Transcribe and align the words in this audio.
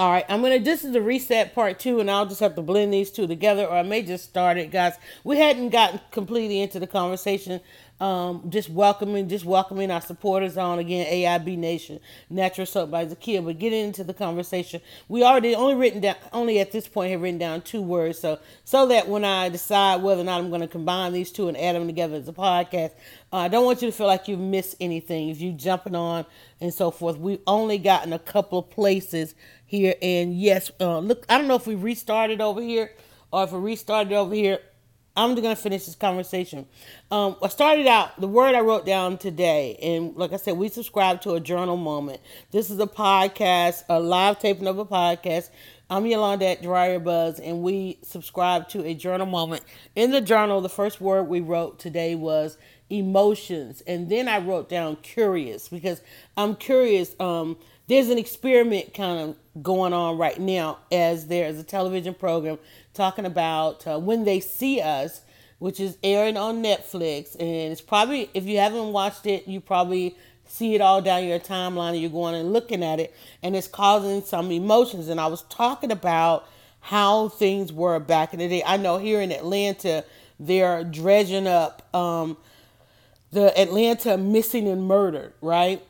All 0.00 0.10
right, 0.10 0.24
I'm 0.30 0.40
gonna. 0.40 0.58
This 0.58 0.82
is 0.82 0.94
the 0.94 1.02
reset 1.02 1.54
part 1.54 1.78
two, 1.78 2.00
and 2.00 2.10
I'll 2.10 2.24
just 2.24 2.40
have 2.40 2.54
to 2.54 2.62
blend 2.62 2.90
these 2.90 3.10
two 3.10 3.26
together, 3.26 3.66
or 3.66 3.76
I 3.76 3.82
may 3.82 4.00
just 4.00 4.24
start 4.24 4.56
it, 4.56 4.70
guys. 4.70 4.94
We 5.24 5.36
hadn't 5.36 5.68
gotten 5.68 6.00
completely 6.10 6.62
into 6.62 6.80
the 6.80 6.86
conversation. 6.86 7.60
Um, 8.00 8.46
just 8.48 8.70
welcoming, 8.70 9.28
just 9.28 9.44
welcoming 9.44 9.90
our 9.90 10.00
supporters 10.00 10.56
on 10.56 10.78
again. 10.78 11.06
AIB 11.06 11.58
Nation, 11.58 12.00
Natural 12.30 12.66
Soap 12.66 12.90
by 12.90 13.04
Zakia. 13.04 13.44
But 13.44 13.58
getting 13.58 13.84
into 13.84 14.02
the 14.02 14.14
conversation, 14.14 14.80
we 15.08 15.22
already 15.22 15.54
only 15.54 15.74
written 15.74 16.00
down, 16.00 16.16
only 16.32 16.60
at 16.60 16.72
this 16.72 16.88
point 16.88 17.10
have 17.10 17.20
written 17.20 17.36
down 17.36 17.60
two 17.60 17.82
words. 17.82 18.18
So 18.18 18.38
so 18.64 18.86
that 18.86 19.06
when 19.06 19.22
I 19.22 19.50
decide 19.50 20.02
whether 20.02 20.22
or 20.22 20.24
not 20.24 20.40
I'm 20.40 20.48
going 20.48 20.62
to 20.62 20.66
combine 20.66 21.12
these 21.12 21.30
two 21.30 21.48
and 21.48 21.58
add 21.58 21.76
them 21.76 21.86
together 21.86 22.16
as 22.16 22.26
a 22.26 22.32
podcast, 22.32 22.92
uh, 23.34 23.36
I 23.36 23.48
don't 23.48 23.66
want 23.66 23.82
you 23.82 23.90
to 23.90 23.92
feel 23.92 24.06
like 24.06 24.28
you've 24.28 24.40
missed 24.40 24.76
anything 24.80 25.28
if 25.28 25.42
you 25.42 25.52
jumping 25.52 25.94
on 25.94 26.24
and 26.58 26.72
so 26.72 26.90
forth. 26.90 27.18
We've 27.18 27.42
only 27.46 27.76
gotten 27.76 28.14
a 28.14 28.18
couple 28.18 28.60
of 28.60 28.70
places 28.70 29.34
here. 29.70 29.94
And 30.02 30.36
yes, 30.36 30.72
uh, 30.80 30.98
look, 30.98 31.24
I 31.28 31.38
don't 31.38 31.46
know 31.46 31.54
if 31.54 31.66
we 31.66 31.76
restarted 31.76 32.40
over 32.40 32.60
here 32.60 32.92
or 33.30 33.44
if 33.44 33.52
we 33.52 33.60
restarted 33.60 34.12
over 34.12 34.34
here. 34.34 34.58
I'm 35.16 35.34
gonna 35.34 35.56
finish 35.56 35.86
this 35.86 35.94
conversation. 35.94 36.66
Um, 37.10 37.36
I 37.42 37.48
started 37.48 37.86
out 37.86 38.20
the 38.20 38.28
word 38.28 38.54
I 38.54 38.60
wrote 38.60 38.86
down 38.86 39.18
today, 39.18 39.76
and 39.82 40.16
like 40.16 40.32
I 40.32 40.36
said, 40.36 40.56
we 40.56 40.68
subscribe 40.68 41.20
to 41.22 41.34
a 41.34 41.40
journal 41.40 41.76
moment. 41.76 42.20
This 42.52 42.70
is 42.70 42.78
a 42.78 42.86
podcast, 42.86 43.84
a 43.88 44.00
live 44.00 44.38
taping 44.38 44.66
of 44.66 44.78
a 44.78 44.84
podcast. 44.84 45.50
I'm 45.90 46.06
Yolanda 46.06 46.46
at 46.46 46.62
Dryer 46.62 47.00
Buzz, 47.00 47.38
and 47.40 47.62
we 47.62 47.98
subscribe 48.02 48.68
to 48.70 48.84
a 48.84 48.94
journal 48.94 49.26
moment. 49.26 49.62
In 49.94 50.12
the 50.12 50.20
journal, 50.20 50.60
the 50.60 50.68
first 50.68 51.00
word 51.00 51.24
we 51.24 51.40
wrote 51.40 51.78
today 51.78 52.14
was 52.14 52.56
emotions, 52.88 53.82
and 53.86 54.08
then 54.08 54.28
I 54.28 54.38
wrote 54.38 54.68
down 54.68 54.96
curious 54.96 55.68
because 55.68 56.00
I'm 56.36 56.56
curious. 56.56 57.14
Um, 57.20 57.56
there's 57.90 58.08
an 58.08 58.18
experiment 58.18 58.94
kind 58.94 59.18
of 59.18 59.62
going 59.64 59.92
on 59.92 60.16
right 60.16 60.38
now 60.38 60.78
as 60.92 61.26
there 61.26 61.48
is 61.48 61.58
a 61.58 61.64
television 61.64 62.14
program 62.14 62.56
talking 62.94 63.26
about 63.26 63.84
uh, 63.84 63.98
when 63.98 64.22
they 64.24 64.38
see 64.38 64.80
us 64.80 65.22
which 65.58 65.80
is 65.80 65.98
airing 66.04 66.36
on 66.36 66.62
netflix. 66.62 67.34
And 67.34 67.72
it's 67.72 67.80
probably 67.80 68.30
if 68.32 68.44
you 68.44 68.58
haven't 68.58 68.92
watched 68.92 69.26
it 69.26 69.48
you 69.48 69.60
probably 69.60 70.16
see 70.46 70.76
it 70.76 70.80
all 70.80 71.02
down 71.02 71.24
your 71.24 71.40
timeline 71.40 71.90
and 71.90 72.00
you're 72.00 72.10
going 72.10 72.36
and 72.36 72.52
looking 72.52 72.84
at 72.84 73.00
it. 73.00 73.12
And 73.42 73.56
it's 73.56 73.66
causing 73.66 74.22
some 74.22 74.52
emotions. 74.52 75.08
And 75.08 75.20
i 75.20 75.26
was 75.26 75.42
talking 75.42 75.90
about 75.90 76.48
how 76.78 77.28
things 77.28 77.72
were 77.72 77.98
back 77.98 78.32
in 78.32 78.38
the 78.38 78.48
day. 78.48 78.62
I 78.64 78.76
know 78.76 78.98
here 78.98 79.20
in 79.20 79.32
atlanta 79.32 80.04
they're 80.38 80.84
dredging 80.84 81.48
up 81.48 81.92
um, 81.92 82.36
the 83.32 83.52
atlanta 83.60 84.16
missing 84.16 84.68
and 84.68 84.84
murdered 84.84 85.32
right 85.40 85.82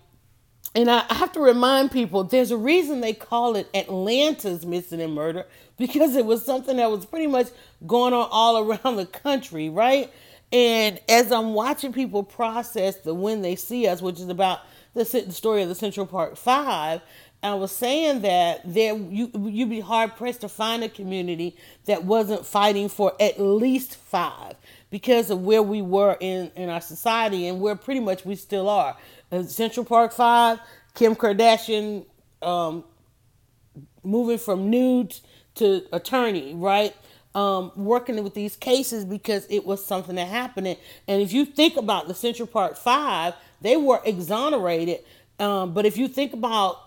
and 0.75 0.91
I 0.91 1.05
have 1.13 1.33
to 1.33 1.41
remind 1.41 1.91
people 1.91 2.25
there's 2.25 2.51
a 2.51 2.57
reason 2.57 3.01
they 3.01 3.13
call 3.13 3.57
it 3.57 3.69
Atlanta's 3.75 4.65
missing 4.65 5.01
and 5.01 5.15
murder 5.15 5.47
because 5.79 6.15
it 6.15 6.25
was 6.27 6.45
something 6.45 6.77
that 6.77 6.91
was 6.91 7.05
pretty 7.05 7.27
much 7.27 7.49
going 7.87 8.15
on 8.15 8.29
all 8.31 8.59
around 8.71 8.97
the 8.97 9.07
country, 9.07 9.69
right? 9.69 10.12
And 10.53 11.01
as 11.09 11.31
I'm 11.31 11.55
watching 11.55 11.93
people 11.93 12.23
process 12.23 12.97
the 12.97 13.15
when 13.15 13.43
they 13.43 13.57
see 13.57 13.87
us, 13.87 14.03
which 14.03 14.21
is 14.21 14.29
about 14.29 14.61
the 14.95 15.05
story 15.05 15.62
of 15.62 15.69
the 15.69 15.75
Central 15.75 16.07
Park 16.07 16.37
Five, 16.37 17.03
I 17.43 17.55
was 17.55 17.73
saying 17.73 18.21
that 18.23 18.61
there 18.65 18.95
you 18.97 19.31
you'd 19.34 19.71
be 19.71 19.81
hard 19.81 20.17
pressed 20.17 20.43
to 20.43 20.49
find 20.49 20.84
a 20.84 20.89
community 20.89 21.57
that 21.87 22.05
wasn't 22.05 22.45
fighting 22.45 22.89
for 22.89 23.12
at 23.19 23.41
least 23.41 23.97
five 23.97 24.57
because 24.91 25.31
of 25.31 25.43
where 25.43 25.62
we 25.62 25.81
were 25.81 26.17
in 26.21 26.51
in 26.55 26.69
our 26.69 26.81
society 26.81 27.47
and 27.47 27.61
where 27.61 27.77
pretty 27.77 28.01
much 28.01 28.25
we 28.27 28.34
still 28.34 28.69
are. 28.69 28.97
Uh, 29.33 29.42
Central 29.45 29.84
Park 29.86 30.12
Five, 30.12 30.59
Kim 30.95 31.14
Kardashian 31.14 32.05
um, 32.42 32.84
moving 34.03 34.39
from 34.39 34.70
nude 34.70 35.19
to 35.56 35.84
attorney, 35.92 36.55
right? 36.55 36.95
Um, 37.34 37.70
working 37.77 38.22
with 38.25 38.34
these 38.34 38.56
cases 38.56 39.05
because 39.05 39.47
it 39.48 39.64
was 39.64 39.84
something 39.84 40.17
that 40.17 40.27
happened. 40.27 40.67
And 40.67 41.22
if 41.22 41.32
you 41.32 41.44
think 41.44 41.77
about 41.77 42.09
the 42.09 42.15
Central 42.15 42.49
Park 42.49 42.77
Five, 42.77 43.34
they 43.60 43.77
were 43.77 44.00
exonerated. 44.05 45.00
Um, 45.38 45.72
but 45.72 45.87
if 45.87 45.97
you 45.97 46.09
think 46.09 46.32
about 46.32 46.78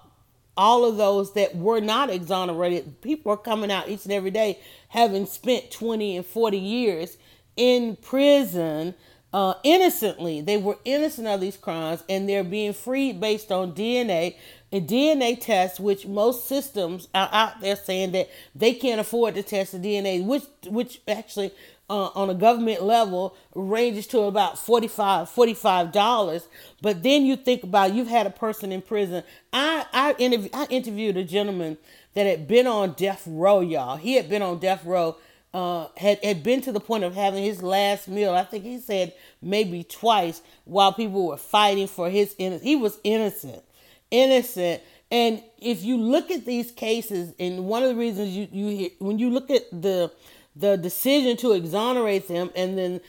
all 0.56 0.86
of 0.86 0.98
those 0.98 1.34
that 1.34 1.56
were 1.56 1.80
not 1.80 2.10
exonerated, 2.10 3.02
people 3.02 3.32
are 3.32 3.38
coming 3.38 3.72
out 3.72 3.90
each 3.90 4.04
and 4.04 4.14
every 4.14 4.32
day 4.32 4.60
having 4.90 5.26
spent 5.26 5.72
20 5.72 6.18
and 6.18 6.26
40 6.26 6.58
years 6.58 7.18
in 7.56 7.96
prison 7.96 8.94
uh, 9.34 9.56
innocently. 9.64 10.42
They 10.42 10.58
were 10.58 10.78
innocent 10.86 11.28
of 11.28 11.42
these 11.42 11.58
crimes 11.58 12.04
and 12.08 12.30
they're 12.30 12.44
being 12.44 12.74
freed 12.74 13.20
based 13.20 13.52
on 13.52 13.74
DNA 13.74 14.36
and 14.72 14.88
DNA 14.88 15.40
tests, 15.40 15.80
which 15.80 16.08
most 16.08 16.48
systems 16.48 17.08
are 17.14 17.30
out 17.32 17.60
there 17.62 17.76
saying 17.76 18.12
that 18.12 18.30
they 18.56 18.74
can't 18.74 19.02
afford 19.02 19.36
to 19.36 19.44
test 19.44 19.72
the 19.72 19.80
DNA, 19.80 20.24
which 20.24 20.44
which 20.68 21.02
actually 21.08 21.52
uh, 21.90 22.10
on 22.16 22.30
a 22.30 22.34
government 22.34 22.84
level 22.84 23.36
ranges 23.56 24.08
to 24.08 24.22
about 24.22 24.58
45 24.58 25.92
dollars. 25.92 26.48
But 26.82 27.04
then 27.04 27.26
you 27.26 27.36
think 27.36 27.64
about 27.64 27.94
you've 27.94 28.08
had 28.08 28.28
a 28.28 28.32
person 28.32 28.72
in 28.72 28.82
prison. 28.82 29.24
I 29.52 29.86
I, 29.94 30.16
interview, 30.20 30.50
I 30.54 30.66
interviewed 30.70 31.18
a 31.18 31.24
gentleman 31.24 31.78
that 32.14 32.26
had 32.28 32.48
been 32.48 32.68
on 32.68 32.94
death 32.94 33.24
row, 33.26 33.62
y'all. 33.62 33.98
He 33.98 34.16
had 34.16 34.30
been 34.30 34.42
on 34.44 34.60
death 34.60 34.86
row 34.86 35.18
uh, 35.54 35.88
had, 35.98 36.24
had 36.24 36.44
been 36.44 36.62
to 36.62 36.72
the 36.72 36.80
point 36.80 37.04
of 37.04 37.14
having 37.14 37.44
his 37.44 37.62
last 37.62 38.08
meal. 38.08 38.34
I 38.34 38.44
think 38.44 38.64
he 38.64 38.80
said 38.80 39.14
maybe 39.42 39.84
twice 39.84 40.42
while 40.66 40.94
people 40.94 41.28
were 41.28 41.38
fighting 41.38 41.88
for 41.88 42.10
his 42.10 42.36
innocence. 42.38 42.64
He 42.64 42.76
was 42.76 43.00
innocent, 43.04 43.64
innocent. 44.10 44.82
And 45.12 45.44
if 45.60 45.84
you 45.84 45.98
look 45.98 46.32
at 46.32 46.46
these 46.46 46.72
cases, 46.72 47.34
and 47.40 47.66
one 47.66 47.84
of 47.84 47.90
the 47.90 47.96
reasons 47.96 48.30
you 48.36 48.48
you 48.52 48.90
when 48.98 49.20
you 49.20 49.30
look 49.30 49.52
at 49.52 49.70
the 49.72 50.12
the 50.56 50.76
decision 50.76 51.38
to 51.38 51.54
exonerate 51.54 52.28
them, 52.28 52.50
and 52.56 52.78
then 52.78 53.02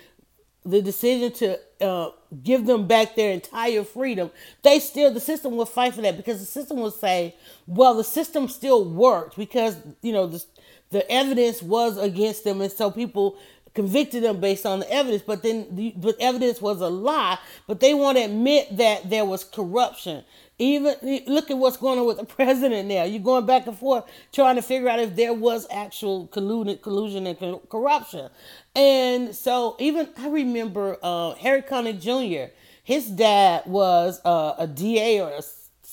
the 0.66 0.83
decision 0.83 1.31
to 1.31 1.59
uh, 1.81 2.10
give 2.43 2.66
them 2.66 2.87
back 2.87 3.16
their 3.16 3.31
entire 3.33 3.84
freedom, 3.84 4.31
they 4.62 4.78
still 4.78 5.12
the 5.12 5.21
system 5.21 5.56
will 5.56 5.66
fight 5.66 5.94
for 5.94 6.03
that 6.03 6.16
because 6.16 6.41
the 6.41 6.47
system 6.47 6.78
will 6.78 6.91
say, 6.91 7.34
well, 7.66 7.94
the 7.94 8.04
system 8.04 8.49
still 8.49 8.84
worked 8.84 9.37
because 9.37 9.77
you 10.03 10.12
know 10.12 10.27
the 10.27 10.44
the 10.94 11.10
evidence 11.10 11.60
was 11.60 11.99
against 11.99 12.44
them, 12.44 12.60
and 12.60 12.71
so 12.71 12.88
people 12.88 13.37
convicted 13.75 14.22
them 14.22 14.38
based 14.38 14.65
on 14.65 14.78
the 14.78 14.93
evidence. 14.93 15.25
But 15.27 15.43
then 15.43 15.66
the 15.75 15.93
but 15.97 16.15
evidence 16.21 16.62
was 16.62 16.81
a 16.81 16.88
lie. 16.88 17.37
But 17.66 17.81
they 17.81 17.94
want 17.94 18.16
to 18.16 18.22
admit 18.22 18.77
that 18.77 19.10
there 19.10 19.25
was 19.25 19.43
corruption. 19.43 20.22
Even 20.60 20.94
look 21.27 21.50
at 21.50 21.59
what's 21.59 21.77
going 21.77 21.99
on 21.99 22.06
with 22.06 22.19
the 22.19 22.25
president 22.38 22.87
now. 22.87 23.03
You're 23.03 23.25
going 23.25 23.44
back 23.44 23.66
and 23.66 23.77
forth 23.77 24.04
trying 24.33 24.54
to 24.54 24.62
figure 24.62 24.88
out 24.88 25.00
if 25.00 25.16
there 25.16 25.34
was 25.34 25.66
actual 25.69 26.28
collusion, 26.28 26.78
collusion 26.78 27.27
and 27.27 27.59
corruption. 27.69 28.31
And 28.77 29.34
so 29.34 29.75
even 29.81 30.10
I 30.16 30.28
remember 30.28 30.97
uh, 31.03 31.34
Harry 31.34 31.62
Connick 31.62 32.00
Jr. 32.00 32.53
His 32.84 33.09
dad 33.09 33.65
was 33.66 34.21
uh, 34.25 34.54
a 34.59 34.69
DA 34.69 35.21
or 35.21 35.31
a 35.31 35.43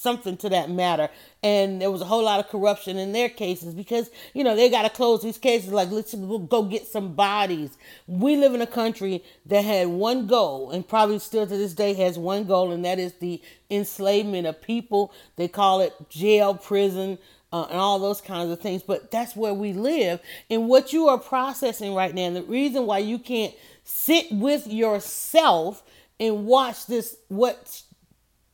something 0.02 0.36
to 0.38 0.50
that 0.50 0.70
matter. 0.70 1.10
And 1.44 1.82
there 1.82 1.92
was 1.92 2.02
a 2.02 2.06
whole 2.06 2.24
lot 2.24 2.40
of 2.40 2.50
corruption 2.50 2.98
in 2.98 3.12
their 3.12 3.30
cases 3.30 3.74
because, 3.74 4.10
you 4.34 4.44
know, 4.44 4.56
they 4.56 4.70
got 4.70 4.82
to 4.84 4.90
close 4.90 5.22
these 5.22 5.38
cases 5.38 5.72
like, 5.72 5.92
let's 5.92 6.14
go 6.14 6.64
get 6.64 6.88
some 6.88 7.14
bodies. 7.14 7.78
We 8.08 8.36
live 8.36 8.54
in 8.56 8.62
a 8.62 8.68
country 8.68 9.24
that 9.46 9.64
had 9.64 9.88
one 9.88 10.28
goal 10.28 10.72
and 10.72 10.88
probably 10.88 11.20
still 11.20 11.46
to 11.46 11.58
this 11.58 11.74
day 11.74 11.94
has 11.94 12.18
one 12.18 12.46
goal, 12.46 12.72
and 12.72 12.84
that 12.84 13.00
is 13.00 13.14
the 13.14 13.42
enslavement 13.70 14.48
of 14.48 14.62
people. 14.62 15.14
They 15.36 15.48
call 15.48 15.82
it 15.82 15.94
jail, 16.10 16.56
prison, 16.56 17.20
uh, 17.54 17.68
and 17.70 17.78
all 17.78 18.00
those 18.00 18.22
kinds 18.22 18.52
of 18.52 18.60
things. 18.60 18.82
But 18.82 19.12
that's 19.12 19.36
where 19.36 19.54
we 19.54 19.74
live. 19.74 20.20
And 20.50 20.68
what 20.68 20.94
you 20.94 21.08
are 21.10 21.18
processing 21.18 21.94
right 21.94 22.14
now, 22.14 22.24
and 22.24 22.36
the 22.36 22.44
reason 22.44 22.86
why 22.86 23.00
you 23.00 23.20
can't 23.20 23.54
sit 23.84 24.32
with 24.32 24.68
yourself 24.68 25.84
and 26.20 26.46
watch 26.46 26.86
this, 26.88 27.18
what 27.28 27.82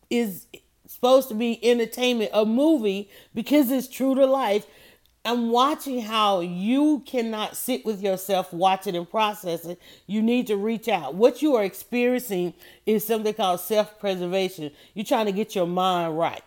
is 0.10 0.46
supposed 0.88 1.30
to 1.30 1.36
be 1.36 1.64
entertainment, 1.64 2.32
a 2.34 2.46
movie, 2.46 3.10
because 3.34 3.70
it's 3.72 3.88
true 3.88 4.16
to 4.16 4.26
life. 4.26 4.66
I'm 5.28 5.52
watching 5.52 6.02
how 6.02 6.40
you 6.40 7.04
cannot 7.06 7.58
sit 7.58 7.86
with 7.86 8.02
yourself, 8.02 8.54
watch 8.54 8.88
it 8.88 8.96
and 8.96 9.10
process 9.10 9.66
it. 9.66 9.82
You 10.06 10.22
need 10.22 10.48
to 10.48 10.56
reach 10.56 10.88
out. 10.88 11.16
What 11.16 11.42
you 11.42 11.56
are 11.56 11.66
experiencing 11.66 12.54
is 12.86 13.06
something 13.06 13.34
called 13.34 13.60
self 13.60 14.00
preservation. 14.00 14.72
You're 14.94 15.04
trying 15.04 15.26
to 15.26 15.34
get 15.34 15.54
your 15.54 15.68
mind 15.68 16.18
right, 16.18 16.44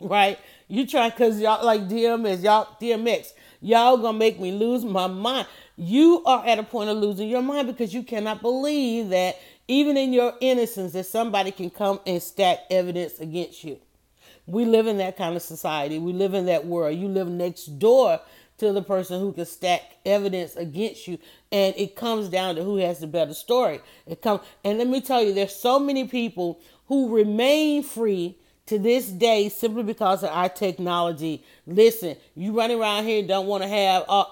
right? 0.00 0.40
You 0.66 0.88
try 0.88 1.10
because 1.10 1.40
y'all 1.40 1.64
like 1.64 1.82
DMX, 1.82 2.42
y'all 2.42 2.66
DMX, 2.80 3.32
y'all 3.60 3.96
gonna 3.96 4.18
make 4.18 4.40
me 4.40 4.50
lose 4.50 4.84
my 4.84 5.06
mind. 5.06 5.46
You 5.76 6.24
are 6.26 6.44
at 6.44 6.58
a 6.58 6.64
point 6.64 6.90
of 6.90 6.96
losing 6.96 7.28
your 7.28 7.42
mind 7.42 7.68
because 7.68 7.94
you 7.94 8.02
cannot 8.02 8.42
believe 8.42 9.10
that 9.10 9.36
even 9.68 9.96
in 9.96 10.12
your 10.12 10.34
innocence 10.40 10.92
that 10.92 11.06
somebody 11.06 11.50
can 11.50 11.70
come 11.70 12.00
and 12.06 12.22
stack 12.22 12.60
evidence 12.70 13.18
against 13.18 13.64
you. 13.64 13.78
We 14.46 14.64
live 14.64 14.86
in 14.86 14.98
that 14.98 15.16
kind 15.16 15.34
of 15.34 15.42
society. 15.42 15.98
We 15.98 16.12
live 16.12 16.34
in 16.34 16.46
that 16.46 16.66
world. 16.66 16.96
You 16.96 17.08
live 17.08 17.28
next 17.28 17.66
door 17.78 18.20
to 18.58 18.72
the 18.72 18.82
person 18.82 19.20
who 19.20 19.32
can 19.32 19.44
stack 19.44 19.82
evidence 20.04 20.56
against 20.56 21.06
you 21.06 21.18
and 21.52 21.74
it 21.76 21.94
comes 21.94 22.28
down 22.28 22.54
to 22.54 22.62
who 22.62 22.76
has 22.76 23.00
the 23.00 23.06
better 23.06 23.34
story. 23.34 23.80
It 24.06 24.22
comes 24.22 24.40
and 24.64 24.78
let 24.78 24.86
me 24.86 25.00
tell 25.00 25.22
you 25.22 25.34
there's 25.34 25.54
so 25.54 25.78
many 25.78 26.06
people 26.06 26.60
who 26.86 27.14
remain 27.14 27.82
free 27.82 28.38
to 28.66 28.78
this 28.78 29.08
day 29.08 29.48
simply 29.48 29.82
because 29.82 30.22
of 30.22 30.30
our 30.30 30.48
technology. 30.48 31.44
Listen, 31.66 32.16
you 32.34 32.56
running 32.56 32.80
around 32.80 33.04
here 33.04 33.26
don't 33.26 33.46
want 33.46 33.62
to 33.62 33.68
have 33.68 34.04
uh, 34.08 34.24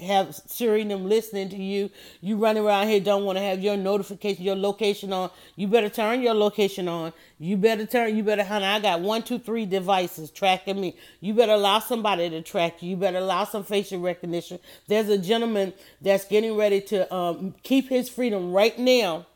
have 0.00 0.34
Siri 0.46 0.82
and 0.82 0.90
them 0.90 1.08
listening 1.08 1.48
to 1.48 1.56
you. 1.56 1.90
You 2.20 2.36
running 2.36 2.64
around 2.64 2.88
here 2.88 3.00
don't 3.00 3.24
want 3.24 3.36
to 3.36 3.42
have 3.42 3.60
your 3.60 3.76
notification, 3.76 4.44
your 4.44 4.54
location 4.54 5.12
on. 5.12 5.30
You 5.56 5.66
better 5.66 5.88
turn 5.88 6.22
your 6.22 6.34
location 6.34 6.86
on. 6.86 7.12
You 7.38 7.56
better 7.56 7.84
turn. 7.84 8.16
You 8.16 8.22
better, 8.22 8.44
honey. 8.44 8.64
I 8.64 8.78
got 8.78 9.00
one, 9.00 9.22
two, 9.22 9.38
three 9.38 9.66
devices 9.66 10.30
tracking 10.30 10.80
me. 10.80 10.96
You 11.20 11.34
better 11.34 11.52
allow 11.52 11.80
somebody 11.80 12.30
to 12.30 12.42
track 12.42 12.82
you. 12.82 12.90
You 12.90 12.96
better 12.96 13.18
allow 13.18 13.44
some 13.44 13.64
facial 13.64 14.00
recognition. 14.00 14.60
There's 14.86 15.08
a 15.08 15.18
gentleman 15.18 15.72
that's 16.00 16.24
getting 16.26 16.56
ready 16.56 16.80
to 16.82 17.12
um, 17.12 17.54
keep 17.64 17.88
his 17.88 18.08
freedom 18.08 18.52
right 18.52 18.78
now, 18.78 19.26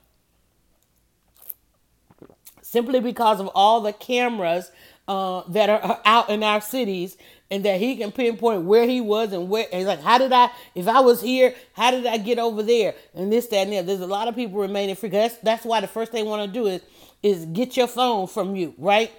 simply 2.60 3.00
because 3.00 3.40
of 3.40 3.48
all 3.48 3.80
the 3.80 3.92
cameras 3.92 4.70
uh, 5.08 5.42
that 5.48 5.68
are 5.68 6.00
out 6.04 6.30
in 6.30 6.42
our 6.42 6.60
cities 6.60 7.16
and 7.52 7.66
that 7.66 7.78
he 7.78 7.96
can 7.96 8.10
pinpoint 8.10 8.62
where 8.62 8.88
he 8.88 9.02
was 9.02 9.32
and 9.34 9.50
where 9.50 9.66
and 9.72 9.86
like 9.86 10.00
how 10.00 10.16
did 10.16 10.32
I 10.32 10.50
if 10.74 10.88
I 10.88 11.00
was 11.00 11.20
here 11.20 11.54
how 11.74 11.90
did 11.90 12.06
I 12.06 12.16
get 12.16 12.38
over 12.38 12.62
there? 12.62 12.94
And 13.14 13.30
this 13.30 13.46
that 13.48 13.68
and 13.68 13.72
that 13.74 13.86
there's 13.86 14.00
a 14.00 14.06
lot 14.06 14.26
of 14.26 14.34
people 14.34 14.58
remaining 14.58 14.96
free. 14.96 15.10
That's 15.10 15.36
that's 15.36 15.64
why 15.64 15.80
the 15.82 15.86
first 15.86 16.12
thing 16.12 16.24
they 16.24 16.30
want 16.30 16.50
to 16.50 16.52
do 16.52 16.66
is 16.66 16.80
is 17.22 17.44
get 17.44 17.76
your 17.76 17.86
phone 17.86 18.26
from 18.26 18.56
you 18.56 18.74
right? 18.78 19.12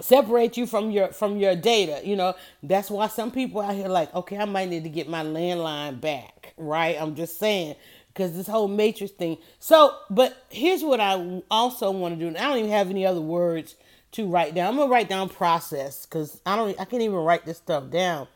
Separate 0.00 0.56
you 0.56 0.66
from 0.66 0.90
your 0.90 1.08
from 1.08 1.36
your 1.36 1.54
data 1.54 2.00
you 2.04 2.16
know? 2.16 2.34
That's 2.60 2.90
why 2.90 3.06
some 3.06 3.30
people 3.30 3.60
out 3.60 3.76
here 3.76 3.88
like 3.88 4.12
okay 4.16 4.36
I 4.36 4.44
might 4.44 4.68
need 4.68 4.82
to 4.82 4.90
get 4.90 5.08
my 5.08 5.22
landline 5.22 6.00
back 6.00 6.54
right? 6.56 7.00
I'm 7.00 7.14
just 7.14 7.38
saying 7.38 7.76
because 8.08 8.34
this 8.36 8.48
whole 8.48 8.66
matrix 8.66 9.12
thing. 9.12 9.38
So 9.60 9.96
but 10.10 10.44
here's 10.50 10.82
what 10.82 10.98
I 10.98 11.40
also 11.52 11.92
want 11.92 12.14
to 12.14 12.20
do 12.20 12.26
and 12.26 12.36
I 12.36 12.48
don't 12.48 12.58
even 12.58 12.70
have 12.72 12.90
any 12.90 13.06
other 13.06 13.20
words 13.20 13.76
to 14.12 14.26
write 14.26 14.54
down. 14.54 14.68
I'm 14.68 14.76
gonna 14.76 14.90
write 14.90 15.08
down 15.08 15.28
process 15.28 16.06
because 16.06 16.40
I 16.46 16.56
don't 16.56 16.78
I 16.80 16.84
can't 16.84 17.02
even 17.02 17.16
write 17.16 17.44
this 17.44 17.58
stuff 17.58 17.90
down. 17.90 18.26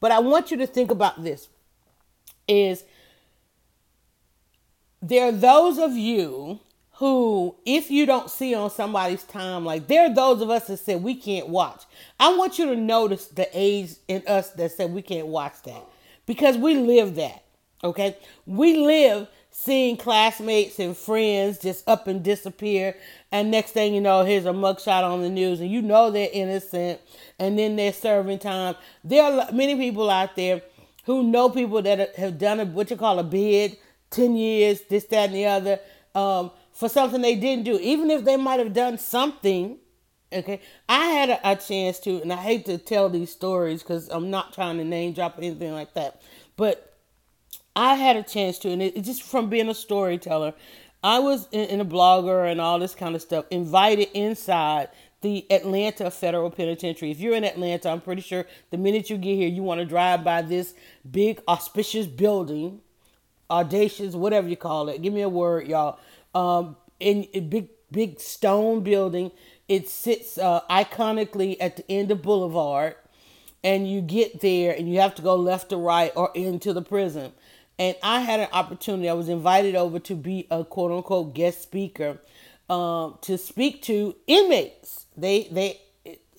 But 0.00 0.12
I 0.12 0.20
want 0.20 0.50
you 0.50 0.56
to 0.58 0.66
think 0.66 0.90
about 0.90 1.22
this 1.22 1.48
is 2.46 2.84
there 5.02 5.28
are 5.28 5.32
those 5.32 5.78
of 5.78 5.92
you 5.92 6.60
who, 6.98 7.54
if 7.64 7.92
you 7.92 8.06
don't 8.06 8.28
see 8.28 8.54
on 8.54 8.70
somebody's 8.70 9.22
time, 9.22 9.64
like 9.64 9.86
there 9.86 10.10
are 10.10 10.14
those 10.14 10.40
of 10.40 10.50
us 10.50 10.66
that 10.66 10.78
said 10.78 11.02
we 11.02 11.14
can't 11.14 11.48
watch. 11.48 11.84
I 12.18 12.34
want 12.36 12.58
you 12.58 12.66
to 12.66 12.76
notice 12.76 13.26
the 13.26 13.48
age 13.52 13.92
in 14.08 14.22
us 14.26 14.50
that 14.50 14.72
said 14.72 14.92
we 14.92 15.02
can't 15.02 15.28
watch 15.28 15.62
that 15.64 15.84
because 16.26 16.56
we 16.56 16.74
live 16.74 17.14
that. 17.14 17.44
Okay, 17.84 18.16
we 18.46 18.76
live 18.78 19.28
seeing 19.60 19.96
classmates 19.96 20.78
and 20.78 20.96
friends 20.96 21.58
just 21.58 21.86
up 21.88 22.06
and 22.06 22.22
disappear. 22.22 22.94
And 23.32 23.50
next 23.50 23.72
thing 23.72 23.92
you 23.92 24.00
know, 24.00 24.24
here's 24.24 24.46
a 24.46 24.50
mugshot 24.50 25.02
on 25.02 25.20
the 25.20 25.28
news, 25.28 25.58
and 25.60 25.68
you 25.68 25.82
know 25.82 26.12
they're 26.12 26.28
innocent, 26.32 27.00
and 27.40 27.58
then 27.58 27.74
they're 27.74 27.92
serving 27.92 28.38
time. 28.38 28.76
There 29.02 29.20
are 29.20 29.50
many 29.50 29.74
people 29.74 30.08
out 30.10 30.36
there 30.36 30.62
who 31.06 31.24
know 31.24 31.50
people 31.50 31.82
that 31.82 32.14
have 32.14 32.38
done 32.38 32.60
a, 32.60 32.66
what 32.66 32.88
you 32.88 32.96
call 32.96 33.18
a 33.18 33.24
bid, 33.24 33.76
10 34.10 34.36
years, 34.36 34.82
this, 34.82 35.04
that, 35.06 35.30
and 35.30 35.34
the 35.34 35.46
other, 35.46 35.80
um, 36.14 36.52
for 36.72 36.88
something 36.88 37.20
they 37.20 37.34
didn't 37.34 37.64
do. 37.64 37.78
Even 37.80 38.12
if 38.12 38.24
they 38.24 38.36
might 38.36 38.60
have 38.60 38.72
done 38.72 38.96
something, 38.96 39.76
okay? 40.32 40.60
I 40.88 41.06
had 41.06 41.30
a, 41.30 41.50
a 41.50 41.56
chance 41.56 41.98
to, 42.00 42.22
and 42.22 42.32
I 42.32 42.36
hate 42.36 42.64
to 42.66 42.78
tell 42.78 43.08
these 43.08 43.32
stories 43.32 43.82
because 43.82 44.08
I'm 44.08 44.30
not 44.30 44.54
trying 44.54 44.78
to 44.78 44.84
name 44.84 45.14
drop 45.14 45.34
anything 45.36 45.72
like 45.72 45.94
that, 45.94 46.22
but 46.56 46.87
I 47.76 47.94
had 47.94 48.16
a 48.16 48.22
chance 48.22 48.58
to, 48.60 48.70
and 48.70 48.82
it, 48.82 49.02
just 49.02 49.22
from 49.22 49.48
being 49.48 49.68
a 49.68 49.74
storyteller, 49.74 50.54
I 51.02 51.20
was 51.20 51.48
in, 51.52 51.66
in 51.68 51.80
a 51.80 51.84
blogger 51.84 52.50
and 52.50 52.60
all 52.60 52.78
this 52.78 52.94
kind 52.94 53.14
of 53.14 53.22
stuff, 53.22 53.44
invited 53.50 54.08
inside 54.14 54.88
the 55.20 55.46
Atlanta 55.50 56.10
Federal 56.10 56.50
Penitentiary. 56.50 57.10
If 57.10 57.20
you're 57.20 57.34
in 57.34 57.44
Atlanta, 57.44 57.90
I'm 57.90 58.00
pretty 58.00 58.22
sure 58.22 58.46
the 58.70 58.78
minute 58.78 59.10
you 59.10 59.16
get 59.16 59.36
here, 59.36 59.48
you 59.48 59.62
want 59.62 59.80
to 59.80 59.86
drive 59.86 60.24
by 60.24 60.42
this 60.42 60.74
big, 61.08 61.40
auspicious 61.48 62.06
building, 62.06 62.80
audacious, 63.50 64.14
whatever 64.14 64.48
you 64.48 64.56
call 64.56 64.88
it. 64.88 65.02
Give 65.02 65.12
me 65.12 65.22
a 65.22 65.28
word, 65.28 65.66
y'all. 65.66 65.98
Um, 66.34 66.76
in 67.00 67.26
a 67.34 67.40
big, 67.40 67.68
big 67.90 68.20
stone 68.20 68.80
building. 68.82 69.32
It 69.68 69.88
sits 69.88 70.38
uh, 70.38 70.62
iconically 70.70 71.56
at 71.60 71.76
the 71.76 71.90
end 71.90 72.10
of 72.10 72.22
Boulevard, 72.22 72.96
and 73.62 73.90
you 73.90 74.00
get 74.00 74.40
there, 74.40 74.74
and 74.74 74.88
you 74.90 75.00
have 75.00 75.14
to 75.16 75.22
go 75.22 75.36
left 75.36 75.72
or 75.72 75.80
right 75.82 76.12
or 76.16 76.30
into 76.34 76.72
the 76.72 76.82
prison 76.82 77.32
and 77.78 77.96
I 78.02 78.20
had 78.20 78.40
an 78.40 78.48
opportunity. 78.52 79.08
I 79.08 79.14
was 79.14 79.28
invited 79.28 79.74
over 79.74 79.98
to 80.00 80.14
be 80.14 80.46
a 80.50 80.64
quote 80.64 80.90
unquote 80.92 81.34
guest 81.34 81.62
speaker 81.62 82.18
um, 82.68 83.18
to 83.22 83.38
speak 83.38 83.82
to 83.82 84.16
inmates. 84.26 85.06
They 85.16 85.48
they 85.50 85.80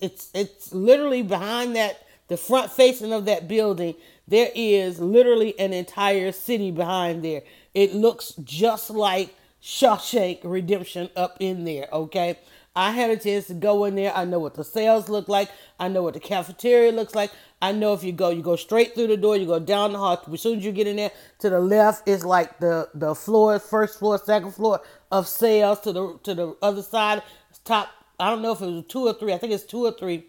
it's 0.00 0.30
it's 0.34 0.72
literally 0.72 1.22
behind 1.22 1.76
that 1.76 2.06
the 2.28 2.36
front 2.36 2.70
facing 2.70 3.12
of 3.12 3.24
that 3.26 3.48
building. 3.48 3.94
There 4.28 4.50
is 4.54 5.00
literally 5.00 5.58
an 5.58 5.72
entire 5.72 6.30
city 6.32 6.70
behind 6.70 7.24
there. 7.24 7.42
It 7.74 7.94
looks 7.94 8.34
just 8.44 8.90
like 8.90 9.34
Shawshank 9.62 10.40
Redemption 10.44 11.10
up 11.16 11.36
in 11.40 11.64
there. 11.64 11.88
Okay, 11.92 12.38
I 12.76 12.92
had 12.92 13.10
a 13.10 13.16
chance 13.16 13.48
to 13.48 13.54
go 13.54 13.84
in 13.84 13.96
there. 13.96 14.14
I 14.14 14.24
know 14.24 14.38
what 14.38 14.54
the 14.54 14.64
cells 14.64 15.08
look 15.08 15.28
like. 15.28 15.50
I 15.78 15.88
know 15.88 16.02
what 16.02 16.14
the 16.14 16.20
cafeteria 16.20 16.92
looks 16.92 17.14
like. 17.14 17.32
I 17.62 17.72
know 17.72 17.92
if 17.92 18.02
you 18.02 18.12
go, 18.12 18.30
you 18.30 18.42
go 18.42 18.56
straight 18.56 18.94
through 18.94 19.08
the 19.08 19.16
door, 19.16 19.36
you 19.36 19.46
go 19.46 19.58
down 19.58 19.92
the 19.92 19.98
hall. 19.98 20.22
As 20.32 20.40
soon 20.40 20.58
as 20.58 20.64
you 20.64 20.72
get 20.72 20.86
in 20.86 20.96
there, 20.96 21.10
to 21.40 21.50
the 21.50 21.60
left 21.60 22.08
is 22.08 22.24
like 22.24 22.58
the 22.60 22.88
the 22.94 23.14
floor, 23.14 23.58
first 23.58 23.98
floor, 23.98 24.18
second 24.18 24.52
floor 24.52 24.80
of 25.10 25.28
cells. 25.28 25.80
To 25.80 25.92
the 25.92 26.18
to 26.22 26.34
the 26.34 26.56
other 26.62 26.82
side, 26.82 27.22
top. 27.64 27.88
I 28.18 28.30
don't 28.30 28.42
know 28.42 28.52
if 28.52 28.60
it 28.60 28.66
was 28.66 28.84
two 28.88 29.06
or 29.06 29.14
three. 29.14 29.32
I 29.32 29.38
think 29.38 29.52
it's 29.52 29.64
two 29.64 29.84
or 29.84 29.92
three 29.92 30.26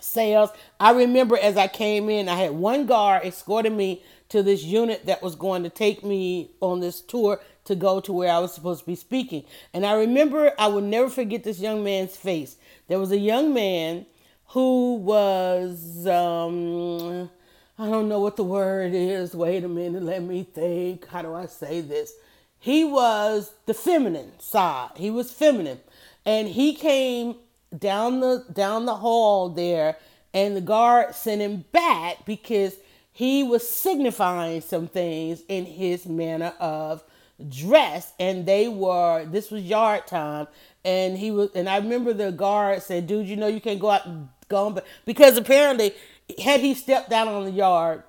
cells. 0.00 0.50
I 0.80 0.92
remember 0.92 1.38
as 1.38 1.56
I 1.56 1.68
came 1.68 2.08
in, 2.10 2.28
I 2.28 2.36
had 2.36 2.52
one 2.52 2.86
guard 2.86 3.24
escorting 3.24 3.76
me 3.76 4.02
to 4.28 4.42
this 4.42 4.62
unit 4.64 5.06
that 5.06 5.22
was 5.22 5.34
going 5.34 5.62
to 5.62 5.70
take 5.70 6.04
me 6.04 6.50
on 6.60 6.80
this 6.80 7.00
tour 7.00 7.40
to 7.64 7.74
go 7.74 8.00
to 8.00 8.12
where 8.12 8.30
I 8.32 8.38
was 8.38 8.54
supposed 8.54 8.80
to 8.80 8.86
be 8.86 8.96
speaking. 8.96 9.44
And 9.72 9.86
I 9.86 9.94
remember, 9.94 10.52
I 10.58 10.68
will 10.68 10.82
never 10.82 11.08
forget 11.08 11.44
this 11.44 11.60
young 11.60 11.84
man's 11.84 12.16
face. 12.16 12.56
There 12.88 12.98
was 12.98 13.12
a 13.12 13.18
young 13.18 13.54
man 13.54 14.06
who 14.48 14.96
was, 14.96 16.06
um, 16.06 17.30
I 17.78 17.88
don't 17.88 18.08
know 18.08 18.20
what 18.20 18.36
the 18.36 18.44
word 18.44 18.92
is. 18.94 19.34
Wait 19.34 19.64
a 19.64 19.68
minute, 19.68 20.02
let 20.02 20.22
me 20.22 20.44
think. 20.44 21.06
How 21.08 21.22
do 21.22 21.34
I 21.34 21.46
say 21.46 21.80
this? 21.80 22.12
He 22.58 22.84
was 22.84 23.52
the 23.66 23.74
feminine 23.74 24.32
side. 24.38 24.90
He 24.96 25.10
was 25.10 25.30
feminine. 25.30 25.80
And 26.24 26.48
he 26.48 26.74
came 26.74 27.36
down 27.76 28.20
the 28.20 28.44
down 28.52 28.86
the 28.86 28.96
hall 28.96 29.48
there 29.48 29.96
and 30.32 30.56
the 30.56 30.60
guard 30.60 31.14
sent 31.14 31.40
him 31.40 31.64
back 31.72 32.24
because 32.24 32.76
he 33.12 33.42
was 33.42 33.68
signifying 33.68 34.60
some 34.60 34.86
things 34.86 35.42
in 35.48 35.64
his 35.64 36.06
manner 36.06 36.52
of 36.60 37.02
dress 37.48 38.12
and 38.18 38.46
they 38.46 38.68
were 38.68 39.24
this 39.26 39.50
was 39.50 39.62
yard 39.62 40.06
time 40.06 40.46
and 40.84 41.18
he 41.18 41.30
was 41.30 41.50
and 41.54 41.68
I 41.68 41.76
remember 41.78 42.12
the 42.12 42.32
guard 42.32 42.82
said, 42.82 43.06
dude, 43.06 43.26
you 43.26 43.36
know 43.36 43.46
you 43.46 43.60
can't 43.60 43.80
go 43.80 43.90
out 43.90 44.06
go 44.48 44.66
on 44.66 44.78
because 45.04 45.36
apparently 45.36 45.94
had 46.42 46.60
he 46.60 46.74
stepped 46.74 47.12
out 47.12 47.28
on 47.28 47.44
the 47.44 47.50
yard, 47.50 48.02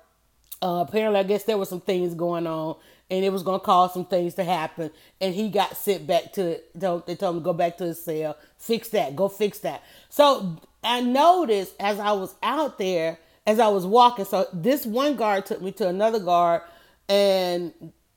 uh, 0.62 0.84
apparently 0.86 1.20
I 1.20 1.22
guess 1.22 1.44
there 1.44 1.58
were 1.58 1.64
some 1.64 1.80
things 1.80 2.14
going 2.14 2.46
on 2.46 2.76
and 3.10 3.24
it 3.24 3.32
was 3.32 3.42
gonna 3.42 3.60
cause 3.60 3.92
some 3.92 4.04
things 4.04 4.34
to 4.34 4.44
happen 4.44 4.90
and 5.20 5.34
he 5.34 5.48
got 5.48 5.76
sent 5.76 6.06
back 6.06 6.32
to 6.34 6.42
it. 6.52 6.78
Don't 6.78 7.06
they 7.06 7.14
told 7.14 7.36
him 7.36 7.42
to 7.42 7.44
go 7.44 7.52
back 7.52 7.76
to 7.78 7.84
his 7.84 8.02
cell, 8.02 8.36
fix 8.56 8.88
that, 8.90 9.16
go 9.16 9.28
fix 9.28 9.58
that. 9.60 9.82
So 10.08 10.56
I 10.82 11.00
noticed 11.00 11.74
as 11.80 11.98
I 11.98 12.12
was 12.12 12.34
out 12.42 12.78
there, 12.78 13.18
as 13.46 13.58
I 13.58 13.68
was 13.68 13.86
walking, 13.86 14.24
so 14.24 14.46
this 14.52 14.84
one 14.84 15.16
guard 15.16 15.46
took 15.46 15.62
me 15.62 15.72
to 15.72 15.88
another 15.88 16.18
guard 16.20 16.62
and 17.08 17.72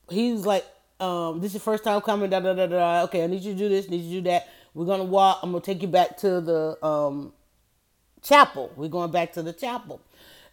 he 0.10 0.34
was 0.34 0.46
like, 0.46 0.66
um, 1.00 1.40
this 1.40 1.50
is 1.52 1.56
your 1.56 1.62
first 1.62 1.84
time 1.84 2.02
coming, 2.02 2.30
da 2.30 2.40
da 2.40 2.54
da 2.54 2.68
da. 2.68 3.04
Okay, 3.04 3.24
I 3.24 3.28
need 3.28 3.42
you 3.42 3.54
to 3.54 3.58
do 3.58 3.70
this, 3.70 3.90
need 3.90 4.02
you 4.02 4.18
to 4.18 4.22
do 4.22 4.30
that. 4.30 4.48
We're 4.74 4.86
gonna 4.86 5.04
walk. 5.04 5.40
I'm 5.42 5.52
gonna 5.52 5.64
take 5.64 5.82
you 5.82 5.88
back 5.88 6.18
to 6.18 6.40
the 6.42 6.86
um, 6.86 7.34
chapel. 8.24 8.72
We're 8.76 8.90
going 8.90 9.12
back 9.12 9.34
to 9.34 9.44
the 9.44 9.54
chapel. 9.54 10.02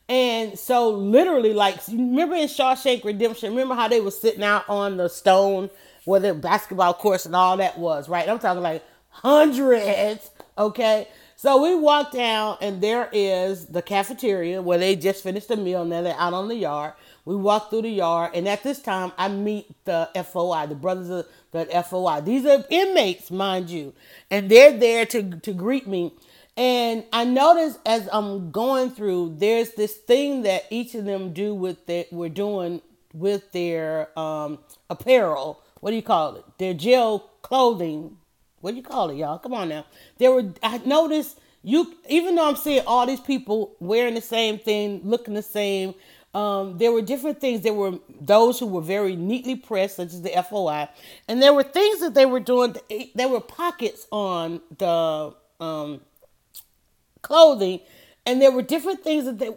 And 0.08 0.58
so 0.58 0.90
literally, 0.90 1.52
like 1.52 1.86
remember 1.88 2.36
in 2.36 2.48
Shawshank 2.48 3.04
Redemption, 3.04 3.50
remember 3.50 3.74
how 3.74 3.88
they 3.88 4.00
were 4.00 4.10
sitting 4.10 4.42
out 4.42 4.68
on 4.68 4.96
the 4.96 5.08
stone 5.08 5.68
where 6.04 6.20
the 6.20 6.34
basketball 6.34 6.94
course 6.94 7.26
and 7.26 7.36
all 7.36 7.58
that 7.58 7.78
was, 7.78 8.08
right? 8.08 8.28
I'm 8.28 8.38
talking 8.38 8.62
like 8.62 8.82
hundreds, 9.10 10.30
okay? 10.56 11.08
So 11.36 11.62
we 11.62 11.74
walk 11.76 12.10
down 12.10 12.56
and 12.60 12.80
there 12.80 13.08
is 13.12 13.66
the 13.66 13.82
cafeteria 13.82 14.62
where 14.62 14.78
they 14.78 14.96
just 14.96 15.22
finished 15.22 15.48
the 15.48 15.56
meal 15.56 15.84
then 15.84 16.04
they're 16.04 16.16
out 16.18 16.32
on 16.32 16.48
the 16.48 16.56
yard. 16.56 16.94
We 17.24 17.36
walk 17.36 17.68
through 17.68 17.82
the 17.82 17.90
yard, 17.90 18.30
and 18.34 18.48
at 18.48 18.62
this 18.62 18.80
time, 18.80 19.12
I 19.18 19.28
meet 19.28 19.66
the 19.84 20.08
FOI, 20.14 20.66
the 20.66 20.74
brothers 20.74 21.10
of 21.10 21.26
the 21.52 21.66
FOI. 21.66 22.22
These 22.22 22.46
are 22.46 22.64
inmates, 22.70 23.30
mind 23.30 23.68
you, 23.68 23.92
and 24.30 24.50
they're 24.50 24.72
there 24.72 25.04
to 25.04 25.38
to 25.40 25.52
greet 25.52 25.86
me. 25.86 26.14
And 26.58 27.04
I 27.12 27.22
notice 27.22 27.78
as 27.86 28.08
I'm 28.12 28.50
going 28.50 28.90
through, 28.90 29.36
there's 29.38 29.70
this 29.74 29.94
thing 29.94 30.42
that 30.42 30.64
each 30.70 30.96
of 30.96 31.04
them 31.04 31.32
do 31.32 31.54
with 31.54 31.86
that 31.86 32.12
we're 32.12 32.28
doing 32.28 32.82
with 33.14 33.52
their 33.52 34.18
um, 34.18 34.58
apparel. 34.90 35.62
What 35.78 35.90
do 35.90 35.96
you 35.96 36.02
call 36.02 36.34
it? 36.34 36.44
Their 36.58 36.74
jail 36.74 37.20
clothing. 37.42 38.16
what 38.60 38.72
do 38.72 38.76
you 38.76 38.82
call 38.82 39.10
it, 39.10 39.18
y'all? 39.18 39.38
Come 39.38 39.54
on 39.54 39.68
now. 39.68 39.86
There 40.18 40.32
were 40.32 40.52
I 40.60 40.78
noticed 40.78 41.38
you 41.62 41.94
even 42.08 42.34
though 42.34 42.48
I'm 42.48 42.56
seeing 42.56 42.82
all 42.88 43.06
these 43.06 43.20
people 43.20 43.76
wearing 43.78 44.14
the 44.14 44.20
same 44.20 44.58
thing, 44.58 45.00
looking 45.04 45.34
the 45.34 45.42
same, 45.42 45.94
um, 46.34 46.76
there 46.78 46.90
were 46.90 47.02
different 47.02 47.40
things. 47.40 47.60
There 47.60 47.72
were 47.72 48.00
those 48.20 48.58
who 48.58 48.66
were 48.66 48.82
very 48.82 49.14
neatly 49.14 49.54
pressed, 49.54 49.94
such 49.94 50.08
as 50.08 50.22
the 50.22 50.30
FOI, 50.50 50.88
and 51.28 51.40
there 51.40 51.54
were 51.54 51.62
things 51.62 52.00
that 52.00 52.14
they 52.14 52.26
were 52.26 52.40
doing. 52.40 52.74
There 53.14 53.28
were 53.28 53.40
pockets 53.40 54.08
on 54.10 54.60
the 54.76 55.34
um, 55.60 56.00
clothing, 57.28 57.80
and 58.26 58.42
there 58.42 58.50
were 58.50 58.62
different 58.62 59.04
things 59.04 59.26
that 59.26 59.38
they, 59.38 59.50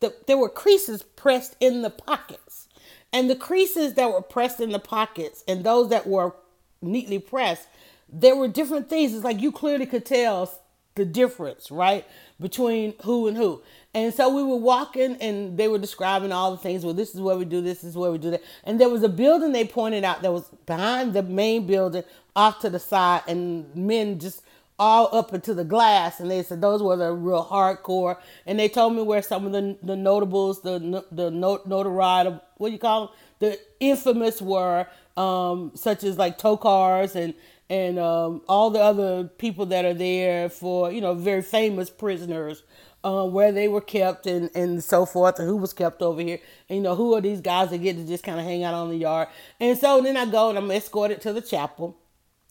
the, 0.00 0.14
there 0.26 0.36
were 0.36 0.48
creases 0.48 1.02
pressed 1.02 1.56
in 1.60 1.82
the 1.82 1.90
pockets, 1.90 2.68
and 3.12 3.30
the 3.30 3.36
creases 3.36 3.94
that 3.94 4.10
were 4.10 4.22
pressed 4.22 4.60
in 4.60 4.70
the 4.70 4.80
pockets, 4.80 5.44
and 5.46 5.62
those 5.62 5.88
that 5.90 6.06
were 6.06 6.34
neatly 6.82 7.20
pressed, 7.20 7.68
there 8.12 8.34
were 8.34 8.48
different 8.48 8.90
things. 8.90 9.14
It's 9.14 9.24
like 9.24 9.40
you 9.40 9.52
clearly 9.52 9.86
could 9.86 10.04
tell 10.04 10.52
the 10.94 11.04
difference, 11.04 11.70
right, 11.70 12.04
between 12.40 12.94
who 13.04 13.28
and 13.28 13.36
who. 13.36 13.62
And 13.94 14.12
so 14.12 14.34
we 14.34 14.42
were 14.42 14.56
walking 14.56 15.16
and 15.20 15.56
they 15.56 15.68
were 15.68 15.78
describing 15.78 16.32
all 16.32 16.50
the 16.50 16.56
things. 16.56 16.84
Well, 16.84 16.94
this 16.94 17.14
is 17.14 17.20
where 17.20 17.36
we 17.36 17.44
do 17.44 17.60
this, 17.60 17.78
this 17.82 17.90
is 17.90 17.96
where 17.96 18.10
we 18.10 18.18
do 18.18 18.30
that. 18.32 18.42
And 18.64 18.80
there 18.80 18.88
was 18.90 19.02
a 19.02 19.08
building 19.08 19.52
they 19.52 19.64
pointed 19.64 20.04
out 20.04 20.22
that 20.22 20.32
was 20.32 20.48
behind 20.66 21.14
the 21.14 21.22
main 21.22 21.66
building 21.66 22.04
off 22.34 22.60
to 22.60 22.70
the 22.70 22.78
side 22.78 23.22
and 23.28 23.74
men 23.74 24.18
just 24.18 24.42
all 24.78 25.14
up 25.14 25.32
into 25.32 25.54
the 25.54 25.64
glass. 25.64 26.20
And 26.20 26.30
they 26.30 26.42
said 26.42 26.60
those 26.60 26.82
were 26.82 26.96
the 26.96 27.12
real 27.12 27.44
hardcore. 27.44 28.18
And 28.46 28.58
they 28.58 28.68
told 28.68 28.94
me 28.94 29.02
where 29.02 29.22
some 29.22 29.46
of 29.46 29.52
the, 29.52 29.76
the 29.82 29.96
notables, 29.96 30.62
the, 30.62 31.04
the 31.12 31.30
not, 31.30 31.66
notoriety, 31.66 32.38
what 32.56 32.68
do 32.68 32.72
you 32.72 32.78
call 32.78 33.06
them? 33.06 33.16
The 33.38 33.58
infamous 33.80 34.40
were, 34.40 34.86
um, 35.16 35.72
such 35.74 36.04
as 36.04 36.18
like 36.18 36.38
tow 36.38 36.56
cars 36.56 37.16
and, 37.16 37.34
and 37.68 37.98
um, 37.98 38.42
all 38.48 38.70
the 38.70 38.80
other 38.80 39.24
people 39.24 39.66
that 39.66 39.84
are 39.84 39.94
there 39.94 40.48
for, 40.48 40.92
you 40.92 41.00
know, 41.00 41.14
very 41.14 41.42
famous 41.42 41.90
prisoners 41.90 42.62
uh, 43.04 43.24
where 43.24 43.50
they 43.50 43.68
were 43.68 43.80
kept 43.80 44.26
and, 44.26 44.50
and 44.54 44.82
so 44.82 45.04
forth, 45.04 45.38
and 45.38 45.48
who 45.48 45.56
was 45.56 45.72
kept 45.72 46.02
over 46.02 46.20
here. 46.20 46.38
And, 46.68 46.76
you 46.76 46.82
know, 46.82 46.94
who 46.94 47.14
are 47.14 47.20
these 47.20 47.40
guys 47.40 47.70
that 47.70 47.78
get 47.78 47.96
to 47.96 48.06
just 48.06 48.24
kind 48.24 48.38
of 48.38 48.44
hang 48.44 48.62
out 48.62 48.74
on 48.74 48.90
the 48.90 48.96
yard? 48.96 49.28
And 49.58 49.76
so 49.76 50.00
then 50.00 50.16
I 50.16 50.26
go 50.26 50.50
and 50.50 50.58
I'm 50.58 50.70
escorted 50.70 51.20
to 51.22 51.32
the 51.32 51.40
chapel. 51.40 51.96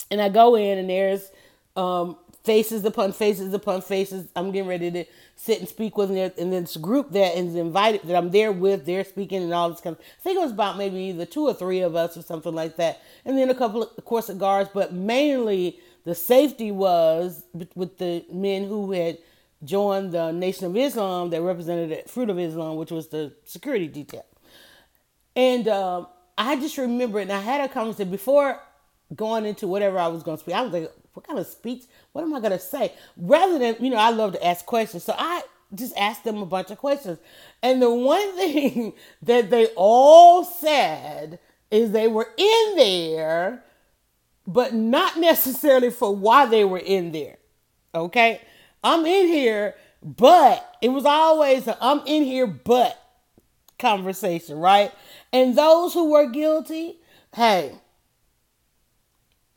And 0.09 0.21
I 0.21 0.27
go 0.27 0.55
in, 0.55 0.77
and 0.77 0.89
there's 0.89 1.31
um, 1.75 2.17
faces 2.43 2.83
upon 2.85 3.13
faces 3.13 3.53
upon 3.53 3.81
faces. 3.81 4.27
I'm 4.35 4.51
getting 4.51 4.67
ready 4.67 4.91
to 4.91 5.05
sit 5.35 5.59
and 5.59 5.67
speak 5.67 5.97
with 5.97 6.09
them. 6.09 6.31
And 6.37 6.53
this 6.53 6.77
group 6.77 7.11
that 7.11 7.37
is 7.37 7.55
invited, 7.55 8.01
that 8.03 8.15
I'm 8.15 8.31
there 8.31 8.51
with, 8.51 8.85
they're 8.85 9.03
speaking 9.03 9.43
and 9.43 9.53
all 9.53 9.69
this 9.69 9.81
kind 9.81 9.95
of 9.95 10.01
I 10.01 10.21
think 10.21 10.37
it 10.37 10.41
was 10.41 10.51
about 10.51 10.77
maybe 10.77 10.97
either 10.97 11.25
two 11.25 11.47
or 11.47 11.53
three 11.53 11.81
of 11.81 11.95
us 11.95 12.17
or 12.17 12.21
something 12.21 12.53
like 12.53 12.77
that. 12.77 13.01
And 13.25 13.37
then 13.37 13.49
a 13.49 13.55
couple, 13.55 13.83
of, 13.83 13.89
of 13.97 14.05
course, 14.05 14.29
of 14.29 14.39
guards, 14.39 14.69
but 14.73 14.93
mainly 14.93 15.79
the 16.03 16.15
safety 16.15 16.71
was 16.71 17.43
with 17.75 17.97
the 17.97 18.25
men 18.31 18.65
who 18.65 18.91
had– 18.91 19.17
joined 19.63 20.11
the 20.11 20.31
Nation 20.31 20.65
of 20.65 20.75
Islam 20.75 21.29
that 21.29 21.41
represented 21.41 21.89
the 21.89 22.09
Fruit 22.09 22.29
of 22.29 22.39
Islam, 22.39 22.77
which 22.77 22.91
was 22.91 23.07
the 23.07 23.33
security 23.45 23.87
detail. 23.87 24.25
And 25.35 25.67
um, 25.67 26.07
I 26.37 26.55
just 26.55 26.77
remember, 26.77 27.19
and 27.19 27.31
I 27.31 27.39
had 27.39 27.61
a 27.61 27.71
conversation 27.71 28.11
before 28.11 28.59
going 29.15 29.45
into 29.45 29.67
whatever 29.67 29.99
I 29.99 30.07
was 30.07 30.23
going 30.23 30.37
to 30.37 30.41
speak. 30.41 30.55
I 30.55 30.61
was 30.61 30.73
like, 30.73 30.91
what 31.13 31.27
kind 31.27 31.39
of 31.39 31.47
speech? 31.47 31.83
What 32.11 32.23
am 32.23 32.33
I 32.33 32.39
going 32.39 32.51
to 32.51 32.59
say? 32.59 32.93
Rather 33.17 33.59
than, 33.59 33.75
you 33.79 33.89
know, 33.89 33.97
I 33.97 34.11
love 34.11 34.33
to 34.33 34.45
ask 34.45 34.65
questions. 34.65 35.03
So 35.03 35.13
I 35.17 35.41
just 35.73 35.95
asked 35.97 36.23
them 36.23 36.37
a 36.37 36.45
bunch 36.45 36.71
of 36.71 36.77
questions. 36.77 37.19
And 37.61 37.81
the 37.81 37.91
one 37.91 38.35
thing 38.35 38.93
that 39.21 39.49
they 39.49 39.67
all 39.75 40.43
said 40.43 41.39
is 41.69 41.91
they 41.91 42.07
were 42.07 42.27
in 42.37 42.75
there, 42.75 43.63
but 44.45 44.73
not 44.73 45.17
necessarily 45.17 45.89
for 45.89 46.15
why 46.15 46.45
they 46.45 46.65
were 46.65 46.79
in 46.79 47.11
there. 47.11 47.37
Okay? 47.93 48.41
I'm 48.83 49.05
in 49.05 49.27
here, 49.27 49.75
but 50.01 50.75
it 50.81 50.89
was 50.89 51.05
always 51.05 51.67
I'm 51.79 52.01
in 52.05 52.23
here, 52.23 52.47
but 52.47 52.97
conversation, 53.79 54.57
right? 54.57 54.91
And 55.33 55.57
those 55.57 55.93
who 55.93 56.11
were 56.11 56.29
guilty, 56.29 56.99
hey, 57.35 57.73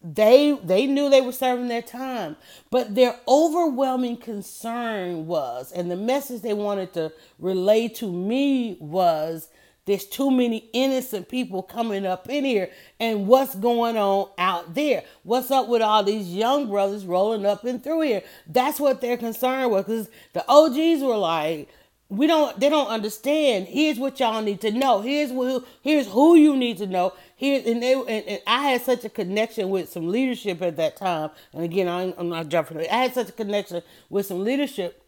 they 0.05 0.53
they 0.63 0.87
knew 0.87 1.09
they 1.09 1.23
were 1.23 1.33
serving 1.33 1.69
their 1.69 1.83
time 1.83 2.37
but 2.71 2.95
their 2.95 3.17
overwhelming 3.27 4.17
concern 4.17 5.27
was 5.27 5.73
and 5.73 5.91
the 5.91 5.97
message 5.97 6.43
they 6.43 6.53
wanted 6.53 6.93
to 6.93 7.11
relay 7.39 7.89
to 7.89 8.13
me 8.13 8.77
was 8.81 9.49
there's 9.87 10.07
too 10.07 10.31
many 10.31 10.69
innocent 10.73 11.29
people 11.29 11.63
coming 11.63 12.07
up 12.07 12.29
in 12.31 12.45
here. 12.45 12.71
And 12.99 13.27
what's 13.27 13.55
going 13.55 13.97
on 13.97 14.31
out 14.39 14.75
there? 14.75 15.05
What's 15.25 15.51
up 15.51 15.69
with 15.69 15.83
all 15.83 16.03
these 16.03 16.35
young 16.35 16.69
brothers 16.71 17.05
rolling 17.05 17.45
up 17.45 17.65
and 17.65 17.83
through 17.83 18.03
here? 18.03 18.23
That's 18.47 18.81
what 18.81 19.01
they're 19.01 19.19
concerned 19.19 19.73
with. 19.73 19.87
Because 19.87 20.09
the 20.33 20.45
OGs 20.49 21.03
were 21.03 21.17
like, 21.17 21.69
we 22.17 22.27
don't 22.27 22.59
they 22.59 22.69
don't 22.69 22.89
understand. 22.89 23.67
Here's 23.67 23.99
what 23.99 24.21
y'all 24.21 24.43
need 24.43 24.61
to 24.63 24.71
know. 24.71 25.01
Here's 25.01 25.31
who 25.31 25.65
here's 25.83 26.07
who 26.07 26.37
you 26.37 26.57
need 26.57 26.79
to 26.79 26.87
know. 26.87 27.13
Here 27.37 27.63
and 27.65 27.83
they 27.83 27.93
and, 27.93 28.09
and, 28.09 28.43
i 28.47 28.71
had 28.71 28.83
such 28.83 29.05
a 29.05 29.09
connection 29.09 29.71
with 29.71 29.91
some 29.91 30.09
leadership 30.09 30.63
at 30.63 30.77
that 30.77 30.97
time. 30.97 31.31
And 31.53 31.65
again 31.65 31.89
i'm, 31.89 32.15
I'm 32.17 32.29
not 32.29 32.49
jumping. 32.49 32.79
I 32.79 32.85
had 32.85 33.15
such 33.15 33.29
a 33.29 33.33
connection 33.33 33.83
with 34.09 34.27
some 34.27 34.45
leadership. 34.45 35.01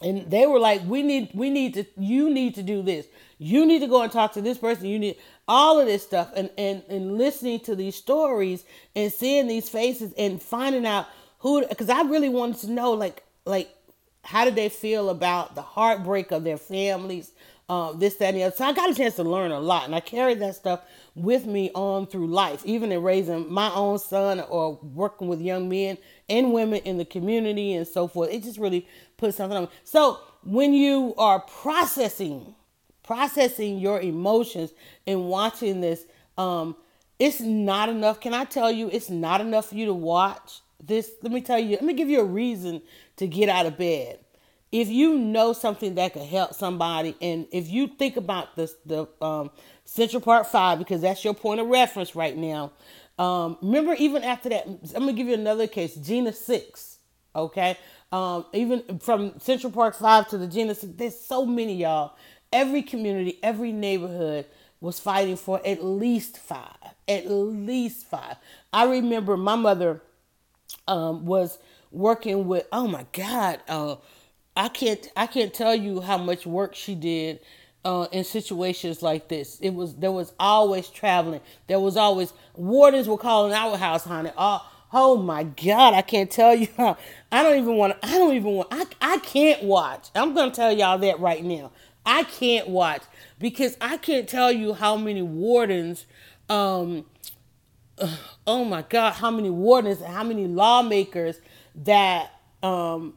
And 0.00 0.30
they 0.30 0.46
were 0.46 0.58
like 0.58 0.82
we 0.84 1.02
need 1.02 1.30
we 1.34 1.50
need 1.50 1.74
to 1.74 1.84
you 1.96 2.30
need 2.30 2.54
to 2.56 2.62
do 2.62 2.82
this. 2.82 3.06
You 3.38 3.66
need 3.66 3.80
to 3.80 3.86
go 3.88 4.02
and 4.02 4.12
talk 4.12 4.32
to 4.34 4.42
this 4.42 4.58
person. 4.58 4.86
You 4.86 4.98
need 4.98 5.16
all 5.48 5.80
of 5.80 5.86
this 5.86 6.02
stuff. 6.02 6.30
And 6.34 6.50
and 6.58 6.82
and 6.88 7.18
listening 7.18 7.60
to 7.60 7.76
these 7.76 7.96
stories 7.96 8.64
and 8.94 9.12
seeing 9.12 9.46
these 9.46 9.68
faces 9.68 10.12
and 10.18 10.40
finding 10.42 10.86
out 10.86 11.06
who 11.42 11.66
because 11.66 11.88
i 11.90 12.02
really 12.02 12.28
wanted 12.28 12.58
to 12.58 12.70
know 12.70 12.92
like 12.92 13.24
like 13.44 13.74
how 14.22 14.44
did 14.44 14.54
they 14.54 14.68
feel 14.68 15.10
about 15.10 15.54
the 15.54 15.62
heartbreak 15.62 16.30
of 16.30 16.44
their 16.44 16.56
families 16.56 17.32
uh, 17.68 17.92
this 17.92 18.16
that 18.16 18.28
and 18.28 18.36
the 18.36 18.42
other? 18.44 18.56
So 18.56 18.64
i 18.64 18.72
got 18.72 18.90
a 18.90 18.94
chance 18.94 19.16
to 19.16 19.24
learn 19.24 19.50
a 19.50 19.60
lot 19.60 19.84
and 19.84 19.94
i 19.94 20.00
carried 20.00 20.40
that 20.40 20.54
stuff 20.54 20.80
with 21.14 21.46
me 21.46 21.70
on 21.74 22.06
through 22.06 22.26
life 22.26 22.62
even 22.64 22.92
in 22.92 23.02
raising 23.02 23.52
my 23.52 23.72
own 23.74 23.98
son 23.98 24.40
or 24.40 24.78
working 24.82 25.28
with 25.28 25.40
young 25.40 25.68
men 25.68 25.98
and 26.28 26.52
women 26.52 26.80
in 26.84 26.98
the 26.98 27.04
community 27.04 27.74
and 27.74 27.86
so 27.86 28.08
forth. 28.08 28.30
It 28.30 28.42
just 28.42 28.58
really 28.58 28.86
put 29.16 29.34
something 29.34 29.56
on 29.56 29.64
me. 29.64 29.70
So 29.84 30.20
when 30.44 30.72
you 30.72 31.14
are 31.18 31.40
processing 31.40 32.54
processing 33.02 33.78
your 33.78 34.00
emotions 34.00 34.72
and 35.06 35.26
watching 35.28 35.80
this 35.80 36.04
um 36.38 36.76
it's 37.18 37.40
not 37.40 37.88
enough. 37.88 38.20
Can 38.20 38.34
i 38.34 38.44
tell 38.44 38.70
you 38.70 38.88
it's 38.90 39.10
not 39.10 39.40
enough 39.40 39.68
for 39.68 39.76
you 39.76 39.86
to 39.86 39.94
watch 39.94 40.60
this? 40.82 41.12
Let 41.22 41.32
me 41.32 41.40
tell 41.40 41.58
you 41.58 41.70
let 41.76 41.84
me 41.84 41.94
give 41.94 42.08
you 42.08 42.20
a 42.20 42.24
reason 42.24 42.82
to 43.22 43.28
get 43.28 43.48
out 43.48 43.66
of 43.66 43.78
bed. 43.78 44.18
If 44.70 44.88
you 44.88 45.18
know 45.18 45.52
something 45.52 45.96
that 45.96 46.14
could 46.14 46.22
help 46.22 46.54
somebody 46.54 47.14
and 47.20 47.46
if 47.52 47.68
you 47.68 47.88
think 47.88 48.16
about 48.16 48.56
this 48.56 48.74
the 48.86 49.06
um, 49.20 49.50
central 49.84 50.22
park 50.22 50.46
5 50.46 50.78
because 50.78 51.02
that's 51.02 51.24
your 51.24 51.34
point 51.34 51.60
of 51.60 51.66
reference 51.66 52.16
right 52.16 52.36
now 52.36 52.72
um, 53.18 53.58
remember 53.60 53.92
even 53.94 54.24
after 54.24 54.48
that 54.48 54.66
i'm 54.66 55.00
gonna 55.00 55.12
give 55.12 55.26
you 55.26 55.34
another 55.34 55.66
case 55.66 55.94
Jena 55.96 56.32
6 56.32 56.92
okay? 57.34 57.76
Um, 58.10 58.44
even 58.52 58.98
from 58.98 59.38
central 59.40 59.72
park 59.72 59.94
5 59.94 60.28
to 60.28 60.38
the 60.38 60.46
Jena 60.46 60.74
6 60.74 60.94
there's 60.96 61.18
so 61.18 61.46
many 61.46 61.76
y'all. 61.76 62.16
Every 62.52 62.82
community, 62.82 63.38
every 63.42 63.72
neighborhood 63.72 64.46
was 64.80 65.00
fighting 65.00 65.36
for 65.36 65.60
at 65.64 65.82
least 65.82 66.36
five, 66.38 66.76
at 67.08 67.30
least 67.30 68.06
five. 68.06 68.36
I 68.72 68.84
remember 68.84 69.36
my 69.36 69.56
mother 69.56 70.02
um, 70.86 71.24
was 71.24 71.58
working 71.92 72.46
with. 72.46 72.66
Oh 72.72 72.88
my 72.88 73.06
God, 73.12 73.60
uh, 73.68 73.96
I 74.56 74.68
can't 74.68 75.08
I 75.16 75.26
can't 75.26 75.54
tell 75.54 75.74
you 75.74 76.00
how 76.00 76.18
much 76.18 76.46
work 76.46 76.74
she 76.74 76.94
did 76.94 77.40
uh, 77.84 78.06
in 78.12 78.24
situations 78.24 79.02
like 79.02 79.28
this. 79.28 79.58
It 79.60 79.70
was 79.70 79.94
there 79.96 80.12
was 80.12 80.32
always 80.38 80.88
traveling. 80.88 81.40
There 81.66 81.80
was 81.80 81.96
always 81.96 82.32
wardens 82.54 83.08
were 83.08 83.18
calling 83.18 83.52
our 83.52 83.76
house, 83.76 84.04
honey. 84.04 84.30
Oh, 84.36 84.66
oh 84.92 85.16
my 85.16 85.44
God, 85.44 85.94
I 85.94 86.02
can't 86.02 86.30
tell 86.30 86.54
you. 86.54 86.68
I 86.78 87.42
don't 87.42 87.58
even 87.58 87.76
want. 87.76 87.96
I 88.02 88.18
don't 88.18 88.34
even 88.34 88.52
want. 88.52 88.68
I 88.70 88.86
I 89.00 89.18
can't 89.18 89.62
watch. 89.64 90.10
I'm 90.14 90.34
gonna 90.34 90.52
tell 90.52 90.72
y'all 90.72 90.98
that 90.98 91.20
right 91.20 91.44
now. 91.44 91.72
I 92.04 92.24
can't 92.24 92.68
watch 92.68 93.02
because 93.38 93.76
I 93.80 93.96
can't 93.96 94.28
tell 94.28 94.50
you 94.50 94.74
how 94.74 94.96
many 94.96 95.22
wardens, 95.22 96.04
um, 96.48 97.06
oh 98.46 98.64
my 98.64 98.82
God, 98.82 99.14
how 99.14 99.30
many 99.30 99.50
wardens 99.50 100.00
and 100.00 100.12
how 100.12 100.24
many 100.24 100.46
lawmakers 100.46 101.40
that 101.74 102.32
um, 102.62 103.14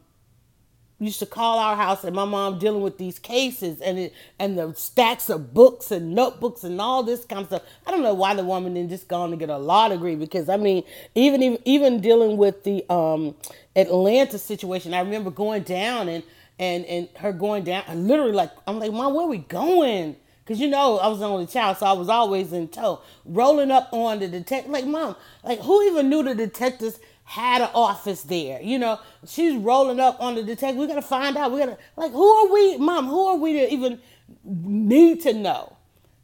used 0.98 1.18
to 1.18 1.26
call 1.26 1.58
our 1.58 1.76
house 1.76 2.04
and 2.04 2.16
my 2.16 2.24
mom 2.24 2.58
dealing 2.58 2.80
with 2.80 2.96
these 2.96 3.18
cases 3.18 3.80
and 3.80 3.98
it 3.98 4.14
and 4.38 4.58
the 4.58 4.72
stacks 4.74 5.28
of 5.28 5.52
books 5.52 5.90
and 5.90 6.14
notebooks 6.14 6.64
and 6.64 6.80
all 6.80 7.02
this 7.02 7.24
kind 7.24 7.42
of 7.42 7.46
stuff. 7.48 7.62
I 7.86 7.90
don't 7.90 8.02
know 8.02 8.14
why 8.14 8.34
the 8.34 8.44
woman 8.44 8.74
didn't 8.74 8.90
just 8.90 9.06
go 9.06 9.20
on 9.20 9.30
to 9.30 9.36
get 9.36 9.50
a 9.50 9.58
law 9.58 9.88
degree 9.88 10.16
because 10.16 10.48
I 10.48 10.56
mean 10.56 10.84
even 11.14 11.42
even, 11.42 11.58
even 11.64 12.00
dealing 12.00 12.38
with 12.38 12.64
the 12.64 12.84
um, 12.90 13.34
Atlanta 13.74 14.38
situation, 14.38 14.94
I 14.94 15.00
remember 15.00 15.30
going 15.30 15.64
down 15.64 16.08
and 16.08 16.24
and 16.58 16.86
and 16.86 17.08
her 17.18 17.32
going 17.32 17.64
down 17.64 17.84
and 17.88 18.08
literally 18.08 18.32
like 18.32 18.50
I'm 18.66 18.78
like, 18.78 18.92
Mom, 18.92 19.14
where 19.14 19.26
we 19.26 19.38
going? 19.38 20.16
Cause 20.46 20.60
you 20.60 20.68
know 20.68 20.98
I 20.98 21.08
was 21.08 21.18
the 21.18 21.28
only 21.28 21.46
child, 21.46 21.76
so 21.78 21.86
I 21.86 21.92
was 21.92 22.08
always 22.08 22.52
in 22.52 22.68
tow. 22.68 23.00
Rolling 23.24 23.72
up 23.72 23.88
on 23.92 24.20
the 24.20 24.28
detective, 24.28 24.70
like 24.70 24.86
Mom, 24.86 25.16
like 25.42 25.58
who 25.60 25.82
even 25.82 26.08
knew 26.08 26.22
the 26.22 26.36
detectives 26.36 27.00
had 27.26 27.60
an 27.60 27.70
office 27.74 28.22
there. 28.22 28.62
You 28.62 28.78
know, 28.78 29.00
she's 29.26 29.56
rolling 29.56 29.98
up 29.98 30.20
on 30.20 30.36
the 30.36 30.44
detective. 30.44 30.78
We 30.78 30.86
gotta 30.86 31.02
find 31.02 31.36
out. 31.36 31.52
We 31.52 31.58
gotta 31.58 31.76
like 31.96 32.12
who 32.12 32.24
are 32.24 32.52
we, 32.52 32.78
mom? 32.78 33.08
Who 33.08 33.26
are 33.26 33.36
we 33.36 33.52
to 33.54 33.72
even 33.72 34.00
need 34.44 35.22
to 35.22 35.32
know? 35.32 35.76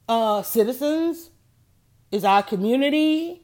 Uh, 0.09 0.43
citizens 0.43 1.31
is 2.13 2.25
our 2.25 2.43
community. 2.43 3.43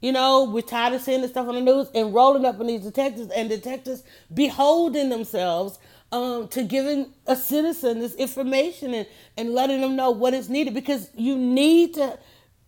You 0.00 0.12
know, 0.12 0.44
we're 0.44 0.62
tired 0.62 0.94
of 0.94 1.00
seeing 1.00 1.22
the 1.22 1.28
stuff 1.28 1.48
on 1.48 1.54
the 1.54 1.60
news 1.60 1.88
and 1.94 2.12
rolling 2.12 2.44
up 2.44 2.58
on 2.58 2.66
these 2.66 2.82
detectives 2.82 3.30
and 3.30 3.48
detectives 3.48 4.02
beholding 4.32 5.08
themselves 5.08 5.78
um, 6.10 6.48
to 6.48 6.64
giving 6.64 7.12
a 7.26 7.36
citizen 7.36 8.00
this 8.00 8.14
information 8.16 8.92
and, 8.92 9.06
and 9.36 9.50
letting 9.50 9.80
them 9.80 9.94
know 9.94 10.10
what 10.10 10.34
is 10.34 10.48
needed 10.48 10.74
because 10.74 11.10
you 11.14 11.36
need 11.36 11.94
to. 11.94 12.18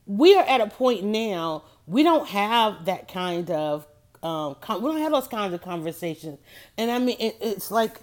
We 0.07 0.37
are 0.37 0.45
at 0.45 0.61
a 0.61 0.67
point 0.67 1.05
now, 1.05 1.65
we 1.87 2.03
don't 2.03 2.29
have 2.29 2.85
that 2.87 3.09
kind 3.09 3.51
of, 3.51 3.87
um, 4.23 4.57
we 4.69 4.81
don't 4.81 4.99
have 4.99 5.13
those 5.13 5.29
kinds 5.29 5.55
of 5.55 5.63
conversations. 5.63 6.39
And 6.77 6.91
I 6.91 6.99
mean, 6.99 7.17
it, 7.19 7.37
it's 7.41 7.71
like, 7.71 8.01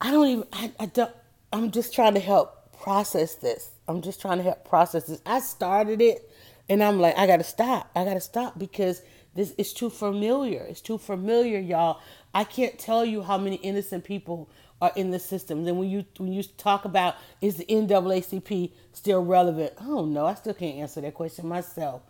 I 0.00 0.10
don't 0.10 0.26
even, 0.28 0.44
I, 0.52 0.72
I 0.80 0.86
don't, 0.86 1.12
I'm 1.52 1.70
just 1.70 1.94
trying 1.94 2.14
to 2.14 2.20
help 2.20 2.72
process 2.80 3.34
this. 3.36 3.70
I'm 3.88 4.02
just 4.02 4.20
trying 4.20 4.38
to 4.38 4.44
help 4.44 4.68
process 4.68 5.04
this. 5.06 5.20
I 5.26 5.40
started 5.40 6.00
it 6.00 6.30
and 6.68 6.82
I'm 6.82 7.00
like, 7.00 7.16
I 7.16 7.26
gotta 7.26 7.44
stop. 7.44 7.90
I 7.94 8.04
gotta 8.04 8.20
stop 8.20 8.58
because 8.58 9.02
this 9.34 9.52
is 9.58 9.72
too 9.72 9.90
familiar. 9.90 10.62
It's 10.68 10.80
too 10.80 10.98
familiar, 10.98 11.58
y'all. 11.58 12.00
I 12.34 12.44
can't 12.44 12.78
tell 12.78 13.04
you 13.04 13.22
how 13.22 13.38
many 13.38 13.56
innocent 13.56 14.04
people 14.04 14.48
are 14.80 14.92
in 14.96 15.10
the 15.10 15.18
system. 15.18 15.64
Then 15.64 15.76
when 15.78 15.88
you 15.88 16.04
when 16.18 16.32
you 16.32 16.42
talk 16.42 16.84
about 16.84 17.16
is 17.40 17.56
the 17.56 17.64
NAACP 17.66 18.72
still 18.92 19.24
relevant? 19.24 19.76
Don't 19.78 20.12
know. 20.12 20.26
I 20.26 20.34
still 20.34 20.54
can't 20.54 20.76
answer 20.76 21.00
that 21.00 21.14
question 21.14 21.46
myself. 21.48 22.02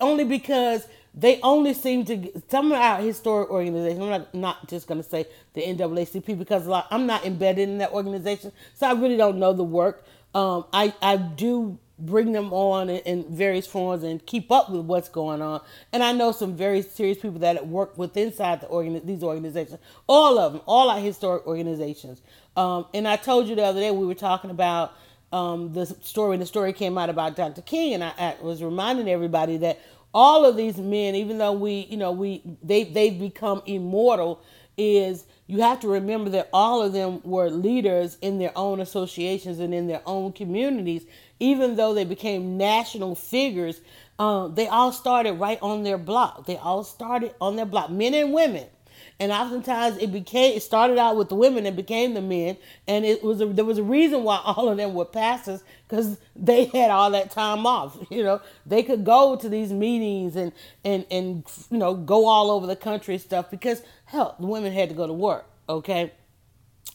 only 0.00 0.24
because 0.24 0.86
they 1.14 1.40
only 1.42 1.74
seem 1.74 2.04
to 2.04 2.42
some 2.48 2.72
of 2.72 2.78
our 2.78 3.00
historic 3.00 3.50
organizations. 3.50 4.00
I'm 4.00 4.10
not, 4.10 4.34
not 4.34 4.68
just 4.68 4.86
going 4.86 5.02
to 5.02 5.08
say 5.08 5.26
the 5.54 5.62
NAACP 5.62 6.38
because 6.38 6.66
lot, 6.66 6.86
I'm 6.90 7.06
not 7.06 7.24
embedded 7.24 7.68
in 7.68 7.78
that 7.78 7.92
organization, 7.92 8.52
so 8.74 8.86
I 8.86 8.92
really 8.92 9.16
don't 9.16 9.38
know 9.38 9.52
the 9.52 9.64
work. 9.64 10.04
Um, 10.34 10.66
I 10.72 10.94
I 11.02 11.16
do 11.16 11.78
bring 11.98 12.32
them 12.32 12.52
on 12.52 12.88
in, 12.88 12.98
in, 13.00 13.34
various 13.34 13.66
forms 13.66 14.04
and 14.04 14.24
keep 14.24 14.52
up 14.52 14.70
with 14.70 14.82
what's 14.82 15.08
going 15.08 15.42
on. 15.42 15.60
And 15.92 16.02
I 16.02 16.12
know 16.12 16.30
some 16.30 16.54
very 16.54 16.82
serious 16.82 17.18
people 17.18 17.40
that 17.40 17.66
work 17.66 17.98
with 17.98 18.16
inside 18.16 18.60
the 18.60 18.66
organ 18.66 19.04
these 19.04 19.22
organizations. 19.22 19.80
All 20.06 20.38
of 20.38 20.52
them, 20.52 20.62
all 20.66 20.90
our 20.90 21.00
historic 21.00 21.46
organizations. 21.46 22.22
Um, 22.56 22.86
and 22.94 23.08
I 23.08 23.16
told 23.16 23.48
you 23.48 23.56
the 23.56 23.64
other 23.64 23.80
day 23.80 23.90
we 23.90 24.06
were 24.06 24.14
talking 24.14 24.50
about 24.50 24.92
um, 25.32 25.72
the 25.72 25.86
story. 25.86 26.36
The 26.36 26.46
story 26.46 26.72
came 26.72 26.98
out 26.98 27.10
about 27.10 27.36
Dr. 27.36 27.62
King, 27.62 27.94
and 27.94 28.04
I, 28.04 28.12
I 28.18 28.36
was 28.40 28.62
reminding 28.62 29.08
everybody 29.08 29.56
that 29.58 29.80
all 30.14 30.44
of 30.44 30.56
these 30.56 30.78
men, 30.78 31.14
even 31.14 31.38
though 31.38 31.52
we, 31.52 31.86
you 31.90 31.96
know, 31.96 32.12
we 32.12 32.42
they 32.62 32.84
they've 32.84 33.18
become 33.18 33.62
immortal, 33.66 34.42
is 34.76 35.24
you 35.46 35.60
have 35.60 35.80
to 35.80 35.88
remember 35.88 36.30
that 36.30 36.48
all 36.52 36.82
of 36.82 36.92
them 36.92 37.20
were 37.24 37.50
leaders 37.50 38.16
in 38.20 38.38
their 38.38 38.52
own 38.56 38.80
associations 38.80 39.58
and 39.58 39.74
in 39.74 39.86
their 39.86 40.02
own 40.06 40.32
communities. 40.32 41.04
Even 41.40 41.76
though 41.76 41.94
they 41.94 42.04
became 42.04 42.56
national 42.56 43.14
figures, 43.14 43.80
um, 44.18 44.54
they 44.54 44.66
all 44.66 44.92
started 44.92 45.34
right 45.34 45.58
on 45.62 45.84
their 45.84 45.98
block. 45.98 46.46
They 46.46 46.56
all 46.56 46.84
started 46.84 47.34
on 47.40 47.56
their 47.56 47.66
block, 47.66 47.90
men 47.90 48.14
and 48.14 48.32
women 48.32 48.66
and 49.20 49.32
oftentimes 49.32 49.98
it 49.98 50.12
became 50.12 50.56
it 50.56 50.62
started 50.62 50.96
out 50.96 51.16
with 51.16 51.28
the 51.28 51.34
women 51.34 51.66
and 51.66 51.74
became 51.76 52.14
the 52.14 52.20
men. 52.20 52.56
And 52.86 53.04
it 53.04 53.22
was 53.22 53.40
a, 53.40 53.46
there 53.46 53.64
was 53.64 53.78
a 53.78 53.82
reason 53.82 54.22
why 54.22 54.40
all 54.44 54.68
of 54.68 54.76
them 54.76 54.94
were 54.94 55.04
pastors 55.04 55.62
because 55.88 56.18
they 56.36 56.66
had 56.66 56.90
all 56.90 57.10
that 57.10 57.30
time 57.30 57.66
off 57.66 57.98
you 58.10 58.22
know? 58.22 58.40
They 58.64 58.82
could 58.82 59.04
go 59.04 59.36
to 59.36 59.48
these 59.48 59.72
meetings 59.72 60.36
and 60.36 60.52
and 60.84 61.04
and 61.10 61.44
you 61.70 61.78
know 61.78 61.94
go 61.94 62.26
all 62.26 62.50
over 62.50 62.66
the 62.66 62.76
country 62.76 63.14
and 63.14 63.22
stuff 63.22 63.50
because 63.50 63.82
hell 64.04 64.36
the 64.38 64.46
women 64.46 64.72
had 64.72 64.88
to 64.88 64.94
go 64.94 65.06
to 65.06 65.12
work 65.12 65.46
okay? 65.68 66.12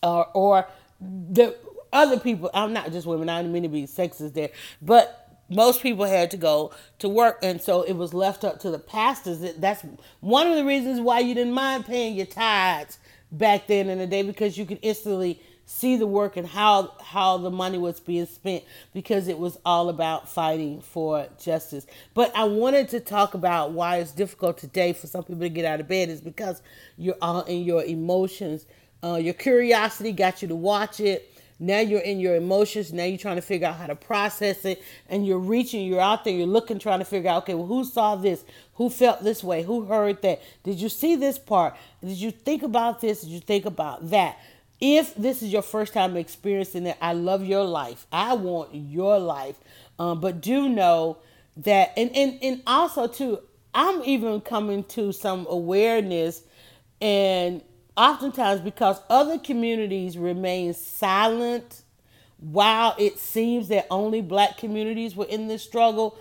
Uh, 0.02 0.22
or 0.34 0.68
the 1.00 1.56
other 1.94 2.20
people 2.20 2.50
i'm 2.54 2.74
not 2.74 2.92
just 2.92 3.06
women 3.06 3.30
i 3.30 3.42
don't 3.42 3.52
mean 3.52 3.64
to 3.64 3.70
be 3.70 3.84
sexist 3.84 4.34
there 4.34 4.50
but 4.82 5.23
most 5.56 5.82
people 5.82 6.06
had 6.06 6.32
to 6.32 6.38
go 6.38 6.72
to 7.00 7.10
work 7.10 7.40
and 7.44 7.62
so 7.62 7.84
it 7.84 7.94
was 7.94 8.14
left 8.14 8.44
up 8.44 8.60
to 8.62 8.72
the 8.72 8.80
pastors. 8.80 9.40
That's 9.58 9.84
one 10.20 10.48
of 10.48 10.56
the 10.56 10.66
reasons 10.66 11.00
why 11.00 11.20
you 11.20 11.34
didn't 11.34 11.54
mind 11.54 11.86
paying 11.86 12.16
your 12.16 12.26
tithes 12.26 12.98
back 13.32 13.68
then 13.68 13.90
in 13.90 13.98
the 13.98 14.08
day 14.08 14.22
because 14.22 14.58
you 14.58 14.66
could 14.66 14.80
instantly 14.82 15.42
see 15.66 15.96
the 15.96 16.08
work 16.08 16.38
and 16.38 16.46
how 16.46 16.94
how 17.02 17.38
the 17.38 17.50
money 17.50 17.78
was 17.78 18.00
being 18.00 18.26
spent 18.26 18.64
because 18.94 19.28
it 19.28 19.40
was 19.40 19.58
all 19.66 19.90
about 19.90 20.30
fighting 20.30 20.82
for 20.82 21.28
justice. 21.42 21.88
But 22.14 22.36
i 22.36 22.44
wanted 22.44 22.90
to 22.90 23.00
talk 23.00 23.34
about 23.34 23.72
why 23.72 23.98
it's 23.98 24.12
difficult 24.12 24.58
today 24.58 24.94
for 24.94 25.08
some 25.08 25.24
people 25.24 25.42
to 25.42 25.50
get 25.50 25.66
out 25.66 25.80
of 25.80 25.88
bed 25.88 26.10
is 26.10 26.22
because 26.22 26.62
you're 26.98 27.18
all 27.22 27.42
in 27.44 27.64
your 27.64 27.84
emotions. 27.84 28.66
Uh, 29.04 29.16
your 29.16 29.34
curiosity 29.34 30.14
got 30.14 30.42
you 30.42 30.48
to 30.48 30.56
watch 30.56 31.00
it 31.00 31.33
now 31.64 31.80
you're 31.80 32.02
in 32.02 32.20
your 32.20 32.36
emotions. 32.36 32.92
Now 32.92 33.06
you're 33.06 33.18
trying 33.18 33.38
to 33.38 33.42
figure 33.42 33.68
out 33.68 33.76
how 33.76 33.88
to 33.88 33.96
process 33.96 34.66
it. 34.66 34.84
And 35.08 35.26
you're 35.26 35.40
reaching, 35.40 35.86
you're 35.86 36.02
out 36.02 36.26
there, 36.26 36.34
you're 36.34 36.46
looking, 36.46 36.78
trying 36.78 37.00
to 37.00 37.06
figure 37.06 37.30
out, 37.30 37.44
okay, 37.44 37.54
well, 37.54 37.68
who 37.68 37.86
saw 37.86 38.16
this? 38.16 38.44
Who 38.76 38.90
felt 38.90 39.24
this 39.24 39.44
way? 39.44 39.64
Who 39.64 39.86
heard 39.86 40.22
that? 40.24 40.42
Did 40.64 40.82
you 40.82 40.90
see 40.90 41.16
this 41.16 41.40
part? 41.40 41.76
Did 42.02 42.18
you 42.18 42.32
think 42.32 42.64
about 42.64 43.02
this? 43.02 43.22
Did 43.22 43.30
you 43.30 43.40
think 43.40 43.66
about 43.66 44.10
that? 44.10 44.38
If 44.82 45.16
this 45.16 45.42
is 45.42 45.54
your 45.54 45.62
first 45.62 45.94
time 45.94 46.18
experiencing 46.18 46.86
it, 46.88 46.98
I 47.02 47.14
love 47.14 47.46
your 47.46 47.64
life. 47.64 48.06
I 48.12 48.34
want 48.34 48.76
your 48.76 49.18
life. 49.18 49.56
Um, 49.98 50.20
but 50.20 50.42
do 50.42 50.68
know 50.68 51.20
that, 51.58 51.94
and, 51.96 52.14
and, 52.14 52.40
and 52.42 52.62
also, 52.68 53.08
too, 53.08 53.40
I'm 53.74 54.04
even 54.04 54.42
coming 54.42 54.84
to 54.86 55.14
some 55.14 55.48
awareness 55.50 56.44
and 57.00 57.62
oftentimes 57.96 58.62
because 58.62 59.00
other 59.10 59.38
communities 59.38 60.18
remain 60.18 60.74
silent 60.74 61.84
while 62.40 62.96
it 62.98 63.20
seems 63.20 63.68
that 63.70 63.88
only 63.90 64.22
black 64.22 64.58
communities 64.58 65.16
were 65.16 65.26
in 65.26 65.48
this 65.48 65.64
struggle 65.64 66.18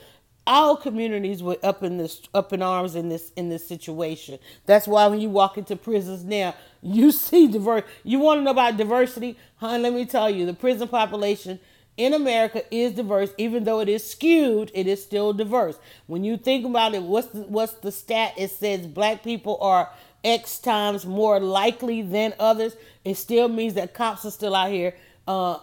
all 0.47 0.77
communities 0.77 1.43
were 1.43 1.57
up 1.63 1.83
in 1.83 1.99
this 1.99 2.21
up 2.35 2.53
in 2.53 2.63
arms 2.63 2.95
in 2.95 3.09
this 3.09 3.33
in 3.37 3.49
this 3.49 3.67
situation 3.67 4.39
that's 4.67 4.87
why 4.87 5.07
when 5.07 5.21
you 5.21 5.31
walk 5.31 5.57
into 5.57 5.77
prisons 5.77 6.25
now 6.25 6.55
you 6.83 7.11
see 7.11 7.47
diverse 7.47 7.85
you 8.05 8.19
want 8.19 8.39
to 8.39 8.43
know 8.43 8.51
about 8.51 8.77
diversity 8.77 9.37
huh 9.57 9.79
let 9.79 9.93
me 9.93 10.05
tell 10.05 10.29
you 10.29 10.45
the 10.45 10.55
prison 10.55 10.89
population 10.89 11.59
in 11.97 12.15
America 12.15 12.63
is 12.71 12.95
diverse, 12.95 13.31
even 13.37 13.65
though 13.65 13.81
it 13.81 13.89
is 13.89 14.09
skewed, 14.09 14.71
it 14.75 14.87
is 14.87 15.03
still 15.03 15.33
diverse. 15.33 15.79
When 16.07 16.25
you 16.25 16.39
think 16.39 16.65
about 16.65 16.95
it, 16.95 17.03
what's 17.03 17.29
the, 17.29 17.43
what's 17.43 17.75
the 17.75 17.93
stat? 17.93 18.33
It 18.39 18.51
says 18.51 18.87
black 18.87 19.23
people 19.23 19.59
are 19.61 19.91
X 20.25 20.59
times 20.59 21.05
more 21.05 21.41
likely 21.41 22.03
than 22.03 22.35
others, 22.39 22.77
it 23.05 23.17
still 23.17 23.49
means 23.49 23.75
that 23.75 23.95
cops 23.95 24.25
are 24.25 24.31
still 24.31 24.55
out 24.55 24.71
here 24.71 24.95
uh, 25.27 25.59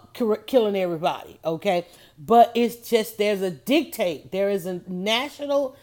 killing 0.46 0.76
everybody, 0.76 1.40
okay? 1.44 1.86
But 2.18 2.52
it's 2.56 2.90
just 2.90 3.18
there's 3.18 3.42
a 3.42 3.52
dictate, 3.52 4.32
there 4.32 4.50
is 4.50 4.66
a 4.66 4.82
national 4.88 5.76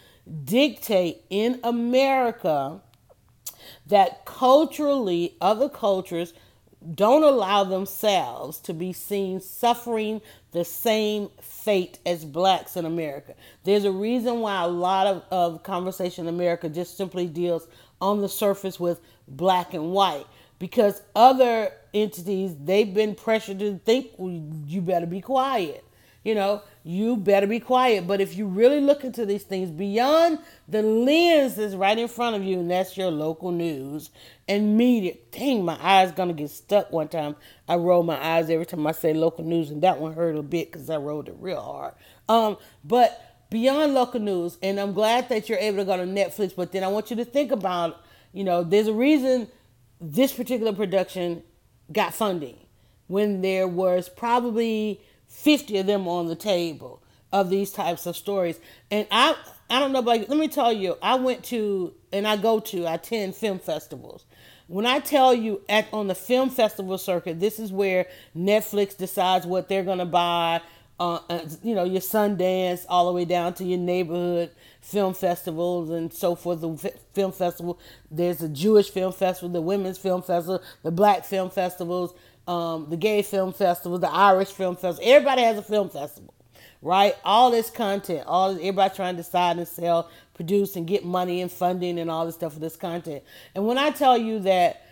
dictate 0.43 1.21
in 1.29 1.59
America 1.63 2.81
that 3.87 4.25
culturally 4.25 5.35
other 5.41 5.69
cultures 5.69 6.33
don't 6.93 7.23
allow 7.23 7.63
themselves 7.63 8.59
to 8.59 8.73
be 8.73 8.93
seen 8.93 9.41
suffering 9.41 10.21
the 10.51 10.63
same 10.63 11.29
fate 11.41 11.99
as 12.05 12.23
blacks 12.23 12.77
in 12.77 12.85
America. 12.85 13.33
There's 13.63 13.83
a 13.83 13.91
reason 13.91 14.39
why 14.39 14.61
a 14.63 14.67
lot 14.67 15.07
of, 15.07 15.23
of 15.31 15.63
conversation 15.63 16.27
in 16.27 16.33
America 16.33 16.69
just 16.69 16.95
simply 16.95 17.27
deals 17.27 17.67
on 18.01 18.21
the 18.21 18.29
surface 18.29 18.79
with 18.79 19.01
black 19.27 19.73
and 19.73 19.91
white. 19.91 20.25
Because 20.59 21.01
other 21.15 21.71
entities 21.93 22.55
they've 22.59 22.93
been 22.93 23.15
pressured 23.15 23.59
to 23.59 23.79
think 23.85 24.11
well, 24.17 24.41
you 24.65 24.81
better 24.81 25.05
be 25.05 25.21
quiet. 25.21 25.83
You 26.23 26.35
know 26.35 26.61
you 26.87 27.17
better 27.17 27.47
be 27.47 27.59
quiet. 27.59 28.07
But 28.07 28.21
if 28.21 28.37
you 28.37 28.47
really 28.47 28.79
look 28.79 29.03
into 29.03 29.25
these 29.25 29.43
things 29.43 29.69
beyond 29.69 30.39
the 30.67 30.81
lens 30.81 31.55
that's 31.55 31.75
right 31.75 31.97
in 31.97 32.07
front 32.07 32.37
of 32.37 32.43
you 32.43 32.59
and 32.59 32.71
that's 32.71 32.95
your 32.95 33.11
local 33.11 33.51
news 33.51 34.09
and 34.47 34.77
media 34.77 35.15
dang 35.31 35.65
my 35.65 35.77
eyes 35.81 36.13
gonna 36.13 36.33
get 36.33 36.49
stuck 36.49 36.91
one 36.93 37.09
time. 37.09 37.35
I 37.67 37.75
roll 37.75 38.03
my 38.03 38.17
eyes 38.25 38.49
every 38.49 38.65
time 38.65 38.87
i 38.87 38.93
say 38.93 39.13
local 39.13 39.43
news 39.43 39.69
and 39.69 39.83
that 39.83 39.99
one 39.99 40.13
hurt 40.13 40.37
a 40.37 40.41
bit 40.41 40.71
because 40.71 40.89
i 40.89 40.95
rolled 40.95 41.27
it 41.27 41.35
real 41.39 41.61
hard. 41.61 41.93
Um 42.29 42.57
but 42.85 43.26
beyond 43.49 43.93
local 43.93 44.19
news. 44.19 44.57
And 44.61 44.79
I'm 44.79 44.93
glad 44.93 45.29
that 45.29 45.49
you're 45.49 45.57
able 45.57 45.77
to 45.77 45.85
go 45.85 45.97
to 45.97 46.03
Netflix. 46.03 46.55
But 46.55 46.71
then 46.71 46.83
I 46.83 46.87
want 46.87 47.09
you 47.09 47.15
to 47.17 47.25
think 47.25 47.51
about, 47.51 48.01
you 48.33 48.43
know, 48.43 48.63
there's 48.63 48.87
a 48.87 48.93
reason 48.93 49.47
this 49.99 50.33
particular 50.33 50.73
production 50.73 51.43
got 51.91 52.13
funding 52.13 52.57
when 53.07 53.41
there 53.41 53.67
was 53.67 54.09
probably 54.09 55.01
50 55.27 55.77
of 55.77 55.85
them 55.85 56.07
on 56.07 56.27
the 56.27 56.35
table 56.35 57.01
of 57.31 57.49
these 57.49 57.71
types 57.71 58.05
of 58.05 58.15
stories. 58.15 58.59
And 58.91 59.07
I 59.11 59.35
I 59.69 59.79
don't 59.79 59.91
know 59.91 60.01
but 60.01 60.29
let 60.29 60.37
me 60.37 60.47
tell 60.47 60.71
you, 60.71 60.97
I 61.01 61.15
went 61.15 61.43
to 61.45 61.93
and 62.13 62.27
I 62.27 62.37
go 62.37 62.59
to 62.59 62.85
I 62.85 62.95
attend 62.95 63.35
film 63.35 63.59
festivals. 63.59 64.25
When 64.67 64.85
I 64.85 64.99
tell 64.99 65.33
you 65.33 65.61
at 65.69 65.87
on 65.93 66.07
the 66.07 66.15
film 66.15 66.49
festival 66.49 66.97
circuit, 66.97 67.39
this 67.39 67.57
is 67.57 67.71
where 67.71 68.07
Netflix 68.35 68.97
decides 68.97 69.45
what 69.45 69.69
they're 69.69 69.83
going 69.83 69.99
to 69.99 70.05
buy 70.05 70.61
uh, 70.99 71.19
you 71.63 71.75
know, 71.75 71.83
your 71.83 72.01
Sundance, 72.01 72.85
all 72.89 73.07
the 73.07 73.13
way 73.13 73.25
down 73.25 73.53
to 73.55 73.63
your 73.63 73.77
neighborhood 73.77 74.51
film 74.81 75.13
festivals 75.13 75.89
and 75.89 76.11
so 76.11 76.35
forth. 76.35 76.61
The 76.61 76.93
film 77.13 77.31
festival, 77.31 77.79
there's 78.09 78.41
a 78.41 78.49
Jewish 78.49 78.89
film 78.89 79.13
festival, 79.13 79.49
the 79.49 79.61
women's 79.61 79.97
film 79.97 80.21
festival, 80.21 80.61
the 80.83 80.91
black 80.91 81.23
film 81.23 81.49
festivals, 81.49 82.13
um, 82.47 82.87
the 82.89 82.97
gay 82.97 83.21
film 83.21 83.53
festival, 83.53 83.99
the 83.99 84.11
Irish 84.11 84.49
film 84.49 84.75
festival. 84.75 84.99
Everybody 85.03 85.43
has 85.43 85.57
a 85.57 85.63
film 85.63 85.89
festival, 85.89 86.33
right? 86.81 87.15
All 87.23 87.51
this 87.51 87.69
content, 87.69 88.23
all 88.25 88.51
everybody 88.51 88.95
trying 88.95 89.15
to 89.15 89.23
decide 89.23 89.57
and 89.57 89.67
sell, 89.67 90.09
produce, 90.33 90.75
and 90.75 90.87
get 90.87 91.05
money 91.05 91.41
and 91.41 91.51
funding 91.51 91.99
and 91.99 92.09
all 92.09 92.25
this 92.25 92.35
stuff 92.35 92.53
for 92.53 92.59
this 92.59 92.75
content. 92.75 93.23
And 93.53 93.67
when 93.67 93.77
I 93.77 93.91
tell 93.91 94.17
you 94.17 94.39
that 94.39 94.83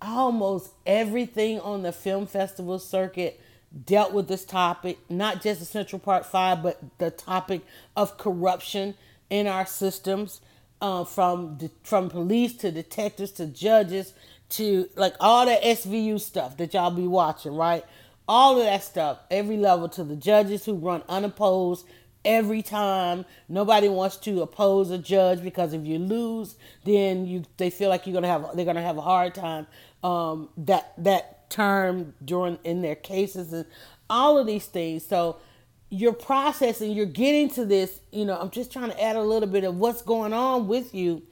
almost 0.00 0.72
everything 0.86 1.60
on 1.60 1.82
the 1.82 1.92
film 1.92 2.26
festival 2.26 2.78
circuit 2.78 3.40
dealt 3.86 4.12
with 4.12 4.28
this 4.28 4.44
topic, 4.44 4.98
not 5.08 5.42
just 5.42 5.60
the 5.60 5.66
Central 5.66 5.98
Park 5.98 6.24
Five, 6.24 6.62
but 6.62 6.80
the 6.98 7.10
topic 7.10 7.62
of 7.96 8.18
corruption 8.18 8.94
in 9.30 9.46
our 9.46 9.66
systems, 9.66 10.40
uh, 10.80 11.04
from 11.04 11.58
from 11.82 12.10
police 12.10 12.54
to 12.54 12.70
detectives 12.70 13.32
to 13.32 13.46
judges 13.46 14.14
to 14.50 14.88
like 14.96 15.14
all 15.18 15.46
the 15.46 15.58
SVU 15.62 16.20
stuff 16.20 16.56
that 16.58 16.74
y'all 16.74 16.90
be 16.90 17.06
watching, 17.06 17.54
right? 17.54 17.84
All 18.28 18.58
of 18.58 18.64
that 18.64 18.82
stuff, 18.84 19.18
every 19.30 19.56
level 19.56 19.88
to 19.90 20.04
the 20.04 20.16
judges 20.16 20.64
who 20.64 20.74
run 20.74 21.02
unopposed 21.08 21.86
every 22.24 22.62
time. 22.62 23.24
Nobody 23.48 23.88
wants 23.88 24.16
to 24.18 24.42
oppose 24.42 24.90
a 24.90 24.98
judge 24.98 25.42
because 25.42 25.72
if 25.72 25.86
you 25.86 25.98
lose, 25.98 26.56
then 26.84 27.26
you 27.26 27.44
they 27.56 27.70
feel 27.70 27.88
like 27.88 28.06
you're 28.06 28.14
gonna 28.14 28.28
have 28.28 28.54
they're 28.54 28.64
gonna 28.64 28.82
have 28.82 28.98
a 28.98 29.02
hard 29.02 29.34
time. 29.34 29.66
Um, 30.04 30.48
that 30.58 30.92
that 30.98 31.41
term 31.52 32.14
during 32.24 32.58
in 32.64 32.82
their 32.82 32.96
cases 32.96 33.52
and 33.52 33.66
all 34.10 34.38
of 34.38 34.46
these 34.46 34.66
things. 34.66 35.04
So 35.04 35.36
you're 35.90 36.14
processing, 36.14 36.92
you're 36.92 37.06
getting 37.06 37.50
to 37.50 37.64
this, 37.66 38.00
you 38.10 38.24
know, 38.24 38.38
I'm 38.38 38.50
just 38.50 38.72
trying 38.72 38.90
to 38.90 39.02
add 39.02 39.14
a 39.14 39.22
little 39.22 39.48
bit 39.48 39.64
of 39.64 39.76
what's 39.76 40.02
going 40.02 40.32
on 40.32 40.66
with 40.66 40.94
you. 40.94 41.22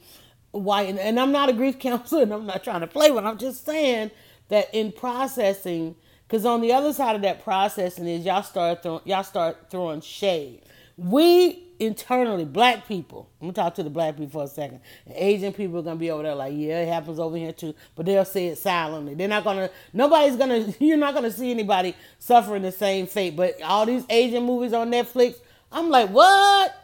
Why 0.52 0.82
and, 0.82 0.98
and 0.98 1.18
I'm 1.18 1.32
not 1.32 1.48
a 1.48 1.52
grief 1.52 1.78
counselor 1.80 2.22
and 2.22 2.32
I'm 2.32 2.46
not 2.46 2.62
trying 2.62 2.80
to 2.80 2.86
play 2.86 3.10
but 3.10 3.24
I'm 3.24 3.38
just 3.38 3.64
saying 3.64 4.10
that 4.48 4.68
in 4.74 4.92
processing 4.92 5.96
because 6.28 6.44
on 6.44 6.60
the 6.60 6.72
other 6.72 6.92
side 6.92 7.16
of 7.16 7.22
that 7.22 7.42
processing 7.42 8.06
is 8.06 8.24
y'all 8.24 8.42
start 8.42 8.82
throwing 8.82 9.00
y'all 9.04 9.24
start 9.24 9.70
throwing 9.70 10.00
shade. 10.00 10.62
We 10.96 11.69
internally, 11.80 12.44
black 12.44 12.86
people, 12.86 13.30
I'm 13.40 13.48
gonna 13.48 13.54
talk 13.54 13.74
to 13.76 13.82
the 13.82 13.90
black 13.90 14.16
people 14.16 14.30
for 14.30 14.44
a 14.44 14.48
second. 14.48 14.80
Asian 15.14 15.52
people 15.52 15.78
are 15.78 15.82
gonna 15.82 15.96
be 15.96 16.10
over 16.10 16.22
there 16.22 16.34
like, 16.34 16.52
yeah, 16.54 16.82
it 16.82 16.88
happens 16.88 17.18
over 17.18 17.36
here 17.36 17.52
too, 17.52 17.74
but 17.96 18.06
they'll 18.06 18.24
say 18.24 18.48
it 18.48 18.58
silently. 18.58 19.14
They're 19.14 19.28
not 19.28 19.42
gonna, 19.42 19.70
nobody's 19.92 20.36
gonna, 20.36 20.72
you're 20.78 20.98
not 20.98 21.14
gonna 21.14 21.30
see 21.30 21.50
anybody 21.50 21.96
suffering 22.18 22.62
the 22.62 22.70
same 22.70 23.06
fate. 23.06 23.34
But 23.34 23.60
all 23.62 23.86
these 23.86 24.04
Asian 24.10 24.44
movies 24.44 24.74
on 24.74 24.90
Netflix, 24.90 25.36
I'm 25.72 25.88
like, 25.88 26.10
what? 26.10 26.76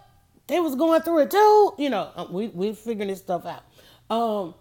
They 0.46 0.60
was 0.60 0.74
going 0.74 1.02
through 1.02 1.20
it 1.20 1.30
too, 1.30 1.74
you 1.78 1.90
know. 1.90 2.10
Uh, 2.16 2.26
we 2.30 2.48
we 2.48 2.72
figuring 2.72 3.08
this 3.08 3.18
stuff 3.18 3.44
out. 3.44 3.64
Um, 4.08 4.54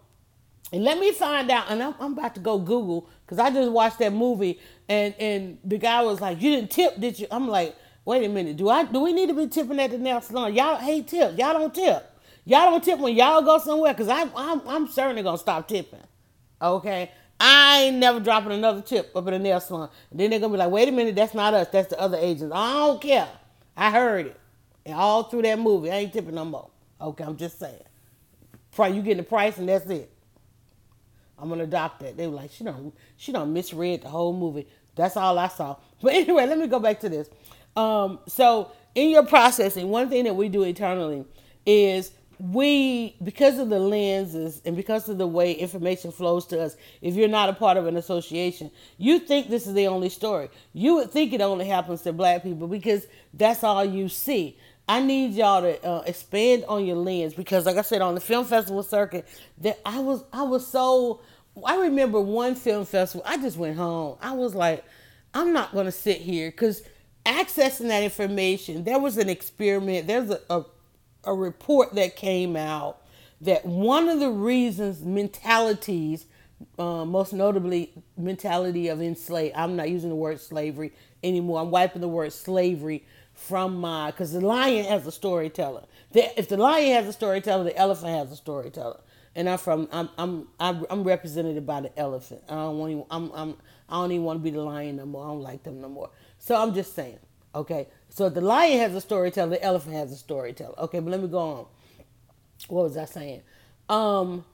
and 0.74 0.84
let 0.84 1.00
me 1.00 1.12
find 1.12 1.50
out. 1.52 1.66
And 1.70 1.82
I'm, 1.82 1.96
I'm 2.00 2.14
about 2.14 2.36
to 2.36 2.42
go 2.42 2.58
Google 2.58 3.08
because 3.26 3.40
I 3.40 3.52
just 3.52 3.72
watched 3.72 4.00
that 4.00 4.12
movie, 4.12 4.60
and 4.90 5.14
and 5.20 5.60
the 5.64 5.78
guy 5.78 6.02
was 6.02 6.20
like, 6.20 6.42
"You 6.42 6.52
didn't 6.56 6.72
tip, 6.72 7.00
did 7.00 7.20
you?" 7.20 7.28
I'm 7.30 7.48
like 7.48 7.76
Wait 8.06 8.24
a 8.24 8.30
minute. 8.30 8.58
Do 8.58 8.70
I 8.70 8.86
do 8.86 9.02
we 9.02 9.14
need 9.14 9.28
to 9.30 9.34
be 9.34 9.48
tipping 9.48 9.80
at 9.80 9.92
the 9.92 9.98
nail 9.98 10.22
salon? 10.22 10.54
Y'all 10.54 10.78
hate 10.78 11.08
tips. 11.08 11.38
Y'all 11.38 11.54
don't 11.54 11.74
tip. 11.74 12.12
Y'all 12.46 12.72
don't 12.72 12.84
tip 12.84 13.00
when 13.00 13.16
y'all 13.16 13.42
go 13.42 13.58
somewhere 13.58 13.94
because 13.94 14.08
I'm, 14.08 14.32
I'm 14.36 14.62
I'm 14.68 14.88
certainly 14.88 15.24
gonna 15.24 15.40
stop 15.40 15.68
tipping. 15.68 16.00
Okay. 16.62 17.12
I 17.40 17.82
ain't 17.84 17.98
never 17.98 18.20
dropping 18.20 18.54
another 18.54 18.82
tip 18.82 19.12
up 19.16 19.28
in 19.28 19.34
the 19.34 19.40
nail 19.40 19.60
salon. 19.60 19.90
Then 20.12 20.30
they're 20.30 20.40
gonna 20.40 20.54
be 20.54 20.60
like, 20.60 20.70
wait 20.72 20.88
a 20.88 20.92
minute, 20.92 21.16
that's 21.16 21.34
not 21.34 21.54
us, 21.54 21.68
that's 21.70 21.90
the 21.90 22.00
other 22.00 22.18
agents. 22.18 22.54
I 22.56 22.74
don't 22.74 23.02
care. 23.02 23.28
I 23.76 23.92
heard 23.92 24.28
it. 24.28 24.40
And 24.86 24.96
all 24.96 25.24
through 25.24 25.42
that 25.42 25.60
movie, 25.60 25.92
I 25.92 25.96
ain't 25.96 26.14
tipping 26.14 26.36
no 26.36 26.46
more. 26.46 26.70
Okay, 27.02 27.24
I'm 27.24 27.36
just 27.36 27.60
saying. 27.60 27.82
You 28.78 29.02
getting 29.02 29.18
the 29.18 29.24
price 29.24 29.58
and 29.58 29.68
that's 29.68 29.86
it. 29.88 30.12
I'm 31.40 31.50
gonna 31.50 31.64
adopt 31.64 32.02
that. 32.02 32.18
They 32.18 32.28
were 32.28 32.36
like, 32.36 32.52
she 32.52 32.64
don't 32.64 32.94
she 33.18 33.32
don't 33.32 33.54
misread 33.54 34.04
the 34.04 34.10
whole 34.10 34.34
movie. 34.34 34.68
That's 34.96 35.18
all 35.18 35.38
I 35.38 35.48
saw. 35.50 35.78
But 36.02 36.14
anyway, 36.16 36.46
let 36.46 36.58
me 36.58 36.68
go 36.68 36.80
back 36.80 37.00
to 37.02 37.10
this. 37.10 37.30
Um, 37.76 38.20
so 38.28 38.72
in 38.96 39.10
your 39.10 39.26
processing, 39.26 39.90
one 39.90 40.10
thing 40.10 40.24
that 40.26 40.36
we 40.36 40.50
do 40.50 40.64
eternally 40.64 41.26
is 41.66 42.12
we 42.40 43.16
because 43.24 43.60
of 43.60 43.70
the 43.70 43.80
lenses 43.80 44.62
and 44.66 44.76
because 44.76 45.08
of 45.08 45.18
the 45.18 45.28
way 45.28 45.54
information 45.54 46.12
flows 46.12 46.46
to 46.46 46.62
us 46.62 46.76
if 47.02 47.16
you're 47.16 47.30
not 47.30 47.48
a 47.50 47.54
part 47.54 47.78
of 47.78 47.88
an 47.88 47.96
association 47.96 48.70
you 48.98 49.20
think 49.20 49.50
this 49.50 49.68
is 49.68 49.74
the 49.74 49.88
only 49.88 50.10
story. 50.10 50.50
You 50.74 50.96
would 50.96 51.12
think 51.12 51.34
it 51.34 51.42
only 51.42 51.66
happens 51.66 52.02
to 52.02 52.14
black 52.14 52.44
people 52.44 52.68
because 52.68 53.08
that's 53.34 53.64
all 53.64 53.86
you 53.86 54.10
see. 54.10 54.58
I 54.88 55.02
need 55.02 55.34
y'all 55.34 55.62
to 55.62 55.84
uh, 55.84 56.04
expand 56.06 56.66
on 56.68 56.86
your 56.86 56.98
lens 56.98 57.34
because 57.34 57.66
like 57.66 57.78
i 57.78 57.82
said 57.82 58.02
on 58.02 58.16
the 58.16 58.22
film 58.22 58.46
festival 58.46 58.84
circuit 58.84 59.28
that 59.60 59.80
i 59.86 60.00
was 60.00 60.24
i 60.32 60.44
was 60.44 60.68
so 60.68 61.22
i 61.66 61.78
remember 61.78 62.20
one 62.20 62.54
film 62.54 62.86
festival 62.86 63.26
i 63.26 63.38
just 63.38 63.58
went 63.58 63.78
home. 63.78 64.18
I 64.22 64.34
was 64.34 64.54
like 64.54 64.84
i'm 65.34 65.54
not 65.54 65.72
to 65.74 65.92
sit 65.92 66.18
here 66.18 66.52
because 66.52 66.84
accessing 67.26 67.88
that 67.88 68.04
information, 68.04 68.84
there 68.84 69.00
was 69.00 69.18
an 69.18 69.30
experiment, 69.30 70.08
there's 70.08 70.30
a, 70.30 70.40
a, 70.50 70.66
a 71.26 71.34
report 71.34 71.96
that 71.96 72.16
came 72.16 72.56
out 72.56 73.02
that 73.42 73.66
one 73.66 74.10
of 74.10 74.20
the 74.20 74.30
reasons 74.30 75.04
mentalities, 75.04 76.26
uh, 76.80 77.06
most 77.06 77.34
notably 77.34 77.92
mentality 78.18 78.88
of 78.88 79.02
enslaved, 79.02 79.56
I'm 79.56 79.76
not 79.76 79.90
using 79.90 80.10
the 80.10 80.16
word 80.16 80.40
slavery 80.40 80.94
anymore. 81.24 81.62
I'm 81.62 81.72
wiping 81.72 82.02
the 82.02 82.08
word 82.08 82.32
slavery 82.32 83.04
from 83.34 83.78
my, 83.78 84.12
because 84.12 84.32
the 84.32 84.42
lion 84.42 84.86
has 84.86 85.06
a 85.06 85.12
storyteller. 85.12 85.84
The, 86.14 86.40
if 86.40 86.48
the 86.48 86.58
lion 86.58 86.94
has 86.94 87.08
a 87.08 87.14
storyteller, 87.14 87.66
the 87.66 87.78
elephant 87.78 88.12
has 88.12 88.32
a 88.32 88.36
storyteller. 88.36 89.02
And 89.36 89.50
I'm 89.50 89.58
from, 89.58 89.90
I'm, 89.92 90.10
I'm, 90.18 90.48
I'm, 90.90 91.04
represented 91.04 91.66
by 91.66 91.82
the 91.82 92.00
elephant. 92.00 92.42
I 92.48 92.54
don't 92.56 92.78
want, 92.78 92.92
even, 92.94 93.06
I'm, 93.12 93.32
I'm, 93.34 93.58
I 93.90 93.96
don't 93.96 94.14
even 94.14 94.24
want 94.24 94.40
to 94.40 94.44
be 94.44 94.52
the 94.52 94.62
lion 94.62 94.96
no 94.96 95.06
more. 95.06 95.26
I 95.26 95.28
don't 95.28 95.42
like 95.42 95.64
them 95.64 95.82
no 95.82 95.90
more. 95.90 96.10
So 96.46 96.56
I'm 96.56 96.76
just 96.76 96.94
saying, 96.94 97.18
okay. 97.56 97.88
So 98.10 98.30
the 98.30 98.40
lion 98.40 98.78
has 98.78 98.94
a 98.94 99.02
storyteller, 99.02 99.50
the 99.50 99.64
elephant 99.64 99.96
has 99.96 100.12
a 100.12 100.16
storyteller. 100.16 100.80
Okay, 100.82 101.00
but 101.00 101.10
let 101.10 101.20
me 101.20 101.28
go 101.28 101.40
on. 101.40 101.66
What 102.68 102.84
was 102.84 102.98
I 102.98 103.06
saying? 103.06 103.42
Um, 103.90 104.46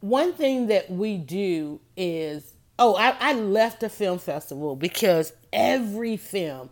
one 0.00 0.32
thing 0.32 0.68
that 0.68 0.90
we 0.90 1.18
do 1.18 1.80
is, 1.94 2.54
oh, 2.78 2.94
I, 2.94 3.14
I 3.20 3.32
left 3.34 3.82
a 3.82 3.90
film 3.90 4.18
festival 4.18 4.76
because 4.76 5.34
every 5.52 6.16
film, 6.16 6.70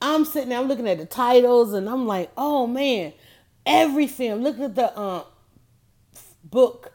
I'm 0.00 0.24
sitting 0.24 0.50
there, 0.50 0.60
I'm 0.60 0.68
looking 0.68 0.86
at 0.88 0.98
the 0.98 1.06
titles, 1.06 1.72
and 1.72 1.88
I'm 1.88 2.06
like, 2.06 2.30
oh 2.36 2.68
man, 2.68 3.14
every 3.66 4.06
film. 4.06 4.42
Look 4.44 4.60
at 4.60 4.76
the 4.76 4.96
uh, 4.96 5.24
book, 6.44 6.92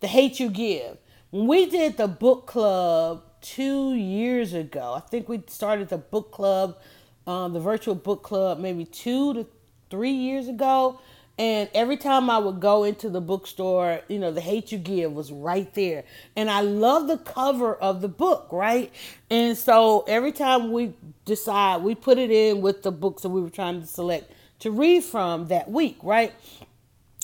The 0.00 0.06
Hate 0.06 0.40
You 0.40 0.48
Give. 0.48 0.96
When 1.30 1.46
we 1.46 1.66
did 1.68 1.98
the 1.98 2.08
book 2.08 2.46
club 2.46 3.22
two 3.40 3.94
years 3.94 4.52
ago. 4.54 4.94
I 4.94 5.00
think 5.00 5.28
we 5.28 5.42
started 5.48 5.88
the 5.88 5.98
book 5.98 6.32
club, 6.32 6.78
um, 7.26 7.52
the 7.52 7.60
virtual 7.60 7.94
book 7.94 8.22
club, 8.22 8.58
maybe 8.58 8.84
two 8.84 9.34
to 9.34 9.46
three 9.90 10.12
years 10.12 10.48
ago. 10.48 11.00
And 11.38 11.68
every 11.74 11.98
time 11.98 12.30
I 12.30 12.38
would 12.38 12.60
go 12.60 12.84
into 12.84 13.10
the 13.10 13.20
bookstore, 13.20 14.00
you 14.08 14.18
know, 14.18 14.30
The 14.32 14.40
Hate 14.40 14.72
You 14.72 14.78
Give 14.78 15.12
was 15.12 15.30
right 15.30 15.72
there. 15.74 16.04
And 16.34 16.50
I 16.50 16.62
love 16.62 17.08
the 17.08 17.18
cover 17.18 17.74
of 17.74 18.00
the 18.00 18.08
book, 18.08 18.48
right? 18.50 18.90
And 19.30 19.56
so 19.56 20.04
every 20.08 20.32
time 20.32 20.72
we 20.72 20.94
decide, 21.26 21.82
we 21.82 21.94
put 21.94 22.18
it 22.18 22.30
in 22.30 22.62
with 22.62 22.82
the 22.82 22.92
books 22.92 23.22
that 23.22 23.28
we 23.28 23.42
were 23.42 23.50
trying 23.50 23.82
to 23.82 23.86
select 23.86 24.32
to 24.60 24.70
read 24.70 25.04
from 25.04 25.48
that 25.48 25.70
week, 25.70 25.98
right? 26.02 26.32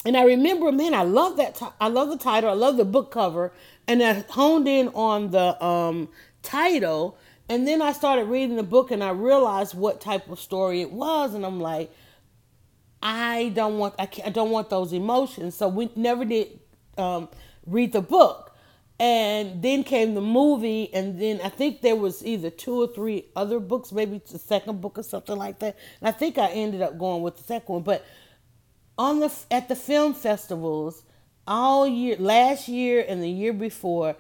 And 0.05 0.17
I 0.17 0.25
remember, 0.25 0.73
man, 0.73 0.95
I 0.95 1.05
love 1.05 1.37
that. 1.37 1.55
T- 1.55 1.67
I 1.81 1.89
love 1.89 2.09
the 2.09 2.19
title. 2.19 2.51
I 2.51 2.55
love 2.55 2.77
the 2.77 2.85
book 2.85 3.11
cover 3.13 3.53
and 3.89 4.03
I 4.03 4.25
honed 4.29 4.69
in 4.69 4.89
on 4.89 5.31
the 5.31 5.63
um, 5.65 6.09
title. 6.43 7.19
And 7.49 7.67
then 7.67 7.83
I 7.83 7.93
started 7.93 8.25
reading 8.27 8.57
the 8.57 8.63
book 8.63 8.91
and 8.91 9.03
I 9.03 9.11
realized 9.11 9.75
what 9.75 10.01
type 10.01 10.29
of 10.31 10.39
story 10.41 10.81
it 10.81 10.91
was. 10.91 11.35
And 11.35 11.45
I'm 11.45 11.61
like, 11.61 11.93
I 13.03 13.51
don't 13.55 13.79
want 13.79 13.95
I, 13.99 14.09
I 14.25 14.31
don't 14.31 14.51
want 14.51 14.71
those 14.71 14.93
emotions. 14.93 15.57
So 15.57 15.69
we 15.69 15.91
never 15.97 16.25
did 16.25 16.61
um, 16.97 17.29
read 17.67 17.93
the 17.93 18.01
book. 18.01 18.51
And 19.01 19.63
then 19.63 19.83
came 19.83 20.15
the 20.15 20.21
movie, 20.21 20.93
and 20.95 21.21
then 21.21 21.41
I 21.43 21.49
think 21.49 21.81
there 21.81 21.97
was 21.97 22.25
either 22.25 22.51
two 22.51 22.83
or 22.83 22.87
three 22.87 23.25
other 23.35 23.59
books, 23.59 23.91
maybe 23.91 24.23
the 24.31 24.39
second 24.39 24.81
book 24.81 24.97
or 24.97 25.03
something 25.03 25.37
like 25.37 25.59
that. 25.59 25.77
And 26.01 26.09
I 26.09 26.13
think 26.13 26.39
I 26.39 26.51
ended 26.51 26.83
up 26.83 26.99
going 26.99 27.21
with 27.23 27.37
the 27.37 27.43
second 27.43 27.73
one. 27.73 27.83
But 27.83 28.05
on 28.97 29.19
the 29.19 29.33
at 29.51 29.69
the 29.69 29.75
film 29.75 30.15
festivals, 30.15 31.03
all 31.47 31.87
year 31.87 32.17
last 32.19 32.69
year 32.69 33.05
and 33.07 33.23
the 33.23 33.29
year 33.29 33.53
before 33.53 34.17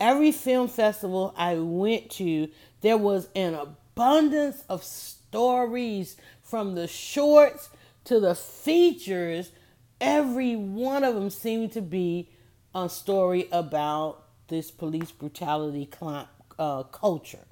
every 0.00 0.32
film 0.32 0.68
festival 0.68 1.34
i 1.36 1.54
went 1.54 2.10
to 2.10 2.48
there 2.80 2.96
was 2.96 3.28
an 3.34 3.54
abundance 3.54 4.64
of 4.68 4.82
stories 4.82 6.16
from 6.42 6.74
the 6.74 6.86
shorts 6.86 7.70
to 8.04 8.20
the 8.20 8.34
features 8.34 9.50
every 10.00 10.56
one 10.56 11.04
of 11.04 11.14
them 11.14 11.30
seemed 11.30 11.72
to 11.72 11.80
be 11.80 12.28
a 12.74 12.88
story 12.88 13.48
about 13.52 14.24
this 14.48 14.70
police 14.70 15.12
brutality 15.12 15.88
uh, 16.58 16.82
culture 16.84 17.46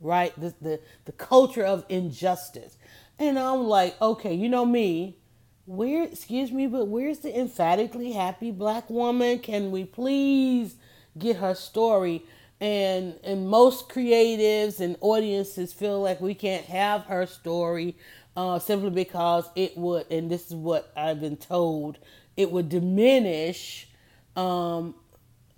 right? 0.00 0.32
The, 0.38 0.54
the, 0.60 0.80
the 1.04 1.12
culture 1.12 1.64
of 1.64 1.84
injustice. 1.88 2.76
And 3.18 3.38
I'm 3.38 3.64
like, 3.64 4.00
okay, 4.00 4.34
you 4.34 4.48
know 4.48 4.66
me, 4.66 5.16
where, 5.66 6.04
excuse 6.04 6.50
me, 6.50 6.66
but 6.66 6.86
where's 6.86 7.18
the 7.18 7.38
emphatically 7.38 8.12
happy 8.12 8.50
black 8.50 8.88
woman? 8.88 9.40
Can 9.40 9.70
we 9.70 9.84
please 9.84 10.76
get 11.18 11.36
her 11.36 11.54
story? 11.54 12.24
And, 12.60 13.18
and 13.22 13.48
most 13.48 13.88
creatives 13.88 14.80
and 14.80 14.96
audiences 15.00 15.72
feel 15.72 16.00
like 16.00 16.20
we 16.20 16.34
can't 16.34 16.64
have 16.66 17.02
her 17.04 17.26
story 17.26 17.96
uh, 18.36 18.58
simply 18.58 18.90
because 18.90 19.48
it 19.54 19.76
would, 19.76 20.10
and 20.10 20.30
this 20.30 20.46
is 20.46 20.54
what 20.54 20.92
I've 20.96 21.20
been 21.20 21.36
told, 21.36 21.98
it 22.36 22.50
would 22.50 22.68
diminish 22.68 23.88
um, 24.36 24.94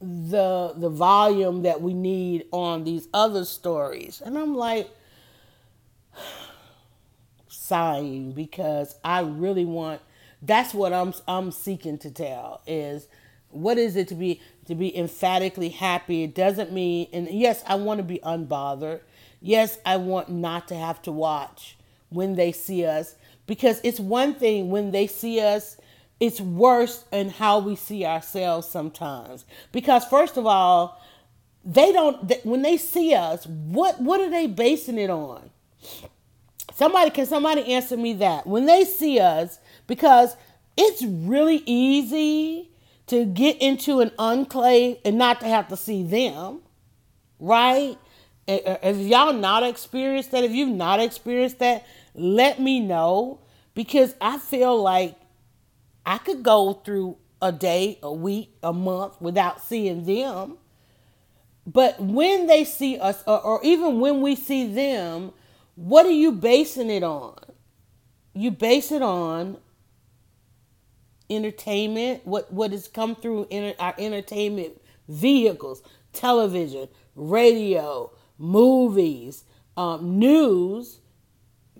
the 0.01 0.75
the 0.77 0.89
volume 0.89 1.63
that 1.63 1.81
we 1.81 1.93
need 1.93 2.47
on 2.53 2.85
these 2.85 3.09
other 3.13 3.45
stories. 3.45 4.23
And 4.25 4.39
I'm 4.39 4.55
like 4.57 4.89
sighing 7.69 8.33
because 8.33 8.97
I 9.05 9.21
really 9.21 9.65
want 9.65 10.01
that's 10.43 10.73
what 10.73 10.93
I'm 10.93 11.13
I'm 11.27 11.51
seeking 11.51 11.99
to 11.99 12.11
tell 12.11 12.63
is 12.67 13.07
what 13.51 13.79
is 13.79 13.97
it 13.97 14.09
to 14.09 14.15
be 14.15 14.41
to 14.67 14.75
be 14.75 14.97
emphatically 14.97 15.71
happy? 15.71 16.25
It 16.25 16.35
doesn't 16.35 16.73
mean 16.73 17.09
and 17.13 17.29
yes 17.29 17.63
I 17.67 17.75
want 17.77 17.99
to 17.99 18.05
be 18.05 18.19
unbothered. 18.21 19.01
Yes 19.41 19.79
I 19.85 19.97
want 19.97 20.31
not 20.31 20.69
to 20.69 20.75
have 20.75 21.03
to 21.03 21.13
watch 21.13 21.77
when 22.11 22.37
they 22.37 22.53
see 22.53 22.85
us 22.87 23.15
because 23.47 23.81
it's 23.85 24.01
one 24.01 24.35
thing 24.35 24.71
when 24.71 24.91
they 24.91 25.07
see 25.07 25.41
us 25.41 25.77
it's 26.21 26.41
worse 26.41 27.05
in 27.13 27.31
how 27.31 27.61
we 27.61 27.77
see 27.77 28.05
ourselves 28.05 28.69
sometimes 28.69 29.45
because 29.73 30.05
first 30.07 30.37
of 30.37 30.47
all 30.47 31.01
they 31.65 31.93
don't 31.93 32.33
when 32.45 32.63
they 32.63 32.77
see 32.77 33.15
us 33.15 33.47
what 33.47 34.01
what 34.01 34.21
are 34.21 34.31
they 34.31 34.47
basing 34.47 34.99
it 34.99 35.11
on 35.11 35.51
somebody 36.79 37.11
can 37.11 37.27
somebody 37.27 37.73
answer 37.73 37.97
me 37.97 38.15
that 38.15 38.47
when 38.47 38.67
they 38.67 38.85
see 38.85 39.19
us 39.21 39.59
because 39.87 40.37
it's 40.77 41.03
really 41.03 41.63
easy 41.67 42.71
to 43.07 43.25
get 43.25 43.57
into 43.61 44.01
an 44.01 44.11
enclave 44.19 44.99
and 45.05 45.19
not 45.19 45.41
to 45.41 45.47
have 45.47 45.69
to 45.69 45.77
see 45.77 46.03
them 46.03 46.61
right 47.41 47.97
if 48.47 48.97
y'all 48.97 49.33
not 49.33 49.63
experienced 49.63 50.31
that 50.31 50.45
if 50.45 50.53
you've 50.53 50.69
not 50.69 51.01
experienced 51.01 51.59
that 51.59 51.87
let 52.15 52.61
me 52.61 52.81
know 52.81 53.41
because 53.75 54.15
i 54.21 54.39
feel 54.39 54.81
like 54.81 55.15
I 56.09 56.17
could 56.17 56.43
go 56.43 56.73
through 56.73 57.19
a 57.43 57.53
day, 57.53 57.99
a 58.03 58.11
week, 58.11 58.57
a 58.63 58.73
month 58.73 59.21
without 59.21 59.61
seeing 59.63 60.07
them. 60.07 60.57
But 61.67 62.01
when 62.01 62.47
they 62.47 62.65
see 62.65 62.99
us, 62.99 63.23
or, 63.27 63.39
or, 63.39 63.61
even 63.63 64.01
when 64.01 64.23
we 64.23 64.35
see 64.35 64.73
them, 64.73 65.35
what 65.79 66.05
are 66.07 66.11
you 66.11 66.33
basing 66.33 66.91
it 66.91 67.05
on? 67.05 67.37
You 68.35 68.51
base 68.51 68.91
it 68.91 69.01
on 69.01 69.59
entertainment, 71.31 72.27
what, 72.27 72.53
what 72.53 72.73
has 72.73 72.89
come 72.89 73.15
through 73.15 73.47
in 73.49 73.75
our 73.79 73.95
entertainment 73.97 74.73
vehicles, 75.09 75.85
television, 76.13 76.89
radio, 77.15 78.11
movies, 78.39 79.45
um, 79.77 80.19
news. 80.19 80.99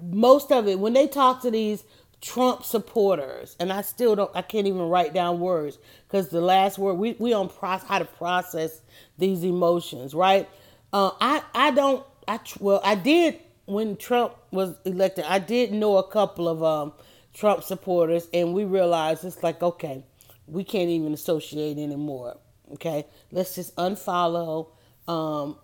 Most 0.01 0.53
of 0.53 0.69
it, 0.69 0.79
when 0.79 0.93
they 0.93 1.09
talk 1.09 1.43
to 1.43 1.51
these 1.51 1.83
Trump 2.21 2.63
supporters, 2.63 3.57
and 3.59 3.73
I 3.73 3.83
still 3.83 4.15
don't, 4.15 4.31
I 4.33 4.43
can't 4.43 4.69
even 4.69 4.83
write 4.83 5.13
down 5.13 5.41
words 5.41 5.77
because 6.07 6.29
the 6.29 6.41
last 6.41 6.79
word 6.79 6.95
we 6.95 7.17
we 7.19 7.33
on 7.33 7.49
process 7.49 7.89
how 7.89 7.99
to 7.99 8.05
process 8.05 8.81
these 9.19 9.43
emotions, 9.43 10.15
right? 10.15 10.49
Uh, 10.93 11.11
I 11.21 11.43
I 11.53 11.71
don't 11.73 12.05
I 12.29 12.39
well 12.61 12.81
I 12.85 12.95
did 12.95 13.41
when 13.69 13.97
Trump 13.97 14.35
was 14.51 14.77
elected. 14.87 15.27
I 15.29 15.39
did 15.39 15.73
know 15.73 15.99
a 15.99 16.09
couple 16.09 16.49
of 16.49 16.65
um, 16.65 16.95
Trump 17.35 17.63
supporters, 17.63 18.27
and 18.33 18.55
we 18.55 18.65
realized 18.65 19.25
it's 19.25 19.43
like 19.43 19.63
okay, 19.63 20.05
we 20.47 20.65
can't 20.65 20.89
even 20.89 21.13
associate 21.13 21.79
anymore. 21.79 22.39
Okay, 22.73 23.05
let's 23.31 23.55
just 23.55 23.77
unfollow. 23.77 24.69
Um, 25.07 25.57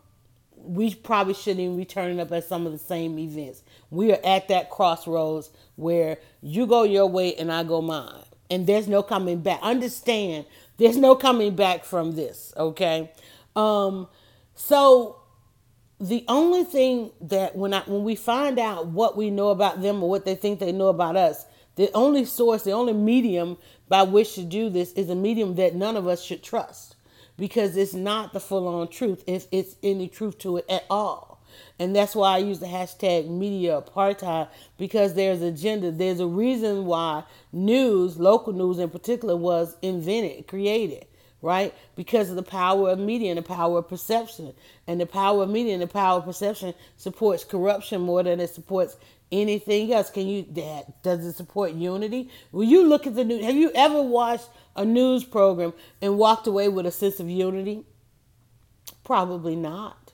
we 0.56 0.94
probably 0.94 1.34
shouldn't 1.34 1.60
even 1.60 1.76
be 1.76 1.84
turning 1.84 2.20
up 2.20 2.30
at 2.32 2.44
some 2.44 2.66
of 2.66 2.72
the 2.72 2.78
same 2.78 3.18
events. 3.18 3.62
We 3.90 4.12
are 4.12 4.20
at 4.24 4.48
that 4.48 4.70
crossroads 4.70 5.50
where 5.76 6.18
you 6.42 6.66
go 6.66 6.84
your 6.84 7.06
way 7.06 7.34
and 7.34 7.52
I 7.52 7.64
go 7.64 7.82
mine. 7.82 8.22
And 8.50 8.66
there's 8.66 8.88
no 8.88 9.02
coming 9.02 9.40
back. 9.40 9.60
Understand, 9.62 10.46
there's 10.76 10.96
no 10.96 11.16
coming 11.16 11.54
back 11.56 11.84
from 11.84 12.14
this, 12.14 12.54
okay? 12.56 13.10
Um, 13.56 14.08
so 14.54 15.23
the 16.08 16.24
only 16.28 16.64
thing 16.64 17.10
that 17.22 17.56
when 17.56 17.72
I 17.72 17.80
when 17.80 18.04
we 18.04 18.14
find 18.14 18.58
out 18.58 18.88
what 18.88 19.16
we 19.16 19.30
know 19.30 19.48
about 19.48 19.80
them 19.80 20.02
or 20.02 20.10
what 20.10 20.26
they 20.26 20.34
think 20.34 20.60
they 20.60 20.72
know 20.72 20.88
about 20.88 21.16
us, 21.16 21.46
the 21.76 21.90
only 21.94 22.26
source, 22.26 22.62
the 22.62 22.72
only 22.72 22.92
medium 22.92 23.56
by 23.88 24.02
which 24.02 24.34
to 24.34 24.44
do 24.44 24.68
this 24.68 24.92
is 24.92 25.08
a 25.08 25.14
medium 25.14 25.54
that 25.54 25.74
none 25.74 25.96
of 25.96 26.06
us 26.06 26.22
should 26.22 26.42
trust 26.42 26.96
because 27.38 27.76
it's 27.76 27.94
not 27.94 28.34
the 28.34 28.40
full 28.40 28.68
on 28.68 28.88
truth 28.88 29.24
if 29.26 29.46
it's 29.50 29.76
any 29.82 30.06
truth 30.06 30.38
to 30.38 30.58
it 30.58 30.66
at 30.68 30.84
all. 30.90 31.42
And 31.78 31.96
that's 31.96 32.14
why 32.14 32.34
I 32.34 32.38
use 32.38 32.58
the 32.58 32.66
hashtag 32.66 33.28
media 33.28 33.80
apartheid 33.80 34.48
because 34.76 35.14
there's 35.14 35.40
agenda. 35.40 35.90
There's 35.90 36.20
a 36.20 36.26
reason 36.26 36.84
why 36.84 37.24
news, 37.52 38.18
local 38.18 38.52
news 38.52 38.78
in 38.78 38.90
particular, 38.90 39.36
was 39.36 39.76
invented, 39.80 40.48
created, 40.48 41.06
right? 41.44 41.74
Because 41.94 42.30
of 42.30 42.36
the 42.36 42.42
power 42.42 42.88
of 42.88 42.98
media 42.98 43.30
and 43.30 43.38
the 43.38 43.42
power 43.42 43.78
of 43.78 43.88
perception. 43.88 44.54
And 44.86 44.98
the 44.98 45.06
power 45.06 45.42
of 45.42 45.50
media 45.50 45.74
and 45.74 45.82
the 45.82 45.86
power 45.86 46.18
of 46.18 46.24
perception 46.24 46.74
supports 46.96 47.44
corruption 47.44 48.00
more 48.00 48.22
than 48.22 48.40
it 48.40 48.48
supports 48.48 48.96
anything 49.30 49.92
else. 49.92 50.08
Can 50.08 50.26
you 50.26 50.46
that 50.54 51.02
does 51.02 51.26
it 51.26 51.34
support 51.34 51.72
unity? 51.72 52.30
Will 52.50 52.64
you 52.64 52.82
look 52.86 53.06
at 53.06 53.14
the 53.14 53.24
news? 53.24 53.44
Have 53.44 53.56
you 53.56 53.70
ever 53.74 54.00
watched 54.00 54.48
a 54.74 54.86
news 54.86 55.22
program 55.22 55.74
and 56.00 56.16
walked 56.18 56.46
away 56.46 56.68
with 56.68 56.86
a 56.86 56.90
sense 56.90 57.20
of 57.20 57.28
unity? 57.28 57.84
Probably 59.04 59.54
not. 59.54 60.12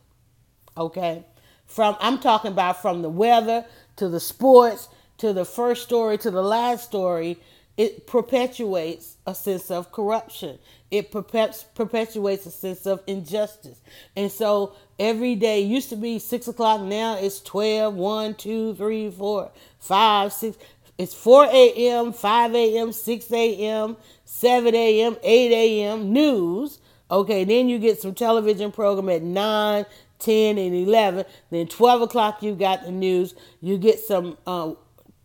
Okay. 0.77 1.25
From 1.65 1.97
I'm 2.01 2.19
talking 2.19 2.51
about 2.51 2.83
from 2.83 3.03
the 3.03 3.09
weather 3.09 3.65
to 3.97 4.09
the 4.09 4.21
sports 4.21 4.89
to 5.19 5.33
the 5.33 5.45
first 5.45 5.85
story 5.85 6.19
to 6.19 6.31
the 6.31 6.43
last 6.43 6.85
story, 6.85 7.39
it 7.77 8.07
perpetuates 8.07 9.17
a 9.27 9.35
sense 9.35 9.71
of 9.71 9.93
corruption. 9.93 10.59
It 10.91 11.13
perpetuates 11.13 12.47
a 12.47 12.51
sense 12.51 12.85
of 12.87 13.03
injustice. 13.07 13.81
And 14.17 14.31
so 14.31 14.75
every 14.99 15.37
day 15.37 15.61
used 15.61 15.89
to 15.91 15.97
be 15.97 16.19
six 16.19 16.49
o'clock, 16.49 16.81
now 16.81 17.17
it's 17.17 17.41
12, 17.41 17.95
1, 17.95 18.35
2, 18.35 18.75
3, 18.75 19.11
4, 19.11 19.51
5, 19.79 20.33
6. 20.33 20.59
It's 20.99 21.15
4 21.15 21.47
a.m., 21.47 22.13
5 22.13 22.55
a.m., 22.55 22.93
6 22.93 23.33
a.m., 23.33 23.97
7 24.25 24.75
a.m., 24.75 25.17
8 25.23 25.53
a.m. 25.53 26.13
news. 26.13 26.81
Okay, 27.11 27.45
then 27.45 27.69
you 27.69 27.79
get 27.79 28.01
some 28.01 28.15
television 28.15 28.71
program 28.73 29.09
at 29.09 29.23
9, 29.23 29.87
10, 30.19 30.59
and 30.59 30.75
11. 30.75 31.25
Then 31.51 31.69
12 31.69 32.03
o'clock, 32.03 32.43
you 32.43 32.55
got 32.55 32.85
the 32.85 32.91
news. 32.91 33.35
You 33.61 33.79
get 33.79 34.01
some 34.01 34.37
uh, 34.47 34.73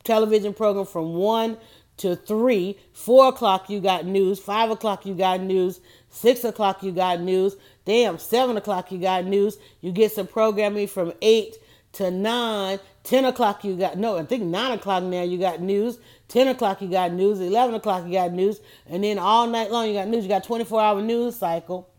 television 0.03 0.53
program 0.53 0.85
from 0.85 1.15
1 1.15 1.57
to 1.97 2.15
3. 2.15 2.77
4 2.93 3.29
o'clock, 3.29 3.69
you 3.69 3.79
got 3.79 4.05
news. 4.05 4.39
5 4.39 4.71
o'clock, 4.71 5.05
you 5.05 5.13
got 5.13 5.41
news. 5.41 5.79
6 6.09 6.43
o'clock, 6.43 6.83
you 6.83 6.91
got 6.91 7.21
news. 7.21 7.55
Damn, 7.85 8.17
7 8.17 8.57
o'clock, 8.57 8.91
you 8.91 8.97
got 8.97 9.25
news. 9.25 9.57
You 9.81 9.91
get 9.91 10.11
some 10.11 10.27
programming 10.27 10.87
from 10.87 11.13
8 11.21 11.55
to 11.93 12.11
9. 12.11 12.79
10 13.03 13.25
o'clock, 13.25 13.63
you 13.63 13.75
got, 13.75 13.97
no, 13.97 14.17
I 14.17 14.25
think 14.25 14.43
9 14.43 14.71
o'clock 14.71 15.03
now, 15.03 15.21
you 15.23 15.37
got 15.37 15.61
news. 15.61 15.99
10 16.27 16.47
o'clock, 16.47 16.81
you 16.81 16.87
got 16.87 17.11
news. 17.11 17.39
11 17.39 17.75
o'clock, 17.75 18.05
you 18.05 18.13
got 18.13 18.31
news. 18.31 18.59
And 18.87 19.03
then 19.03 19.19
all 19.19 19.47
night 19.47 19.71
long, 19.71 19.87
you 19.87 19.93
got 19.93 20.07
news. 20.07 20.23
You 20.23 20.29
got 20.29 20.43
24 20.43 20.81
hour 20.81 21.01
news 21.01 21.35
cycle. 21.35 21.89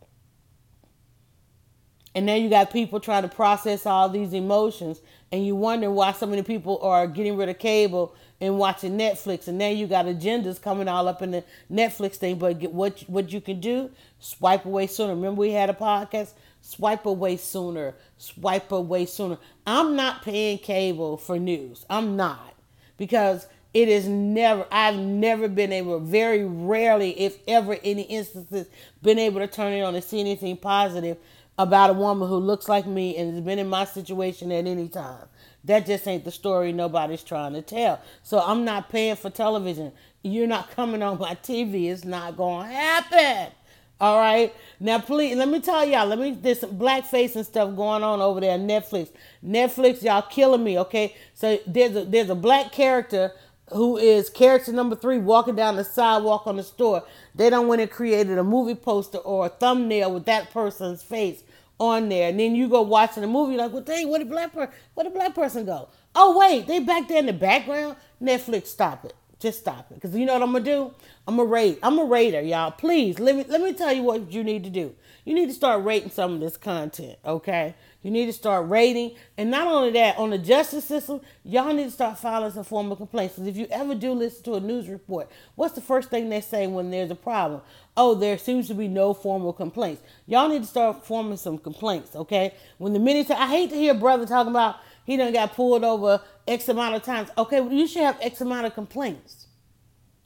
And 2.16 2.24
now 2.24 2.34
you 2.34 2.48
got 2.48 2.72
people 2.72 2.98
trying 2.98 3.22
to 3.22 3.28
process 3.28 3.84
all 3.84 4.08
these 4.08 4.32
emotions, 4.32 5.02
and 5.30 5.44
you 5.44 5.54
wonder 5.54 5.90
why 5.90 6.12
so 6.12 6.24
many 6.24 6.40
people 6.40 6.78
are 6.80 7.06
getting 7.06 7.36
rid 7.36 7.50
of 7.50 7.58
cable 7.58 8.14
and 8.40 8.58
watching 8.58 8.98
Netflix. 8.98 9.48
And 9.48 9.58
now 9.58 9.68
you 9.68 9.86
got 9.86 10.06
agendas 10.06 10.60
coming 10.60 10.88
all 10.88 11.08
up 11.08 11.22
in 11.22 11.30
the 11.30 11.44
Netflix 11.70 12.16
thing. 12.16 12.38
But 12.38 12.62
what 12.72 13.00
what 13.08 13.32
you 13.32 13.40
can 13.40 13.60
do, 13.60 13.90
swipe 14.18 14.64
away 14.64 14.86
sooner. 14.86 15.14
Remember 15.14 15.40
we 15.40 15.52
had 15.52 15.70
a 15.70 15.74
podcast, 15.74 16.32
swipe 16.60 17.06
away 17.06 17.36
sooner, 17.36 17.94
swipe 18.18 18.72
away 18.72 19.06
sooner. 19.06 19.38
I'm 19.66 19.96
not 19.96 20.22
paying 20.22 20.58
cable 20.58 21.16
for 21.16 21.38
news. 21.38 21.84
I'm 21.88 22.16
not 22.16 22.54
because 22.96 23.46
it 23.74 23.88
is 23.88 24.08
never 24.08 24.66
i've 24.70 24.96
never 24.96 25.48
been 25.48 25.70
able 25.70 26.00
very 26.00 26.44
rarely 26.46 27.10
if 27.20 27.36
ever 27.46 27.76
any 27.84 28.02
instances 28.02 28.68
been 29.02 29.18
able 29.18 29.38
to 29.38 29.46
turn 29.46 29.70
it 29.74 29.82
on 29.82 29.94
and 29.94 30.02
see 30.02 30.18
anything 30.18 30.56
positive 30.56 31.18
about 31.58 31.90
a 31.90 31.92
woman 31.92 32.28
who 32.28 32.36
looks 32.36 32.68
like 32.68 32.86
me 32.86 33.16
and 33.16 33.32
has 33.32 33.40
been 33.40 33.58
in 33.58 33.68
my 33.68 33.84
situation 33.84 34.52
at 34.52 34.66
any 34.66 34.88
time. 34.88 35.26
That 35.66 35.84
just 35.84 36.06
ain't 36.06 36.24
the 36.24 36.30
story 36.30 36.72
nobody's 36.72 37.22
trying 37.22 37.52
to 37.54 37.62
tell. 37.62 38.00
So 38.22 38.38
I'm 38.38 38.64
not 38.64 38.88
paying 38.88 39.16
for 39.16 39.30
television. 39.30 39.92
You're 40.22 40.46
not 40.46 40.70
coming 40.70 41.02
on 41.02 41.18
my 41.18 41.34
TV. 41.34 41.90
It's 41.90 42.04
not 42.04 42.36
going 42.36 42.68
to 42.68 42.74
happen. 42.74 43.52
All 44.00 44.18
right. 44.18 44.54
Now, 44.78 45.00
please, 45.00 45.36
let 45.36 45.48
me 45.48 45.60
tell 45.60 45.84
y'all, 45.84 46.06
let 46.06 46.18
me, 46.18 46.32
there's 46.32 46.60
some 46.60 46.78
blackface 46.78 47.34
and 47.34 47.44
stuff 47.44 47.74
going 47.74 48.02
on 48.02 48.20
over 48.20 48.40
there 48.40 48.52
on 48.52 48.68
Netflix. 48.68 49.08
Netflix, 49.44 50.02
y'all 50.02 50.22
killing 50.22 50.62
me, 50.62 50.78
okay? 50.78 51.16
So 51.34 51.58
there's 51.66 51.96
a, 51.96 52.04
there's 52.04 52.30
a 52.30 52.34
black 52.34 52.72
character 52.72 53.32
who 53.72 53.96
is 53.96 54.30
character 54.30 54.72
number 54.72 54.94
three 54.94 55.18
walking 55.18 55.56
down 55.56 55.76
the 55.76 55.84
sidewalk 55.84 56.46
on 56.46 56.56
the 56.56 56.62
store. 56.62 57.02
They 57.34 57.50
don't 57.50 57.66
want 57.66 57.80
to 57.80 57.88
created 57.88 58.38
a 58.38 58.44
movie 58.44 58.76
poster 58.76 59.18
or 59.18 59.46
a 59.46 59.48
thumbnail 59.48 60.12
with 60.12 60.26
that 60.26 60.52
person's 60.52 61.02
face 61.02 61.42
on 61.78 62.08
there. 62.08 62.28
And 62.30 62.40
then 62.40 62.54
you 62.54 62.68
go 62.68 62.82
watching 62.82 63.20
the 63.20 63.26
movie 63.26 63.56
like, 63.56 63.72
well, 63.72 63.82
dang, 63.82 64.08
where 64.08 64.18
the 64.18 64.24
black 64.24 64.52
person, 64.52 64.74
where 64.94 65.04
the 65.04 65.10
black 65.10 65.34
person 65.34 65.64
go? 65.64 65.88
Oh, 66.14 66.38
wait, 66.38 66.66
they 66.66 66.80
back 66.80 67.08
there 67.08 67.18
in 67.18 67.26
the 67.26 67.32
background? 67.32 67.96
Netflix, 68.22 68.68
stop 68.68 69.04
it. 69.04 69.14
Just 69.38 69.58
stop 69.60 69.90
it. 69.90 69.96
Because 69.96 70.14
you 70.16 70.24
know 70.24 70.32
what 70.32 70.42
I'm 70.42 70.54
to 70.54 70.60
do? 70.60 70.94
I'm 71.28 71.38
a 71.38 71.44
rate. 71.44 71.78
I'm 71.82 71.98
a 71.98 72.04
raider, 72.04 72.40
y'all. 72.40 72.70
Please, 72.70 73.18
let 73.18 73.36
me, 73.36 73.44
let 73.48 73.60
me 73.60 73.74
tell 73.74 73.92
you 73.92 74.02
what 74.02 74.32
you 74.32 74.42
need 74.42 74.64
to 74.64 74.70
do. 74.70 74.94
You 75.26 75.34
need 75.34 75.48
to 75.48 75.52
start 75.52 75.84
rating 75.84 76.10
some 76.10 76.34
of 76.34 76.40
this 76.40 76.56
content, 76.56 77.18
okay? 77.24 77.74
You 78.02 78.10
need 78.10 78.26
to 78.26 78.32
start 78.32 78.68
rating. 78.68 79.16
And 79.36 79.50
not 79.50 79.66
only 79.66 79.90
that, 79.90 80.16
on 80.16 80.30
the 80.30 80.38
justice 80.38 80.84
system, 80.84 81.20
y'all 81.44 81.74
need 81.74 81.84
to 81.84 81.90
start 81.90 82.18
filing 82.18 82.52
some 82.52 82.64
formal 82.64 82.96
complaints. 82.96 83.34
Because 83.34 83.48
if 83.48 83.56
you 83.56 83.66
ever 83.70 83.94
do 83.94 84.12
listen 84.12 84.42
to 84.44 84.54
a 84.54 84.60
news 84.60 84.88
report, 84.88 85.28
what's 85.56 85.74
the 85.74 85.80
first 85.80 86.08
thing 86.08 86.30
they 86.30 86.40
say 86.40 86.66
when 86.66 86.90
there's 86.90 87.10
a 87.10 87.16
problem? 87.16 87.60
Oh, 87.96 88.14
there 88.14 88.36
seems 88.36 88.68
to 88.68 88.74
be 88.74 88.88
no 88.88 89.14
formal 89.14 89.52
complaints. 89.52 90.02
Y'all 90.26 90.48
need 90.48 90.62
to 90.62 90.68
start 90.68 91.06
forming 91.06 91.38
some 91.38 91.56
complaints, 91.56 92.14
okay? 92.14 92.52
When 92.78 92.92
the 92.92 92.98
minute 92.98 93.30
I 93.30 93.48
hate 93.48 93.70
to 93.70 93.76
hear 93.76 93.94
brother 93.94 94.26
talking 94.26 94.50
about 94.50 94.76
he 95.06 95.16
done 95.16 95.32
got 95.32 95.54
pulled 95.54 95.84
over 95.84 96.20
X 96.46 96.68
amount 96.68 96.96
of 96.96 97.02
times. 97.04 97.30
Okay, 97.38 97.60
well, 97.60 97.72
you 97.72 97.86
should 97.86 98.02
have 98.02 98.18
X 98.20 98.40
amount 98.40 98.66
of 98.66 98.74
complaints, 98.74 99.46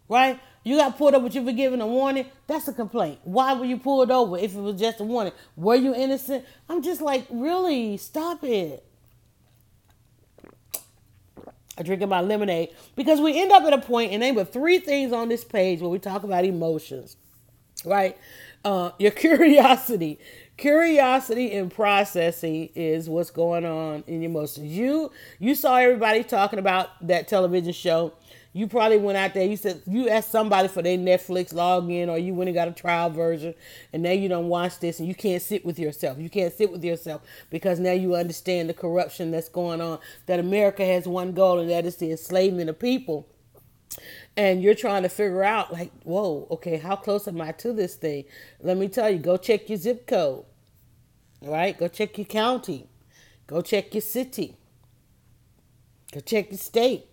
right? 0.09 0.41
You 0.65 0.77
got 0.77 0.99
pulled 0.99 1.15
over, 1.15 1.25
but 1.25 1.35
you 1.35 1.43
were 1.43 1.53
given 1.53 1.81
a 1.81 1.87
warning. 1.87 2.27
That's 2.47 2.67
a 2.69 2.73
complaint. 2.73 3.19
Why 3.25 3.53
were 3.55 3.65
you 3.65 3.77
pulled 3.77 4.11
over 4.11 4.37
if 4.39 4.55
it 4.55 4.61
was 4.61 4.81
just 4.81 5.01
a 5.01 5.05
warning? 5.05 5.33
Were 5.57 5.75
you 5.75 5.95
innocent? 5.95 6.45
I'm 6.69 6.83
just 6.83 7.01
like, 7.01 7.27
really, 7.31 7.97
stop 7.99 8.43
it. 8.43 8.85
I'm 11.79 11.85
drinking 11.85 12.09
my 12.09 12.21
lemonade 12.21 12.71
because 12.95 13.21
we 13.21 13.41
end 13.41 13.53
up 13.53 13.63
at 13.63 13.73
a 13.73 13.79
point 13.79 14.13
and 14.13 14.21
name 14.21 14.37
of 14.37 14.51
three 14.51 14.81
things 14.81 15.13
on 15.13 15.29
this 15.29 15.45
page 15.45 15.81
where 15.81 15.89
we 15.89 15.99
talk 15.99 16.25
about 16.25 16.45
emotions, 16.45 17.17
right? 17.85 18.17
Uh, 18.65 18.91
your 18.99 19.11
curiosity, 19.11 20.19
curiosity 20.57 21.53
and 21.53 21.71
processing 21.71 22.71
is 22.75 23.09
what's 23.09 23.31
going 23.31 23.65
on 23.65 24.05
in 24.07 24.23
your 24.23 24.31
emotions. 24.31 24.67
You 24.67 25.11
you 25.39 25.55
saw 25.55 25.77
everybody 25.77 26.23
talking 26.23 26.59
about 26.59 27.07
that 27.07 27.29
television 27.29 27.73
show 27.73 28.13
you 28.53 28.67
probably 28.67 28.99
went 28.99 29.17
out 29.17 29.33
there. 29.35 29.47
You 29.47 29.57
said 29.57 29.83
you 29.87 30.09
asked 30.09 30.31
somebody 30.33 30.67
for 30.67 30.83
their 30.83 30.99
Netflix 30.99 31.55
login, 31.55 32.09
or 32.09 32.19
you 32.19 32.35
went 32.35 32.49
and 32.49 32.55
got 32.55 32.69
a 32.69 32.73
trial 32.73 33.09
version, 33.11 33.55
and 33.93 34.03
now 34.03 34.11
you 34.11 34.29
don't 34.29 34.49
watch 34.49 34.81
this, 34.81 34.99
and 34.99 35.07
you 35.07 35.15
can't 35.15 35.41
sit 35.41 35.65
with 35.65 35.79
yourself. 35.79 36.19
You 36.19 36.29
can't 36.29 36.53
sit 36.53 36.73
with 36.73 36.83
yourself 36.83 37.23
because 37.49 37.79
now 37.79 37.93
you 37.93 38.17
understand 38.17 38.69
the 38.69 38.75
corruption 38.75 39.31
that's 39.31 39.49
going 39.49 39.81
on. 39.81 40.01
That 40.27 40.41
America 40.41 40.85
has 40.85 41.07
one 41.07 41.33
goal, 41.33 41.61
and 41.61 41.71
that 41.71 41.87
is 41.87 41.97
the 41.97 42.11
enslavement 42.11 42.69
of 42.69 42.79
people. 42.79 43.29
And 44.37 44.63
you're 44.63 44.75
trying 44.75 45.03
to 45.03 45.09
figure 45.09 45.43
out, 45.43 45.73
like, 45.73 45.91
whoa, 46.05 46.47
okay, 46.51 46.77
how 46.79 46.97
close 46.97 47.27
am 47.27 47.41
I 47.41 47.53
to 47.53 47.73
this 47.73 47.97
thing? 47.97 48.25
Let 48.61 48.77
me 48.77 48.89
tell 48.89 49.11
you, 49.11 49.19
go 49.19 49.37
check 49.37 49.69
your 49.69 49.79
zip 49.79 50.07
code. 50.07 50.45
right 51.43 51.77
go 51.77 51.89
check 51.89 52.17
your 52.19 52.27
county. 52.27 52.89
Go 53.47 53.63
check 53.63 53.95
your 53.95 54.03
city. 54.03 54.57
Go 56.13 56.21
check 56.21 56.51
your 56.51 56.59
state 56.59 57.11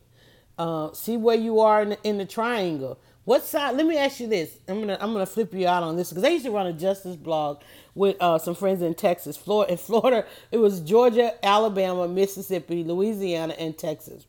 uh, 0.57 0.91
see 0.93 1.17
where 1.17 1.35
you 1.35 1.59
are 1.59 1.81
in 1.81 1.89
the, 1.89 1.99
in 2.03 2.17
the, 2.17 2.25
triangle. 2.25 2.99
What 3.25 3.43
side? 3.43 3.75
Let 3.75 3.85
me 3.85 3.97
ask 3.97 4.19
you 4.19 4.27
this. 4.27 4.57
I'm 4.67 4.79
gonna 4.79 4.97
I'm 4.99 5.11
gonna 5.11 5.25
flip 5.25 5.53
you 5.53 5.67
out 5.67 5.83
on 5.83 5.97
this 5.97 6.09
because 6.09 6.23
I 6.23 6.29
used 6.29 6.45
to 6.45 6.51
run 6.51 6.65
a 6.65 6.73
justice 6.73 7.17
blog 7.17 7.61
with 7.93 8.15
uh, 8.21 8.37
some 8.37 8.55
friends 8.55 8.81
in 8.81 8.93
Texas, 8.93 9.35
Florida. 9.35 9.73
In 9.73 9.77
Florida, 9.77 10.25
it 10.51 10.57
was 10.57 10.79
Georgia, 10.79 11.33
Alabama, 11.45 12.07
Mississippi, 12.07 12.83
Louisiana, 12.83 13.53
and 13.59 13.77
Texas. 13.77 14.25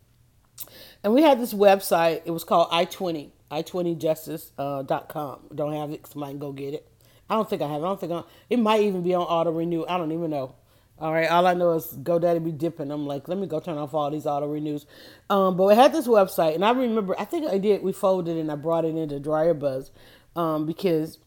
And 1.04 1.14
we 1.14 1.22
had 1.22 1.40
this 1.40 1.54
website. 1.54 2.22
It 2.24 2.30
was 2.30 2.44
called 2.44 2.70
i20 2.70 3.30
i20justice.com. 3.50 5.40
Uh, 5.50 5.54
don't 5.54 5.72
have 5.72 5.90
it. 5.90 6.06
Somebody 6.06 6.32
can 6.32 6.38
go 6.38 6.52
get 6.52 6.74
it. 6.74 6.86
I 7.30 7.34
don't 7.34 7.48
think 7.48 7.62
I 7.62 7.68
have. 7.68 7.82
It. 7.82 7.84
I 7.84 7.88
don't 7.88 8.00
think 8.00 8.12
I, 8.12 8.22
it 8.50 8.58
might 8.58 8.82
even 8.82 9.02
be 9.02 9.14
on 9.14 9.22
auto 9.22 9.50
renew. 9.50 9.84
I 9.86 9.98
don't 9.98 10.12
even 10.12 10.30
know. 10.30 10.54
All 11.00 11.12
right, 11.12 11.30
all 11.30 11.46
I 11.46 11.54
know 11.54 11.74
is 11.74 11.94
GoDaddy 12.02 12.44
be 12.44 12.50
dipping. 12.50 12.90
I'm 12.90 13.06
like, 13.06 13.28
let 13.28 13.38
me 13.38 13.46
go 13.46 13.60
turn 13.60 13.78
off 13.78 13.94
all 13.94 14.10
these 14.10 14.26
auto 14.26 14.48
renews. 14.48 14.84
Um, 15.30 15.56
but 15.56 15.64
we 15.66 15.76
had 15.76 15.92
this 15.92 16.08
website, 16.08 16.56
and 16.56 16.64
I 16.64 16.72
remember, 16.72 17.14
I 17.20 17.24
think 17.24 17.46
I 17.46 17.58
did. 17.58 17.84
We 17.84 17.92
folded 17.92 18.36
and 18.36 18.50
I 18.50 18.56
brought 18.56 18.84
it 18.84 18.96
into 18.96 19.20
Dryer 19.20 19.54
Buzz 19.54 19.92
um, 20.34 20.66
because 20.66 21.18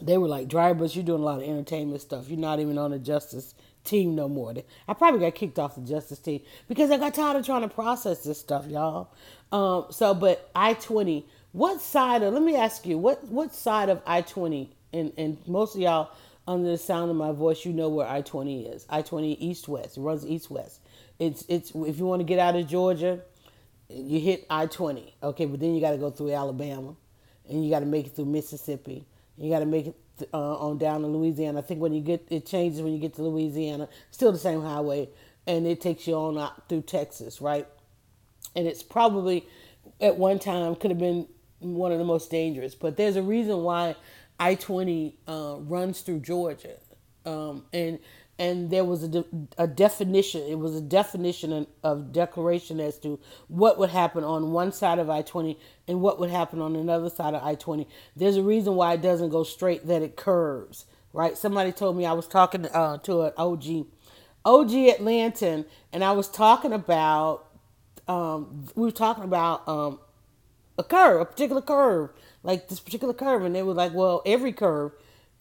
they 0.00 0.18
were 0.18 0.28
like, 0.28 0.46
Dryer 0.46 0.74
Buzz, 0.74 0.94
you're 0.94 1.04
doing 1.04 1.20
a 1.20 1.24
lot 1.24 1.42
of 1.42 1.48
entertainment 1.48 2.00
stuff. 2.00 2.28
You're 2.28 2.38
not 2.38 2.60
even 2.60 2.78
on 2.78 2.92
the 2.92 2.98
justice 3.00 3.54
team 3.84 4.14
no 4.14 4.28
more. 4.28 4.54
I 4.88 4.94
probably 4.94 5.20
got 5.20 5.34
kicked 5.34 5.58
off 5.58 5.74
the 5.74 5.80
justice 5.82 6.18
team 6.18 6.40
because 6.68 6.90
I 6.90 6.98
got 6.98 7.14
tired 7.14 7.36
of 7.36 7.46
trying 7.46 7.62
to 7.62 7.68
process 7.68 8.24
this 8.24 8.38
stuff, 8.38 8.66
y'all. 8.66 9.10
Um, 9.50 9.86
so, 9.90 10.14
but 10.14 10.50
I 10.54 10.74
twenty, 10.74 11.26
what 11.52 11.80
side 11.80 12.22
of? 12.22 12.32
Let 12.32 12.42
me 12.42 12.56
ask 12.56 12.86
you, 12.86 12.98
what 12.98 13.24
what 13.28 13.54
side 13.54 13.88
of 13.88 14.00
I 14.06 14.22
twenty? 14.22 14.70
And 14.92 15.12
and 15.16 15.38
most 15.46 15.74
of 15.74 15.80
y'all 15.80 16.10
under 16.46 16.70
the 16.70 16.78
sound 16.78 17.10
of 17.10 17.16
my 17.16 17.32
voice, 17.32 17.64
you 17.64 17.72
know 17.72 17.88
where 17.88 18.06
I 18.06 18.22
twenty 18.22 18.66
is. 18.66 18.86
I 18.88 19.02
twenty 19.02 19.34
east 19.34 19.68
west. 19.68 19.96
It 19.96 20.00
runs 20.00 20.26
east 20.26 20.50
west. 20.50 20.80
It's 21.18 21.44
it's 21.48 21.72
if 21.74 21.98
you 21.98 22.06
want 22.06 22.20
to 22.20 22.24
get 22.24 22.38
out 22.38 22.56
of 22.56 22.66
Georgia, 22.66 23.20
you 23.88 24.20
hit 24.20 24.46
I 24.48 24.66
twenty. 24.66 25.14
Okay, 25.22 25.46
but 25.46 25.60
then 25.60 25.74
you 25.74 25.80
got 25.80 25.92
to 25.92 25.98
go 25.98 26.10
through 26.10 26.32
Alabama, 26.32 26.94
and 27.48 27.64
you 27.64 27.70
got 27.70 27.80
to 27.80 27.86
make 27.86 28.06
it 28.06 28.16
through 28.16 28.26
Mississippi. 28.26 29.06
You 29.36 29.50
got 29.50 29.60
to 29.60 29.66
make 29.66 29.86
it 29.88 29.96
uh, 30.32 30.56
on 30.56 30.78
down 30.78 31.00
to 31.02 31.06
Louisiana. 31.06 31.58
I 31.58 31.62
think 31.62 31.80
when 31.80 31.92
you 31.92 32.00
get 32.00 32.26
it 32.30 32.46
changes 32.46 32.82
when 32.82 32.92
you 32.92 32.98
get 32.98 33.14
to 33.14 33.22
Louisiana. 33.22 33.88
Still 34.10 34.32
the 34.32 34.38
same 34.38 34.62
highway, 34.62 35.08
and 35.46 35.66
it 35.66 35.80
takes 35.80 36.06
you 36.06 36.14
on 36.14 36.38
out 36.38 36.68
through 36.68 36.82
Texas, 36.82 37.40
right? 37.40 37.66
And 38.54 38.66
it's 38.66 38.82
probably 38.82 39.46
at 40.00 40.16
one 40.16 40.38
time 40.38 40.76
could 40.76 40.90
have 40.90 40.98
been 40.98 41.26
one 41.60 41.92
of 41.92 41.98
the 41.98 42.04
most 42.04 42.30
dangerous. 42.30 42.74
But 42.74 42.96
there's 42.96 43.16
a 43.16 43.22
reason 43.22 43.62
why 43.62 43.96
I 44.38 44.54
twenty 44.54 45.16
uh, 45.26 45.56
runs 45.60 46.02
through 46.02 46.20
Georgia, 46.20 46.76
um, 47.24 47.64
and 47.72 47.98
and 48.38 48.70
there 48.70 48.84
was 48.84 49.02
a, 49.04 49.08
de- 49.08 49.24
a 49.58 49.66
definition. 49.66 50.42
It 50.42 50.58
was 50.58 50.76
a 50.76 50.80
definition 50.80 51.66
of 51.84 52.12
declaration 52.12 52.80
as 52.80 52.98
to 53.00 53.20
what 53.48 53.78
would 53.78 53.90
happen 53.90 54.24
on 54.24 54.52
one 54.52 54.72
side 54.72 54.98
of 54.98 55.10
I 55.10 55.22
twenty 55.22 55.58
and 55.88 56.00
what 56.00 56.20
would 56.20 56.30
happen 56.30 56.60
on 56.60 56.76
another 56.76 57.10
side 57.10 57.34
of 57.34 57.44
I 57.44 57.54
twenty. 57.56 57.88
There's 58.16 58.36
a 58.36 58.42
reason 58.42 58.74
why 58.76 58.94
it 58.94 59.02
doesn't 59.02 59.30
go 59.30 59.44
straight; 59.44 59.86
that 59.86 60.02
it 60.02 60.16
curves. 60.16 60.86
Right? 61.12 61.36
Somebody 61.38 61.72
told 61.72 61.96
me 61.96 62.06
I 62.06 62.12
was 62.14 62.28
talking 62.28 62.66
uh, 62.66 62.98
to 62.98 63.22
an 63.22 63.32
OG, 63.36 63.86
OG 64.44 64.70
Atlantan, 64.70 65.66
and 65.92 66.04
I 66.04 66.12
was 66.12 66.28
talking 66.28 66.72
about. 66.72 67.46
Um, 68.08 68.68
we 68.74 68.84
were 68.84 68.92
talking 68.92 69.24
about 69.24 69.66
um, 69.68 70.00
a 70.78 70.84
curve, 70.84 71.20
a 71.20 71.24
particular 71.24 71.62
curve 71.62 72.10
like 72.42 72.68
this 72.68 72.80
particular 72.80 73.14
curve, 73.14 73.44
and 73.44 73.54
they 73.54 73.62
were 73.62 73.74
like, 73.74 73.94
well, 73.94 74.22
every 74.26 74.52
curve 74.52 74.92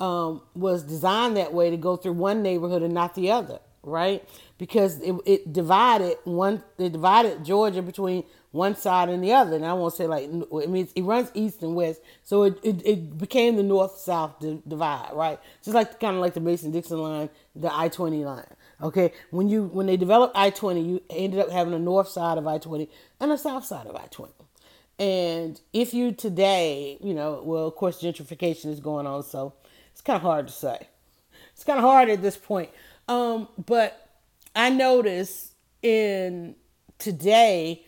um, 0.01 0.41
was 0.55 0.83
designed 0.83 1.37
that 1.37 1.53
way 1.53 1.69
to 1.69 1.77
go 1.77 1.95
through 1.95 2.13
one 2.13 2.41
neighborhood 2.41 2.81
and 2.81 2.93
not 2.93 3.13
the 3.13 3.31
other, 3.31 3.59
right? 3.83 4.27
Because 4.57 4.99
it, 5.01 5.15
it 5.25 5.53
divided 5.53 6.17
one, 6.23 6.63
it 6.79 6.91
divided 6.91 7.45
Georgia 7.45 7.83
between 7.83 8.23
one 8.51 8.75
side 8.75 9.09
and 9.09 9.23
the 9.23 9.31
other. 9.31 9.55
And 9.55 9.65
I 9.65 9.73
won't 9.73 9.93
say 9.93 10.07
like 10.07 10.23
it 10.23 10.69
means 10.69 10.91
it 10.95 11.03
runs 11.03 11.29
east 11.35 11.61
and 11.61 11.75
west, 11.75 12.01
so 12.23 12.43
it 12.43 12.59
it, 12.63 12.85
it 12.85 13.17
became 13.17 13.55
the 13.55 13.63
north 13.63 13.97
south 13.97 14.43
divide, 14.67 15.11
right? 15.13 15.39
Just 15.63 15.75
like 15.75 15.99
kind 15.99 16.15
of 16.15 16.21
like 16.21 16.33
the 16.33 16.41
Mason 16.41 16.71
Dixon 16.71 16.97
line, 16.97 17.29
the 17.55 17.73
I 17.73 17.87
twenty 17.87 18.25
line. 18.25 18.45
Okay, 18.81 19.13
when 19.29 19.47
you 19.49 19.65
when 19.65 19.85
they 19.85 19.97
developed 19.97 20.35
I 20.35 20.49
twenty, 20.49 20.81
you 20.81 21.01
ended 21.11 21.39
up 21.39 21.51
having 21.51 21.73
a 21.73 21.79
north 21.79 22.07
side 22.07 22.39
of 22.39 22.47
I 22.47 22.57
twenty 22.57 22.89
and 23.19 23.31
a 23.31 23.37
south 23.37 23.65
side 23.65 23.85
of 23.85 23.95
I 23.95 24.07
twenty. 24.09 24.33
And 24.99 25.59
if 25.73 25.93
you 25.93 26.11
today, 26.11 26.97
you 27.01 27.13
know, 27.13 27.41
well, 27.43 27.67
of 27.67 27.75
course, 27.75 28.01
gentrification 28.01 28.67
is 28.67 28.79
going 28.79 29.07
on, 29.07 29.23
so 29.23 29.53
it's 29.91 30.01
kind 30.01 30.17
of 30.17 30.23
hard 30.23 30.47
to 30.47 30.53
say. 30.53 30.87
It's 31.53 31.63
kind 31.63 31.77
of 31.77 31.83
hard 31.83 32.09
at 32.09 32.21
this 32.21 32.37
point. 32.37 32.69
Um, 33.07 33.47
but 33.65 34.09
I 34.55 34.69
notice 34.69 35.53
in 35.81 36.55
today, 36.97 37.85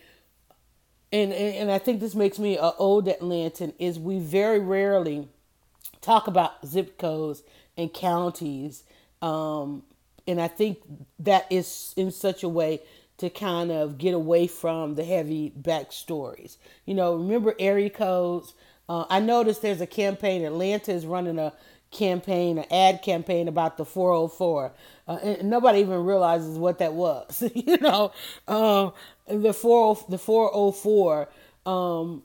and, 1.12 1.32
and, 1.32 1.54
and 1.56 1.70
I 1.70 1.78
think 1.78 2.00
this 2.00 2.14
makes 2.14 2.38
me 2.38 2.56
an 2.56 2.72
old 2.78 3.06
Atlantan, 3.06 3.74
is 3.78 3.98
we 3.98 4.18
very 4.18 4.60
rarely 4.60 5.28
talk 6.00 6.26
about 6.26 6.66
zip 6.66 6.98
codes 6.98 7.42
and 7.76 7.92
counties. 7.92 8.84
Um, 9.22 9.84
and 10.26 10.40
I 10.40 10.48
think 10.48 10.78
that 11.18 11.46
is 11.50 11.94
in 11.96 12.10
such 12.10 12.42
a 12.42 12.48
way 12.48 12.80
to 13.18 13.30
kind 13.30 13.70
of 13.70 13.96
get 13.98 14.14
away 14.14 14.46
from 14.46 14.94
the 14.96 15.04
heavy 15.04 15.52
backstories. 15.60 16.56
You 16.84 16.94
know, 16.94 17.14
remember 17.14 17.54
area 17.58 17.90
codes? 17.90 18.54
Uh, 18.88 19.04
I 19.08 19.20
noticed 19.20 19.62
there's 19.62 19.80
a 19.80 19.86
campaign. 19.86 20.44
Atlanta 20.44 20.92
is 20.92 21.06
running 21.06 21.38
a 21.38 21.52
campaign, 21.94 22.58
an 22.58 22.66
ad 22.70 23.02
campaign 23.02 23.48
about 23.48 23.78
the 23.78 23.84
404. 23.84 24.72
Uh, 25.06 25.18
and 25.22 25.50
nobody 25.50 25.80
even 25.80 26.04
realizes 26.04 26.58
what 26.58 26.78
that 26.78 26.92
was. 26.92 27.42
you 27.54 27.78
know, 27.78 28.12
um, 28.48 28.92
the 29.26 29.54
40, 29.54 30.04
the 30.10 30.18
404 30.18 31.28
um, 31.66 32.22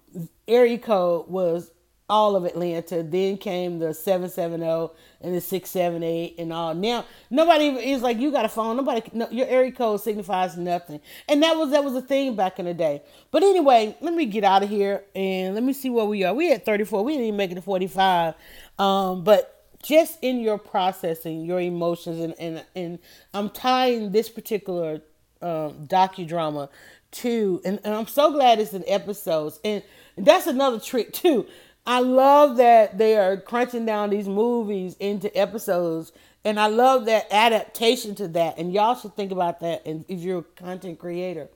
area 0.48 0.78
code 0.78 1.30
was 1.30 1.72
all 2.10 2.36
of 2.36 2.44
Atlanta. 2.44 3.04
Then 3.04 3.38
came 3.38 3.80
the 3.80 3.94
770 3.94 4.94
and 5.22 5.36
the 5.36 5.42
678 5.42 6.36
and 6.40 6.52
all. 6.52 6.74
Now 6.74 7.06
nobody 7.30 7.68
is 7.68 8.02
like 8.02 8.18
you 8.18 8.32
got 8.32 8.46
a 8.46 8.50
phone. 8.50 8.78
Nobody 8.78 9.02
no, 9.14 9.30
your 9.30 9.48
area 9.48 9.72
code 9.72 10.02
signifies 10.02 10.58
nothing. 10.58 11.00
And 11.28 11.44
that 11.44 11.56
was 11.56 11.72
that 11.72 11.84
was 11.84 11.94
a 11.96 12.02
thing 12.02 12.36
back 12.36 12.60
in 12.60 12.66
the 12.66 12.74
day. 12.74 13.04
But 13.32 13.44
anyway, 13.44 13.96
let 14.02 14.14
me 14.14 14.26
get 14.26 14.44
out 14.44 14.64
of 14.64 14.70
here 14.70 15.04
and 15.14 15.54
let 15.54 15.64
me 15.64 15.74
see 15.74 15.90
where 15.90 16.06
we 16.06 16.24
are. 16.24 16.34
We 16.34 16.52
at 16.52 16.66
34. 16.66 17.04
We 17.04 17.14
didn't 17.14 17.28
even 17.28 17.38
make 17.38 17.52
it 17.52 17.56
to 17.56 17.62
45. 17.62 18.34
Um, 18.80 19.24
but 19.24 19.59
just 19.84 20.20
in 20.22 20.40
your 20.40 20.58
processing 20.58 21.46
your 21.46 21.60
emotions 21.60 22.20
and 22.20 22.36
and, 22.40 22.66
and 22.76 23.00
I'm 23.34 23.50
tying 23.50 24.12
this 24.12 24.30
particular 24.30 25.02
um, 25.42 25.88
docudrama 25.88 26.70
to 27.12 27.62
and, 27.66 27.80
and 27.84 27.94
I'm 27.94 28.08
so 28.08 28.32
glad 28.32 28.60
it's 28.60 28.74
in 28.74 28.84
episodes 28.88 29.60
and 29.64 29.84
that's 30.18 30.48
another 30.48 30.80
trick 30.80 31.14
too 31.14 31.46
I 31.90 32.02
love 32.02 32.58
that 32.58 33.00
they 33.00 33.18
are 33.18 33.38
crunching 33.38 33.84
down 33.84 34.12
these 34.12 34.28
movies 34.28 34.96
into 35.00 35.36
episodes, 35.36 36.12
and 36.46 36.60
I 36.60 36.68
love 36.68 37.06
that 37.06 37.26
adaptation 37.32 38.14
to 38.16 38.28
that. 38.30 38.60
And 38.60 38.72
y'all 38.72 38.94
should 38.94 39.16
think 39.16 39.32
about 39.32 39.60
that 39.62 39.88
and 39.88 40.06
if 40.08 40.20
you're 40.20 40.40
a 40.40 40.44
content 40.44 41.00
creator, 41.00 41.50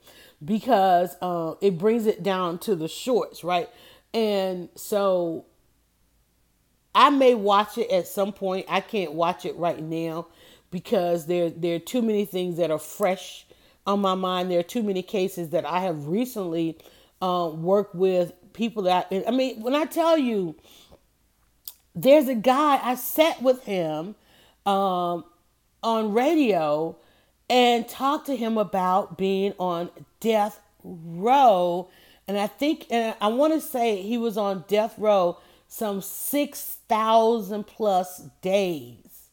because 0.44 1.16
uh, 1.22 1.54
it 1.62 1.78
brings 1.78 2.08
it 2.08 2.24
down 2.24 2.58
to 2.60 2.76
the 2.76 2.88
shorts, 2.88 3.44
right? 3.44 3.70
And 4.12 4.70
so 4.74 5.46
I 6.96 7.10
may 7.10 7.34
watch 7.34 7.78
it 7.78 7.90
at 7.92 8.08
some 8.08 8.34
point. 8.34 8.66
I 8.70 8.82
can't 8.82 9.14
watch 9.14 9.46
it 9.46 9.56
right 9.56 9.82
now 9.82 10.28
because 10.72 11.26
there 11.26 11.50
there 11.50 11.76
are 11.76 11.80
too 11.80 12.02
many 12.02 12.26
things 12.26 12.58
that 12.58 12.72
are 12.72 12.80
fresh 12.80 13.46
on 13.86 14.00
my 14.02 14.16
mind. 14.16 14.52
There 14.52 14.60
are 14.60 14.64
too 14.64 14.84
many 14.84 15.02
cases 15.02 15.50
that 15.50 15.66
I 15.66 15.80
have 15.80 16.08
recently 16.08 16.78
uh, 17.22 17.52
worked 17.54 17.96
with 17.96 18.34
people 18.54 18.84
that 18.84 19.08
I, 19.12 19.24
I 19.28 19.32
mean, 19.32 19.62
when 19.62 19.76
I 19.76 19.86
tell 19.86 20.18
you, 20.18 20.56
there's 21.96 22.28
a 22.28 22.36
guy 22.36 22.80
I 22.84 22.96
sat 22.96 23.42
with 23.42 23.64
him 23.64 24.16
um, 24.66 25.26
on 25.82 26.14
radio 26.14 26.96
and 27.50 27.88
talked 27.88 28.28
to 28.28 28.36
him 28.36 28.58
about 28.58 29.18
being 29.18 29.54
on 29.60 29.90
death 30.20 30.60
row, 30.84 31.90
and 32.28 32.38
I 32.38 32.48
think 32.48 32.88
and 32.90 33.16
I 33.20 33.28
want 33.28 33.54
to 33.54 33.62
say 33.62 34.02
he 34.02 34.18
was 34.18 34.38
on 34.38 34.66
death 34.68 34.96
row 34.98 35.38
some 35.74 36.02
six 36.02 36.78
thousand 36.88 37.66
plus 37.66 38.20
days. 38.44 39.30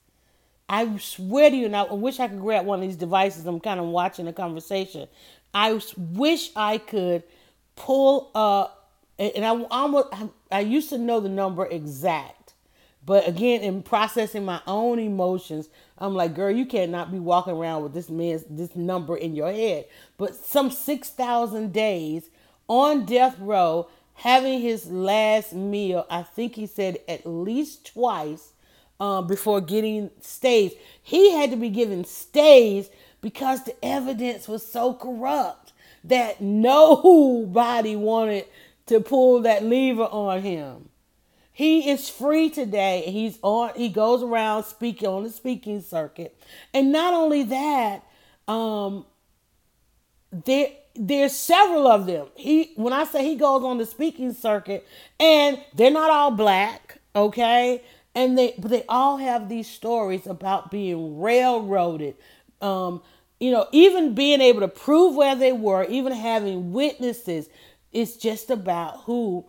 I 0.70 0.96
swear 0.96 1.50
to 1.50 1.56
you, 1.56 1.66
and 1.66 1.76
I 1.76 1.82
wish 1.92 2.18
I 2.18 2.28
could 2.28 2.40
grab 2.40 2.64
one 2.64 2.78
of 2.78 2.88
these 2.88 2.96
devices. 2.96 3.44
I'm 3.44 3.60
kind 3.60 3.78
of 3.78 3.84
watching 3.84 4.24
the 4.24 4.32
conversation. 4.32 5.06
I 5.52 5.78
wish 5.98 6.50
I 6.56 6.78
could 6.78 7.24
pull 7.76 8.30
up 8.34 8.90
and 9.18 9.44
I 9.44 9.50
almost 9.70 10.08
I 10.50 10.60
used 10.60 10.88
to 10.88 10.96
know 10.96 11.20
the 11.20 11.28
number 11.28 11.66
exact, 11.66 12.54
but 13.04 13.28
again, 13.28 13.60
in 13.60 13.82
processing 13.82 14.46
my 14.46 14.62
own 14.66 14.98
emotions, 14.98 15.68
I'm 15.98 16.14
like, 16.14 16.34
girl, 16.34 16.50
you 16.50 16.64
cannot 16.64 17.12
be 17.12 17.18
walking 17.18 17.52
around 17.52 17.82
with 17.82 17.92
this 17.92 18.08
man's 18.08 18.44
this 18.48 18.74
number 18.74 19.14
in 19.14 19.34
your 19.34 19.52
head. 19.52 19.84
But 20.16 20.34
some 20.36 20.70
six 20.70 21.10
thousand 21.10 21.74
days 21.74 22.30
on 22.66 23.04
death 23.04 23.38
row, 23.40 23.88
having 24.20 24.60
his 24.60 24.90
last 24.90 25.54
meal, 25.54 26.04
I 26.10 26.22
think 26.22 26.54
he 26.54 26.66
said 26.66 26.98
at 27.08 27.24
least 27.24 27.86
twice 27.86 28.52
um, 29.00 29.26
before 29.26 29.62
getting 29.62 30.10
stays. 30.20 30.72
He 31.02 31.32
had 31.32 31.50
to 31.52 31.56
be 31.56 31.70
given 31.70 32.04
stays 32.04 32.90
because 33.22 33.64
the 33.64 33.74
evidence 33.82 34.46
was 34.46 34.64
so 34.64 34.92
corrupt 34.92 35.72
that 36.04 36.42
nobody 36.42 37.96
wanted 37.96 38.44
to 38.86 39.00
pull 39.00 39.40
that 39.40 39.64
lever 39.64 40.02
on 40.02 40.42
him. 40.42 40.90
He 41.50 41.90
is 41.90 42.10
free 42.10 42.50
today. 42.50 43.04
He's 43.06 43.38
on 43.40 43.72
he 43.74 43.88
goes 43.88 44.22
around 44.22 44.64
speaking 44.64 45.08
on 45.08 45.24
the 45.24 45.30
speaking 45.30 45.80
circuit. 45.80 46.36
And 46.74 46.92
not 46.92 47.14
only 47.14 47.44
that, 47.44 48.04
um 48.46 49.06
there 50.30 50.68
there's 50.94 51.34
several 51.34 51.86
of 51.86 52.06
them. 52.06 52.26
He 52.34 52.72
when 52.76 52.92
I 52.92 53.04
say 53.04 53.24
he 53.24 53.36
goes 53.36 53.62
on 53.64 53.78
the 53.78 53.86
speaking 53.86 54.32
circuit 54.32 54.86
and 55.18 55.60
they're 55.74 55.90
not 55.90 56.10
all 56.10 56.30
black, 56.30 56.98
okay? 57.14 57.82
And 58.14 58.36
they 58.36 58.54
but 58.58 58.70
they 58.70 58.84
all 58.88 59.16
have 59.18 59.48
these 59.48 59.68
stories 59.68 60.26
about 60.26 60.70
being 60.70 61.20
railroaded. 61.20 62.16
Um 62.60 63.02
you 63.38 63.50
know, 63.50 63.66
even 63.72 64.14
being 64.14 64.42
able 64.42 64.60
to 64.60 64.68
prove 64.68 65.16
where 65.16 65.34
they 65.34 65.52
were, 65.52 65.84
even 65.84 66.12
having 66.12 66.72
witnesses, 66.72 67.48
it's 67.90 68.16
just 68.16 68.50
about 68.50 69.02
who 69.04 69.46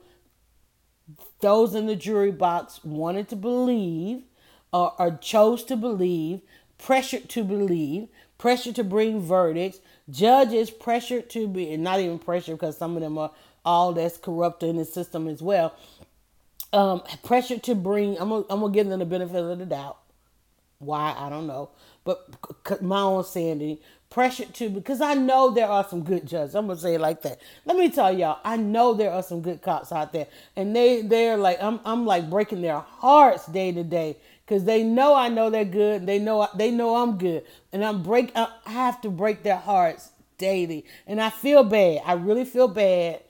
those 1.41 1.75
in 1.75 1.87
the 1.87 1.95
jury 1.95 2.31
box 2.31 2.83
wanted 2.85 3.27
to 3.29 3.35
believe 3.35 4.23
or, 4.71 4.93
or 4.97 5.17
chose 5.21 5.63
to 5.65 5.75
believe, 5.75 6.41
pressured 6.77 7.27
to 7.29 7.43
believe, 7.43 8.07
pressured 8.37 8.75
to 8.75 8.83
bring 8.83 9.19
verdicts, 9.19 9.79
judges 10.09 10.71
pressured 10.71 11.29
to 11.31 11.47
be, 11.47 11.73
and 11.73 11.83
not 11.83 11.99
even 11.99 12.19
pressured 12.19 12.57
because 12.57 12.77
some 12.77 12.95
of 12.95 13.01
them 13.01 13.17
are 13.17 13.31
all 13.65 13.93
that's 13.93 14.17
corrupt 14.17 14.63
in 14.63 14.77
the 14.77 14.85
system 14.85 15.27
as 15.27 15.41
well. 15.41 15.75
Um, 16.73 17.03
pressured 17.23 17.63
to 17.63 17.75
bring, 17.75 18.17
I'm 18.19 18.29
gonna, 18.29 18.45
I'm 18.49 18.61
gonna 18.61 18.73
give 18.73 18.87
them 18.87 18.99
the 18.99 19.05
benefit 19.05 19.43
of 19.43 19.59
the 19.59 19.65
doubt. 19.65 19.97
Why 20.79 21.15
I 21.17 21.29
don't 21.29 21.47
know, 21.47 21.69
but 22.05 22.27
my 22.81 23.01
own 23.01 23.23
sanity 23.23 23.81
pressured 24.09 24.53
to 24.55 24.69
because 24.69 25.01
I 25.01 25.13
know 25.15 25.51
there 25.51 25.67
are 25.67 25.85
some 25.87 26.03
good 26.03 26.27
judges. 26.27 26.55
I'm 26.55 26.67
gonna 26.67 26.79
say 26.79 26.95
it 26.95 27.01
like 27.01 27.21
that. 27.23 27.39
Let 27.65 27.77
me 27.77 27.89
tell 27.89 28.15
y'all, 28.17 28.39
I 28.43 28.57
know 28.57 28.93
there 28.93 29.11
are 29.11 29.23
some 29.23 29.41
good 29.41 29.61
cops 29.61 29.91
out 29.91 30.13
there, 30.13 30.27
and 30.55 30.75
they 30.75 31.01
they're 31.01 31.37
like 31.37 31.61
I'm 31.61 31.79
I'm 31.85 32.05
like 32.05 32.29
breaking 32.29 32.61
their 32.61 32.79
hearts 32.79 33.45
day 33.47 33.71
to 33.73 33.83
day 33.83 34.17
because 34.51 34.65
they 34.65 34.83
know 34.83 35.15
I 35.15 35.29
know 35.29 35.49
they're 35.49 35.63
good. 35.63 36.05
They 36.05 36.19
know 36.19 36.45
they 36.53 36.71
know 36.71 36.97
I'm 36.97 37.17
good, 37.17 37.45
and 37.71 37.85
I'm 37.85 38.03
break 38.03 38.33
I 38.35 38.49
have 38.65 38.99
to 39.01 39.09
break 39.09 39.43
their 39.43 39.55
hearts 39.55 40.11
daily, 40.37 40.83
and 41.07 41.21
I 41.21 41.29
feel 41.29 41.63
bad. 41.63 42.01
I 42.05 42.13
really 42.13 42.43
feel 42.43 42.67
bad, 42.67 43.21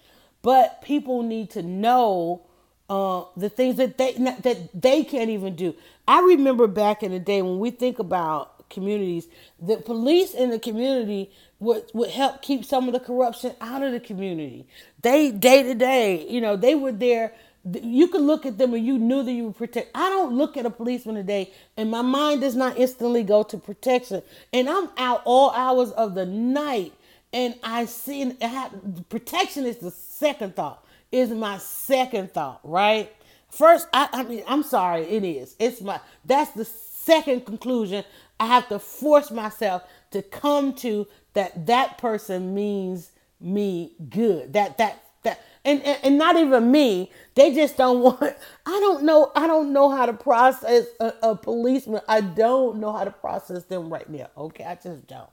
but 0.41 0.81
people 0.81 1.21
need 1.21 1.51
to 1.51 1.61
know. 1.61 2.47
Uh, 2.89 3.23
the 3.37 3.47
things 3.47 3.77
that 3.77 3.97
they 3.97 4.11
that 4.13 4.67
they 4.73 5.05
can't 5.05 5.29
even 5.29 5.55
do. 5.55 5.73
I 6.09 6.19
remember 6.19 6.67
back 6.67 7.03
in 7.03 7.11
the 7.11 7.19
day 7.19 7.41
when 7.41 7.57
we 7.59 7.71
think 7.71 7.99
about 7.99 8.67
communities. 8.69 9.27
The 9.61 9.77
police 9.77 10.33
in 10.33 10.49
the 10.49 10.59
community 10.59 11.31
would, 11.59 11.83
would 11.93 12.09
help 12.09 12.41
keep 12.41 12.65
some 12.65 12.87
of 12.87 12.93
the 12.93 12.99
corruption 12.99 13.53
out 13.61 13.83
of 13.83 13.91
the 13.93 13.99
community. 14.01 14.67
They 15.01 15.31
day 15.31 15.63
to 15.63 15.75
day, 15.75 16.27
you 16.27 16.41
know, 16.41 16.57
they 16.57 16.75
were 16.75 16.91
there. 16.91 17.33
You 17.65 18.07
could 18.07 18.21
look 18.21 18.45
at 18.45 18.57
them 18.57 18.73
and 18.73 18.85
you 18.85 18.97
knew 18.97 19.23
that 19.23 19.31
you 19.31 19.45
would 19.45 19.57
protect. 19.57 19.91
I 19.95 20.09
don't 20.09 20.35
look 20.37 20.57
at 20.57 20.65
a 20.65 20.69
policeman 20.69 21.15
today 21.15 21.51
and 21.77 21.91
my 21.91 22.01
mind 22.01 22.41
does 22.41 22.55
not 22.55 22.77
instantly 22.77 23.23
go 23.23 23.43
to 23.43 23.57
protection. 23.57 24.23
And 24.53 24.69
I'm 24.69 24.89
out 24.97 25.21
all 25.25 25.51
hours 25.51 25.91
of 25.91 26.15
the 26.15 26.25
night 26.25 26.93
and 27.33 27.55
I 27.63 27.85
see 27.85 28.35
I 28.41 28.45
have, 28.47 29.09
protection 29.09 29.65
is 29.65 29.77
the 29.77 29.91
second 29.91 30.55
thought. 30.55 30.85
Is 31.11 31.29
my 31.31 31.57
second 31.59 32.33
thought, 32.33 32.61
right? 32.63 33.13
First, 33.49 33.87
I, 33.93 34.09
I 34.13 34.23
mean, 34.23 34.43
I'm 34.47 34.63
sorry, 34.63 35.03
it 35.03 35.23
is. 35.23 35.55
It's 35.59 35.81
my 35.81 35.99
that's 36.25 36.51
the 36.51 36.65
second 36.65 37.45
conclusion 37.45 38.03
I 38.39 38.47
have 38.47 38.69
to 38.69 38.79
force 38.79 39.29
myself 39.31 39.83
to 40.11 40.21
come 40.21 40.73
to 40.75 41.07
that 41.33 41.67
that 41.67 41.97
person 41.97 42.53
means 42.55 43.11
me 43.41 43.93
good. 44.09 44.53
That 44.53 44.77
that 44.79 45.03
that 45.23 45.41
and, 45.63 45.81
and, 45.83 45.97
and 46.03 46.17
not 46.17 46.37
even 46.37 46.71
me. 46.71 47.11
They 47.35 47.53
just 47.53 47.77
don't 47.77 47.99
want 48.03 48.21
I 48.65 48.79
don't 48.79 49.03
know 49.03 49.31
I 49.35 49.47
don't 49.47 49.73
know 49.73 49.89
how 49.89 50.05
to 50.05 50.13
process 50.13 50.87
a, 50.99 51.13
a 51.23 51.35
policeman. 51.35 52.01
I 52.07 52.21
don't 52.21 52.79
know 52.79 52.91
how 52.91 53.03
to 53.03 53.11
process 53.11 53.63
them 53.65 53.89
right 53.89 54.09
now. 54.09 54.29
Okay, 54.37 54.63
I 54.63 54.75
just 54.75 55.07
don't. 55.07 55.29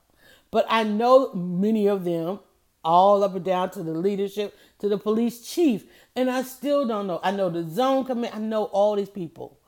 But 0.50 0.66
I 0.68 0.82
know 0.82 1.32
many 1.34 1.86
of 1.88 2.04
them 2.04 2.40
all 2.84 3.22
up 3.22 3.34
and 3.34 3.44
down 3.44 3.70
to 3.70 3.82
the 3.82 3.92
leadership, 3.92 4.56
to 4.78 4.88
the 4.88 4.98
police 4.98 5.46
chief. 5.46 5.84
And 6.16 6.30
I 6.30 6.42
still 6.42 6.86
don't 6.86 7.06
know. 7.06 7.20
I 7.22 7.30
know 7.32 7.50
the 7.50 7.68
zone 7.68 8.04
command, 8.04 8.34
I 8.34 8.38
know 8.38 8.64
all 8.64 8.96
these 8.96 9.10
people. 9.10 9.58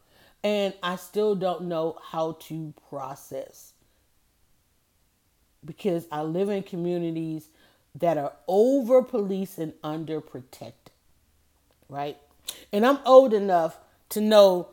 And 0.43 0.73
I 0.83 0.97
still 0.97 1.35
don't 1.35 1.65
know 1.65 1.99
how 2.03 2.39
to 2.49 2.73
process 2.89 3.75
because 5.65 6.07
I 6.11 6.23
live 6.23 6.49
in 6.49 6.63
communities 6.63 7.49
that 7.95 8.17
are 8.19 8.33
over 8.47 9.03
policed 9.03 9.59
and 9.59 9.73
under 9.83 10.21
protected, 10.21 10.93
right? 11.89 12.17
And 12.73 12.87
I'm 12.87 12.99
old 13.05 13.35
enough 13.35 13.79
to 14.11 14.21
know 14.21 14.69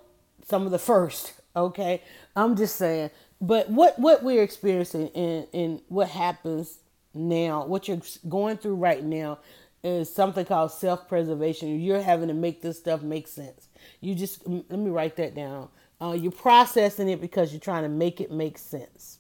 some 0.46 0.66
of 0.66 0.72
the 0.72 0.80
first, 0.80 1.34
okay? 1.56 2.02
I'm 2.36 2.56
just 2.56 2.76
saying. 2.76 3.12
But 3.40 3.70
what, 3.70 4.00
what 4.00 4.24
we're 4.24 4.44
experiencing 4.44 5.10
and, 5.10 5.48
and 5.54 5.82
what 5.90 6.10
happens 6.10 6.80
now, 7.14 7.66
what 7.66 7.88
you're 7.88 8.02
going 8.28 8.58
through 8.58 8.76
right 8.76 9.04
now, 9.04 9.40
is 9.84 10.14
something 10.14 10.46
called 10.46 10.72
self 10.72 11.08
preservation. 11.08 11.80
You're 11.80 12.02
having 12.02 12.28
to 12.30 12.34
make 12.34 12.62
this 12.62 12.78
stuff 12.80 13.02
make 13.02 13.28
sense. 13.28 13.70
You 14.02 14.16
just 14.16 14.46
let 14.48 14.72
me 14.72 14.90
write 14.90 15.16
that 15.18 15.36
down. 15.36 15.70
Uh, 16.02 16.18
you're 16.20 16.32
processing 16.32 17.10
it 17.10 17.22
because 17.22 17.52
you're 17.52 17.60
trying 17.60 17.84
to 17.84 17.90
make 17.90 18.20
it 18.22 18.32
make 18.32 18.58
sense. 18.58 19.20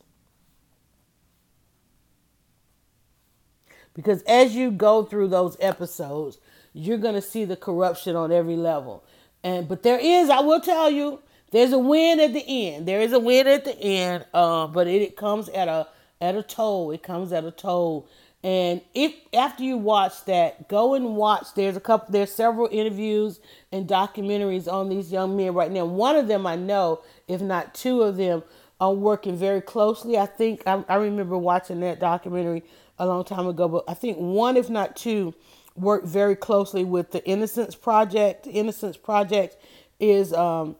Because 3.98 4.22
as 4.24 4.56
you 4.56 4.72
go 4.72 5.04
through 5.04 5.28
those 5.28 5.58
episodes, 5.60 6.38
you're 6.72 7.00
going 7.00 7.16
to 7.16 7.22
see 7.22 7.44
the 7.44 7.58
corruption 7.58 8.16
on 8.16 8.32
every 8.32 8.56
level. 8.56 9.04
And 9.44 9.68
but 9.68 9.84
there 9.84 10.00
is, 10.00 10.30
I 10.30 10.40
will 10.40 10.62
tell 10.62 10.90
you, 10.90 11.20
there's 11.52 11.74
a 11.74 11.80
win 11.80 12.20
at 12.20 12.34
the 12.34 12.46
end. 12.48 12.88
There 12.88 13.02
is 13.02 13.12
a 13.12 13.20
win 13.20 13.48
at 13.48 13.66
the 13.66 13.78
end, 13.78 14.26
uh, 14.34 14.68
but 14.68 14.88
it, 14.88 15.02
it 15.02 15.18
comes 15.18 15.50
at 15.50 15.68
a 15.68 15.88
at 16.22 16.36
a 16.36 16.44
toll. 16.44 16.92
It 16.92 17.04
comes 17.04 17.34
at 17.34 17.44
a 17.44 17.52
toll. 17.52 18.08
And 18.44 18.82
if 18.94 19.14
after 19.34 19.64
you 19.64 19.78
watch 19.78 20.26
that, 20.26 20.70
go 20.70 20.94
and 20.94 21.16
watch. 21.16 21.48
There's 21.56 21.76
a 21.76 21.80
couple. 21.80 22.12
There's 22.12 22.32
several 22.32 22.70
interviews 22.72 23.40
and 23.72 23.88
documentaries 23.88 24.72
on 24.72 24.90
these 24.90 25.12
young 25.12 25.36
men 25.36 25.54
right 25.54 25.72
now. 25.72 25.86
One 25.86 26.16
of 26.16 26.28
them 26.28 26.46
I 26.46 26.56
know, 26.56 27.02
if 27.28 27.42
not 27.42 27.74
two 27.74 28.04
of 28.04 28.18
them, 28.18 28.44
are 28.80 28.94
working 28.94 29.36
very 29.36 29.62
closely. 29.62 30.18
I 30.18 30.28
think 30.28 30.62
I, 30.68 30.84
I 30.88 30.96
remember 30.96 31.38
watching 31.38 31.80
that 31.80 32.00
documentary 32.00 32.64
a 33.00 33.06
long 33.06 33.24
time 33.24 33.48
ago, 33.48 33.68
but 33.68 33.84
I 33.88 33.94
think 33.94 34.18
one, 34.18 34.58
if 34.58 34.70
not 34.70 34.96
two, 34.96 35.34
work 35.76 36.06
very 36.06 36.36
closely 36.36 36.84
with 36.84 37.12
the 37.12 37.26
Innocence 37.26 37.76
Project. 37.76 38.48
Innocence 38.48 38.98
Project 38.98 39.58
is 40.00 40.34
um, 40.34 40.76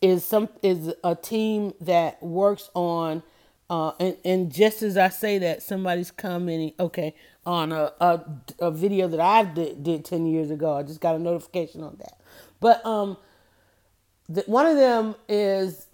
is 0.00 0.24
some 0.24 0.48
is 0.62 0.92
a 1.04 1.14
team 1.14 1.72
that 1.80 2.22
works 2.22 2.70
on 2.74 3.22
uh, 3.70 3.92
and, 4.00 4.16
and 4.24 4.52
just 4.52 4.82
as 4.82 4.96
I 4.96 5.08
say 5.10 5.38
that, 5.38 5.62
somebody's 5.62 6.10
commenting, 6.10 6.72
okay, 6.80 7.14
on 7.46 7.70
a, 7.70 7.92
a, 8.00 8.20
a 8.58 8.70
video 8.72 9.06
that 9.06 9.20
I 9.20 9.44
did, 9.44 9.84
did 9.84 10.04
10 10.04 10.26
years 10.26 10.50
ago. 10.50 10.76
I 10.76 10.82
just 10.82 11.00
got 11.00 11.14
a 11.14 11.20
notification 11.20 11.84
on 11.84 11.96
that. 11.98 12.20
But 12.58 12.84
um, 12.84 13.16
the, 14.28 14.42
one 14.46 14.66
of 14.66 14.76
them 14.76 15.14
is 15.28 15.86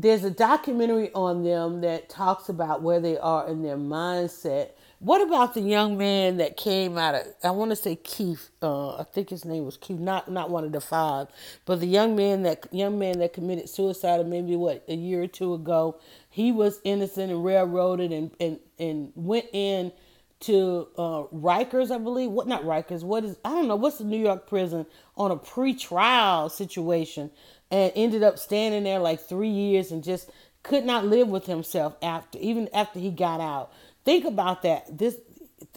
there's 0.00 0.24
a 0.24 0.30
documentary 0.30 1.12
on 1.14 1.44
them 1.44 1.82
that 1.82 2.08
talks 2.08 2.48
about 2.48 2.82
where 2.82 3.00
they 3.00 3.18
are 3.18 3.48
in 3.48 3.62
their 3.62 3.78
mindset 3.78 4.70
what 5.00 5.20
about 5.22 5.54
the 5.54 5.60
young 5.60 5.96
man 5.96 6.38
that 6.38 6.56
came 6.56 6.98
out 6.98 7.14
of? 7.14 7.26
I 7.44 7.52
want 7.52 7.70
to 7.70 7.76
say 7.76 7.96
Keith. 7.96 8.50
Uh, 8.60 8.96
I 8.96 9.04
think 9.04 9.30
his 9.30 9.44
name 9.44 9.64
was 9.64 9.76
Keith. 9.76 10.00
Not 10.00 10.28
not 10.30 10.50
one 10.50 10.64
of 10.64 10.72
the 10.72 10.80
five, 10.80 11.28
but 11.66 11.78
the 11.80 11.86
young 11.86 12.16
man 12.16 12.42
that 12.42 12.66
young 12.72 12.98
man 12.98 13.20
that 13.20 13.32
committed 13.32 13.68
suicide 13.68 14.26
maybe 14.26 14.56
what 14.56 14.84
a 14.88 14.94
year 14.94 15.22
or 15.22 15.28
two 15.28 15.54
ago. 15.54 16.00
He 16.28 16.50
was 16.50 16.80
innocent 16.82 17.30
and 17.30 17.44
railroaded 17.44 18.12
and 18.12 18.32
and 18.40 18.58
and 18.78 19.12
went 19.14 19.46
in 19.52 19.92
to 20.40 20.88
uh, 20.96 21.24
Rikers, 21.32 21.92
I 21.92 21.98
believe. 21.98 22.30
What 22.30 22.48
not 22.48 22.64
Rikers? 22.64 23.04
What 23.04 23.24
is 23.24 23.36
I 23.44 23.50
don't 23.50 23.68
know. 23.68 23.76
What's 23.76 23.98
the 23.98 24.04
New 24.04 24.20
York 24.20 24.48
prison 24.48 24.86
on 25.16 25.30
a 25.30 25.36
pre-trial 25.36 26.48
situation, 26.48 27.30
and 27.70 27.92
ended 27.94 28.22
up 28.22 28.38
standing 28.38 28.84
there 28.84 28.98
like 28.98 29.20
three 29.20 29.48
years 29.50 29.90
and 29.90 30.04
just 30.04 30.30
could 30.62 30.84
not 30.84 31.06
live 31.06 31.28
with 31.28 31.46
himself 31.46 31.96
after 32.02 32.38
even 32.38 32.68
after 32.72 32.98
he 32.98 33.10
got 33.10 33.40
out 33.40 33.72
think 34.08 34.24
about 34.24 34.62
that. 34.62 34.96
This 34.96 35.16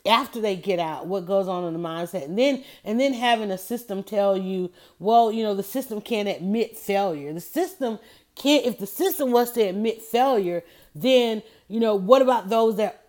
after 0.06 0.40
they 0.40 0.56
get 0.56 0.80
out, 0.80 1.06
what 1.06 1.26
goes 1.26 1.50
on 1.50 1.66
in 1.66 1.74
the 1.74 1.80
mindset, 1.80 2.24
and 2.24 2.38
then 2.38 2.64
and 2.86 3.00
then 3.00 3.14
having 3.14 3.52
a 3.52 3.58
system 3.58 4.04
tell 4.04 4.38
you, 4.38 4.72
well, 5.00 5.34
you 5.34 5.44
know, 5.44 5.54
the 5.54 5.64
system 5.64 6.00
can't 6.00 6.30
admit 6.30 6.78
failure. 6.78 7.34
The 7.34 7.42
system 7.42 8.00
can't. 8.36 8.66
If 8.66 8.80
the 8.80 8.88
system 8.88 9.32
was 9.32 9.52
to 9.54 9.62
admit 9.62 10.02
failure, 10.02 10.64
then 10.96 11.44
you 11.68 11.82
know, 11.82 11.96
what 11.96 12.22
about 12.22 12.48
those 12.48 12.78
that 12.78 13.01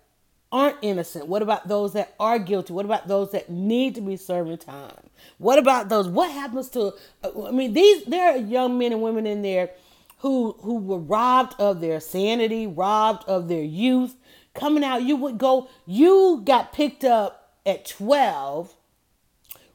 aren't 0.53 0.77
innocent? 0.83 1.27
What 1.27 1.43
about 1.43 1.67
those 1.67 1.95
that 1.95 2.15
are 2.21 2.39
guilty? 2.39 2.73
What 2.73 2.85
about 2.85 3.09
those 3.09 3.33
that 3.33 3.51
need 3.51 3.95
to 3.97 4.01
be 4.01 4.17
serving 4.17 4.59
time? 4.59 5.11
What 5.39 5.59
about 5.59 5.89
those? 5.89 6.07
What 6.07 6.31
happens 6.31 6.69
to? 6.71 6.93
Uh, 7.25 7.47
I 7.47 7.51
mean, 7.51 7.73
these 7.73 8.05
there 8.05 8.33
are 8.33 8.37
young 8.37 8.79
men 8.79 8.93
and 8.93 9.03
women 9.03 9.27
in 9.27 9.43
there 9.43 9.71
who 10.19 10.55
who 10.61 10.77
were 10.77 10.99
robbed 10.99 11.55
of 11.59 11.81
their 11.81 11.99
sanity, 11.99 12.67
robbed 12.67 13.25
of 13.27 13.49
their 13.49 13.65
youth, 13.65 14.15
coming 14.55 14.85
out, 14.85 15.03
you 15.03 15.17
would 15.17 15.39
go, 15.39 15.69
you 15.87 16.43
got 16.45 16.73
picked 16.73 17.05
up 17.05 17.57
at 17.65 17.87
12, 17.87 18.75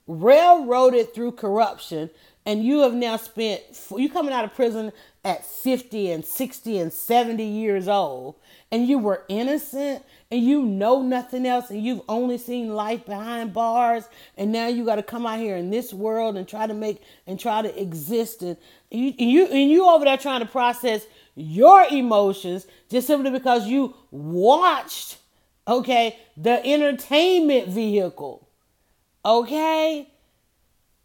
railroaded 0.07 1.13
through 1.13 1.31
corruption, 1.33 2.09
and 2.45 2.63
you 2.63 2.79
have 2.79 2.93
now 2.93 3.17
spent, 3.17 3.61
you 3.95 4.09
coming 4.09 4.33
out 4.33 4.45
of 4.45 4.53
prison 4.53 4.91
at 5.25 5.45
50 5.45 6.11
and 6.11 6.25
60 6.25 6.79
and 6.79 6.93
70 6.93 7.43
years 7.43 7.87
old, 7.87 8.35
and 8.71 8.87
you 8.87 8.97
were 8.99 9.23
innocent 9.29 10.03
and 10.29 10.43
you 10.43 10.61
know 10.63 11.01
nothing 11.01 11.45
else 11.45 11.69
and 11.69 11.83
you've 11.83 12.01
only 12.09 12.37
seen 12.37 12.73
life 12.73 13.05
behind 13.05 13.53
bars 13.53 14.09
and 14.35 14.51
now 14.51 14.67
you 14.67 14.83
got 14.85 14.95
to 14.95 15.03
come 15.03 15.25
out 15.25 15.39
here 15.39 15.55
in 15.55 15.69
this 15.69 15.93
world 15.93 16.35
and 16.35 16.47
try 16.47 16.67
to 16.67 16.73
make 16.73 17.01
and 17.25 17.39
try 17.39 17.61
to 17.61 17.81
exist 17.81 18.41
and 18.41 18.57
you, 18.91 19.13
and 19.19 19.31
you 19.31 19.45
and 19.47 19.69
you 19.69 19.85
over 19.87 20.05
there 20.05 20.17
trying 20.17 20.41
to 20.41 20.45
process 20.45 21.05
your 21.35 21.85
emotions 21.91 22.65
just 22.89 23.07
simply 23.07 23.29
because 23.29 23.67
you 23.67 23.95
watched, 24.11 25.19
okay, 25.67 26.17
the 26.35 26.65
entertainment 26.65 27.69
vehicle. 27.69 28.47
Okay? 29.23 30.09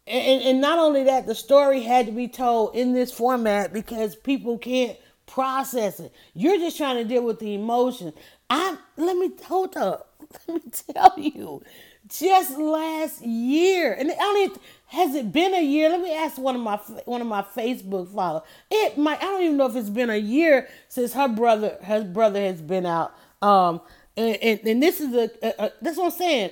And, 0.07 0.43
and 0.43 0.61
not 0.61 0.79
only 0.79 1.03
that, 1.03 1.27
the 1.27 1.35
story 1.35 1.81
had 1.81 2.07
to 2.07 2.11
be 2.11 2.27
told 2.27 2.75
in 2.75 2.93
this 2.93 3.11
format 3.11 3.71
because 3.71 4.15
people 4.15 4.57
can't 4.57 4.97
process 5.33 5.99
it. 5.99 6.13
You're 6.33 6.57
just 6.57 6.77
trying 6.77 6.97
to 6.97 7.03
deal 7.03 7.23
with 7.23 7.39
the 7.39 7.55
emotion. 7.55 8.13
I 8.49 8.77
let 8.97 9.17
me 9.17 9.31
hold 9.45 9.75
up. 9.77 10.09
Let 10.47 10.65
me 10.65 10.71
tell 10.71 11.13
you, 11.17 11.61
just 12.07 12.57
last 12.57 13.21
year, 13.21 13.93
and 13.93 14.09
don't 14.09 14.59
has 14.87 15.15
it 15.15 15.31
been 15.31 15.53
a 15.53 15.61
year? 15.61 15.89
Let 15.89 16.01
me 16.01 16.13
ask 16.15 16.37
one 16.37 16.55
of 16.55 16.61
my 16.61 16.77
one 17.05 17.21
of 17.21 17.27
my 17.27 17.41
Facebook 17.41 18.13
followers. 18.13 18.43
It 18.71 18.97
might. 18.97 19.19
I 19.19 19.25
don't 19.25 19.43
even 19.43 19.57
know 19.57 19.67
if 19.67 19.75
it's 19.75 19.89
been 19.89 20.09
a 20.09 20.17
year 20.17 20.69
since 20.87 21.13
her 21.13 21.27
brother 21.27 21.77
her 21.83 22.03
brother 22.03 22.39
has 22.39 22.61
been 22.61 22.85
out. 22.85 23.13
Um, 23.41 23.81
and, 24.15 24.37
and, 24.37 24.59
and 24.65 24.83
this 24.83 25.01
is 25.01 25.13
a, 25.13 25.29
a, 25.41 25.65
a 25.65 25.71
that's 25.81 25.97
what 25.97 26.13
I'm 26.13 26.17
saying. 26.17 26.51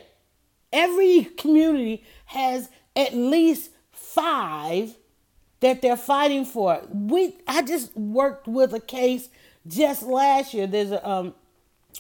Every 0.73 1.25
community 1.37 2.03
has 2.25 2.69
at 2.95 3.13
least 3.13 3.71
five 3.91 4.95
that 5.61 5.81
they're 5.81 5.97
fighting 5.97 6.45
for. 6.45 6.81
We 6.91 7.37
I 7.47 7.61
just 7.61 7.95
worked 7.95 8.47
with 8.47 8.73
a 8.73 8.79
case 8.79 9.29
just 9.67 10.03
last 10.03 10.53
year. 10.53 10.67
There's 10.67 10.91
a 10.91 11.07
um 11.07 11.33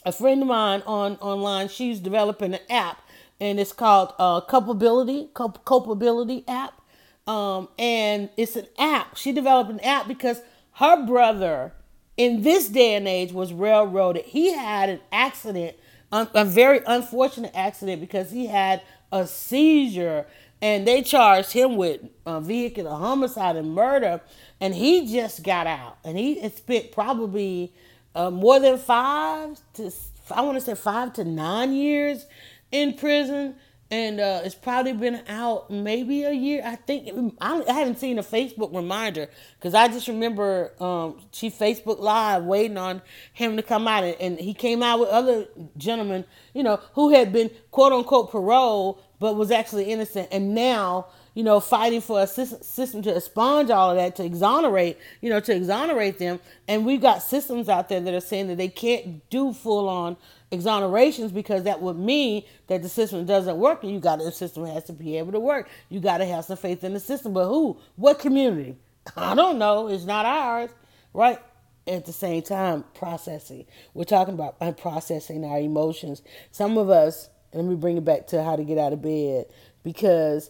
a 0.05 0.11
friend 0.11 0.41
of 0.41 0.47
mine 0.47 0.83
on 0.85 1.15
online. 1.17 1.69
She's 1.69 1.99
developing 1.99 2.53
an 2.53 2.61
app 2.69 3.01
and 3.41 3.59
it's 3.59 3.73
called 3.73 4.13
uh, 4.19 4.39
Culpability, 4.41 5.29
Culpability 5.33 6.43
app. 6.47 6.79
Um, 7.27 7.69
and 7.77 8.29
it's 8.37 8.55
an 8.55 8.67
app. 8.77 9.17
She 9.17 9.31
developed 9.31 9.71
an 9.71 9.79
app 9.79 10.07
because 10.07 10.41
her 10.73 11.05
brother, 11.05 11.73
in 12.17 12.43
this 12.43 12.69
day 12.69 12.93
and 12.93 13.07
age, 13.07 13.31
was 13.31 13.51
railroaded. 13.51 14.25
He 14.25 14.53
had 14.53 14.89
an 14.89 14.99
accident, 15.11 15.75
a 16.11 16.45
very 16.45 16.81
unfortunate 16.85 17.51
accident, 17.55 17.99
because 17.99 18.31
he 18.31 18.45
had 18.45 18.83
a 19.11 19.25
seizure, 19.25 20.27
and 20.61 20.87
they 20.87 21.01
charged 21.01 21.51
him 21.51 21.75
with 21.75 22.01
uh, 22.25 22.39
vehicular 22.39 22.91
homicide 22.91 23.55
and 23.55 23.73
murder. 23.73 24.21
And 24.59 24.75
he 24.75 25.11
just 25.11 25.43
got 25.43 25.65
out, 25.65 25.97
and 26.03 26.17
he 26.17 26.47
spent 26.49 26.91
probably 26.91 27.73
uh, 28.13 28.29
more 28.29 28.59
than 28.59 28.77
five 28.77 29.59
to 29.73 29.91
I 30.29 30.41
want 30.41 30.57
to 30.57 30.63
say 30.63 30.75
five 30.75 31.13
to 31.13 31.23
nine 31.23 31.73
years 31.73 32.25
in 32.71 32.93
prison 32.93 33.55
and 33.91 34.21
uh, 34.21 34.41
it's 34.45 34.55
probably 34.55 34.93
been 34.93 35.21
out 35.27 35.69
maybe 35.69 36.23
a 36.23 36.31
year. 36.31 36.61
I 36.65 36.77
think 36.77 37.09
I, 37.41 37.61
I 37.67 37.73
haven't 37.73 37.99
seen 37.99 38.17
a 38.17 38.23
Facebook 38.23 38.73
reminder 38.73 39.27
because 39.59 39.73
I 39.73 39.89
just 39.89 40.07
remember 40.07 40.71
um, 40.81 41.19
she 41.33 41.51
Facebook 41.51 41.99
Live 41.99 42.45
waiting 42.45 42.77
on 42.77 43.01
him 43.33 43.57
to 43.57 43.61
come 43.61 43.89
out, 43.89 44.05
and, 44.05 44.15
and, 44.21 44.39
he 44.39 44.53
came 44.53 44.81
out 44.81 45.01
with 45.01 45.09
other 45.09 45.45
gentlemen, 45.77 46.23
you 46.53 46.63
know, 46.63 46.79
who 46.93 47.13
had 47.13 47.33
been 47.33 47.51
quote 47.69 47.91
unquote 47.91 48.31
parole 48.31 49.03
but 49.21 49.35
was 49.37 49.51
actually 49.51 49.85
innocent, 49.85 50.27
and 50.31 50.55
now 50.55 51.05
you 51.35 51.43
know 51.43 51.61
fighting 51.61 52.01
for 52.01 52.21
a 52.21 52.27
system 52.27 53.03
to 53.03 53.15
expunge 53.15 53.69
all 53.69 53.91
of 53.91 53.97
that 53.97 54.17
to 54.17 54.25
exonerate, 54.25 54.97
you 55.21 55.29
know, 55.29 55.39
to 55.39 55.55
exonerate 55.55 56.17
them. 56.17 56.41
And 56.67 56.85
we've 56.85 57.01
got 57.01 57.23
systems 57.23 57.69
out 57.69 57.87
there 57.87 58.01
that 58.01 58.13
are 58.13 58.19
saying 58.19 58.47
that 58.47 58.57
they 58.57 58.67
can't 58.67 59.29
do 59.29 59.53
full 59.53 59.87
on 59.87 60.17
exonerations 60.51 61.33
because 61.33 61.63
that 61.63 61.81
would 61.81 61.97
mean 61.97 62.43
that 62.67 62.81
the 62.81 62.89
system 62.89 63.25
doesn't 63.25 63.57
work 63.57 63.83
and 63.83 63.93
you 63.93 63.99
got 63.99 64.19
the 64.19 64.31
system 64.31 64.65
has 64.65 64.85
to 64.85 64.93
be 64.93 65.17
able 65.17 65.31
to 65.31 65.39
work. 65.39 65.69
You 65.89 65.99
got 65.99 66.17
to 66.17 66.25
have 66.25 66.45
some 66.45 66.57
faith 66.57 66.83
in 66.83 66.93
the 66.95 66.99
system. 66.99 67.33
But 67.33 67.47
who? 67.47 67.77
What 67.95 68.19
community? 68.19 68.77
I 69.15 69.35
don't 69.35 69.59
know. 69.59 69.87
It's 69.87 70.05
not 70.05 70.25
ours, 70.25 70.71
right? 71.13 71.39
At 71.87 72.05
the 72.05 72.13
same 72.13 72.43
time, 72.43 72.85
processing. 72.95 73.65
We're 73.93 74.05
talking 74.05 74.35
about 74.35 74.57
uh, 74.61 74.71
processing 74.73 75.45
our 75.45 75.59
emotions. 75.59 76.23
Some 76.51 76.77
of 76.77 76.89
us, 76.89 77.29
let 77.53 77.65
me 77.65 77.75
bring 77.75 77.97
it 77.97 78.05
back 78.05 78.27
to 78.27 78.43
how 78.43 78.55
to 78.55 78.63
get 78.63 78.77
out 78.77 78.93
of 78.93 79.01
bed. 79.01 79.45
Because 79.83 80.49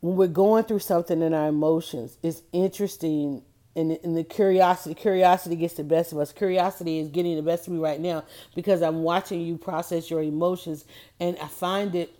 when 0.00 0.16
we're 0.16 0.26
going 0.26 0.64
through 0.64 0.78
something 0.80 1.22
in 1.22 1.34
our 1.34 1.48
emotions, 1.48 2.18
it's 2.22 2.42
interesting 2.52 3.42
and, 3.76 3.96
and 4.02 4.16
the 4.16 4.24
curiosity 4.24 4.96
curiosity 4.96 5.54
gets 5.54 5.74
the 5.74 5.84
best 5.84 6.10
of 6.10 6.18
us. 6.18 6.32
Curiosity 6.32 6.98
is 6.98 7.08
getting 7.08 7.36
the 7.36 7.42
best 7.42 7.68
of 7.68 7.72
me 7.72 7.78
right 7.78 8.00
now 8.00 8.24
because 8.56 8.82
i'm 8.82 9.04
watching 9.04 9.40
you 9.40 9.56
process 9.56 10.10
your 10.10 10.20
emotions 10.22 10.84
and 11.20 11.38
i 11.38 11.46
find 11.46 11.94
it 11.94 12.12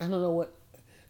i 0.00 0.06
don't 0.06 0.22
know 0.22 0.30
what 0.30 0.54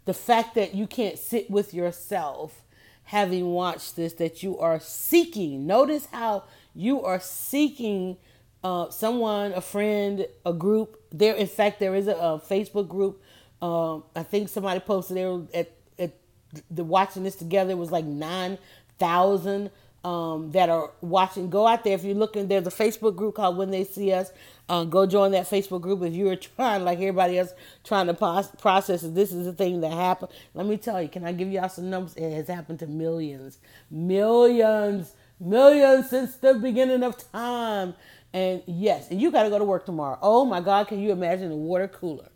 the 0.05 0.12
fact 0.12 0.57
that 0.57 0.75
you 0.75 0.89
can't 0.89 1.16
sit 1.16 1.49
with 1.49 1.72
yourself 1.72 2.64
having 3.05 3.47
watched 3.47 3.97
this 3.97 4.14
that 4.14 4.43
you 4.43 4.59
are 4.59 4.81
seeking. 4.81 5.66
Notice 5.66 6.09
how 6.11 6.45
you 6.75 7.03
are 7.03 7.20
seeking 7.20 8.16
uh, 8.65 8.91
someone 8.91 9.53
a 9.55 9.62
friend 9.62 10.27
a 10.47 10.55
group 10.55 11.03
there 11.12 11.37
in 11.37 11.49
fact 11.49 11.81
there 11.81 11.95
is 11.97 12.09
a, 12.09 12.15
a 12.17 12.41
facebook 12.41 12.89
group 12.89 13.23
Um, 13.62 14.05
I 14.17 14.25
think 14.25 14.51
somebody 14.51 14.81
posted 14.81 15.19
there 15.19 15.41
at, 15.55 15.73
at 16.01 16.12
the 16.71 16.85
watching 16.85 17.25
this 17.25 17.37
together. 17.37 17.73
It 17.73 17.79
was 17.79 17.93
like 17.93 18.07
nine 18.07 18.59
thousand 18.99 19.71
um, 20.05 20.53
that 20.53 20.69
are 20.69 20.93
watching. 21.01 21.51
Go 21.51 21.69
out 21.69 21.85
there 21.85 21.95
if 21.95 22.05
you're 22.05 22.17
looking. 22.17 22.49
There's 22.49 22.67
a 22.67 22.73
Facebook 22.73 23.17
group 23.17 23.37
called 23.37 23.57
When 23.59 23.71
They 23.71 23.85
See 23.85 24.12
Us. 24.12 24.33
Uh, 24.69 24.85
go 24.85 25.07
join 25.07 25.33
that 25.33 25.47
Facebook 25.49 25.83
group 25.83 26.03
if 26.03 26.15
you 26.15 26.29
are 26.31 26.37
trying, 26.57 26.85
like 26.85 26.99
everybody 26.99 27.39
else, 27.39 27.55
trying 27.85 28.09
to 28.09 28.15
process 28.61 29.05
it. 29.05 29.15
This 29.15 29.33
is 29.33 29.47
the 29.47 29.55
thing 29.55 29.83
that 29.83 29.93
happened. 29.93 30.33
Let 30.55 30.67
me 30.67 30.79
tell 30.79 31.03
you. 31.03 31.09
Can 31.09 31.25
I 31.25 31.33
give 31.33 31.51
y'all 31.53 31.71
some 31.71 31.91
numbers? 31.91 32.17
It 32.17 32.33
has 32.35 32.49
happened 32.49 32.81
to 32.81 32.89
millions, 32.89 33.59
millions, 33.91 35.15
millions 35.41 36.11
since 36.11 36.37
the 36.37 36.55
beginning 36.55 37.05
of 37.05 37.17
time. 37.33 37.95
And 38.35 38.62
yes, 38.66 39.11
and 39.11 39.22
you 39.22 39.32
got 39.32 39.45
to 39.45 39.51
go 39.51 39.59
to 39.61 39.64
work 39.64 39.87
tomorrow. 39.87 40.18
Oh 40.22 40.47
my 40.47 40.61
God, 40.62 40.89
can 40.89 41.01
you 41.01 41.12
imagine 41.12 41.53
a 41.53 41.57
water 41.57 41.89
cooler? 41.89 42.30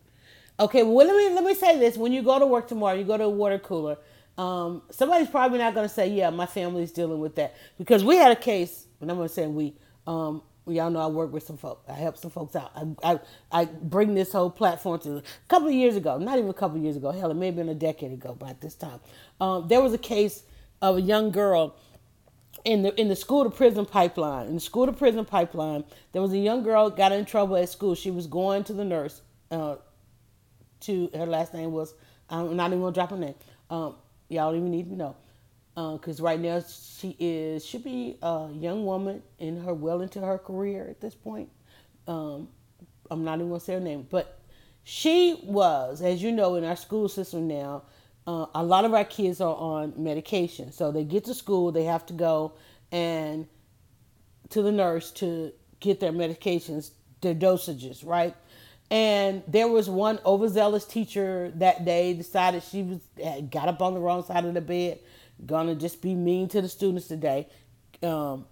Okay, 0.61 0.85
well 0.85 1.07
let 1.07 1.17
me 1.17 1.35
let 1.35 1.45
me 1.45 1.55
say 1.55 1.79
this: 1.79 1.99
when 1.99 2.13
you 2.13 2.23
go 2.23 2.39
to 2.41 2.47
work 2.47 2.69
tomorrow, 2.69 2.97
you 2.97 3.05
go 3.05 3.19
to 3.19 3.25
a 3.27 3.31
water 3.31 3.61
cooler. 3.61 3.99
Um, 4.39 4.83
somebody's 4.91 5.29
probably 5.29 5.59
not 5.59 5.75
going 5.75 5.89
to 5.89 5.95
say, 5.95 6.09
"Yeah, 6.09 6.31
my 6.31 6.47
family's 6.47 6.93
dealing 6.93 7.21
with 7.21 7.37
that," 7.37 7.57
because 7.79 8.05
we 8.05 8.17
had 8.17 8.33
a 8.33 8.37
case, 8.37 8.87
and 9.03 9.11
I'm 9.11 9.19
going 9.19 9.29
to 9.29 9.35
say 9.35 9.49
we. 9.49 9.75
Um, 10.09 10.43
y'all 10.69 10.91
know 10.91 11.01
I 11.01 11.09
work 11.09 11.33
with 11.33 11.45
some 11.45 11.59
folks. 11.59 11.89
I 11.89 11.95
help 11.95 12.19
some 12.19 12.33
folks 12.33 12.57
out. 12.57 12.73
I, 12.77 13.13
I, 13.13 13.21
I 13.53 13.67
bring 13.67 14.15
this 14.15 14.33
whole 14.33 14.51
platform 14.51 15.01
to 15.03 15.19
a 15.19 15.23
couple 15.49 15.69
of 15.69 15.75
years 15.75 15.97
ago, 15.97 16.19
not 16.19 16.39
even 16.39 16.51
a 16.51 16.55
couple 16.55 16.79
of 16.79 16.85
years 16.85 16.97
ago. 16.97 17.13
Hell, 17.13 17.31
it 17.31 17.35
may 17.37 17.47
have 17.49 17.57
been 17.57 17.71
a 17.71 17.75
decade 17.77 18.13
ago 18.13 18.35
by 18.35 18.57
this 18.61 18.75
time. 18.75 19.01
Um, 19.41 19.69
there 19.69 19.83
was 19.83 19.95
a 19.95 19.99
case 19.99 20.45
of 20.83 20.99
a 20.99 21.03
young 21.03 21.33
girl 21.33 21.77
in 22.65 22.83
the 22.83 23.01
in 23.01 23.09
the 23.09 23.17
school 23.17 23.45
to 23.45 23.51
prison 23.51 23.87
pipeline. 23.87 24.47
In 24.49 24.55
the 24.55 24.61
school 24.61 24.87
to 24.87 24.93
prison 24.93 25.25
pipeline, 25.25 25.85
there 26.13 26.23
was 26.23 26.33
a 26.33 26.39
young 26.39 26.63
girl 26.63 26.91
got 26.91 27.13
in 27.13 27.25
trouble 27.25 27.57
at 27.57 27.69
school. 27.69 27.95
She 27.95 28.11
was 28.11 28.27
going 28.27 28.65
to 28.65 28.73
the 28.73 28.85
nurse. 28.85 29.23
Uh, 29.51 29.77
to 30.81 31.11
her 31.15 31.27
last 31.27 31.55
name 31.55 31.73
was 31.73 31.95
I'm 32.31 32.57
not 32.57 32.69
even 32.69 32.81
gonna 32.81 32.93
drop 32.93 33.11
her 33.11 33.17
name. 33.17 33.35
Um, 33.71 33.97
y'all 34.29 34.51
don't 34.51 34.61
even 34.61 34.71
need 34.71 34.89
to 34.91 34.97
know 34.97 35.17
because 35.97 36.21
uh, 36.21 36.25
right 36.25 36.41
now 36.41 36.63
she 36.63 37.17
is 37.19 37.65
should 37.65 37.85
be 37.85 38.17
a 38.23 38.49
young 38.53 38.85
woman 38.85 39.23
in 39.39 39.61
her 39.63 39.75
well 39.75 40.01
into 40.01 40.21
her 40.21 40.39
career 40.39 40.87
at 40.89 41.01
this 41.01 41.15
point. 41.15 41.49
Um, 42.07 42.49
I'm 43.11 43.25
not 43.25 43.39
even 43.39 43.49
gonna 43.49 43.61
say 43.61 43.75
her 43.75 43.81
name, 43.81 44.07
but 44.11 44.41
she 44.85 45.39
was, 45.45 46.01
as 46.01 46.23
you 46.23 46.33
know, 46.33 46.55
in 46.55 46.65
our 46.65 46.77
school 46.77 47.09
system 47.09 47.47
now. 47.47 47.85
Uh, 48.29 48.45
a 48.57 48.63
lot 48.63 48.85
of 48.85 48.93
our 48.93 49.07
kids 49.07 49.41
are 49.41 49.57
on 49.57 49.95
medication, 49.97 50.71
so 50.71 50.93
they 50.93 51.03
get 51.03 51.25
to 51.25 51.33
school, 51.33 51.73
they 51.73 51.85
have 51.85 52.05
to 52.05 52.13
go 52.13 52.53
and 52.93 53.47
to 54.51 54.61
the 54.61 54.71
nurse 54.71 55.11
to 55.11 55.51
get 55.81 55.99
their 55.99 56.13
medications, 56.13 56.91
their 57.23 57.35
dosages, 57.35 58.07
right? 58.07 58.37
And 58.91 59.43
there 59.49 59.67
was 59.67 59.89
one 59.89 60.21
overzealous 60.27 60.85
teacher 60.85 61.51
that 61.55 61.87
day 61.87 62.13
decided 62.13 62.63
she 62.63 62.83
was 62.83 62.99
got 63.49 63.67
up 63.67 63.81
on 63.81 63.95
the 63.95 64.01
wrong 64.01 64.23
side 64.23 64.45
of 64.45 64.53
the 64.53 64.61
bed, 64.61 64.99
gonna 65.47 65.75
just 65.75 66.03
be 66.03 66.15
mean 66.15 66.49
to 66.49 66.61
the 66.61 66.69
students 66.69 67.09
today. 67.09 67.49
Um, 68.03 68.45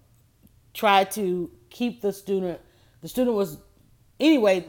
tried 0.73 1.11
to 1.11 1.51
keep 1.69 2.01
the 2.01 2.13
student. 2.13 2.59
The 3.03 3.09
student 3.09 3.35
was 3.35 3.59
anyway. 4.19 4.65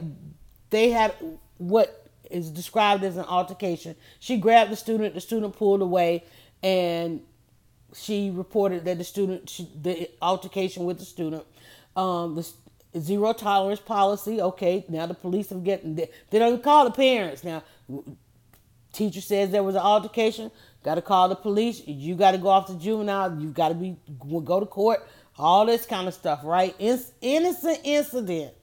They 0.69 0.91
had 0.91 1.15
what 1.57 1.98
is 2.29 2.49
described 2.49 3.03
as 3.03 3.17
an 3.17 3.25
altercation. 3.25 3.95
She 4.19 4.37
grabbed 4.37 4.71
the 4.71 4.75
student. 4.75 5.13
The 5.13 5.21
student 5.21 5.55
pulled 5.57 5.81
away, 5.81 6.23
and 6.63 7.21
she 7.93 8.29
reported 8.29 8.85
that 8.85 8.97
the 8.97 9.03
student 9.03 9.49
she, 9.49 9.69
the 9.81 10.09
altercation 10.21 10.85
with 10.85 10.99
the 10.99 11.05
student. 11.05 11.43
Um, 11.95 12.35
the 12.35 12.99
zero 12.99 13.33
tolerance 13.33 13.79
policy. 13.79 14.41
Okay, 14.41 14.85
now 14.89 15.05
the 15.05 15.13
police 15.13 15.49
have 15.49 15.63
getting 15.63 15.95
they, 15.95 16.09
they 16.29 16.39
don't 16.39 16.63
call 16.63 16.85
the 16.85 16.91
parents 16.91 17.43
now. 17.43 17.63
Teacher 18.91 19.21
says 19.21 19.51
there 19.51 19.63
was 19.63 19.75
an 19.75 19.81
altercation. 19.81 20.51
Got 20.83 20.95
to 20.95 21.01
call 21.01 21.29
the 21.29 21.35
police. 21.35 21.85
You 21.85 22.15
got 22.15 22.31
to 22.31 22.37
go 22.37 22.47
off 22.47 22.67
to 22.67 22.75
juvenile. 22.75 23.39
You 23.39 23.49
got 23.49 23.69
to 23.69 23.75
be 23.75 23.97
go 24.17 24.59
to 24.59 24.65
court. 24.65 25.07
All 25.37 25.65
this 25.65 25.85
kind 25.85 26.07
of 26.07 26.13
stuff, 26.13 26.41
right? 26.43 26.75
In, 26.79 26.99
innocent 27.21 27.79
incident. 27.83 28.53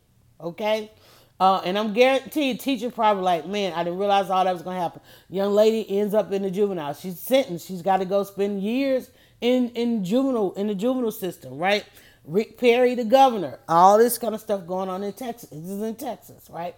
Okay. 0.41 0.91
Uh, 1.39 1.61
and 1.65 1.79
I'm 1.79 1.93
guaranteed 1.93 2.61
teacher 2.61 2.91
probably 2.91 3.23
like, 3.23 3.47
man, 3.47 3.73
I 3.75 3.85
didn't 3.85 3.99
realize 3.99 4.31
all 4.31 4.45
that 4.45 4.53
was 4.53 4.63
gonna 4.63 4.81
happen. 4.81 5.03
Young 5.29 5.53
lady 5.53 5.99
ends 5.99 6.15
up 6.15 6.33
in 6.33 6.43
the 6.43 6.51
juvenile. 6.51 6.95
She's 6.95 7.19
sentenced. 7.19 7.67
She's 7.67 7.83
got 7.83 7.99
to 7.99 8.07
go 8.07 8.25
spend 8.25 8.63
years 8.63 9.11
in 9.41 9.71
in 9.71 10.05
juvenile 10.05 10.53
in 10.55 10.69
the 10.69 10.75
juvenile 10.75 11.11
system, 11.11 11.59
right? 11.59 11.85
Rick 12.25 12.59
Perry, 12.59 12.95
the 12.95 13.05
governor, 13.05 13.61
all 13.69 13.99
this 13.99 14.19
kind 14.19 14.35
of 14.35 14.41
stuff 14.41 14.67
going 14.67 14.89
on 14.89 15.03
in 15.05 15.13
Texas. 15.13 15.51
This 15.51 15.71
is 15.71 15.83
in 15.83 15.95
Texas, 15.95 16.49
right? 16.51 16.75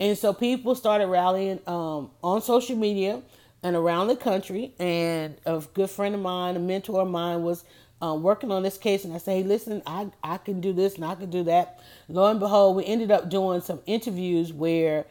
And 0.00 0.16
so 0.18 0.32
people 0.32 0.74
started 0.74 1.06
rallying 1.06 1.60
um, 1.66 2.10
on 2.22 2.42
social 2.42 2.76
media 2.76 3.22
and 3.62 3.76
around 3.76 4.08
the 4.08 4.16
country. 4.16 4.72
And 4.78 5.36
a 5.46 5.62
good 5.74 5.90
friend 5.90 6.14
of 6.14 6.20
mine, 6.20 6.56
a 6.56 6.58
mentor 6.58 7.02
of 7.02 7.08
mine, 7.08 7.42
was 7.42 7.64
um, 8.00 8.22
working 8.22 8.50
on 8.50 8.62
this 8.62 8.78
case. 8.78 9.04
And 9.04 9.14
I 9.14 9.18
say, 9.18 9.38
hey, 9.38 9.42
listen, 9.42 9.82
I, 9.86 10.08
I 10.22 10.38
can 10.38 10.60
do 10.60 10.72
this 10.72 10.96
and 10.96 11.04
I 11.04 11.14
can 11.14 11.30
do 11.30 11.44
that. 11.44 11.80
Lo 12.08 12.30
and 12.30 12.40
behold, 12.40 12.76
we 12.76 12.84
ended 12.84 13.10
up 13.10 13.28
doing 13.28 13.60
some 13.60 13.80
interviews 13.86 14.52
where, 14.52 15.06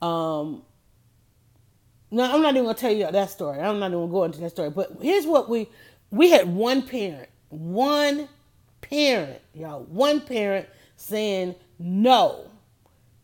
um, 0.00 0.62
no, 2.10 2.30
I'm 2.30 2.42
not 2.42 2.56
even 2.56 2.68
to 2.68 2.74
tell 2.74 2.92
you 2.92 3.10
that 3.10 3.30
story. 3.30 3.58
I'm 3.58 3.78
not 3.78 3.90
even 3.90 4.06
to 4.06 4.12
go 4.12 4.24
into 4.24 4.40
that 4.40 4.50
story. 4.50 4.70
But 4.70 4.98
here's 5.00 5.26
what 5.26 5.48
we, 5.48 5.68
we 6.10 6.30
had 6.30 6.48
one 6.48 6.82
parent, 6.82 7.28
one 7.48 8.28
parent, 8.80 9.40
y'all, 9.54 9.84
one 9.84 10.20
parent 10.20 10.68
saying, 10.96 11.54
no, 11.78 12.50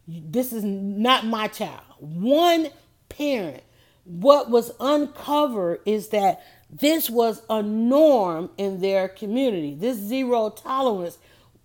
this 0.07 0.53
is 0.53 0.64
not 0.64 1.27
my 1.27 1.49
child. 1.49 1.83
One 1.99 2.69
parent. 3.09 3.62
What 4.05 4.49
was 4.49 4.73
uncovered 4.81 5.81
is 5.85 6.09
that 6.09 6.43
this 6.71 7.09
was 7.09 7.43
a 7.49 7.62
norm 7.62 8.51
in 8.59 8.81
their 8.81 9.09
community. 9.09 9.75
This 9.75 9.97
zero 9.97 10.51
tolerance 10.51 11.19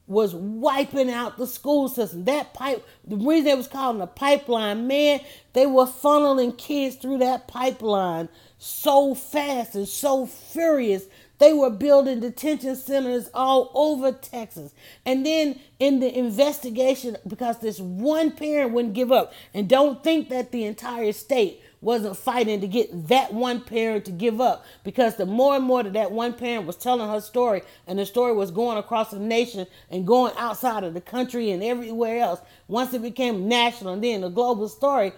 was 0.06 0.36
wiping 0.36 1.10
out 1.10 1.38
the 1.38 1.48
school 1.48 1.88
system. 1.88 2.26
That 2.26 2.54
pipe, 2.54 2.86
the 3.06 3.16
reason 3.16 3.48
it 3.48 3.58
was 3.58 3.68
called 3.68 4.02
a 4.02 4.08
pipeline, 4.08 4.88
man, 4.88 5.22
they 5.54 5.66
were 5.66 5.86
funneling 5.86 6.58
kids 6.58 6.96
through 6.96 7.20
that 7.20 7.48
pipeline 7.48 8.30
so 8.58 9.14
fast 9.16 9.76
and 9.76 9.88
so 9.88 10.26
furious 10.26 11.06
they 11.40 11.52
were 11.52 11.70
building 11.70 12.22
detention 12.22 12.76
centers 12.76 13.30
all 13.34 13.70
over 13.74 14.14
Texas. 14.14 14.74
And 15.06 15.26
then 15.26 15.60
in 15.78 16.00
the 16.00 16.18
investigation, 16.18 17.18
because 17.28 17.60
this 17.60 17.80
one 17.82 18.32
parent 18.32 18.72
wouldn't 18.72 18.94
give 18.94 19.12
up, 19.12 19.34
and 19.54 19.68
don't 19.68 20.02
think 20.04 20.30
that 20.30 20.52
the 20.52 20.64
entire 20.64 21.12
state 21.12 21.62
wasn't 21.84 22.18
fighting 22.18 22.62
to 22.62 22.68
get 22.68 23.10
that 23.10 23.34
one 23.34 23.62
parent 23.62 24.06
to 24.06 24.12
give 24.12 24.42
up. 24.42 24.66
Because 24.84 25.18
the 25.18 25.26
more 25.26 25.56
and 25.56 25.66
more 25.66 25.84
that 25.84 25.94
that 25.94 26.12
one 26.12 26.34
parent 26.34 26.66
was 26.66 26.76
telling 26.76 27.10
her 27.10 27.22
story 27.22 27.62
and 27.88 28.00
the 28.00 28.06
story 28.06 28.34
was 28.34 28.52
going 28.52 28.78
across 28.78 29.12
the 29.12 29.20
nation 29.20 29.68
and 29.90 30.08
going 30.08 30.34
outside 30.38 30.84
of 30.84 30.94
the 30.94 31.02
country 31.02 31.52
and 31.52 31.64
everywhere 31.64 32.20
else 32.20 32.40
once 32.68 32.94
it 32.94 33.02
became 33.02 33.48
national 33.48 33.94
and 33.94 34.04
then 34.04 34.24
a 34.24 34.30
global 34.30 34.68
story 34.68 35.12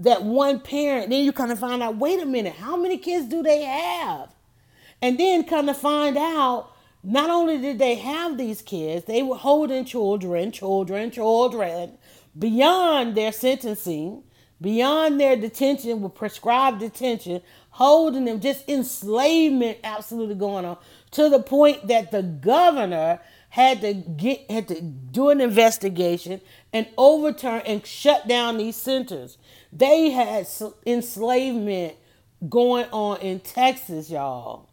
that 0.00 0.22
one 0.24 0.58
parent 0.60 1.10
then 1.10 1.24
you 1.24 1.32
kind 1.32 1.52
of 1.52 1.58
find 1.58 1.82
out 1.82 1.96
wait 1.96 2.20
a 2.20 2.26
minute 2.26 2.54
how 2.54 2.76
many 2.76 2.98
kids 2.98 3.26
do 3.26 3.42
they 3.42 3.62
have? 3.62 4.34
And 5.00 5.18
then 5.18 5.44
kind 5.44 5.68
of 5.68 5.76
find 5.76 6.16
out, 6.16 6.70
not 7.02 7.28
only 7.28 7.58
did 7.58 7.78
they 7.78 7.96
have 7.96 8.38
these 8.38 8.62
kids, 8.62 9.04
they 9.04 9.22
were 9.22 9.36
holding 9.36 9.84
children, 9.84 10.50
children, 10.50 11.10
children 11.10 11.98
beyond 12.38 13.14
their 13.14 13.30
sentencing, 13.32 14.22
beyond 14.64 15.20
their 15.20 15.36
detention 15.36 16.00
with 16.00 16.14
prescribed 16.14 16.80
detention, 16.80 17.42
holding 17.68 18.24
them 18.24 18.40
just 18.40 18.66
enslavement 18.66 19.76
absolutely 19.84 20.34
going 20.34 20.64
on 20.64 20.78
to 21.10 21.28
the 21.28 21.38
point 21.38 21.86
that 21.86 22.10
the 22.10 22.22
governor 22.22 23.20
had 23.50 23.82
to 23.82 23.92
get 23.92 24.50
had 24.50 24.66
to 24.66 24.80
do 24.80 25.28
an 25.28 25.40
investigation 25.40 26.40
and 26.72 26.88
overturn 26.96 27.60
and 27.66 27.86
shut 27.86 28.26
down 28.26 28.56
these 28.56 28.74
centers. 28.74 29.36
They 29.70 30.10
had 30.10 30.48
enslavement 30.86 31.96
going 32.48 32.86
on 32.90 33.20
in 33.20 33.40
Texas, 33.40 34.08
y'all 34.08 34.70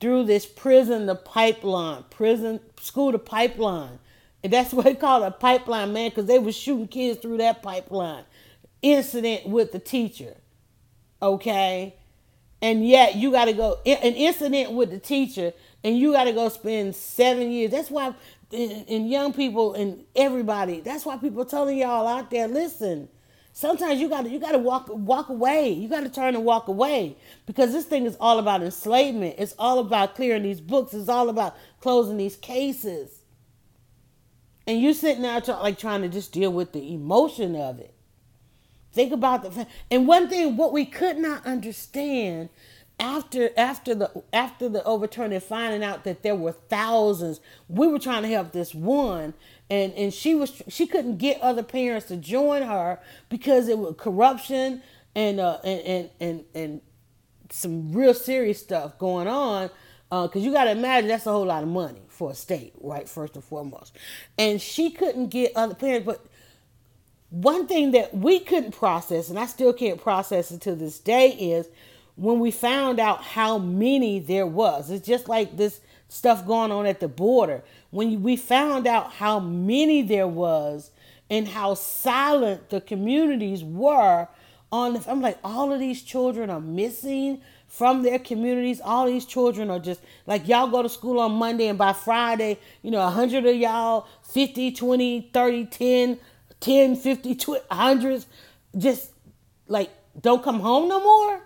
through 0.00 0.24
this 0.24 0.44
prison 0.44 1.06
the 1.06 1.14
pipeline, 1.14 2.04
prison 2.10 2.60
school 2.78 3.12
to 3.12 3.18
pipeline. 3.18 3.98
And 4.42 4.52
that's 4.52 4.72
what 4.72 4.84
they 4.84 4.94
call 4.94 5.22
a 5.24 5.30
pipeline, 5.30 5.92
man, 5.92 6.10
because 6.10 6.26
they 6.26 6.38
were 6.38 6.52
shooting 6.52 6.88
kids 6.88 7.20
through 7.20 7.38
that 7.38 7.62
pipeline. 7.62 8.24
Incident 8.82 9.46
with 9.46 9.72
the 9.72 9.78
teacher. 9.78 10.36
Okay? 11.20 11.94
And 12.62 12.86
yet 12.86 13.16
you 13.16 13.32
gotta 13.32 13.52
go 13.52 13.78
an 13.84 14.14
incident 14.14 14.72
with 14.72 14.90
the 14.90 14.98
teacher 14.98 15.52
and 15.84 15.98
you 15.98 16.12
gotta 16.12 16.32
go 16.32 16.48
spend 16.48 16.94
seven 16.94 17.50
years. 17.50 17.70
That's 17.70 17.90
why 17.90 18.14
and 18.52 19.10
young 19.10 19.32
people 19.32 19.74
and 19.74 20.04
everybody, 20.14 20.80
that's 20.80 21.04
why 21.04 21.16
people 21.16 21.44
telling 21.44 21.78
y'all 21.78 22.06
out 22.06 22.30
there, 22.30 22.48
listen, 22.48 23.08
Sometimes 23.58 24.02
you 24.02 24.10
gotta 24.10 24.28
you 24.28 24.38
gotta 24.38 24.58
walk 24.58 24.88
walk 24.90 25.30
away. 25.30 25.70
You 25.70 25.88
gotta 25.88 26.10
turn 26.10 26.34
and 26.34 26.44
walk 26.44 26.68
away 26.68 27.16
because 27.46 27.72
this 27.72 27.86
thing 27.86 28.04
is 28.04 28.14
all 28.20 28.38
about 28.38 28.62
enslavement. 28.62 29.36
It's 29.38 29.54
all 29.58 29.78
about 29.78 30.14
clearing 30.14 30.42
these 30.42 30.60
books. 30.60 30.92
It's 30.92 31.08
all 31.08 31.30
about 31.30 31.56
closing 31.80 32.18
these 32.18 32.36
cases. 32.36 33.15
And 34.66 34.80
you're 34.80 34.94
sitting 34.94 35.22
there 35.22 35.40
like 35.40 35.78
trying 35.78 36.02
to 36.02 36.08
just 36.08 36.32
deal 36.32 36.52
with 36.52 36.72
the 36.72 36.92
emotion 36.92 37.54
of 37.54 37.78
it. 37.78 37.94
Think 38.92 39.12
about 39.12 39.42
the 39.42 39.66
and 39.90 40.08
one 40.08 40.28
thing 40.28 40.56
what 40.56 40.72
we 40.72 40.86
could 40.86 41.18
not 41.18 41.46
understand 41.46 42.48
after 42.98 43.50
after 43.56 43.94
the 43.94 44.22
after 44.32 44.68
the 44.68 44.82
overturn 44.84 45.32
and 45.32 45.42
finding 45.42 45.84
out 45.84 46.04
that 46.04 46.22
there 46.22 46.34
were 46.34 46.52
thousands, 46.52 47.40
we 47.68 47.86
were 47.86 47.98
trying 47.98 48.22
to 48.22 48.28
help 48.28 48.52
this 48.52 48.74
one 48.74 49.34
and 49.68 49.92
and 49.94 50.14
she 50.14 50.34
was 50.34 50.62
she 50.68 50.86
couldn't 50.86 51.18
get 51.18 51.40
other 51.40 51.62
parents 51.62 52.06
to 52.06 52.16
join 52.16 52.62
her 52.62 52.98
because 53.28 53.68
it 53.68 53.78
was 53.78 53.94
corruption 53.98 54.82
and 55.14 55.40
uh 55.40 55.58
and 55.64 55.80
and 55.80 56.10
and, 56.20 56.44
and 56.54 56.80
some 57.50 57.92
real 57.92 58.14
serious 58.14 58.60
stuff 58.60 58.98
going 58.98 59.28
on 59.28 59.70
because 60.10 60.36
uh, 60.36 60.38
you 60.38 60.52
got 60.52 60.64
to 60.64 60.70
imagine 60.70 61.08
that's 61.08 61.26
a 61.26 61.32
whole 61.32 61.46
lot 61.46 61.62
of 61.62 61.68
money 61.68 62.02
for 62.08 62.30
a 62.30 62.34
state 62.34 62.72
right 62.80 63.08
first 63.08 63.34
and 63.34 63.44
foremost. 63.44 63.96
And 64.38 64.60
she 64.60 64.90
couldn't 64.90 65.28
get 65.28 65.52
other 65.56 65.74
parents 65.74 66.06
but 66.06 66.24
one 67.30 67.66
thing 67.66 67.90
that 67.90 68.14
we 68.16 68.38
couldn't 68.38 68.70
process 68.70 69.28
and 69.28 69.38
i 69.38 69.46
still 69.46 69.72
can't 69.72 70.00
process 70.00 70.52
it 70.52 70.60
to 70.60 70.76
this 70.76 71.00
day 71.00 71.30
is 71.30 71.68
when 72.16 72.40
we 72.40 72.50
found 72.50 72.98
out 72.98 73.22
how 73.22 73.58
many 73.58 74.18
there 74.18 74.46
was. 74.46 74.90
It's 74.90 75.06
just 75.06 75.28
like 75.28 75.56
this 75.56 75.80
stuff 76.08 76.46
going 76.46 76.72
on 76.72 76.86
at 76.86 77.00
the 77.00 77.08
border. 77.08 77.62
When 77.90 78.22
we 78.22 78.36
found 78.36 78.86
out 78.86 79.12
how 79.12 79.38
many 79.38 80.02
there 80.02 80.26
was 80.26 80.90
and 81.30 81.46
how 81.46 81.74
silent 81.74 82.70
the 82.70 82.80
communities 82.80 83.62
were 83.62 84.28
on 84.72 84.94
the, 84.94 85.10
I'm 85.10 85.20
like 85.20 85.38
all 85.44 85.72
of 85.72 85.78
these 85.78 86.02
children 86.02 86.50
are 86.50 86.60
missing 86.60 87.42
from 87.76 88.02
their 88.02 88.18
communities 88.18 88.80
all 88.82 89.06
these 89.06 89.26
children 89.26 89.70
are 89.70 89.78
just 89.78 90.00
like 90.26 90.48
y'all 90.48 90.68
go 90.68 90.82
to 90.82 90.88
school 90.88 91.20
on 91.20 91.32
Monday 91.32 91.66
and 91.68 91.78
by 91.78 91.92
Friday 91.92 92.58
you 92.82 92.90
know 92.90 93.00
100 93.00 93.44
of 93.44 93.56
y'all 93.56 94.06
50 94.22 94.72
20 94.72 95.30
30 95.32 95.66
10 95.66 96.18
10 96.60 96.96
50 96.96 97.34
20, 97.34 97.64
hundreds 97.70 98.26
just 98.78 99.12
like 99.68 99.90
don't 100.20 100.42
come 100.42 100.60
home 100.60 100.88
no 100.88 101.00
more 101.00 101.42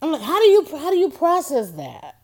I'm 0.00 0.12
like 0.12 0.22
how 0.22 0.38
do 0.38 0.46
you 0.46 0.66
how 0.70 0.90
do 0.90 0.96
you 0.96 1.10
process 1.10 1.72
that 1.72 2.16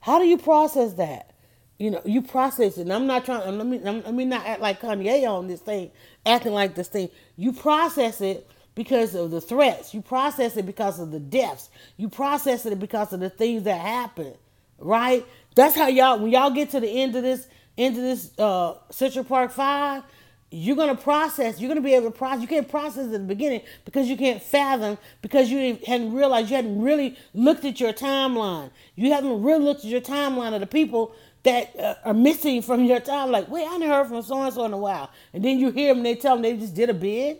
how 0.00 0.18
do 0.18 0.24
you 0.24 0.38
process 0.38 0.94
that 0.94 1.30
you 1.78 1.90
know, 1.90 2.02
you 2.04 2.20
process 2.20 2.76
it. 2.76 2.82
And 2.82 2.92
I'm 2.92 3.06
not 3.06 3.24
trying. 3.24 3.56
Let 3.56 3.66
me 3.66 3.78
let 3.78 4.12
me 4.12 4.26
not 4.26 4.44
act 4.44 4.60
like 4.60 4.82
Kanye 4.82 5.26
on 5.26 5.46
this 5.48 5.60
thing, 5.60 5.90
acting 6.26 6.52
like 6.52 6.74
this 6.74 6.88
thing. 6.88 7.08
You 7.38 7.54
process 7.54 8.20
it 8.20 8.46
because 8.74 9.14
of 9.14 9.30
the 9.30 9.40
threats. 9.40 9.94
You 9.94 10.02
process 10.02 10.56
it 10.56 10.66
because 10.66 10.98
of 11.00 11.10
the 11.10 11.20
deaths. 11.20 11.70
You 11.96 12.08
process 12.08 12.66
it 12.66 12.78
because 12.78 13.12
of 13.12 13.20
the 13.20 13.30
things 13.30 13.64
that 13.64 13.80
happen. 13.80 14.34
Right? 14.78 15.26
That's 15.54 15.74
how 15.76 15.88
y'all. 15.88 16.18
When 16.18 16.30
y'all 16.30 16.50
get 16.50 16.70
to 16.70 16.80
the 16.80 16.88
end 16.88 17.16
of 17.16 17.22
this, 17.22 17.48
end 17.76 17.96
of 17.96 18.02
this 18.02 18.38
uh, 18.38 18.74
Central 18.90 19.24
Park 19.24 19.50
Five, 19.50 20.04
you're 20.50 20.76
gonna 20.76 20.96
process. 20.96 21.60
You're 21.60 21.68
gonna 21.68 21.80
be 21.80 21.94
able 21.94 22.10
to 22.10 22.16
process. 22.16 22.42
You 22.42 22.48
can't 22.48 22.68
process 22.68 23.06
at 23.06 23.12
the 23.12 23.18
beginning 23.18 23.62
because 23.84 24.08
you 24.08 24.16
can't 24.16 24.42
fathom 24.42 24.98
because 25.22 25.50
you 25.50 25.78
hadn't 25.86 26.12
realized 26.12 26.50
you 26.50 26.56
hadn't 26.56 26.80
really 26.80 27.16
looked 27.34 27.64
at 27.64 27.80
your 27.80 27.92
timeline. 27.92 28.70
You 28.96 29.12
haven't 29.12 29.42
really 29.42 29.64
looked 29.64 29.84
at 29.84 29.90
your 29.90 30.00
timeline 30.00 30.54
of 30.54 30.60
the 30.60 30.66
people 30.66 31.14
that 31.42 31.78
uh, 31.78 31.94
are 32.04 32.14
missing 32.14 32.62
from 32.62 32.84
your 32.84 33.00
time. 33.00 33.30
Like, 33.30 33.48
wait, 33.48 33.66
I 33.66 33.72
haven't 33.72 33.88
heard 33.88 34.08
from 34.08 34.22
so 34.22 34.42
and 34.42 34.52
so 34.52 34.64
in 34.64 34.72
a 34.72 34.78
while. 34.78 35.10
And 35.32 35.44
then 35.44 35.58
you 35.58 35.70
hear 35.70 35.94
them, 35.94 36.02
they 36.02 36.14
tell 36.14 36.36
them 36.36 36.42
they 36.42 36.56
just 36.56 36.74
did 36.74 36.90
a 36.90 36.94
bid. 36.94 37.38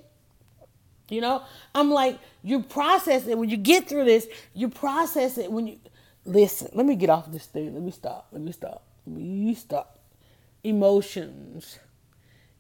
You 1.10 1.20
know, 1.20 1.42
I'm 1.74 1.90
like, 1.90 2.18
you 2.42 2.62
process 2.62 3.26
it 3.26 3.36
when 3.36 3.50
you 3.50 3.56
get 3.56 3.88
through 3.88 4.04
this. 4.04 4.28
You 4.54 4.68
process 4.68 5.38
it 5.38 5.50
when 5.50 5.66
you 5.66 5.78
listen. 6.24 6.68
Let 6.72 6.86
me 6.86 6.94
get 6.94 7.10
off 7.10 7.30
this 7.30 7.46
thing. 7.46 7.74
Let 7.74 7.82
me 7.82 7.90
stop. 7.90 8.28
Let 8.32 8.42
me 8.42 8.52
stop. 8.52 8.84
Let 9.06 9.16
me 9.16 9.54
stop. 9.54 9.98
Emotions, 10.62 11.78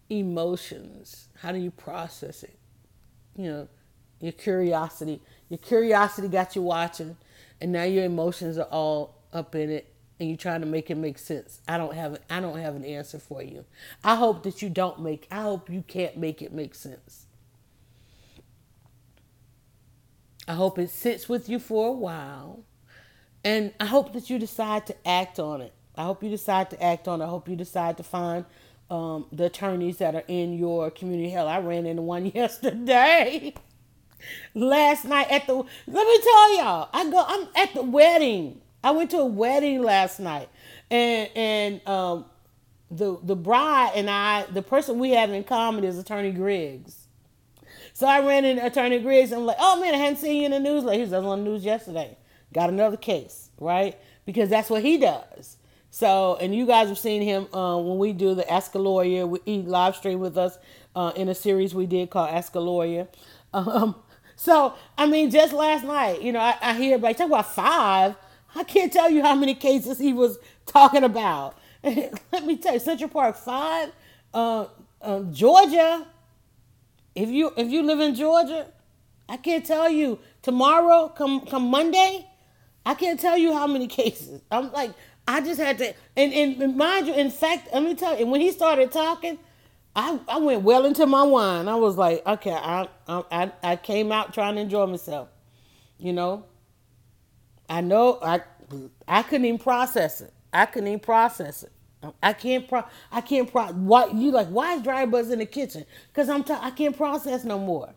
emotions. 0.08 1.28
How 1.40 1.52
do 1.52 1.58
you 1.58 1.70
process 1.70 2.42
it? 2.42 2.58
You 3.36 3.50
know, 3.50 3.68
your 4.20 4.32
curiosity. 4.32 5.20
Your 5.48 5.58
curiosity 5.58 6.28
got 6.28 6.56
you 6.56 6.62
watching, 6.62 7.16
and 7.60 7.72
now 7.72 7.84
your 7.84 8.04
emotions 8.04 8.58
are 8.58 8.68
all 8.70 9.16
up 9.32 9.54
in 9.54 9.70
it 9.70 9.90
and 10.20 10.28
you're 10.28 10.36
trying 10.36 10.60
to 10.60 10.66
make 10.66 10.90
it 10.90 10.96
make 10.96 11.18
sense. 11.18 11.60
I 11.66 11.78
don't 11.78 11.94
have 11.94 12.20
I 12.28 12.40
don't 12.40 12.58
have 12.58 12.76
an 12.76 12.84
answer 12.84 13.18
for 13.18 13.42
you. 13.42 13.64
I 14.04 14.16
hope 14.16 14.42
that 14.42 14.60
you 14.60 14.68
don't 14.68 15.00
make 15.00 15.26
I 15.30 15.42
hope 15.42 15.70
you 15.70 15.82
can't 15.82 16.16
make 16.18 16.42
it 16.42 16.52
make 16.52 16.74
sense. 16.74 17.26
I 20.50 20.54
hope 20.54 20.80
it 20.80 20.90
sits 20.90 21.28
with 21.28 21.48
you 21.48 21.60
for 21.60 21.88
a 21.88 21.92
while. 21.92 22.64
And 23.44 23.72
I 23.78 23.86
hope 23.86 24.12
that 24.14 24.28
you 24.30 24.38
decide 24.38 24.84
to 24.86 25.08
act 25.08 25.38
on 25.38 25.60
it. 25.60 25.72
I 25.96 26.02
hope 26.02 26.24
you 26.24 26.28
decide 26.28 26.70
to 26.70 26.82
act 26.82 27.06
on 27.06 27.20
it. 27.20 27.24
I 27.24 27.28
hope 27.28 27.48
you 27.48 27.54
decide 27.54 27.96
to 27.98 28.02
find 28.02 28.44
um, 28.90 29.26
the 29.30 29.44
attorneys 29.44 29.98
that 29.98 30.16
are 30.16 30.24
in 30.26 30.58
your 30.58 30.90
community. 30.90 31.30
Hell, 31.30 31.46
I 31.46 31.60
ran 31.60 31.86
into 31.86 32.02
one 32.02 32.26
yesterday. 32.34 33.54
Last 34.54 35.04
night 35.04 35.30
at 35.30 35.46
the 35.46 35.54
let 35.54 36.06
me 36.06 36.20
tell 36.20 36.56
y'all, 36.56 36.88
I 36.92 37.08
go 37.08 37.24
I'm 37.26 37.48
at 37.54 37.72
the 37.72 37.82
wedding 37.82 38.60
I 38.82 38.90
went 38.92 39.10
to 39.10 39.18
a 39.18 39.26
wedding 39.26 39.82
last 39.82 40.20
night, 40.20 40.48
and 40.90 41.30
and 41.36 41.86
um, 41.86 42.24
the 42.90 43.18
the 43.22 43.36
bride 43.36 43.92
and 43.94 44.08
I, 44.08 44.46
the 44.50 44.62
person 44.62 44.98
we 44.98 45.10
have 45.10 45.30
in 45.30 45.44
common 45.44 45.84
is 45.84 45.98
Attorney 45.98 46.32
Griggs. 46.32 46.99
So 48.00 48.06
I 48.06 48.26
ran 48.26 48.46
into 48.46 48.64
Attorney 48.64 48.98
Griggs 48.98 49.30
and 49.30 49.42
I'm 49.42 49.46
like, 49.46 49.58
oh 49.60 49.78
man, 49.78 49.94
I 49.94 49.98
hadn't 49.98 50.16
seen 50.16 50.36
you 50.36 50.44
in 50.46 50.52
the 50.52 50.58
news. 50.58 50.84
Like 50.84 50.94
he 50.94 51.02
was 51.02 51.12
on 51.12 51.44
the 51.44 51.50
news 51.50 51.62
yesterday. 51.62 52.16
Got 52.50 52.70
another 52.70 52.96
case, 52.96 53.50
right? 53.58 53.98
Because 54.24 54.48
that's 54.48 54.70
what 54.70 54.80
he 54.80 54.96
does. 54.96 55.58
So, 55.90 56.38
and 56.40 56.54
you 56.54 56.64
guys 56.64 56.88
have 56.88 56.96
seen 56.98 57.20
him 57.20 57.52
uh, 57.54 57.76
when 57.76 57.98
we 57.98 58.14
do 58.14 58.34
the 58.34 58.50
Ask 58.50 58.74
a 58.74 58.78
Lawyer. 58.78 59.26
We, 59.26 59.40
he 59.44 59.58
live 59.60 59.96
stream 59.96 60.18
with 60.18 60.38
us 60.38 60.56
uh, 60.96 61.12
in 61.14 61.28
a 61.28 61.34
series 61.34 61.74
we 61.74 61.84
did 61.84 62.08
called 62.08 62.30
Ask 62.30 62.54
a 62.54 62.60
Lawyer. 62.60 63.06
Um, 63.52 63.96
so, 64.36 64.74
I 64.96 65.06
mean, 65.06 65.28
just 65.28 65.52
last 65.52 65.84
night, 65.84 66.22
you 66.22 66.30
know, 66.30 66.38
I, 66.38 66.56
I 66.62 66.74
hear 66.74 66.96
like 66.98 67.16
talk 67.16 67.26
about 67.26 67.52
five 67.52 68.14
I 68.54 68.64
can't 68.64 68.92
tell 68.92 69.10
you 69.10 69.22
how 69.22 69.34
many 69.34 69.54
cases 69.54 69.98
he 69.98 70.12
was 70.12 70.38
talking 70.66 71.04
about. 71.04 71.56
Let 71.82 72.46
me 72.46 72.56
tell 72.56 72.74
you, 72.74 72.80
Central 72.80 73.10
Park 73.10 73.36
Five, 73.36 73.92
uh, 74.34 74.66
uh, 75.00 75.22
Georgia. 75.24 76.06
If 77.14 77.28
you 77.28 77.52
if 77.56 77.68
you 77.68 77.82
live 77.82 78.00
in 78.00 78.14
Georgia, 78.14 78.66
I 79.28 79.36
can't 79.36 79.64
tell 79.64 79.88
you 79.90 80.18
tomorrow, 80.42 81.08
come 81.08 81.46
come 81.46 81.70
Monday, 81.70 82.26
I 82.86 82.94
can't 82.94 83.18
tell 83.20 83.36
you 83.38 83.52
how 83.52 83.66
many 83.66 83.86
cases. 84.00 84.42
I'm 84.50 84.72
like, 84.72 84.92
I 85.28 85.40
just 85.40 85.60
had 85.60 85.78
to, 85.78 85.94
and, 86.16 86.32
and 86.32 86.76
mind 86.76 87.06
you, 87.06 87.14
in 87.14 87.30
fact, 87.30 87.68
let 87.72 87.82
me 87.82 87.94
tell 87.94 88.18
you, 88.18 88.26
when 88.26 88.40
he 88.40 88.50
started 88.50 88.90
talking, 88.90 89.38
I, 89.94 90.18
I 90.28 90.38
went 90.38 90.62
well 90.62 90.86
into 90.86 91.06
my 91.06 91.22
wine. 91.22 91.68
I 91.68 91.74
was 91.76 91.96
like, 91.96 92.24
okay, 92.26 92.52
I, 92.52 92.88
I 93.08 93.52
I 93.62 93.76
came 93.76 94.12
out 94.12 94.32
trying 94.34 94.56
to 94.56 94.60
enjoy 94.60 94.86
myself, 94.86 95.28
you 95.98 96.12
know. 96.12 96.44
I 97.68 97.80
know 97.80 98.18
I 98.22 98.40
I 99.06 99.22
couldn't 99.22 99.46
even 99.46 99.58
process 99.58 100.20
it. 100.20 100.32
I 100.52 100.66
couldn't 100.66 100.88
even 100.88 101.00
process 101.00 101.62
it. 101.64 101.72
I 102.22 102.32
can't 102.32 102.68
pro. 102.68 102.84
I 103.12 103.20
can't 103.20 103.50
pro. 103.50 103.66
Why 103.66 104.06
you 104.06 104.30
like? 104.30 104.48
Why 104.48 104.74
is 104.74 104.82
dry 104.82 105.06
buzz 105.06 105.30
in 105.30 105.38
the 105.38 105.46
kitchen? 105.46 105.84
Cause 106.14 106.28
I'm. 106.28 106.44
T- 106.44 106.54
I 106.54 106.70
can't 106.70 106.96
process 106.96 107.44
no 107.44 107.58
more. 107.58 107.90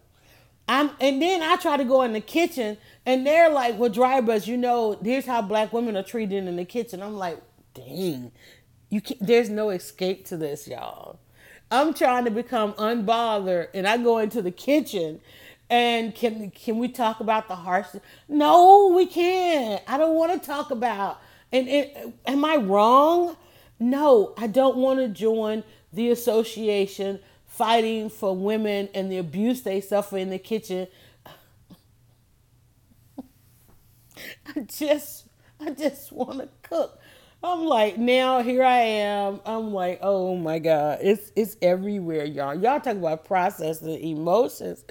I'm. 0.68 0.91
And 0.99 1.22
then 1.22 1.41
I 1.41 1.56
try 1.56 1.78
to 1.78 1.86
go 1.86 2.01
in 2.01 2.14
the 2.14 2.22
kitchen, 2.22 2.78
and 3.06 3.26
they're 3.26 3.49
like, 3.49 3.78
"Well, 3.80 3.89
dry 3.89 4.20
buzz, 4.22 4.47
you 4.47 4.58
know, 4.58 4.99
here's 5.04 5.26
how 5.26 5.41
black 5.41 5.72
women 5.72 5.95
are 5.95 6.04
treated 6.04 6.45
in 6.47 6.56
the 6.58 6.66
kitchen." 6.66 7.01
I'm 7.01 7.16
like, 7.16 7.41
"Dang, 7.74 8.32
you 8.89 8.99
can't. 9.01 9.26
There's 9.26 9.49
no 9.49 9.70
escape 9.70 10.26
to 10.28 10.38
this, 10.38 10.68
y'all." 10.68 11.20
I'm 11.72 11.93
trying 11.93 12.26
to 12.26 12.32
become 12.32 12.74
unbothered, 12.74 13.70
and 13.74 13.88
I 13.88 13.97
go 13.97 14.20
into 14.20 14.41
the 14.41 14.51
kitchen, 14.51 15.22
and 15.70 16.14
can 16.14 16.51
can 16.51 16.78
we 16.78 16.89
talk 16.89 17.22
about 17.22 17.47
the 17.47 17.56
harsh? 17.56 17.88
No, 18.28 18.93
we 18.95 19.06
can't. 19.06 19.82
I 19.88 19.97
don't 19.97 20.16
want 20.16 20.34
to 20.34 20.45
talk 20.45 20.72
about. 20.72 21.20
And 21.51 21.68
it, 21.70 22.14
am 22.26 22.43
I 22.43 22.58
wrong? 22.58 23.38
No, 23.84 24.34
I 24.38 24.48
don't 24.48 24.78
want 24.78 25.00
to 25.00 25.10
join 25.10 25.64
the 25.92 26.10
association 26.10 27.20
fighting 27.46 28.10
for 28.10 28.36
women 28.36 28.88
and 28.94 29.12
the 29.12 29.18
abuse 29.18 29.64
they 29.64 29.82
suffer 29.82 30.18
in 30.18 30.30
the 30.30 30.40
kitchen. 30.40 30.88
I 34.56 34.62
just 34.62 35.28
I 35.60 35.72
just 35.72 36.14
want 36.14 36.40
to 36.40 36.50
cook. 36.62 36.98
I'm 37.44 37.66
like, 37.66 37.98
now 37.98 38.42
here 38.42 38.64
I 38.64 38.80
am. 38.80 39.42
I'm 39.46 39.74
like, 39.74 40.00
oh 40.02 40.38
my 40.38 40.60
God. 40.60 41.00
It's 41.02 41.34
it's 41.36 41.58
everywhere, 41.62 42.24
y'all. 42.24 42.56
Y'all 42.56 42.80
talk 42.80 42.96
about 42.96 43.26
processing 43.26 44.02
emotions. 44.02 44.86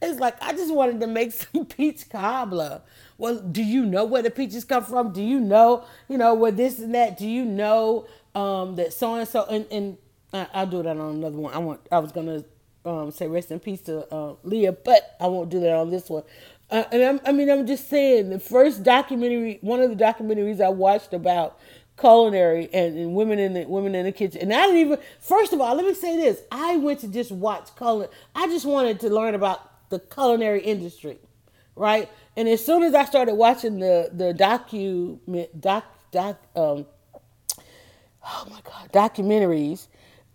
It's 0.00 0.18
like 0.18 0.42
I 0.42 0.52
just 0.52 0.72
wanted 0.72 1.00
to 1.00 1.06
make 1.06 1.32
some 1.32 1.66
peach 1.66 2.08
cobbler. 2.08 2.80
Well, 3.18 3.40
do 3.40 3.62
you 3.62 3.84
know 3.84 4.06
where 4.06 4.22
the 4.22 4.30
peaches 4.30 4.64
come 4.64 4.84
from? 4.84 5.12
Do 5.12 5.22
you 5.22 5.38
know, 5.38 5.84
you 6.08 6.16
know, 6.16 6.32
where 6.32 6.52
this 6.52 6.78
and 6.78 6.94
that? 6.94 7.18
Do 7.18 7.28
you 7.28 7.44
know 7.44 8.06
um, 8.34 8.76
that 8.76 8.92
so 8.92 9.14
and 9.14 9.28
so 9.28 9.44
and 9.48 9.96
I'll 10.32 10.66
do 10.66 10.82
that 10.82 10.96
on 10.96 11.16
another 11.16 11.36
one. 11.36 11.54
I 11.54 11.58
want 11.58 11.80
I 11.90 11.98
was 11.98 12.12
gonna 12.12 12.44
um, 12.84 13.10
say 13.10 13.26
rest 13.28 13.50
in 13.50 13.60
peace 13.60 13.80
to 13.82 14.12
uh, 14.12 14.34
Leah, 14.42 14.72
but 14.72 15.16
I 15.20 15.26
won't 15.26 15.50
do 15.50 15.60
that 15.60 15.74
on 15.74 15.90
this 15.90 16.08
one. 16.08 16.22
Uh, 16.70 16.84
and 16.92 17.02
I'm, 17.02 17.20
I 17.24 17.32
mean, 17.32 17.50
I'm 17.50 17.66
just 17.66 17.88
saying 17.88 18.28
the 18.28 18.38
first 18.38 18.82
documentary, 18.82 19.58
one 19.62 19.80
of 19.80 19.88
the 19.88 19.96
documentaries 19.96 20.60
I 20.60 20.68
watched 20.68 21.14
about 21.14 21.58
culinary 21.98 22.68
and, 22.72 22.96
and, 22.96 23.14
women 23.14 23.38
in 23.38 23.54
the 23.54 23.64
women 23.64 23.94
in 23.94 24.04
the 24.04 24.12
kitchen. 24.12 24.42
And 24.42 24.52
I 24.52 24.66
didn't 24.66 24.76
even 24.76 24.98
first 25.18 25.52
of 25.52 25.60
all, 25.60 25.74
let 25.74 25.84
me 25.84 25.94
say 25.94 26.16
this. 26.16 26.40
I 26.52 26.76
went 26.76 27.00
to 27.00 27.08
just 27.08 27.32
watch 27.32 27.74
culinary. 27.76 28.12
I 28.34 28.46
just 28.48 28.66
wanted 28.66 29.00
to 29.00 29.10
learn 29.10 29.34
about 29.34 29.88
the 29.90 29.98
culinary 29.98 30.60
industry, 30.60 31.18
right? 31.74 32.08
And 32.36 32.48
as 32.48 32.64
soon 32.64 32.82
as 32.82 32.94
I 32.94 33.04
started 33.04 33.34
watching 33.34 33.80
the 33.80 34.10
the 34.12 34.34
docu 34.34 35.18
doc 35.58 35.84
doc 36.12 36.40
um 36.54 36.86
oh 38.28 38.46
my 38.50 38.60
god 38.64 38.92
documentaries. 38.92 39.88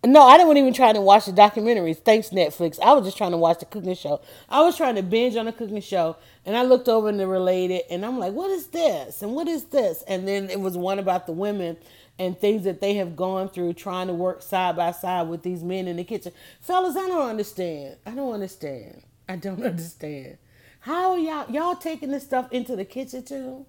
No 0.06 0.22
i 0.24 0.38
didn't 0.38 0.58
even 0.58 0.74
try 0.74 0.92
to 0.92 1.02
watch 1.02 1.26
the 1.26 1.32
documentaries. 1.32 1.98
Thanks 1.98 2.30
netflix. 2.30 2.80
I 2.80 2.94
was 2.94 3.06
just 3.06 3.18
trying 3.18 3.32
to 3.32 3.38
watch 3.38 3.60
the 3.60 3.66
cooking 3.66 3.96
show. 3.96 4.22
I 4.50 4.62
was 4.62 4.76
trying 4.76 4.96
to 4.96 5.04
binge 5.04 5.36
on 5.36 5.46
the 5.46 5.54
cooking 5.54 5.82
show 5.82 6.18
and 6.46 6.58
i 6.58 6.64
looked 6.64 6.90
over 6.90 7.10
and 7.10 7.20
the 7.20 7.28
related 7.28 7.84
and 7.90 8.06
i'm 8.06 8.20
like 8.20 8.34
what 8.34 8.50
is 8.50 8.68
this? 8.68 9.22
And 9.22 9.34
what 9.34 9.48
is 9.48 9.66
this? 9.66 10.04
And 10.08 10.28
then 10.28 10.50
it 10.50 10.60
was 10.60 10.78
one 10.78 11.00
about 11.00 11.26
the 11.26 11.34
women 11.34 11.78
and 12.20 12.38
things 12.38 12.64
that 12.66 12.82
they 12.82 12.96
have 12.96 13.16
gone 13.16 13.50
through 13.50 13.74
trying 13.74 14.08
to 14.08 14.14
work 14.14 14.42
side 14.42 14.76
by 14.76 14.92
side 14.92 15.28
with 15.28 15.44
these 15.44 15.64
men 15.64 15.88
in 15.88 15.98
the 15.98 16.04
kitchen. 16.04 16.32
Fellas 16.62 16.96
i 16.96 17.08
don't 17.08 17.30
understand. 17.30 17.98
I 18.06 18.12
don't 18.12 18.34
understand. 18.34 19.04
I 19.30 19.36
don't 19.38 19.64
understand. 19.66 20.38
How 20.82 21.16
y'all 21.16 21.50
y'all 21.50 21.76
taking 21.76 22.12
this 22.12 22.24
stuff 22.24 22.52
into 22.52 22.76
the 22.76 22.86
kitchen 22.86 23.24
too 23.24 23.66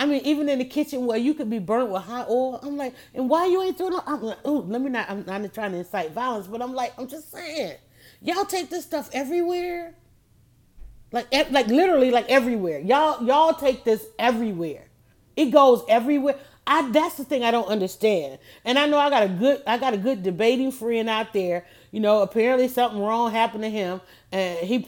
I 0.00 0.06
mean, 0.06 0.22
even 0.24 0.48
in 0.48 0.58
the 0.58 0.64
kitchen 0.64 1.04
where 1.04 1.18
you 1.18 1.34
could 1.34 1.50
be 1.50 1.58
burnt 1.58 1.90
with 1.90 2.02
hot 2.02 2.30
oil. 2.30 2.58
I'm 2.62 2.78
like, 2.78 2.94
and 3.14 3.28
why 3.28 3.44
you 3.44 3.60
ain't 3.60 3.76
throwing? 3.76 3.98
I'm 4.06 4.22
like, 4.22 4.46
ooh, 4.46 4.62
let 4.62 4.80
me 4.80 4.88
not. 4.88 5.10
I'm 5.10 5.26
not 5.26 5.52
trying 5.52 5.72
to 5.72 5.78
incite 5.78 6.12
violence, 6.12 6.46
but 6.46 6.62
I'm 6.62 6.72
like, 6.72 6.94
I'm 6.98 7.06
just 7.06 7.30
saying, 7.30 7.76
y'all 8.22 8.46
take 8.46 8.70
this 8.70 8.84
stuff 8.84 9.10
everywhere. 9.12 9.94
Like, 11.12 11.30
like 11.50 11.66
literally, 11.66 12.10
like 12.10 12.30
everywhere. 12.30 12.78
Y'all, 12.78 13.22
y'all 13.22 13.52
take 13.52 13.84
this 13.84 14.06
everywhere. 14.18 14.84
It 15.36 15.50
goes 15.50 15.84
everywhere. 15.86 16.36
I 16.66 16.90
that's 16.90 17.16
the 17.16 17.24
thing 17.24 17.44
I 17.44 17.50
don't 17.50 17.68
understand. 17.68 18.38
And 18.64 18.78
I 18.78 18.86
know 18.86 18.96
I 18.96 19.10
got 19.10 19.24
a 19.24 19.28
good 19.28 19.62
I 19.66 19.76
got 19.76 19.92
a 19.92 19.98
good 19.98 20.22
debating 20.22 20.72
friend 20.72 21.10
out 21.10 21.34
there. 21.34 21.66
You 21.90 22.00
know, 22.00 22.22
apparently 22.22 22.68
something 22.68 22.98
wrong 22.98 23.32
happened 23.32 23.64
to 23.64 23.70
him, 23.70 24.00
and 24.32 24.60
he. 24.60 24.82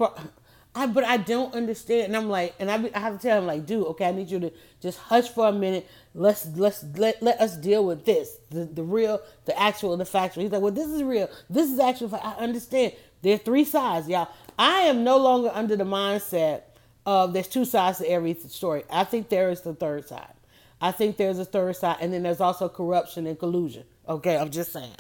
I 0.75 0.87
but 0.87 1.05
I 1.05 1.19
don't 1.19 1.55
understand, 1.55 2.07
and 2.07 2.17
I'm 2.17 2.31
like, 2.31 2.55
and 2.59 2.71
I, 2.71 2.91
I 2.95 2.99
have 2.99 3.19
to 3.19 3.23
tell 3.23 3.39
him 3.39 3.47
like, 3.47 3.67
dude, 3.67 3.87
okay, 3.89 4.07
I 4.07 4.13
need 4.13 4.31
you 4.31 4.41
to 4.41 4.53
just 4.81 4.99
hush 4.99 5.29
for 5.29 5.49
a 5.49 5.53
minute. 5.53 5.87
Let's 6.15 6.47
let's 6.57 6.83
let, 6.97 7.23
let 7.23 7.41
us 7.41 7.57
deal 7.59 7.85
with 7.85 8.07
this, 8.07 8.39
the 8.51 8.65
the 8.65 8.83
real, 8.83 9.21
the 9.45 9.59
actual, 9.61 9.97
the 9.99 10.07
factual. 10.07 10.43
He's 10.43 10.53
like, 10.53 10.63
well, 10.63 10.73
this 10.73 10.89
is 10.89 11.03
real. 11.03 11.29
This 11.51 11.71
is 11.71 11.79
actual. 11.79 12.15
I 12.15 12.37
understand. 12.39 12.95
There 13.21 13.35
are 13.35 13.39
three 13.39 13.65
sides, 13.65 14.09
y'all. 14.09 14.29
I 14.59 14.81
am 14.83 15.05
no 15.05 15.19
longer 15.19 15.51
under 15.53 15.77
the 15.77 15.85
mindset 15.85 16.63
of 17.05 17.35
there's 17.35 17.49
two 17.49 17.65
sides 17.65 17.99
to 17.99 18.11
every 18.11 18.35
story. 18.35 18.85
I 18.91 19.05
think 19.05 19.29
there 19.29 19.51
is 19.51 19.61
the 19.61 19.75
third 19.75 20.09
side. 20.09 20.35
I 20.81 20.91
think 20.91 21.17
there's 21.19 21.39
a 21.39 21.45
third 21.45 21.77
side, 21.77 21.99
and 22.01 22.13
then 22.13 22.23
there's 22.23 22.41
also 22.41 22.69
corruption 22.69 23.27
and 23.27 23.39
collusion. 23.39 23.85
Okay, 24.09 24.37
I'm 24.37 24.51
just 24.51 24.73
saying. 24.73 24.97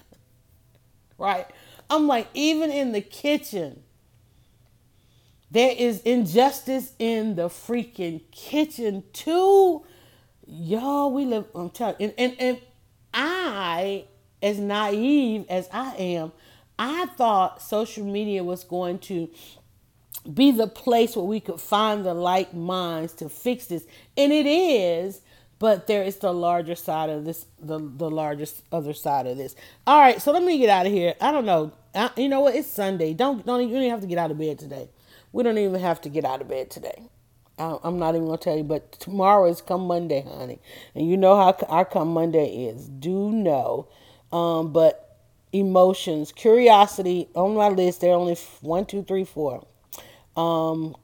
Right? 1.18 1.46
I'm 1.88 2.06
like, 2.06 2.28
even 2.34 2.70
in 2.70 2.92
the 2.92 3.00
kitchen 3.00 3.82
there 5.52 5.74
is 5.76 6.00
injustice 6.00 6.94
in 6.98 7.34
the 7.34 7.48
freaking 7.48 8.22
kitchen 8.30 9.04
too. 9.12 9.84
Y'all, 10.46 11.12
we 11.12 11.26
live, 11.26 11.44
I'm 11.54 11.68
telling 11.70 11.96
and, 12.00 12.14
and, 12.16 12.36
and 12.38 12.58
I, 13.12 14.06
as 14.42 14.58
naive 14.58 15.44
as 15.50 15.68
I 15.70 15.94
am, 15.96 16.32
I 16.78 17.06
thought 17.06 17.60
social 17.60 18.04
media 18.04 18.42
was 18.42 18.64
going 18.64 18.98
to 19.00 19.28
be 20.32 20.52
the 20.52 20.66
place 20.66 21.16
where 21.16 21.24
we 21.24 21.38
could 21.38 21.60
find 21.60 22.04
the 22.04 22.14
like 22.14 22.54
minds 22.54 23.12
to 23.14 23.28
fix 23.28 23.66
this. 23.66 23.86
And 24.16 24.32
it 24.32 24.46
is, 24.46 25.20
but 25.58 25.86
there 25.86 26.02
is 26.02 26.16
the 26.16 26.32
larger 26.32 26.74
side 26.74 27.10
of 27.10 27.26
this, 27.26 27.44
the, 27.60 27.78
the 27.78 28.10
largest 28.10 28.62
other 28.72 28.94
side 28.94 29.26
of 29.26 29.36
this. 29.36 29.54
All 29.86 30.00
right, 30.00 30.20
so 30.20 30.32
let 30.32 30.42
me 30.42 30.56
get 30.58 30.70
out 30.70 30.86
of 30.86 30.92
here. 30.92 31.14
I 31.20 31.30
don't 31.30 31.44
know. 31.44 31.72
I, 31.94 32.10
you 32.16 32.28
know 32.30 32.40
what? 32.40 32.54
It's 32.54 32.70
Sunday. 32.70 33.12
Don't 33.12 33.44
don't 33.44 33.68
you 33.68 33.74
don't 33.74 33.90
have 33.90 34.00
to 34.00 34.06
get 34.06 34.16
out 34.16 34.30
of 34.30 34.38
bed 34.38 34.58
today. 34.58 34.88
We 35.32 35.42
don't 35.42 35.58
even 35.58 35.80
have 35.80 36.00
to 36.02 36.08
get 36.08 36.24
out 36.24 36.40
of 36.42 36.48
bed 36.48 36.70
today. 36.70 37.08
I'm 37.58 37.98
not 37.98 38.14
even 38.14 38.26
gonna 38.26 38.38
tell 38.38 38.56
you, 38.56 38.64
but 38.64 38.92
tomorrow 38.92 39.46
is 39.48 39.60
come 39.60 39.86
Monday, 39.86 40.22
honey, 40.22 40.58
and 40.94 41.08
you 41.08 41.16
know 41.16 41.36
how 41.36 41.54
our 41.68 41.84
come 41.84 42.08
Monday 42.08 42.66
is. 42.66 42.88
Do 42.88 43.30
know, 43.30 43.88
um, 44.32 44.72
but 44.72 45.18
emotions, 45.52 46.32
curiosity 46.32 47.28
on 47.34 47.54
my 47.54 47.68
list. 47.68 48.00
There 48.00 48.10
are 48.12 48.18
only 48.18 48.36
one, 48.62 48.86
two, 48.86 49.02
three, 49.02 49.24
four. 49.24 49.64
Um, 50.36 50.96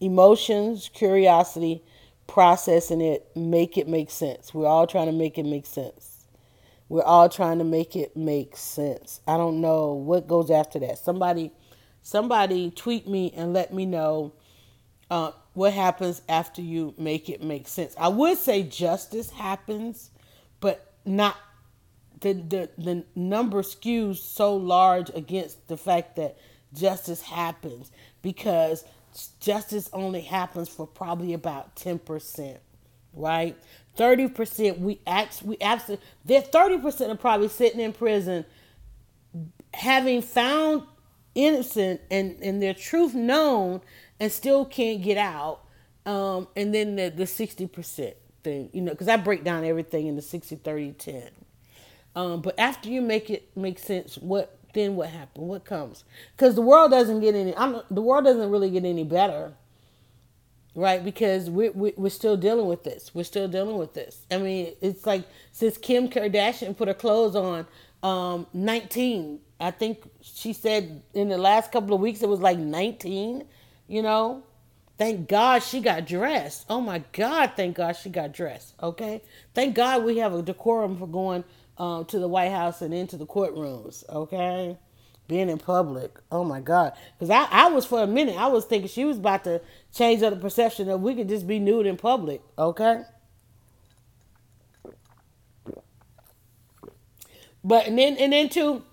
emotions, 0.00 0.90
curiosity, 0.92 1.84
processing 2.26 3.00
it, 3.00 3.30
make 3.36 3.76
it 3.76 3.86
make 3.86 4.10
sense. 4.10 4.52
We're 4.54 4.66
all 4.66 4.86
trying 4.86 5.06
to 5.06 5.12
make 5.12 5.38
it 5.38 5.44
make 5.44 5.66
sense. 5.66 6.26
We're 6.88 7.02
all 7.02 7.28
trying 7.28 7.58
to 7.58 7.64
make 7.64 7.94
it 7.94 8.16
make 8.16 8.56
sense. 8.56 9.20
I 9.26 9.36
don't 9.36 9.60
know 9.60 9.92
what 9.92 10.26
goes 10.26 10.50
after 10.50 10.78
that. 10.80 10.98
Somebody 10.98 11.52
somebody 12.02 12.70
tweet 12.70 13.08
me 13.08 13.32
and 13.36 13.52
let 13.52 13.72
me 13.72 13.86
know 13.86 14.32
uh, 15.10 15.32
what 15.54 15.72
happens 15.72 16.22
after 16.28 16.62
you 16.62 16.94
make 16.98 17.28
it 17.28 17.42
make 17.42 17.68
sense. 17.68 17.94
I 17.98 18.08
would 18.08 18.38
say 18.38 18.62
justice 18.62 19.30
happens, 19.30 20.10
but 20.60 20.94
not 21.04 21.36
the 22.20 22.32
the 22.32 22.70
the 22.78 23.04
number 23.14 23.62
skews 23.62 24.16
so 24.16 24.56
large 24.56 25.10
against 25.14 25.68
the 25.68 25.76
fact 25.76 26.16
that 26.16 26.38
justice 26.72 27.20
happens 27.20 27.90
because 28.22 28.84
justice 29.40 29.90
only 29.92 30.22
happens 30.22 30.68
for 30.68 30.86
probably 30.86 31.34
about 31.34 31.76
10%, 31.76 32.56
right? 33.12 33.56
30% 33.98 34.78
we 34.78 35.00
act 35.06 35.42
we 35.42 35.58
absolutely 35.60 36.06
they're 36.24 36.40
30% 36.40 37.10
are 37.10 37.16
probably 37.16 37.48
sitting 37.48 37.80
in 37.80 37.92
prison 37.92 38.42
having 39.74 40.22
found 40.22 40.82
innocent 41.34 42.00
and, 42.10 42.36
and 42.42 42.62
their 42.62 42.74
truth 42.74 43.14
known 43.14 43.80
and 44.20 44.30
still 44.30 44.64
can't 44.64 45.02
get 45.02 45.18
out. 45.18 45.60
Um, 46.04 46.48
and 46.56 46.74
then 46.74 46.96
the, 46.96 47.10
the 47.10 47.24
60% 47.24 48.14
thing, 48.42 48.70
you 48.72 48.82
know, 48.82 48.92
because 48.92 49.08
I 49.08 49.16
break 49.16 49.44
down 49.44 49.64
everything 49.64 50.06
in 50.06 50.16
the 50.16 50.22
60, 50.22 50.56
30, 50.56 50.92
10. 50.92 51.30
Um, 52.14 52.42
but 52.42 52.58
after 52.58 52.88
you 52.88 53.00
make 53.00 53.30
it 53.30 53.56
make 53.56 53.78
sense, 53.78 54.16
what 54.18 54.58
then 54.74 54.96
what 54.96 55.08
happened? 55.08 55.48
What 55.48 55.64
comes? 55.64 56.04
Because 56.36 56.54
the 56.54 56.62
world 56.62 56.90
doesn't 56.90 57.20
get 57.20 57.34
any. 57.34 57.56
I'm, 57.56 57.80
the 57.90 58.02
world 58.02 58.24
doesn't 58.24 58.50
really 58.50 58.70
get 58.70 58.84
any 58.84 59.04
better, 59.04 59.52
right? 60.74 61.02
Because 61.02 61.50
we, 61.50 61.70
we 61.70 61.92
we're 61.96 62.10
still 62.10 62.36
dealing 62.36 62.66
with 62.66 62.84
this. 62.84 63.14
We're 63.14 63.24
still 63.24 63.48
dealing 63.48 63.78
with 63.78 63.94
this. 63.94 64.26
I 64.30 64.38
mean, 64.38 64.74
it's 64.80 65.06
like 65.06 65.24
since 65.52 65.78
Kim 65.78 66.08
Kardashian 66.08 66.76
put 66.76 66.88
her 66.88 66.94
clothes 66.94 67.36
on, 67.36 67.66
um, 68.02 68.46
19 68.52 69.40
I 69.62 69.70
think 69.70 70.10
she 70.20 70.52
said 70.52 71.02
in 71.14 71.28
the 71.28 71.38
last 71.38 71.72
couple 71.72 71.94
of 71.94 72.00
weeks 72.00 72.22
it 72.22 72.28
was 72.28 72.40
like 72.40 72.58
19, 72.58 73.44
you 73.88 74.02
know. 74.02 74.42
Thank 74.98 75.28
God 75.28 75.62
she 75.62 75.80
got 75.80 76.06
dressed. 76.06 76.66
Oh 76.68 76.80
my 76.80 77.02
God, 77.12 77.52
thank 77.56 77.76
God 77.76 77.92
she 77.94 78.10
got 78.10 78.32
dressed. 78.32 78.74
Okay. 78.82 79.22
Thank 79.54 79.74
God 79.74 80.04
we 80.04 80.18
have 80.18 80.34
a 80.34 80.42
decorum 80.42 80.98
for 80.98 81.08
going 81.08 81.44
um, 81.78 82.04
to 82.06 82.18
the 82.18 82.28
White 82.28 82.50
House 82.52 82.82
and 82.82 82.92
into 82.92 83.16
the 83.16 83.26
courtrooms. 83.26 84.08
Okay. 84.08 84.76
Being 85.28 85.48
in 85.48 85.58
public. 85.58 86.18
Oh 86.30 86.44
my 86.44 86.60
God. 86.60 86.92
Because 87.18 87.30
I, 87.30 87.46
I 87.50 87.68
was 87.70 87.86
for 87.86 88.02
a 88.02 88.06
minute, 88.06 88.36
I 88.36 88.48
was 88.48 88.64
thinking 88.64 88.88
she 88.88 89.04
was 89.04 89.16
about 89.18 89.44
to 89.44 89.60
change 89.94 90.22
up 90.22 90.34
the 90.34 90.40
perception 90.40 90.88
that 90.88 90.98
we 90.98 91.14
could 91.14 91.28
just 91.28 91.46
be 91.46 91.58
nude 91.58 91.86
in 91.86 91.96
public. 91.96 92.42
Okay. 92.58 93.02
But 97.64 97.86
and 97.86 97.98
then 97.98 98.16
and 98.18 98.32
then 98.32 98.48
too 98.48 98.84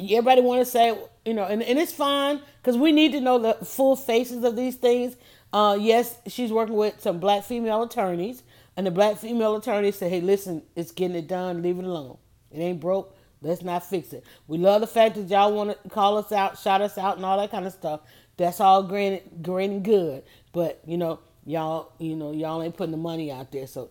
everybody 0.00 0.40
want 0.40 0.60
to 0.60 0.64
say, 0.64 0.96
you 1.24 1.34
know, 1.34 1.44
and, 1.44 1.62
and 1.62 1.78
it's 1.78 1.92
fine 1.92 2.40
because 2.62 2.76
we 2.76 2.92
need 2.92 3.12
to 3.12 3.20
know 3.20 3.38
the 3.38 3.54
full 3.64 3.96
faces 3.96 4.44
of 4.44 4.56
these 4.56 4.76
things. 4.76 5.16
Uh, 5.52 5.76
yes, 5.80 6.18
she's 6.26 6.52
working 6.52 6.76
with 6.76 7.00
some 7.00 7.18
black 7.18 7.44
female 7.44 7.82
attorneys, 7.82 8.42
and 8.76 8.86
the 8.86 8.90
black 8.90 9.16
female 9.16 9.56
attorneys 9.56 9.96
say, 9.96 10.08
hey, 10.08 10.20
listen, 10.20 10.62
it's 10.76 10.92
getting 10.92 11.16
it 11.16 11.26
done, 11.26 11.62
leave 11.62 11.78
it 11.78 11.84
alone. 11.84 12.16
It 12.50 12.60
ain't 12.60 12.80
broke. 12.80 13.16
Let's 13.42 13.62
not 13.62 13.84
fix 13.84 14.12
it. 14.12 14.24
We 14.48 14.58
love 14.58 14.82
the 14.82 14.86
fact 14.86 15.14
that 15.14 15.28
y'all 15.28 15.52
want 15.52 15.82
to 15.82 15.88
call 15.88 16.18
us 16.18 16.30
out, 16.30 16.58
shout 16.58 16.82
us 16.82 16.98
out, 16.98 17.16
and 17.16 17.24
all 17.24 17.38
that 17.38 17.50
kind 17.50 17.66
of 17.66 17.72
stuff. 17.72 18.00
That's 18.36 18.60
all 18.60 18.82
great, 18.82 19.42
great 19.42 19.70
and 19.70 19.82
good. 19.82 20.24
But 20.52 20.80
you 20.86 20.98
know, 20.98 21.20
y'all, 21.46 21.92
you 21.98 22.16
know, 22.16 22.32
y'all 22.32 22.62
ain't 22.62 22.76
putting 22.76 22.92
the 22.92 22.98
money 22.98 23.32
out 23.32 23.50
there, 23.50 23.66
so 23.66 23.90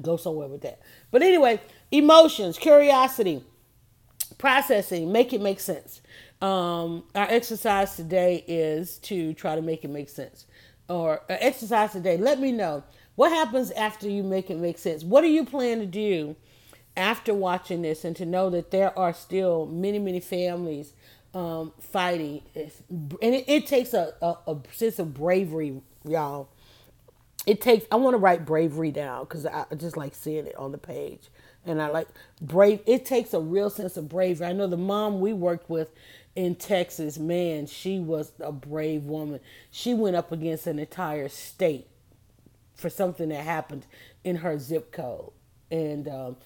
go 0.00 0.16
somewhere 0.16 0.48
with 0.48 0.62
that. 0.62 0.80
But 1.10 1.22
anyway, 1.22 1.60
emotions, 1.90 2.58
curiosity 2.58 3.44
processing, 4.38 5.12
make 5.12 5.32
it 5.32 5.40
make 5.40 5.60
sense. 5.60 6.00
Um, 6.40 7.04
our 7.14 7.26
exercise 7.30 7.96
today 7.96 8.44
is 8.46 8.98
to 8.98 9.32
try 9.34 9.54
to 9.54 9.62
make 9.62 9.84
it 9.84 9.88
make 9.88 10.08
sense. 10.08 10.46
Or 10.88 11.20
uh, 11.30 11.36
exercise 11.40 11.92
today, 11.92 12.16
let 12.16 12.38
me 12.38 12.52
know 12.52 12.84
what 13.16 13.30
happens 13.32 13.70
after 13.72 14.08
you 14.08 14.22
make 14.22 14.50
it 14.50 14.58
make 14.58 14.78
sense. 14.78 15.02
What 15.02 15.22
do 15.22 15.28
you 15.28 15.44
plan 15.44 15.80
to 15.80 15.86
do 15.86 16.36
after 16.96 17.34
watching 17.34 17.82
this 17.82 18.04
and 18.04 18.14
to 18.16 18.26
know 18.26 18.50
that 18.50 18.70
there 18.70 18.96
are 18.98 19.12
still 19.12 19.66
many, 19.66 19.98
many 19.98 20.20
families 20.20 20.92
um, 21.34 21.72
fighting? 21.80 22.42
And 22.54 23.34
it, 23.34 23.44
it 23.48 23.66
takes 23.66 23.94
a, 23.94 24.14
a, 24.20 24.36
a 24.46 24.58
sense 24.72 24.98
of 24.98 25.14
bravery, 25.14 25.80
y'all. 26.04 26.48
It 27.46 27.60
takes, 27.60 27.86
I 27.90 27.96
want 27.96 28.14
to 28.14 28.18
write 28.18 28.44
bravery 28.44 28.90
down 28.90 29.24
because 29.24 29.46
I 29.46 29.64
just 29.76 29.96
like 29.96 30.14
seeing 30.14 30.46
it 30.46 30.56
on 30.56 30.72
the 30.72 30.78
page 30.78 31.28
and 31.66 31.82
I 31.82 31.88
like 31.88 32.08
brave. 32.40 32.80
It 32.86 33.04
takes 33.04 33.34
a 33.34 33.40
real 33.40 33.70
sense 33.70 33.96
of 33.96 34.08
bravery. 34.08 34.46
I 34.46 34.52
know 34.52 34.66
the 34.66 34.76
mom 34.76 35.20
we 35.20 35.32
worked 35.32 35.68
with, 35.70 35.90
in 36.36 36.54
Texas, 36.54 37.18
man, 37.18 37.66
she 37.66 37.98
was 37.98 38.32
a 38.40 38.52
brave 38.52 39.04
woman. 39.04 39.40
She 39.70 39.94
went 39.94 40.16
up 40.16 40.30
against 40.32 40.66
an 40.66 40.78
entire 40.78 41.28
state 41.28 41.88
for 42.74 42.90
something 42.90 43.30
that 43.30 43.42
happened 43.44 43.86
in 44.22 44.36
her 44.36 44.58
zip 44.58 44.92
code, 44.92 45.32
and 45.70 46.06
um, 46.08 46.36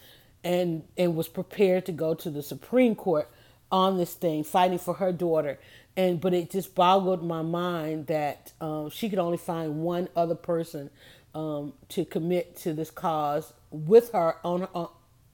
and 0.45 0.85
and 0.97 1.16
was 1.16 1.29
prepared 1.29 1.87
to 1.87 1.93
go 1.93 2.14
to 2.14 2.31
the 2.31 2.43
Supreme 2.43 2.95
Court 2.95 3.29
on 3.73 3.99
this 3.99 4.14
thing, 4.14 4.45
fighting 4.45 4.79
for 4.79 4.95
her 4.95 5.12
daughter. 5.12 5.59
And 5.97 6.21
but 6.21 6.35
it 6.35 6.51
just 6.51 6.75
boggled 6.75 7.25
my 7.25 7.43
mind 7.43 8.07
that 8.07 8.53
um, 8.61 8.91
she 8.91 9.11
could 9.11 9.18
only 9.18 9.39
find 9.39 9.83
one 9.83 10.09
other 10.16 10.37
person 10.37 10.91
um, 11.35 11.75
to 11.91 12.05
commit 12.05 12.57
to 12.59 12.73
this 12.73 12.91
cause 12.91 13.53
with 13.71 14.12
her 14.12 14.37
on, 14.45 14.68
on 14.75 14.89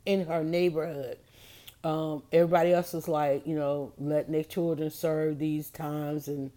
in 0.07 0.26
her 0.26 0.42
neighborhood. 0.42 1.18
Um, 1.84 2.22
everybody 2.32 2.72
else 2.72 2.92
was 2.92 3.07
like, 3.07 3.46
you 3.46 3.54
know, 3.54 3.92
letting 3.98 4.32
their 4.32 4.44
children 4.44 4.90
serve 4.90 5.38
these 5.38 5.70
times 5.70 6.28
and 6.28 6.50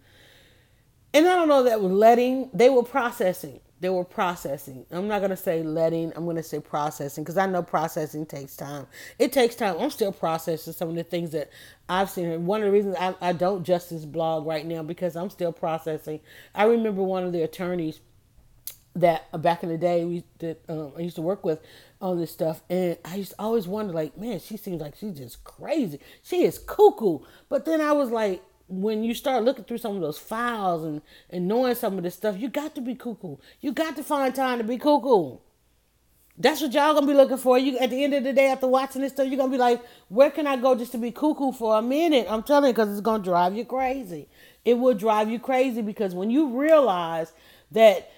and 1.12 1.26
I 1.26 1.34
don't 1.34 1.48
know 1.48 1.64
that 1.64 1.80
was 1.80 1.90
letting. 1.90 2.50
They 2.54 2.70
were 2.70 2.84
processing. 2.84 3.60
They 3.80 3.88
were 3.88 4.04
processing. 4.04 4.84
I'm 4.90 5.08
not 5.08 5.20
gonna 5.20 5.36
say 5.36 5.62
letting. 5.62 6.12
I'm 6.14 6.24
gonna 6.26 6.42
say 6.42 6.60
processing 6.60 7.24
because 7.24 7.36
I 7.36 7.46
know 7.46 7.62
processing 7.62 8.26
takes 8.26 8.54
time. 8.54 8.86
It 9.18 9.32
takes 9.32 9.56
time. 9.56 9.76
I'm 9.80 9.90
still 9.90 10.12
processing 10.12 10.72
some 10.72 10.90
of 10.90 10.94
the 10.94 11.02
things 11.02 11.30
that 11.30 11.50
I've 11.88 12.10
seen. 12.10 12.46
One 12.46 12.60
of 12.60 12.66
the 12.66 12.72
reasons 12.72 12.96
I, 12.98 13.14
I 13.20 13.32
don't 13.32 13.64
justice 13.64 14.04
blog 14.04 14.46
right 14.46 14.64
now 14.64 14.82
because 14.82 15.16
I'm 15.16 15.30
still 15.30 15.52
processing. 15.52 16.20
I 16.54 16.64
remember 16.64 17.02
one 17.02 17.24
of 17.24 17.32
the 17.32 17.42
attorneys 17.42 18.00
that 18.94 19.30
back 19.40 19.62
in 19.62 19.68
the 19.68 19.78
day 19.78 20.04
we 20.04 20.24
that 20.38 20.60
um, 20.68 20.92
I 20.96 21.00
used 21.00 21.16
to 21.16 21.22
work 21.22 21.44
with 21.44 21.60
on 22.00 22.18
this 22.18 22.30
stuff, 22.30 22.62
and 22.70 22.96
I 23.04 23.16
used 23.16 23.30
to 23.30 23.36
always 23.38 23.68
wonder, 23.68 23.92
like, 23.92 24.16
man, 24.16 24.40
she 24.40 24.56
seems 24.56 24.80
like 24.80 24.96
she's 24.96 25.18
just 25.18 25.44
crazy. 25.44 26.00
She 26.22 26.44
is 26.44 26.58
cuckoo. 26.58 27.20
But 27.48 27.64
then 27.64 27.80
I 27.80 27.92
was 27.92 28.10
like, 28.10 28.42
when 28.68 29.02
you 29.02 29.14
start 29.14 29.44
looking 29.44 29.64
through 29.64 29.78
some 29.78 29.96
of 29.96 30.00
those 30.00 30.18
files 30.18 30.84
and 30.84 31.02
and 31.28 31.48
knowing 31.48 31.74
some 31.74 31.98
of 31.98 32.04
this 32.04 32.14
stuff, 32.14 32.38
you 32.38 32.48
got 32.48 32.74
to 32.76 32.80
be 32.80 32.94
cuckoo. 32.94 33.36
You 33.60 33.72
got 33.72 33.96
to 33.96 34.02
find 34.02 34.34
time 34.34 34.58
to 34.58 34.64
be 34.64 34.78
cuckoo. 34.78 35.38
That's 36.38 36.62
what 36.62 36.72
y'all 36.72 36.94
gonna 36.94 37.06
be 37.06 37.12
looking 37.12 37.36
for. 37.36 37.58
You 37.58 37.76
at 37.78 37.90
the 37.90 38.02
end 38.02 38.14
of 38.14 38.24
the 38.24 38.32
day, 38.32 38.46
after 38.46 38.66
watching 38.66 39.02
this 39.02 39.12
stuff, 39.12 39.26
you're 39.26 39.36
gonna 39.36 39.52
be 39.52 39.58
like, 39.58 39.82
where 40.08 40.30
can 40.30 40.46
I 40.46 40.56
go 40.56 40.74
just 40.74 40.92
to 40.92 40.98
be 40.98 41.10
cuckoo 41.10 41.52
for 41.52 41.76
a 41.76 41.82
minute? 41.82 42.26
I'm 42.30 42.42
telling 42.42 42.68
you, 42.68 42.72
because 42.72 42.90
it's 42.90 43.02
gonna 43.02 43.22
drive 43.22 43.54
you 43.54 43.66
crazy. 43.66 44.26
It 44.64 44.74
will 44.74 44.94
drive 44.94 45.28
you 45.28 45.38
crazy 45.38 45.82
because 45.82 46.14
when 46.14 46.30
you 46.30 46.58
realize 46.58 47.32
that 47.72 48.10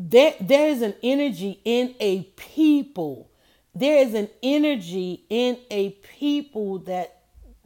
there, 0.00 0.34
there 0.40 0.68
is 0.68 0.80
an 0.80 0.94
energy 1.02 1.60
in 1.64 1.94
a 2.00 2.22
people. 2.36 3.30
There 3.74 3.98
is 3.98 4.14
an 4.14 4.28
energy 4.42 5.24
in 5.28 5.58
a 5.70 5.90
people 5.90 6.78
that 6.80 7.22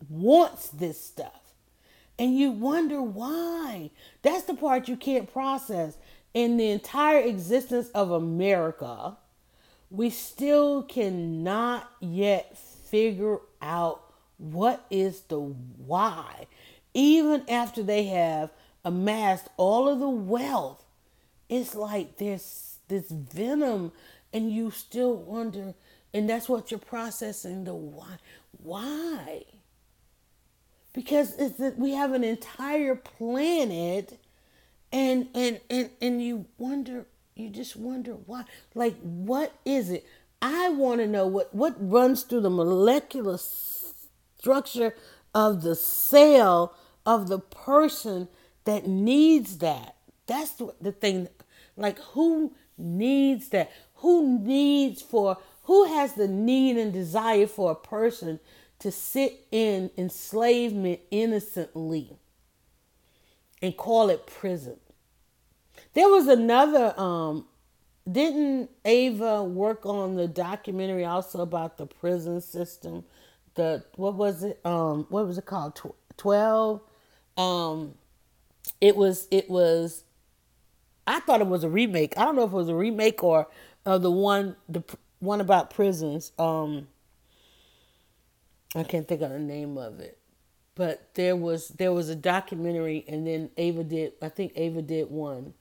wants 0.08 0.68
this 0.68 1.00
stuff. 1.02 1.54
And 2.18 2.36
you 2.36 2.50
wonder 2.50 3.00
why. 3.00 3.90
That's 4.22 4.44
the 4.44 4.54
part 4.54 4.88
you 4.88 4.96
can't 4.96 5.32
process. 5.32 5.96
In 6.32 6.56
the 6.56 6.70
entire 6.70 7.20
existence 7.20 7.88
of 7.90 8.10
America, 8.10 9.16
we 9.90 10.10
still 10.10 10.82
cannot 10.82 11.88
yet 12.00 12.58
figure 12.58 13.38
out 13.62 14.12
what 14.38 14.84
is 14.90 15.20
the 15.22 15.38
why. 15.38 16.46
Even 16.94 17.48
after 17.48 17.82
they 17.82 18.04
have 18.04 18.50
amassed 18.84 19.48
all 19.56 19.88
of 19.88 20.00
the 20.00 20.08
wealth 20.08 20.83
it's 21.48 21.74
like 21.74 22.18
there's 22.18 22.78
this 22.88 23.10
venom 23.10 23.92
and 24.32 24.52
you 24.52 24.70
still 24.70 25.14
wonder 25.14 25.74
and 26.12 26.28
that's 26.28 26.48
what 26.48 26.70
you're 26.70 26.80
processing 26.80 27.64
the 27.64 27.74
why 27.74 28.18
why? 28.62 29.44
Because 30.92 31.34
it's 31.36 31.58
that 31.58 31.78
we 31.78 31.92
have 31.92 32.12
an 32.12 32.24
entire 32.24 32.94
planet 32.94 34.18
and 34.92 35.28
and 35.34 35.60
and 35.68 35.90
and 36.00 36.22
you 36.22 36.46
wonder 36.56 37.06
you 37.34 37.50
just 37.50 37.76
wonder 37.76 38.12
why. 38.12 38.44
Like 38.74 38.96
what 39.00 39.52
is 39.64 39.90
it? 39.90 40.06
I 40.40 40.70
want 40.70 41.00
to 41.00 41.06
know 41.06 41.26
what 41.26 41.54
what 41.54 41.74
runs 41.78 42.22
through 42.22 42.42
the 42.42 42.50
molecular 42.50 43.38
structure 43.38 44.94
of 45.34 45.62
the 45.62 45.74
cell 45.74 46.74
of 47.04 47.28
the 47.28 47.40
person 47.40 48.28
that 48.64 48.86
needs 48.86 49.58
that 49.58 49.93
that's 50.26 50.52
the, 50.80 50.92
thing. 50.92 51.28
Like, 51.76 51.98
who 51.98 52.54
needs 52.78 53.48
that? 53.50 53.70
Who 53.96 54.38
needs 54.38 55.02
for, 55.02 55.38
who 55.64 55.84
has 55.86 56.14
the 56.14 56.28
need 56.28 56.76
and 56.76 56.92
desire 56.92 57.46
for 57.46 57.72
a 57.72 57.74
person 57.74 58.40
to 58.80 58.90
sit 58.90 59.46
in 59.50 59.90
enslavement 59.96 61.00
innocently 61.10 62.16
and 63.62 63.76
call 63.76 64.10
it 64.10 64.26
prison? 64.26 64.76
There 65.94 66.08
was 66.08 66.26
another, 66.26 66.98
um, 66.98 67.46
didn't 68.10 68.70
Ava 68.84 69.42
work 69.44 69.86
on 69.86 70.16
the 70.16 70.28
documentary 70.28 71.04
also 71.04 71.40
about 71.40 71.78
the 71.78 71.86
prison 71.86 72.40
system? 72.40 73.04
The, 73.54 73.84
what 73.96 74.14
was 74.14 74.42
it? 74.42 74.60
Um, 74.64 75.06
what 75.08 75.26
was 75.26 75.38
it 75.38 75.46
called? 75.46 75.80
12? 76.16 76.80
Um, 77.36 77.94
it 78.80 78.96
was, 78.96 79.28
it 79.30 79.48
was 79.48 80.04
I 81.06 81.20
thought 81.20 81.40
it 81.40 81.46
was 81.46 81.64
a 81.64 81.68
remake. 81.68 82.14
I 82.16 82.24
don't 82.24 82.36
know 82.36 82.44
if 82.44 82.52
it 82.52 82.56
was 82.56 82.68
a 82.68 82.74
remake 82.74 83.22
or 83.22 83.48
uh, 83.86 83.98
the 83.98 84.10
one 84.10 84.56
the 84.68 84.82
one 85.20 85.40
about 85.40 85.70
prisons. 85.70 86.32
Um, 86.38 86.88
I 88.74 88.82
can't 88.82 89.06
think 89.06 89.20
of 89.22 89.30
the 89.30 89.38
name 89.38 89.78
of 89.78 90.00
it, 90.00 90.18
but 90.74 91.08
there 91.14 91.36
was 91.36 91.68
there 91.68 91.92
was 91.92 92.08
a 92.08 92.16
documentary, 92.16 93.04
and 93.06 93.26
then 93.26 93.50
Ava 93.56 93.84
did. 93.84 94.12
I 94.22 94.28
think 94.28 94.52
Ava 94.56 94.82
did 94.82 95.10
one 95.10 95.54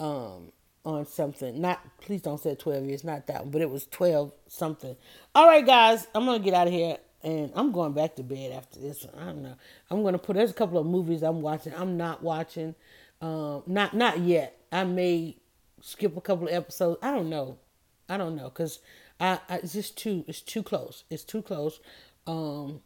um, 0.00 0.52
on 0.84 1.06
something. 1.06 1.60
Not 1.60 1.80
please 2.00 2.22
don't 2.22 2.40
say 2.40 2.54
twelve 2.54 2.84
years. 2.84 3.04
Not 3.04 3.26
that 3.26 3.42
one, 3.42 3.50
but 3.50 3.62
it 3.62 3.70
was 3.70 3.86
twelve 3.86 4.32
something. 4.48 4.96
All 5.34 5.46
right, 5.46 5.64
guys, 5.64 6.06
I'm 6.14 6.24
gonna 6.24 6.38
get 6.38 6.54
out 6.54 6.66
of 6.66 6.72
here. 6.72 6.98
And 7.22 7.50
I'm 7.56 7.72
going 7.72 7.92
back 7.92 8.14
to 8.16 8.22
bed 8.22 8.52
after 8.52 8.78
this. 8.78 9.04
I 9.18 9.24
don't 9.24 9.42
know. 9.42 9.56
I'm 9.90 10.04
gonna 10.04 10.18
put. 10.18 10.36
There's 10.36 10.50
a 10.50 10.54
couple 10.54 10.78
of 10.78 10.86
movies 10.86 11.22
I'm 11.22 11.40
watching. 11.40 11.74
I'm 11.74 11.96
not 11.96 12.22
watching. 12.22 12.74
Um, 13.20 13.64
not 13.66 13.94
not 13.94 14.18
yet. 14.20 14.56
I 14.72 14.84
may 14.84 15.36
skip 15.80 16.16
a 16.16 16.20
couple 16.20 16.48
of 16.48 16.54
episodes. 16.54 16.98
I 17.02 17.10
don't 17.10 17.30
know. 17.30 17.58
I 18.08 18.16
don't 18.16 18.36
know 18.36 18.44
because 18.44 18.80
I, 19.20 19.40
I, 19.48 19.56
it's 19.56 19.72
just 19.72 19.96
too 19.96 20.24
it's 20.26 20.40
too 20.40 20.62
close. 20.62 21.04
It's 21.10 21.24
too 21.24 21.42
close. 21.42 21.80
Um, 22.26 22.80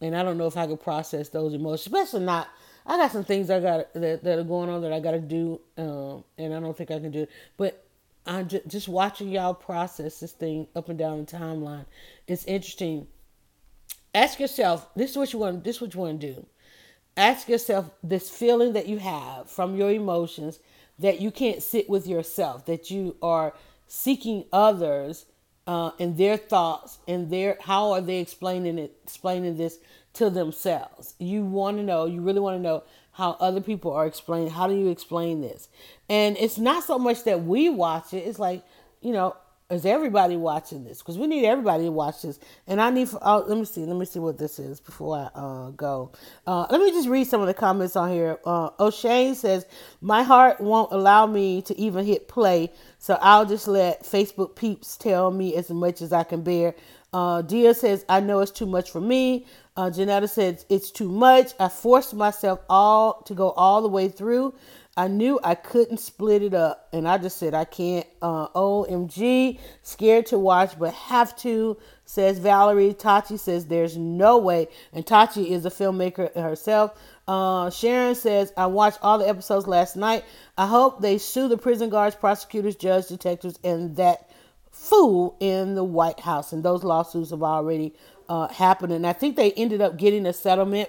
and 0.00 0.16
I 0.16 0.22
don't 0.22 0.36
know 0.36 0.46
if 0.46 0.56
I 0.56 0.66
can 0.66 0.76
process 0.76 1.28
those 1.28 1.54
emotions, 1.54 1.86
especially 1.86 2.24
not. 2.24 2.48
I 2.84 2.96
got 2.98 3.10
some 3.10 3.24
things 3.24 3.50
I 3.50 3.60
got 3.60 3.92
that, 3.94 4.22
that 4.22 4.38
are 4.38 4.44
going 4.44 4.68
on 4.68 4.82
that 4.82 4.92
I 4.92 5.00
got 5.00 5.12
to 5.12 5.20
do, 5.20 5.60
um, 5.76 6.22
and 6.38 6.54
I 6.54 6.60
don't 6.60 6.76
think 6.76 6.90
I 6.90 7.00
can 7.00 7.10
do 7.10 7.22
it. 7.22 7.30
But 7.56 7.84
I'm 8.26 8.46
just, 8.46 8.66
just 8.68 8.88
watching 8.88 9.28
y'all 9.28 9.54
process 9.54 10.20
this 10.20 10.32
thing 10.32 10.68
up 10.76 10.88
and 10.88 10.98
down 10.98 11.24
the 11.24 11.36
timeline. 11.36 11.86
It's 12.26 12.44
interesting. 12.44 13.06
Ask 14.14 14.38
yourself. 14.38 14.88
This 14.94 15.12
is 15.12 15.16
what 15.16 15.32
you 15.32 15.38
want. 15.38 15.64
This 15.64 15.76
is 15.76 15.82
what 15.82 15.94
you 15.94 16.00
want 16.00 16.20
to 16.20 16.34
do 16.34 16.46
ask 17.16 17.48
yourself 17.48 17.90
this 18.02 18.28
feeling 18.30 18.72
that 18.74 18.86
you 18.86 18.98
have 18.98 19.50
from 19.50 19.76
your 19.76 19.90
emotions 19.90 20.58
that 20.98 21.20
you 21.20 21.30
can't 21.30 21.62
sit 21.62 21.88
with 21.88 22.06
yourself, 22.06 22.66
that 22.66 22.90
you 22.90 23.16
are 23.20 23.54
seeking 23.86 24.44
others 24.52 25.26
uh, 25.66 25.90
and 25.98 26.16
their 26.16 26.36
thoughts 26.36 26.98
and 27.06 27.30
their 27.30 27.58
how 27.60 27.92
are 27.92 28.00
they 28.00 28.20
explaining 28.20 28.78
it, 28.78 28.96
explaining 29.02 29.56
this 29.56 29.78
to 30.14 30.30
themselves. 30.30 31.14
You 31.18 31.44
want 31.44 31.76
to 31.76 31.82
know, 31.82 32.06
you 32.06 32.22
really 32.22 32.40
want 32.40 32.58
to 32.58 32.62
know 32.62 32.84
how 33.12 33.32
other 33.40 33.60
people 33.60 33.92
are 33.92 34.06
explaining. 34.06 34.50
How 34.50 34.66
do 34.66 34.74
you 34.74 34.88
explain 34.88 35.40
this? 35.40 35.68
And 36.08 36.36
it's 36.38 36.58
not 36.58 36.84
so 36.84 36.98
much 36.98 37.24
that 37.24 37.44
we 37.44 37.68
watch 37.68 38.14
it. 38.14 38.18
It's 38.18 38.38
like 38.38 38.64
you 39.00 39.12
know, 39.12 39.36
is 39.68 39.84
everybody 39.84 40.36
watching 40.36 40.84
this? 40.84 40.98
Because 40.98 41.18
we 41.18 41.26
need 41.26 41.44
everybody 41.44 41.84
to 41.84 41.90
watch 41.90 42.22
this. 42.22 42.38
And 42.68 42.80
I 42.80 42.90
need, 42.90 43.08
for, 43.08 43.18
oh, 43.22 43.44
let 43.48 43.58
me 43.58 43.64
see, 43.64 43.84
let 43.84 43.96
me 43.96 44.06
see 44.06 44.20
what 44.20 44.38
this 44.38 44.58
is 44.60 44.78
before 44.78 45.16
I 45.34 45.38
uh, 45.38 45.70
go. 45.70 46.12
Uh, 46.46 46.66
let 46.70 46.80
me 46.80 46.90
just 46.92 47.08
read 47.08 47.26
some 47.26 47.40
of 47.40 47.48
the 47.48 47.54
comments 47.54 47.96
on 47.96 48.10
here. 48.10 48.38
Uh, 48.44 48.70
O'Shane 48.78 49.34
says, 49.34 49.66
My 50.00 50.22
heart 50.22 50.60
won't 50.60 50.92
allow 50.92 51.26
me 51.26 51.62
to 51.62 51.78
even 51.78 52.04
hit 52.04 52.28
play, 52.28 52.72
so 52.98 53.18
I'll 53.20 53.44
just 53.46 53.66
let 53.66 54.04
Facebook 54.04 54.54
peeps 54.54 54.96
tell 54.96 55.32
me 55.32 55.56
as 55.56 55.68
much 55.70 56.00
as 56.00 56.12
I 56.12 56.22
can 56.22 56.42
bear. 56.42 56.74
Uh, 57.12 57.42
Dia 57.42 57.74
says, 57.74 58.04
I 58.08 58.20
know 58.20 58.40
it's 58.40 58.50
too 58.52 58.66
much 58.66 58.90
for 58.90 59.00
me. 59.00 59.46
Uh, 59.76 59.90
Janetta 59.90 60.28
says, 60.28 60.64
It's 60.68 60.92
too 60.92 61.10
much. 61.10 61.52
I 61.58 61.68
forced 61.68 62.14
myself 62.14 62.60
all 62.68 63.22
to 63.22 63.34
go 63.34 63.50
all 63.50 63.82
the 63.82 63.88
way 63.88 64.08
through. 64.08 64.54
I 64.98 65.08
knew 65.08 65.38
I 65.44 65.54
couldn't 65.54 65.98
split 65.98 66.42
it 66.42 66.54
up, 66.54 66.88
and 66.92 67.06
I 67.06 67.18
just 67.18 67.36
said 67.38 67.52
I 67.52 67.64
can't. 67.64 68.06
Uh, 68.22 68.48
OMG, 68.48 69.58
scared 69.82 70.26
to 70.26 70.38
watch, 70.38 70.78
but 70.78 70.94
have 70.94 71.36
to. 71.38 71.76
Says 72.06 72.38
Valerie. 72.38 72.94
Tachi 72.94 73.38
says 73.38 73.66
there's 73.66 73.96
no 73.96 74.38
way, 74.38 74.68
and 74.92 75.04
Tachi 75.04 75.50
is 75.50 75.66
a 75.66 75.70
filmmaker 75.70 76.32
herself. 76.34 76.98
Uh, 77.28 77.68
Sharon 77.68 78.14
says 78.14 78.52
I 78.56 78.66
watched 78.66 78.98
all 79.02 79.18
the 79.18 79.28
episodes 79.28 79.66
last 79.66 79.96
night. 79.96 80.24
I 80.56 80.66
hope 80.66 81.02
they 81.02 81.18
sue 81.18 81.48
the 81.48 81.58
prison 81.58 81.90
guards, 81.90 82.16
prosecutors, 82.16 82.76
judges, 82.76 83.08
detectives, 83.08 83.58
and 83.64 83.96
that 83.96 84.30
fool 84.70 85.36
in 85.40 85.74
the 85.74 85.84
White 85.84 86.20
House. 86.20 86.52
And 86.52 86.62
those 86.62 86.84
lawsuits 86.84 87.30
have 87.30 87.42
already 87.42 87.92
uh, 88.28 88.48
happened. 88.48 88.92
And 88.92 89.06
I 89.06 89.12
think 89.12 89.36
they 89.36 89.52
ended 89.52 89.80
up 89.80 89.96
getting 89.96 90.26
a 90.26 90.32
settlement. 90.32 90.88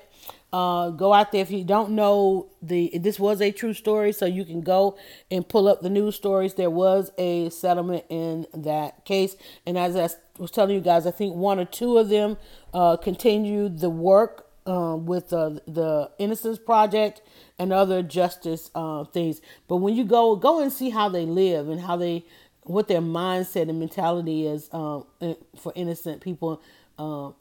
Uh, 0.53 0.91
go 0.91 1.11
out 1.11 1.33
there 1.33 1.41
if 1.41 1.51
you 1.51 1.63
don't 1.65 1.91
know 1.91 2.47
the 2.61 2.97
this 2.99 3.19
was 3.19 3.41
a 3.41 3.51
true 3.51 3.73
story 3.73 4.13
so 4.13 4.25
you 4.25 4.45
can 4.45 4.61
go 4.61 4.97
and 5.29 5.47
pull 5.47 5.67
up 5.67 5.81
the 5.81 5.89
news 5.89 6.15
stories. 6.15 6.53
There 6.53 6.69
was 6.69 7.11
a 7.17 7.49
settlement 7.49 8.05
in 8.09 8.47
that 8.53 9.03
case. 9.03 9.35
And 9.65 9.77
as 9.77 9.95
i 9.97 10.09
was 10.39 10.51
telling 10.51 10.75
you 10.75 10.81
guys 10.81 11.05
i 11.05 11.11
think 11.11 11.35
one 11.35 11.59
or 11.59 11.65
two 11.65 11.97
of 11.97 12.09
them 12.09 12.37
uh, 12.73 12.95
continued 12.95 13.79
the 13.79 13.89
work 13.89 14.47
uh, 14.67 14.95
with 14.95 15.31
uh, 15.33 15.51
the 15.67 16.11
innocence 16.19 16.59
project 16.59 17.21
and 17.57 17.71
other 17.71 18.03
justice 18.03 18.69
uh, 18.75 19.03
things. 19.05 19.41
But 19.67 19.77
when 19.77 19.95
you 19.95 20.03
go 20.03 20.35
go 20.35 20.61
and 20.61 20.71
see 20.71 20.89
how 20.89 21.09
they 21.09 21.25
live 21.25 21.69
and 21.69 21.81
how 21.81 21.97
they 21.97 22.25
what 22.63 22.87
their 22.87 23.01
mindset 23.01 23.69
and 23.69 23.79
mentality 23.79 24.45
is 24.45 24.69
uh, 24.71 25.01
for 25.57 25.71
innocent 25.75 26.21
people 26.21 26.61
uh, 26.99 27.31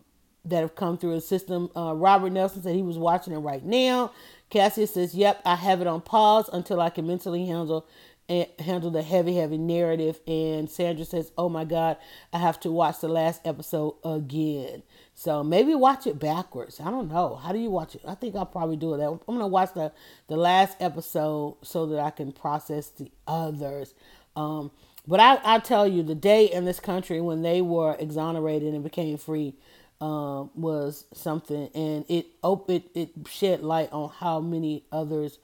that 0.46 0.60
have 0.60 0.74
come 0.74 0.96
through 0.96 1.14
the 1.14 1.20
system. 1.20 1.70
Uh, 1.76 1.94
Robert 1.94 2.30
Nelson 2.30 2.62
said 2.62 2.74
he 2.74 2.82
was 2.82 2.98
watching 2.98 3.32
it 3.32 3.38
right 3.38 3.64
now. 3.64 4.12
Cassia 4.50 4.86
says, 4.86 5.14
"Yep, 5.14 5.42
I 5.44 5.56
have 5.56 5.80
it 5.80 5.86
on 5.86 6.00
pause 6.00 6.48
until 6.52 6.80
I 6.80 6.90
can 6.90 7.06
mentally 7.06 7.46
handle." 7.46 7.86
And 8.28 8.48
eh, 8.58 8.62
handle 8.64 8.90
the 8.90 9.02
heavy, 9.02 9.36
heavy 9.36 9.56
narrative. 9.56 10.18
And 10.26 10.70
Sandra 10.70 11.04
says, 11.04 11.32
"Oh 11.38 11.48
my 11.48 11.64
God, 11.64 11.96
I 12.32 12.38
have 12.38 12.58
to 12.60 12.70
watch 12.70 13.00
the 13.00 13.08
last 13.08 13.40
episode 13.44 13.94
again." 14.04 14.82
So 15.14 15.42
maybe 15.42 15.74
watch 15.74 16.06
it 16.06 16.18
backwards. 16.18 16.80
I 16.80 16.90
don't 16.90 17.08
know. 17.08 17.36
How 17.36 17.52
do 17.52 17.58
you 17.58 17.70
watch 17.70 17.94
it? 17.94 18.02
I 18.06 18.14
think 18.14 18.36
I'll 18.36 18.46
probably 18.46 18.76
do 18.76 18.94
it. 18.94 18.98
That. 18.98 19.08
I'm 19.08 19.20
gonna 19.26 19.46
watch 19.46 19.74
the 19.74 19.92
the 20.28 20.36
last 20.36 20.76
episode 20.80 21.56
so 21.62 21.86
that 21.86 22.00
I 22.00 22.10
can 22.10 22.32
process 22.32 22.88
the 22.88 23.10
others. 23.26 23.94
Um, 24.34 24.70
but 25.08 25.20
I, 25.20 25.38
I 25.44 25.58
tell 25.60 25.86
you, 25.86 26.02
the 26.02 26.14
day 26.14 26.46
in 26.46 26.64
this 26.64 26.80
country 26.80 27.20
when 27.20 27.42
they 27.42 27.62
were 27.62 27.96
exonerated 27.98 28.74
and 28.74 28.82
became 28.82 29.16
free 29.18 29.54
um, 30.00 30.50
was 30.54 31.06
something, 31.12 31.68
and 31.74 32.04
it 32.08 32.26
it 32.44 32.82
it 32.94 33.10
shed 33.28 33.62
light 33.62 33.92
on 33.92 34.10
how 34.10 34.40
many 34.40 34.84
others 34.92 35.38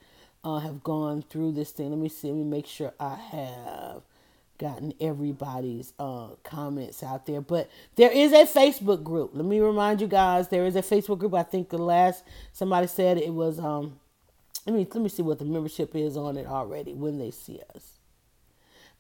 uh, 0.45 0.59
have 0.59 0.83
gone 0.83 1.23
through 1.23 1.53
this 1.53 1.71
thing. 1.71 1.91
Let 1.91 1.99
me 1.99 2.09
see. 2.09 2.29
Let 2.29 2.37
me 2.37 2.45
make 2.45 2.67
sure 2.67 2.93
I 3.01 3.15
have 3.15 4.03
gotten 4.59 4.95
everybody's 5.01 5.93
uh, 5.99 6.29
comments 6.45 7.03
out 7.03 7.27
there. 7.27 7.41
But 7.41 7.71
there 7.97 8.13
is 8.13 8.33
a 8.33 8.45
Facebook 8.45 9.03
group. 9.03 9.31
Let 9.35 9.45
me 9.45 9.61
remind 9.61 10.01
you 10.01 10.07
guys, 10.07 10.49
there 10.49 10.67
is 10.67 10.77
a 10.77 10.83
Facebook 10.83 11.19
group. 11.19 11.35
I 11.35 11.43
think 11.43 11.71
the 11.71 11.79
last 11.79 12.25
somebody 12.53 12.87
said 12.87 13.19
it 13.19 13.33
was. 13.33 13.59
Um, 13.59 13.99
let 14.67 14.77
me 14.77 14.87
let 14.93 15.03
me 15.03 15.09
see 15.09 15.23
what 15.23 15.39
the 15.39 15.45
membership 15.45 15.97
is 15.97 16.17
on 16.17 16.37
it 16.37 16.47
already 16.47 16.93
when 16.93 17.19
they 17.19 17.31
see 17.31 17.61
us. 17.75 17.93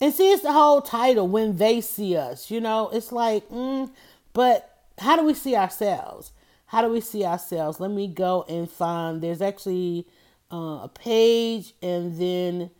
And 0.01 0.13
see, 0.13 0.33
it's 0.33 0.43
the 0.43 0.53
whole 0.53 0.83
title, 0.83 1.29
When 1.29 1.59
They 1.59 1.81
See 1.81 2.17
Us. 2.17 2.51
You 2.51 2.61
know, 2.61 2.89
it's 2.89 3.13
like, 3.13 3.49
mm, 3.51 3.89
but 4.33 4.72
how 5.03 5.17
do 5.17 5.25
we 5.25 5.35
see 5.35 5.57
ourselves? 5.57 6.33
How 6.67 6.83
do 6.83 6.89
we 6.89 7.01
see 7.01 7.25
ourselves? 7.25 7.81
Let 7.81 7.91
me 7.91 8.09
go 8.09 8.45
and 8.49 8.71
find, 8.71 9.23
there's 9.23 9.43
actually 9.43 10.07
uh, 10.51 10.81
a 10.85 10.91
page, 10.93 11.75
and 11.83 12.19
then 12.19 12.71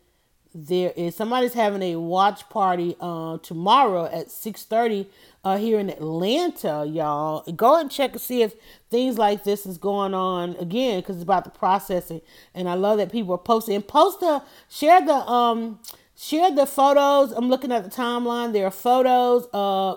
there 0.55 0.93
is 0.95 1.15
somebody's 1.15 1.53
having 1.53 1.81
a 1.81 1.95
watch 1.95 2.47
party 2.49 2.95
uh, 2.99 3.37
tomorrow 3.39 4.05
at 4.05 4.27
6.30 4.27 5.07
uh, 5.43 5.57
here 5.57 5.79
in 5.79 5.89
atlanta 5.89 6.85
y'all 6.87 7.41
go 7.53 7.79
and 7.79 7.89
check 7.89 8.11
and 8.11 8.21
see 8.21 8.43
if 8.43 8.53
things 8.91 9.17
like 9.17 9.43
this 9.43 9.65
is 9.65 9.79
going 9.79 10.13
on 10.13 10.55
again 10.57 10.99
because 10.99 11.15
it's 11.15 11.23
about 11.23 11.43
the 11.43 11.49
processing 11.49 12.21
and 12.53 12.69
i 12.69 12.75
love 12.75 12.99
that 12.99 13.11
people 13.11 13.33
are 13.33 13.39
posting 13.39 13.73
and 13.73 13.87
post 13.87 14.19
the 14.19 14.43
share 14.69 15.03
the 15.03 15.13
um 15.13 15.79
share 16.15 16.51
the 16.51 16.65
photos. 16.65 17.31
I'm 17.31 17.49
looking 17.49 17.71
at 17.71 17.83
the 17.83 17.89
timeline. 17.89 18.53
There 18.53 18.65
are 18.65 18.71
photos 18.71 19.47
uh, 19.53 19.95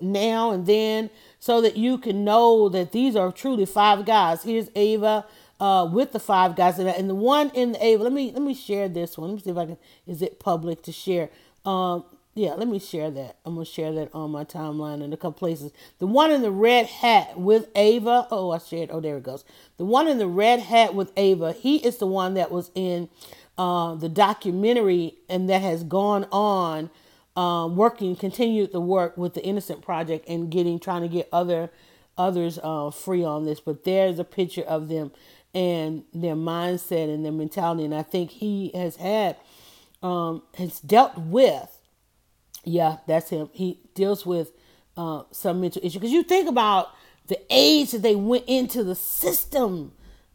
now 0.00 0.50
and 0.50 0.66
then 0.66 1.10
so 1.38 1.60
that 1.60 1.76
you 1.76 1.98
can 1.98 2.24
know 2.24 2.68
that 2.68 2.92
these 2.92 3.16
are 3.16 3.30
truly 3.32 3.66
five 3.66 4.04
guys. 4.04 4.42
Here's 4.42 4.70
Ava 4.74 5.26
uh, 5.60 5.88
with 5.90 6.12
the 6.12 6.20
five 6.20 6.56
guys 6.56 6.78
and 6.78 7.10
the 7.10 7.14
one 7.14 7.50
in 7.50 7.72
the 7.72 7.84
Ava. 7.84 8.04
Let 8.04 8.12
me 8.12 8.32
let 8.32 8.42
me 8.42 8.54
share 8.54 8.88
this 8.88 9.16
one. 9.16 9.30
Let 9.30 9.36
me 9.36 9.42
see 9.42 9.50
if 9.50 9.56
I 9.56 9.66
can. 9.66 9.78
Is 10.06 10.22
it 10.22 10.40
public 10.40 10.82
to 10.82 10.92
share? 10.92 11.30
Um, 11.64 12.04
yeah, 12.34 12.54
let 12.54 12.68
me 12.68 12.78
share 12.78 13.10
that. 13.10 13.36
I'm 13.44 13.54
gonna 13.54 13.64
share 13.64 13.92
that 13.92 14.14
on 14.14 14.30
my 14.30 14.44
timeline 14.44 15.02
in 15.02 15.12
a 15.12 15.16
couple 15.16 15.32
places. 15.32 15.72
The 15.98 16.06
one 16.06 16.30
in 16.30 16.42
the 16.42 16.52
red 16.52 16.86
hat 16.86 17.38
with 17.38 17.68
Ava. 17.74 18.28
Oh, 18.30 18.50
I 18.52 18.58
shared. 18.58 18.90
Oh, 18.92 19.00
there 19.00 19.16
it 19.16 19.24
goes. 19.24 19.44
The 19.76 19.84
one 19.84 20.06
in 20.06 20.18
the 20.18 20.28
red 20.28 20.60
hat 20.60 20.94
with 20.94 21.12
Ava. 21.16 21.52
He 21.52 21.76
is 21.78 21.98
the 21.98 22.06
one 22.06 22.34
that 22.34 22.52
was 22.52 22.70
in 22.74 23.08
uh, 23.56 23.96
the 23.96 24.08
documentary 24.08 25.16
and 25.28 25.50
that 25.50 25.62
has 25.62 25.82
gone 25.82 26.26
on 26.30 26.90
uh, 27.38 27.68
working, 27.68 28.16
continued 28.16 28.72
the 28.72 28.80
work 28.80 29.16
with 29.16 29.34
the 29.34 29.44
Innocent 29.44 29.80
Project 29.80 30.28
and 30.28 30.50
getting, 30.50 30.80
trying 30.80 31.02
to 31.02 31.08
get 31.08 31.28
other 31.32 31.70
others 32.16 32.58
uh, 32.64 32.90
free 32.90 33.22
on 33.22 33.44
this. 33.44 33.60
But 33.60 33.84
there's 33.84 34.18
a 34.18 34.24
picture 34.24 34.62
of 34.62 34.88
them 34.88 35.12
and 35.54 36.02
their 36.12 36.34
mindset 36.34 37.14
and 37.14 37.24
their 37.24 37.30
mentality. 37.30 37.84
And 37.84 37.94
I 37.94 38.02
think 38.02 38.32
he 38.32 38.72
has 38.74 38.96
had, 38.96 39.36
um, 40.02 40.42
has 40.56 40.80
dealt 40.80 41.16
with, 41.16 41.80
yeah, 42.64 42.96
that's 43.06 43.30
him. 43.30 43.50
He 43.52 43.78
deals 43.94 44.26
with 44.26 44.50
uh, 44.96 45.22
some 45.30 45.60
mental 45.60 45.80
issue. 45.84 46.00
Because 46.00 46.10
you 46.10 46.24
think 46.24 46.48
about 46.48 46.90
the 47.28 47.38
age 47.50 47.92
that 47.92 48.02
they 48.02 48.16
went 48.16 48.46
into 48.48 48.82
the 48.82 48.96
system 48.96 49.92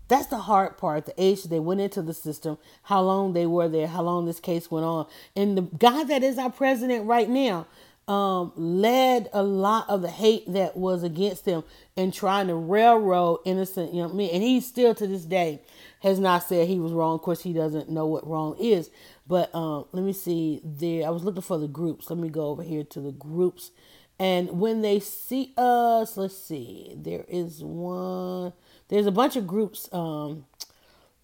that's 0.07 0.27
the 0.27 0.37
hard 0.37 0.77
part. 0.77 1.05
The 1.05 1.13
age 1.17 1.43
they 1.43 1.59
went 1.59 1.81
into 1.81 2.01
the 2.01 2.13
system, 2.13 2.57
how 2.83 3.01
long 3.01 3.33
they 3.33 3.45
were 3.45 3.67
there, 3.67 3.87
how 3.87 4.01
long 4.01 4.25
this 4.25 4.39
case 4.39 4.69
went 4.69 4.85
on, 4.85 5.07
and 5.35 5.57
the 5.57 5.61
guy 5.61 6.03
that 6.03 6.23
is 6.23 6.37
our 6.37 6.51
president 6.51 7.05
right 7.05 7.29
now 7.29 7.67
um, 8.07 8.51
led 8.55 9.29
a 9.31 9.43
lot 9.43 9.89
of 9.89 10.01
the 10.01 10.09
hate 10.09 10.51
that 10.51 10.75
was 10.75 11.03
against 11.03 11.45
him 11.45 11.63
and 11.95 12.13
trying 12.13 12.47
to 12.47 12.55
railroad 12.55 13.39
innocent 13.45 13.93
young 13.93 14.15
men. 14.15 14.29
And 14.33 14.43
he 14.43 14.59
still 14.59 14.93
to 14.95 15.07
this 15.07 15.23
day 15.23 15.61
has 16.01 16.19
not 16.19 16.43
said 16.43 16.67
he 16.67 16.79
was 16.79 16.91
wrong. 16.91 17.15
Of 17.15 17.21
course, 17.21 17.43
he 17.43 17.53
doesn't 17.53 17.89
know 17.89 18.05
what 18.05 18.27
wrong 18.27 18.57
is. 18.59 18.89
But 19.25 19.53
um, 19.55 19.85
let 19.93 20.03
me 20.03 20.11
see. 20.11 20.59
There, 20.65 21.07
I 21.07 21.11
was 21.11 21.23
looking 21.23 21.41
for 21.41 21.57
the 21.57 21.67
groups. 21.67 22.09
Let 22.09 22.19
me 22.19 22.27
go 22.29 22.47
over 22.47 22.63
here 22.63 22.83
to 22.83 22.99
the 22.99 23.13
groups. 23.13 23.71
And 24.19 24.59
when 24.59 24.81
they 24.81 24.99
see 24.99 25.53
us, 25.57 26.17
let's 26.17 26.37
see. 26.37 26.93
There 26.97 27.23
is 27.29 27.63
one. 27.63 28.53
There's 28.89 29.05
a 29.05 29.11
bunch 29.11 29.35
of 29.35 29.47
groups 29.47 29.89
um, 29.91 30.45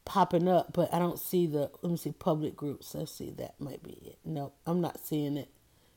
popping 0.06 0.48
up, 0.48 0.74
but 0.74 0.94
I 0.94 1.00
don't 1.00 1.20
see 1.20 1.48
the. 1.48 1.72
Let 1.82 1.92
me 1.92 1.98
see 1.98 2.12
public 2.12 2.56
groups. 2.56 2.96
Let's 2.96 3.14
see. 3.14 3.32
That 3.32 3.56
might 3.60 3.84
be 3.84 3.94
it. 4.06 4.18
No, 4.26 4.54
I'm 4.66 4.82
not 4.82 5.06
seeing 5.06 5.38
it. 5.38 5.50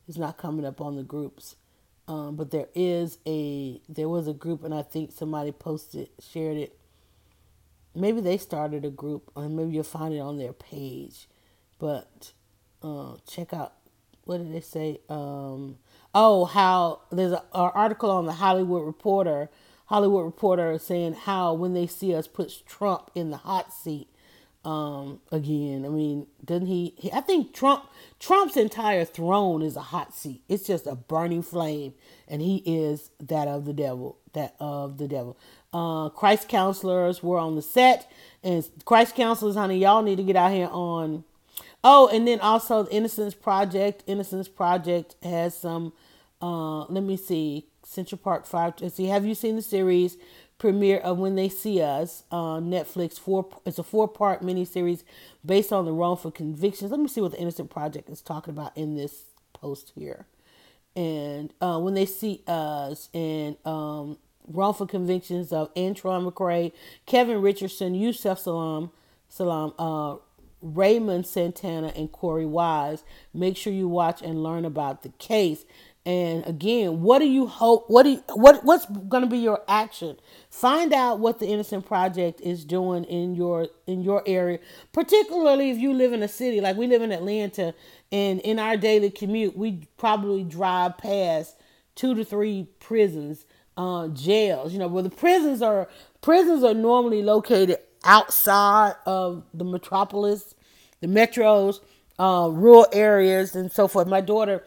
It's 0.08 0.18
not 0.18 0.36
coming 0.38 0.66
up 0.66 0.80
on 0.80 0.96
the 0.96 1.02
groups. 1.02 1.56
Um, 2.08 2.36
but 2.36 2.50
there 2.50 2.68
is 2.74 3.18
a 3.26 3.80
there 3.88 4.08
was 4.08 4.28
a 4.28 4.32
group, 4.32 4.64
and 4.64 4.74
I 4.74 4.82
think 4.82 5.12
somebody 5.12 5.52
posted 5.52 6.10
shared 6.20 6.56
it. 6.56 6.78
Maybe 7.94 8.20
they 8.20 8.38
started 8.38 8.84
a 8.84 8.90
group, 8.90 9.30
or 9.34 9.48
maybe 9.48 9.72
you'll 9.72 9.84
find 9.84 10.14
it 10.14 10.20
on 10.20 10.38
their 10.38 10.52
page. 10.52 11.28
But 11.78 12.32
uh, 12.82 13.16
check 13.26 13.52
out 13.52 13.74
what 14.24 14.38
did 14.38 14.52
they 14.52 14.60
say? 14.60 15.00
Um, 15.08 15.78
oh, 16.14 16.44
how 16.44 17.02
there's 17.10 17.32
an 17.32 17.40
article 17.52 18.10
on 18.10 18.26
the 18.26 18.32
Hollywood 18.32 18.84
Reporter 18.86 19.50
Hollywood 19.92 20.24
Reporter 20.24 20.78
saying 20.78 21.12
how 21.12 21.52
when 21.52 21.74
they 21.74 21.86
see 21.86 22.14
us 22.14 22.26
puts 22.26 22.62
Trump 22.62 23.10
in 23.14 23.28
the 23.28 23.36
hot 23.36 23.74
seat 23.74 24.08
um, 24.64 25.20
again. 25.30 25.84
I 25.84 25.90
mean, 25.90 26.28
doesn't 26.42 26.66
he, 26.66 26.94
he? 26.96 27.12
I 27.12 27.20
think 27.20 27.52
Trump 27.52 27.84
Trump's 28.18 28.56
entire 28.56 29.04
throne 29.04 29.60
is 29.60 29.76
a 29.76 29.82
hot 29.82 30.14
seat. 30.14 30.44
It's 30.48 30.66
just 30.66 30.86
a 30.86 30.94
burning 30.94 31.42
flame, 31.42 31.92
and 32.26 32.40
he 32.40 32.62
is 32.64 33.10
that 33.20 33.46
of 33.48 33.66
the 33.66 33.74
devil. 33.74 34.16
That 34.32 34.54
of 34.58 34.96
the 34.96 35.06
devil. 35.06 35.36
Uh, 35.74 36.08
crisis 36.08 36.46
counselors 36.48 37.22
were 37.22 37.36
on 37.36 37.54
the 37.54 37.60
set, 37.60 38.10
and 38.42 38.66
crisis 38.86 39.12
counselors, 39.14 39.56
honey, 39.56 39.76
y'all 39.76 40.02
need 40.02 40.16
to 40.16 40.24
get 40.24 40.36
out 40.36 40.52
here 40.52 40.70
on. 40.72 41.24
Oh, 41.84 42.08
and 42.08 42.26
then 42.26 42.40
also 42.40 42.84
the 42.84 42.94
Innocence 42.94 43.34
Project. 43.34 44.04
Innocence 44.06 44.48
Project 44.48 45.16
has 45.22 45.54
some. 45.54 45.92
Uh, 46.40 46.84
let 46.84 47.04
me 47.04 47.18
see. 47.18 47.66
Central 47.92 48.18
Park 48.18 48.46
Five. 48.46 48.74
See, 48.92 49.06
have 49.06 49.24
you 49.26 49.34
seen 49.34 49.56
the 49.56 49.62
series 49.62 50.16
premiere 50.58 50.98
of 50.98 51.18
When 51.18 51.34
They 51.34 51.48
See 51.48 51.80
Us 51.82 52.24
on 52.30 52.70
Netflix? 52.70 53.18
Four. 53.18 53.48
It's 53.64 53.78
a 53.78 53.82
four-part 53.82 54.42
miniseries 54.42 55.02
based 55.44 55.72
on 55.72 55.84
the 55.84 55.92
wrongful 55.92 56.30
convictions. 56.30 56.90
Let 56.90 57.00
me 57.00 57.08
see 57.08 57.20
what 57.20 57.32
the 57.32 57.40
Innocent 57.40 57.70
Project 57.70 58.08
is 58.08 58.20
talking 58.20 58.54
about 58.54 58.76
in 58.76 58.96
this 58.96 59.24
post 59.52 59.92
here. 59.94 60.26
And 60.94 61.52
uh, 61.60 61.78
when 61.80 61.94
they 61.94 62.06
see 62.06 62.42
us 62.46 63.08
and 63.14 63.56
um, 63.64 64.18
wrongful 64.46 64.86
convictions 64.86 65.52
of 65.52 65.72
Antron 65.74 66.30
McCray, 66.30 66.72
Kevin 67.06 67.40
Richardson, 67.40 67.94
Yusef 67.94 68.38
Salaam, 68.38 68.90
Salaam, 69.28 69.72
uh, 69.78 70.16
Raymond 70.62 71.26
Santana, 71.26 71.92
and 71.96 72.10
Korey 72.10 72.48
Wise. 72.48 73.04
Make 73.34 73.56
sure 73.56 73.72
you 73.72 73.88
watch 73.88 74.22
and 74.22 74.42
learn 74.42 74.64
about 74.64 75.02
the 75.02 75.10
case. 75.10 75.64
And 76.04 76.44
again, 76.46 77.02
what 77.02 77.20
do 77.20 77.26
you 77.26 77.46
hope? 77.46 77.84
What 77.88 78.02
do 78.02 78.10
you, 78.10 78.24
what 78.34 78.64
what's 78.64 78.86
going 78.86 79.22
to 79.22 79.28
be 79.28 79.38
your 79.38 79.62
action? 79.68 80.16
Find 80.50 80.92
out 80.92 81.20
what 81.20 81.38
the 81.38 81.46
Innocent 81.46 81.86
Project 81.86 82.40
is 82.40 82.64
doing 82.64 83.04
in 83.04 83.36
your 83.36 83.68
in 83.86 84.02
your 84.02 84.22
area, 84.26 84.58
particularly 84.92 85.70
if 85.70 85.78
you 85.78 85.92
live 85.92 86.12
in 86.12 86.22
a 86.22 86.28
city 86.28 86.60
like 86.60 86.76
we 86.76 86.88
live 86.88 87.02
in 87.02 87.12
Atlanta. 87.12 87.72
And 88.10 88.40
in 88.40 88.58
our 88.58 88.76
daily 88.76 89.10
commute, 89.10 89.56
we 89.56 89.86
probably 89.96 90.42
drive 90.42 90.98
past 90.98 91.56
two 91.94 92.14
to 92.16 92.24
three 92.24 92.66
prisons, 92.80 93.46
uh, 93.76 94.08
jails. 94.08 94.72
You 94.72 94.80
know, 94.80 94.88
where 94.88 95.04
the 95.04 95.10
prisons 95.10 95.62
are 95.62 95.88
prisons 96.20 96.64
are 96.64 96.74
normally 96.74 97.22
located 97.22 97.78
outside 98.04 98.94
of 99.06 99.44
the 99.54 99.64
metropolis, 99.64 100.54
the 101.00 101.06
metros, 101.06 101.80
uh, 102.18 102.48
rural 102.52 102.86
areas, 102.92 103.54
and 103.56 103.70
so 103.72 103.88
forth. 103.88 104.06
My 104.06 104.20
daughter 104.20 104.62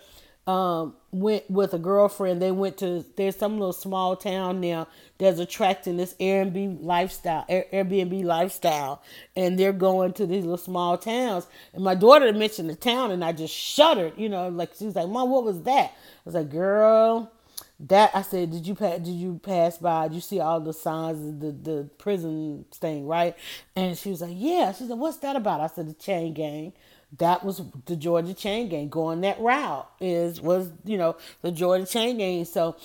um, 0.48 0.96
went 1.12 1.50
with 1.50 1.74
a 1.74 1.80
girlfriend. 1.80 2.42
They 2.42 2.52
went 2.52 2.78
to 2.78 3.04
there's 3.16 3.36
some 3.36 3.54
little 3.54 3.74
small 3.74 4.16
town 4.16 4.62
now 4.62 4.88
that's 5.18 5.40
attracting 5.40 5.98
this 5.98 6.14
Airbnb 6.20 6.84
lifestyle, 6.84 7.46
Airbnb 7.50 8.24
lifestyle, 8.24 9.02
and 9.36 9.58
they're 9.58 9.74
going 9.74 10.14
to 10.14 10.26
these 10.26 10.44
little 10.44 10.58
small 10.58 10.98
towns. 10.98 11.48
And 11.74 11.84
my 11.84 11.96
daughter 11.96 12.32
mentioned 12.34 12.70
the 12.70 12.76
town, 12.76 13.12
and 13.12 13.24
I 13.24 13.32
just 13.32 13.54
shuddered. 13.54 14.14
You 14.18 14.30
know, 14.30 14.50
like 14.50 14.74
she 14.78 14.86
was 14.86 14.96
like, 14.96 15.08
"Mom, 15.10 15.30
what 15.30 15.44
was 15.44 15.62
that?" 15.64 15.92
I 15.92 16.22
was 16.26 16.36
like, 16.36 16.50
"Girl." 16.50 17.32
That 17.78 18.12
I 18.14 18.22
said, 18.22 18.52
did 18.52 18.66
you 18.66 18.74
pass? 18.74 19.00
Did 19.00 19.12
you 19.16 19.40
pass 19.44 19.78
by? 19.78 20.08
Did 20.08 20.16
you 20.16 20.22
see 20.22 20.40
all 20.40 20.62
the 20.62 20.74
signs 20.74 21.20
of 21.28 21.40
the 21.40 21.52
the 21.52 21.90
prison 21.98 22.66
thing, 22.72 23.06
right? 23.06 23.36
And 23.76 23.98
she 23.98 24.10
was 24.12 24.22
like, 24.22 24.34
yeah. 24.34 24.72
She 24.72 24.88
said, 24.88 24.98
what's 24.98 25.18
that 25.18 25.36
about? 25.36 25.60
I 25.60 25.68
said, 25.68 25.88
the 25.90 25.94
chain 25.94 26.34
gang 26.34 26.74
that 27.18 27.46
was 27.46 27.62
the 27.86 27.96
Georgia 27.96 28.34
chain 28.34 28.68
gang 28.68 28.90
going 28.90 29.22
that 29.22 29.40
route 29.40 29.88
is 30.02 30.42
was 30.42 30.70
you 30.84 30.98
know 30.98 31.16
the 31.42 31.52
Georgia 31.52 31.86
chain 31.86 32.18
gang. 32.18 32.46
So 32.46 32.76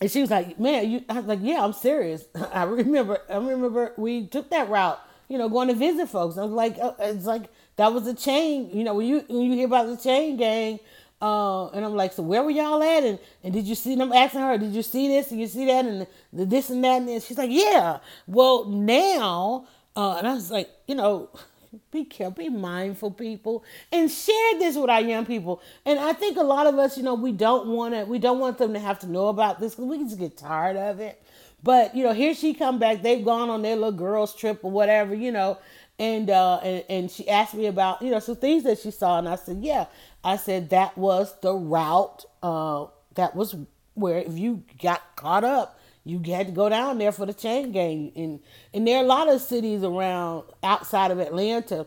and 0.00 0.10
she 0.10 0.20
was 0.20 0.30
like, 0.30 0.58
"Man, 0.58 0.90
you," 0.90 1.04
I 1.08 1.14
was 1.14 1.26
like, 1.26 1.40
"Yeah, 1.42 1.64
I'm 1.64 1.72
serious." 1.72 2.24
I 2.52 2.64
remember, 2.64 3.18
I 3.28 3.36
remember 3.36 3.92
we 3.96 4.26
took 4.26 4.50
that 4.50 4.68
route, 4.70 4.98
you 5.28 5.38
know, 5.38 5.48
going 5.48 5.68
to 5.68 5.74
visit 5.74 6.08
folks. 6.08 6.38
I 6.38 6.42
was 6.42 6.52
like, 6.52 6.78
uh, 6.80 6.92
"It's 7.00 7.26
like 7.26 7.44
that 7.76 7.92
was 7.92 8.06
a 8.06 8.14
chain," 8.14 8.70
you 8.72 8.84
know. 8.84 8.94
When 8.94 9.06
you 9.06 9.24
when 9.28 9.42
you 9.42 9.52
hear 9.52 9.66
about 9.66 9.88
the 9.88 9.96
chain 9.96 10.36
gang, 10.36 10.80
uh, 11.20 11.68
and 11.68 11.84
I'm 11.84 11.94
like, 11.94 12.12
"So 12.12 12.22
where 12.22 12.42
were 12.42 12.50
y'all 12.50 12.82
at?" 12.82 13.04
And 13.04 13.18
and 13.44 13.52
did 13.52 13.66
you 13.66 13.74
see 13.74 13.96
them 13.96 14.12
asking 14.12 14.40
her, 14.40 14.58
"Did 14.58 14.72
you 14.72 14.82
see 14.82 15.08
this? 15.08 15.28
Did 15.28 15.38
you 15.38 15.46
see 15.46 15.66
that?" 15.66 15.84
And 15.84 16.02
the, 16.02 16.06
the 16.32 16.46
this 16.46 16.70
and 16.70 16.82
that, 16.84 16.98
and 16.98 17.08
this. 17.08 17.26
she's 17.26 17.38
like, 17.38 17.50
"Yeah." 17.50 17.98
Well, 18.26 18.66
now, 18.66 19.66
uh, 19.96 20.16
and 20.18 20.26
I 20.26 20.34
was 20.34 20.50
like, 20.50 20.70
you 20.86 20.94
know 20.94 21.30
be 21.90 22.04
careful, 22.04 22.42
be 22.42 22.48
mindful, 22.48 23.10
people, 23.12 23.64
and 23.92 24.10
share 24.10 24.58
this 24.58 24.76
with 24.76 24.90
our 24.90 25.00
young 25.00 25.26
people. 25.26 25.62
And 25.84 25.98
I 25.98 26.12
think 26.12 26.36
a 26.36 26.42
lot 26.42 26.66
of 26.66 26.78
us, 26.78 26.96
you 26.96 27.02
know, 27.02 27.14
we 27.14 27.32
don't 27.32 27.68
want 27.68 27.94
to, 27.94 28.04
we 28.04 28.18
don't 28.18 28.38
want 28.38 28.58
them 28.58 28.72
to 28.74 28.80
have 28.80 28.98
to 29.00 29.06
know 29.06 29.28
about 29.28 29.60
this 29.60 29.74
because 29.74 29.88
we 29.88 29.98
just 29.98 30.18
get 30.18 30.36
tired 30.36 30.76
of 30.76 31.00
it. 31.00 31.22
But 31.62 31.94
you 31.94 32.04
know, 32.04 32.12
here 32.12 32.34
she 32.34 32.54
come 32.54 32.78
back. 32.78 33.02
They've 33.02 33.24
gone 33.24 33.50
on 33.50 33.62
their 33.62 33.76
little 33.76 33.92
girls 33.92 34.34
trip 34.34 34.60
or 34.64 34.70
whatever, 34.70 35.14
you 35.14 35.30
know, 35.30 35.58
and 35.98 36.30
uh, 36.30 36.56
and 36.62 36.84
and 36.88 37.10
she 37.10 37.28
asked 37.28 37.54
me 37.54 37.66
about 37.66 38.00
you 38.00 38.10
know 38.10 38.18
some 38.18 38.36
things 38.36 38.64
that 38.64 38.78
she 38.78 38.90
saw, 38.90 39.18
and 39.18 39.28
I 39.28 39.36
said, 39.36 39.58
yeah, 39.60 39.84
I 40.22 40.36
said 40.36 40.70
that 40.70 40.96
was 40.98 41.34
the 41.40 41.54
route. 41.54 42.24
Uh, 42.42 42.86
that 43.14 43.34
was 43.34 43.56
where 43.94 44.18
if 44.18 44.38
you 44.38 44.64
got 44.80 45.16
caught 45.16 45.44
up 45.44 45.78
you 46.04 46.20
had 46.32 46.46
to 46.46 46.52
go 46.52 46.68
down 46.68 46.98
there 46.98 47.12
for 47.12 47.26
the 47.26 47.34
chain 47.34 47.72
gang 47.72 48.12
and 48.16 48.40
and 48.72 48.86
there 48.86 48.98
are 48.98 49.04
a 49.04 49.06
lot 49.06 49.28
of 49.28 49.40
cities 49.40 49.82
around 49.82 50.44
outside 50.62 51.10
of 51.10 51.18
atlanta 51.18 51.86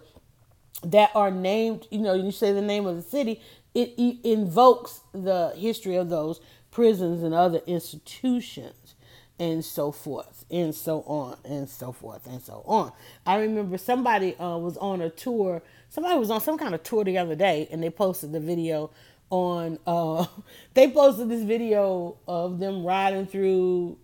that 0.84 1.10
are 1.15 1.31
named 1.31 1.88
you 1.89 1.99
know 1.99 2.14
you 2.14 2.31
say 2.31 2.51
the 2.51 2.61
name 2.61 2.85
of 2.85 2.95
the 2.95 3.01
city 3.01 3.41
it, 3.73 3.93
it 3.97 4.18
invokes 4.23 5.01
the 5.14 5.51
history 5.57 5.95
of 5.95 6.10
those 6.10 6.39
prisons 6.69 7.23
and 7.23 7.34
other 7.34 7.61
institutions 7.65 8.95
and 9.39 9.65
so 9.65 9.91
forth 9.91 10.45
and 10.51 10.76
so 10.76 11.01
on 11.07 11.35
and 11.43 11.68
so 11.68 11.91
forth 11.91 12.27
and 12.27 12.41
so 12.41 12.64
on 12.65 12.91
i 13.26 13.35
remember 13.38 13.77
somebody 13.77 14.35
uh, 14.38 14.57
was 14.57 14.77
on 14.77 15.01
a 15.01 15.10
tour 15.10 15.64
somebody 15.94 16.18
was 16.18 16.32
on 16.32 16.41
some 16.41 16.57
kind 16.57 16.74
of 16.74 16.82
tour 16.82 17.03
the 17.03 17.18
other 17.20 17.36
day 17.36 17.68
and 17.72 17.84
they 17.84 17.90
posted 17.90 18.32
the 18.32 18.40
video 18.40 18.90
on 19.30 19.78
uh 19.86 20.26
they 20.74 20.90
posted 20.90 21.30
this 21.30 21.44
video 21.44 22.18
of 22.28 22.60
them 22.60 22.84
riding 22.84 23.28
through 23.28 23.98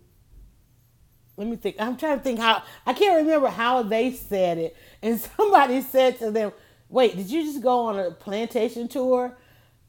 let 1.39 1.47
me 1.47 1.55
think. 1.55 1.77
I'm 1.79 1.95
trying 1.95 2.17
to 2.17 2.23
think 2.23 2.37
how 2.37 2.63
I 2.85 2.91
can't 2.91 3.15
remember 3.15 3.47
how 3.47 3.81
they 3.81 4.11
said 4.11 4.57
it. 4.57 4.75
And 5.01 5.17
somebody 5.37 5.79
said 5.79 6.19
to 6.19 6.31
them, 6.31 6.51
"Wait, 6.89 7.15
did 7.15 7.31
you 7.31 7.43
just 7.43 7.63
go 7.63 7.85
on 7.85 7.97
a 7.97 8.11
plantation 8.11 8.89
tour?" 8.89 9.37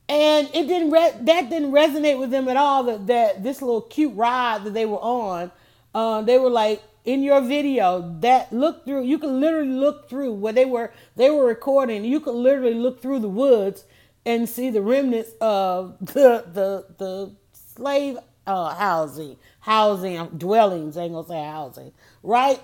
And 0.08 0.48
it 0.54 0.68
didn't 0.68 0.92
re- 0.92 1.12
that 1.22 1.50
didn't 1.50 1.72
resonate 1.72 2.20
with 2.20 2.30
them 2.30 2.48
at 2.48 2.56
all. 2.56 2.84
That 2.84 3.08
that 3.08 3.42
this 3.42 3.60
little 3.60 3.80
cute 3.80 4.14
ride 4.14 4.62
that 4.62 4.74
they 4.74 4.86
were 4.86 5.00
on, 5.00 5.50
uh, 5.94 6.22
they 6.22 6.38
were 6.38 6.50
like 6.50 6.82
in 7.04 7.22
your 7.22 7.40
video 7.40 8.16
that 8.20 8.52
look 8.52 8.84
through. 8.84 9.04
You 9.04 9.18
can 9.18 9.40
literally 9.40 9.68
look 9.68 10.08
through 10.08 10.34
where 10.34 10.52
they 10.52 10.64
were 10.64 10.92
they 11.16 11.30
were 11.30 11.46
recording. 11.46 12.04
You 12.04 12.20
could 12.20 12.34
literally 12.34 12.74
look 12.74 13.00
through 13.00 13.20
the 13.20 13.28
woods 13.28 13.84
and 14.26 14.48
see 14.48 14.70
the 14.70 14.82
remnants 14.82 15.30
of 15.40 15.96
the 16.00 16.44
the 16.52 16.86
the 16.98 17.32
slave 17.52 18.18
uh, 18.46 18.74
housing 18.74 19.36
housing 19.60 20.26
dwellings. 20.38 20.96
I 20.96 21.02
ain't 21.02 21.12
gonna 21.12 21.26
say 21.26 21.42
housing, 21.42 21.92
right? 22.22 22.60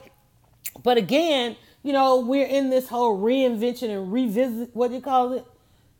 But 0.83 0.99
again, 0.99 1.57
you 1.83 1.93
know, 1.93 2.21
we're 2.21 2.47
in 2.47 2.71
this 2.71 2.89
whole 2.89 3.19
reinvention 3.19 3.91
and 3.91 4.13
revisit. 4.13 4.75
What 4.75 4.89
do 4.89 4.95
you 4.95 5.01
call 5.01 5.33
it? 5.33 5.45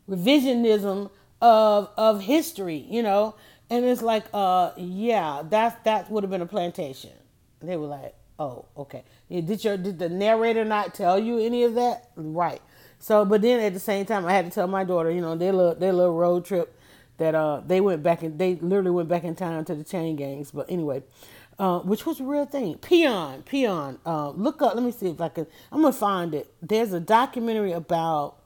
Revisionism 0.09 1.11
of 1.41 1.91
of 1.97 2.23
history. 2.23 2.87
You 2.89 3.03
know, 3.03 3.35
and 3.71 3.85
it's 3.85 4.03
like, 4.03 4.27
uh, 4.33 4.73
yeah, 4.77 5.43
that 5.51 5.85
that 5.85 6.11
would 6.11 6.23
have 6.25 6.31
been 6.31 6.43
a 6.43 6.47
plantation. 6.47 7.11
They 7.63 7.77
were 7.77 7.87
like, 7.87 8.15
oh, 8.39 8.67
okay. 8.77 9.05
Did 9.31 9.65
your 9.65 9.77
did 9.77 9.99
the 9.99 10.09
narrator 10.09 10.65
not 10.65 10.95
tell 10.95 11.19
you 11.19 11.39
any 11.39 11.65
of 11.65 11.75
that? 11.75 12.11
Right. 12.17 12.63
So, 12.99 13.25
but 13.25 13.43
then 13.43 13.61
at 13.61 13.75
the 13.75 13.81
same 13.81 14.07
time, 14.07 14.27
I 14.27 14.33
had 14.33 14.45
to 14.47 14.51
tell 14.51 14.67
my 14.67 14.85
daughter, 14.85 15.11
you 15.11 15.21
know, 15.21 15.37
their 15.37 15.53
little 15.53 15.75
their 15.75 15.93
little 15.93 16.17
road 16.17 16.45
trip 16.45 16.79
that 17.19 17.35
uh 17.35 17.61
they 17.67 17.81
went 17.81 18.03
back 18.03 18.23
and 18.23 18.39
they 18.39 18.57
literally 18.57 18.91
went 18.91 19.09
back 19.09 19.25
in 19.25 19.35
time 19.35 19.65
to 19.67 19.75
the 19.75 19.85
chain 19.85 20.17
gangs. 20.17 20.51
But 20.53 20.71
anyway, 20.71 21.03
uh, 21.59 21.81
which 21.81 22.07
was 22.07 22.21
a 22.21 22.25
real 22.25 22.47
thing. 22.47 22.77
Peon, 22.79 23.43
peon. 23.43 23.99
Uh, 24.07 24.31
look 24.31 24.63
up. 24.63 24.75
Let 24.75 24.85
me 24.85 24.93
see 24.93 25.09
if 25.09 25.21
I 25.21 25.29
can. 25.29 25.47
I'm 25.73 25.83
gonna 25.83 25.93
find 25.93 26.35
it. 26.35 26.53
There's 26.63 26.93
a 26.93 27.01
documentary 27.01 27.73
about. 27.73 28.37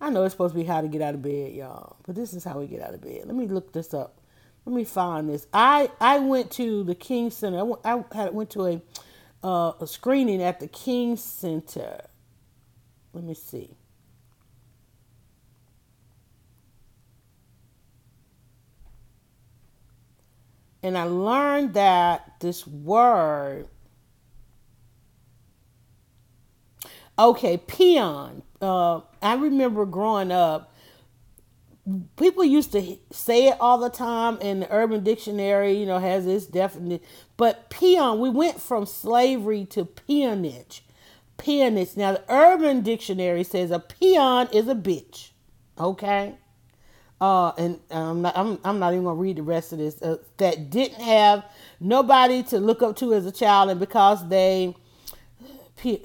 I 0.00 0.10
know 0.10 0.24
it's 0.24 0.34
supposed 0.34 0.54
to 0.54 0.60
be 0.60 0.66
how 0.66 0.82
to 0.82 0.88
get 0.88 1.00
out 1.00 1.14
of 1.14 1.22
bed, 1.22 1.54
y'all, 1.54 1.96
but 2.06 2.14
this 2.14 2.34
is 2.34 2.44
how 2.44 2.58
we 2.58 2.66
get 2.66 2.82
out 2.82 2.92
of 2.92 3.00
bed. 3.00 3.22
Let 3.24 3.34
me 3.34 3.46
look 3.48 3.72
this 3.72 3.94
up. 3.94 4.15
Let 4.66 4.76
me 4.76 4.84
find 4.84 5.30
this. 5.30 5.48
I 5.54 5.90
I 6.00 6.20
went 6.20 6.50
to 6.52 6.84
the 6.84 6.96
King 6.96 7.30
Center. 7.30 7.60
I 7.60 7.64
went, 7.64 7.82
I 7.84 8.04
had, 8.14 8.34
went 8.34 8.50
to 8.52 8.66
a 8.66 8.82
uh, 9.44 9.74
a 9.80 9.86
screening 9.88 10.42
at 10.42 10.60
the 10.60 10.68
King 10.68 11.16
Center. 11.16 12.02
Let 13.14 13.24
me 13.24 13.34
see. 13.34 13.76
And 20.82 20.98
I 20.98 21.04
learned 21.04 21.74
that 21.74 22.34
this 22.40 22.66
word, 22.66 23.68
okay, 27.18 27.56
peon. 27.58 28.42
Uh, 28.62 29.02
I 29.22 29.34
remember 29.34 29.86
growing 29.86 30.32
up, 30.32 30.74
people 32.16 32.44
used 32.44 32.72
to 32.72 32.98
say 33.10 33.48
it 33.48 33.56
all 33.60 33.78
the 33.78 33.90
time, 33.90 34.38
and 34.40 34.62
the 34.62 34.72
Urban 34.72 35.04
Dictionary, 35.04 35.72
you 35.72 35.86
know, 35.86 35.98
has 35.98 36.24
this 36.24 36.46
definite. 36.46 37.02
But 37.36 37.70
peon, 37.70 38.20
we 38.20 38.30
went 38.30 38.60
from 38.60 38.86
slavery 38.86 39.64
to 39.66 39.84
peonage. 39.84 40.82
Peonage. 41.38 41.96
Now, 41.96 42.12
the 42.12 42.24
Urban 42.28 42.82
Dictionary 42.82 43.44
says 43.44 43.70
a 43.70 43.78
peon 43.78 44.48
is 44.52 44.68
a 44.68 44.74
bitch. 44.74 45.30
Okay? 45.78 46.34
uh, 47.20 47.52
and 47.56 47.80
I'm 47.90 48.22
not, 48.22 48.36
I'm, 48.36 48.58
I'm 48.64 48.78
not 48.78 48.92
even 48.92 49.04
gonna 49.04 49.16
read 49.16 49.36
the 49.36 49.42
rest 49.42 49.72
of 49.72 49.78
this. 49.78 50.00
Uh, 50.02 50.18
that 50.36 50.70
didn't 50.70 51.00
have 51.00 51.44
nobody 51.80 52.42
to 52.44 52.58
look 52.58 52.82
up 52.82 52.96
to 52.96 53.14
as 53.14 53.24
a 53.26 53.32
child, 53.32 53.70
and 53.70 53.80
because 53.80 54.28
they, 54.28 54.74
P, 55.76 56.04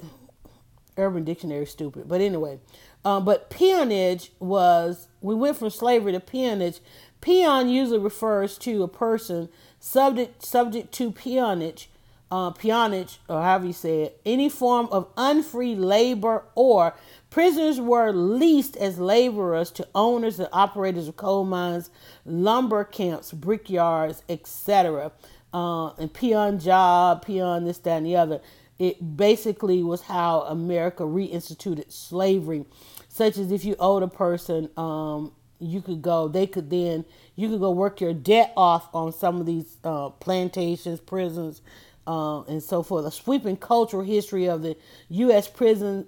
Urban 0.96 1.24
Dictionary, 1.24 1.66
stupid. 1.66 2.08
But 2.08 2.20
anyway, 2.20 2.60
um, 3.04 3.24
but 3.24 3.50
peonage 3.50 4.32
was 4.38 5.08
we 5.22 5.34
went 5.34 5.56
from 5.56 5.70
slavery 5.70 6.12
to 6.12 6.20
peonage. 6.20 6.80
Peon 7.20 7.68
usually 7.68 7.98
refers 7.98 8.58
to 8.58 8.82
a 8.82 8.88
person 8.88 9.48
subject 9.78 10.44
subject 10.44 10.92
to 10.92 11.10
peonage, 11.12 11.88
uh, 12.30 12.50
peonage, 12.50 13.20
or 13.28 13.42
however 13.42 13.66
you 13.66 13.72
say 13.72 14.02
it, 14.02 14.20
any 14.26 14.48
form 14.48 14.88
of 14.90 15.08
unfree 15.16 15.74
labor 15.74 16.44
or 16.54 16.94
Prisoners 17.32 17.80
were 17.80 18.12
leased 18.12 18.76
as 18.76 18.98
laborers 18.98 19.70
to 19.70 19.88
owners 19.94 20.38
and 20.38 20.50
operators 20.52 21.08
of 21.08 21.16
coal 21.16 21.46
mines, 21.46 21.88
lumber 22.26 22.84
camps, 22.84 23.32
brickyards, 23.32 24.22
etc. 24.28 25.10
Uh, 25.54 25.94
and 25.94 26.12
peon 26.12 26.58
job, 26.58 27.24
peon 27.24 27.64
this, 27.64 27.78
that, 27.78 27.96
and 27.96 28.04
the 28.06 28.16
other. 28.16 28.42
It 28.78 29.16
basically 29.16 29.82
was 29.82 30.02
how 30.02 30.42
America 30.42 31.04
reinstituted 31.04 31.90
slavery, 31.90 32.66
such 33.12 33.36
as 33.36 33.52
if 33.52 33.62
you 33.62 33.76
owed 33.78 34.02
a 34.02 34.08
person, 34.08 34.70
um, 34.78 35.32
you 35.60 35.82
could 35.82 36.00
go. 36.00 36.28
They 36.28 36.46
could 36.46 36.70
then 36.70 37.04
you 37.36 37.50
could 37.50 37.60
go 37.60 37.70
work 37.70 38.00
your 38.00 38.14
debt 38.14 38.54
off 38.56 38.88
on 38.94 39.12
some 39.12 39.38
of 39.38 39.44
these 39.44 39.76
uh, 39.84 40.08
plantations, 40.08 40.98
prisons, 40.98 41.60
uh, 42.06 42.40
and 42.44 42.62
so 42.62 42.82
forth. 42.82 43.04
A 43.04 43.10
sweeping 43.10 43.58
cultural 43.58 44.02
history 44.02 44.46
of 44.46 44.62
the 44.62 44.78
U.S. 45.10 45.46
prison 45.46 46.06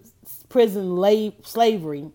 prison 0.49 0.97
la- 0.97 1.31
slavery. 1.45 2.11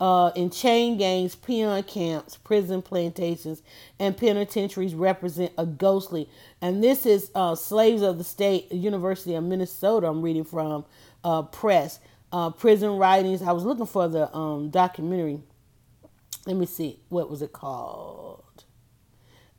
Uh, 0.00 0.30
in 0.36 0.48
chain 0.48 0.96
gangs, 0.96 1.34
peon 1.34 1.82
camps, 1.82 2.36
prison 2.36 2.80
plantations, 2.80 3.62
and 3.98 4.16
penitentiaries 4.16 4.94
represent 4.94 5.50
a 5.58 5.66
ghostly. 5.66 6.28
And 6.62 6.84
this 6.84 7.04
is 7.04 7.32
uh, 7.34 7.56
Slaves 7.56 8.02
of 8.02 8.16
the 8.16 8.22
State, 8.22 8.70
University 8.70 9.34
of 9.34 9.42
Minnesota, 9.42 10.06
I'm 10.06 10.22
reading 10.22 10.44
from 10.44 10.84
uh, 11.24 11.42
Press. 11.42 11.98
Uh, 12.32 12.50
prison 12.50 12.90
writings. 12.98 13.42
I 13.42 13.52
was 13.52 13.64
looking 13.64 13.86
for 13.86 14.08
the 14.08 14.34
um, 14.36 14.70
documentary. 14.70 15.40
Let 16.46 16.56
me 16.56 16.66
see. 16.66 17.00
What 17.08 17.30
was 17.30 17.42
it 17.42 17.52
called? 17.52 18.64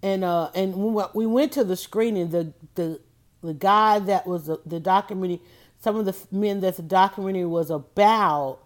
And 0.01 0.23
uh 0.23 0.49
and 0.55 0.75
when 0.75 1.07
we 1.13 1.25
went 1.27 1.51
to 1.53 1.63
the 1.63 1.75
screening. 1.75 2.29
The 2.29 2.53
the 2.75 2.99
the 3.43 3.53
guy 3.53 3.99
that 3.99 4.27
was 4.27 4.47
the, 4.47 4.59
the 4.65 4.79
documentary 4.79 5.41
some 5.81 5.95
of 5.95 6.05
the 6.05 6.15
men 6.31 6.59
that 6.61 6.75
the 6.77 6.81
documentary 6.83 7.45
was 7.45 7.69
about 7.69 8.59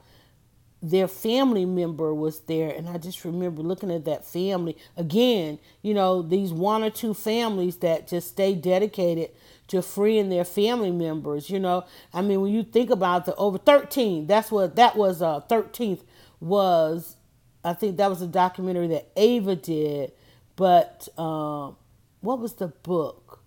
their 0.81 1.07
family 1.07 1.65
member 1.65 2.13
was 2.13 2.41
there. 2.41 2.69
And 2.69 2.89
i 2.89 2.97
just 2.97 3.23
remember 3.23 3.61
looking 3.61 3.91
at 3.91 4.05
that 4.05 4.25
family. 4.25 4.77
Again 4.97 5.59
you 5.81 5.93
know 5.93 6.21
these 6.21 6.53
one 6.53 6.83
or 6.83 6.89
two 6.89 7.13
families 7.13 7.77
that 7.77 8.07
just 8.07 8.29
stay 8.29 8.55
dedicated 8.55 9.31
to 9.67 9.81
freeing 9.81 10.29
their 10.29 10.45
family 10.45 10.91
members 10.91 11.49
you 11.49 11.59
know 11.59 11.85
i 12.13 12.21
mean 12.21 12.41
when 12.41 12.53
you 12.53 12.63
think 12.63 12.89
about 12.89 13.25
the 13.25 13.35
over 13.35 13.57
13 13.57 14.27
that's 14.27 14.51
what 14.51 14.75
that 14.75 14.95
was 14.95 15.21
uh 15.21 15.39
13th 15.49 16.01
was 16.39 17.15
I 17.63 17.73
think 17.73 17.97
that 17.97 18.09
was 18.09 18.21
a 18.21 18.27
documentary 18.27 18.87
that 18.87 19.09
Ava 19.15 19.55
did, 19.55 20.11
but 20.55 21.07
um, 21.17 21.77
what 22.19 22.39
was 22.39 22.53
the 22.53 22.67
book? 22.67 23.39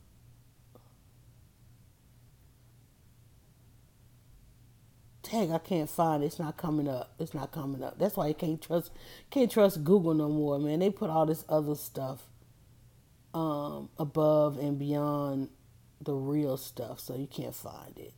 Dang, 5.23 5.53
I 5.53 5.59
can't 5.59 5.91
find 5.91 6.23
it. 6.23 6.27
It's 6.27 6.39
not 6.39 6.57
coming 6.57 6.89
up. 6.89 7.15
It's 7.19 7.35
not 7.35 7.51
coming 7.53 7.83
up. 7.83 7.99
That's 7.99 8.17
why 8.17 8.29
you 8.29 8.35
can't 8.35 8.63
trust 8.63 8.93
can't 9.31 9.51
trust 9.51 9.83
Google 9.85 10.15
no 10.15 10.29
more, 10.29 10.59
man. 10.59 10.79
They 10.79 10.91
put 10.91 11.11
all 11.11 11.27
this 11.27 11.45
other 11.49 11.75
stuff 11.75 12.23
um, 13.35 13.89
above 13.99 14.57
and 14.59 14.79
beyond 14.79 15.49
the 16.01 16.15
real 16.15 16.57
stuff, 16.57 17.01
so 17.01 17.15
you 17.17 17.27
can't 17.27 17.55
find 17.55 17.99
it. 17.99 18.13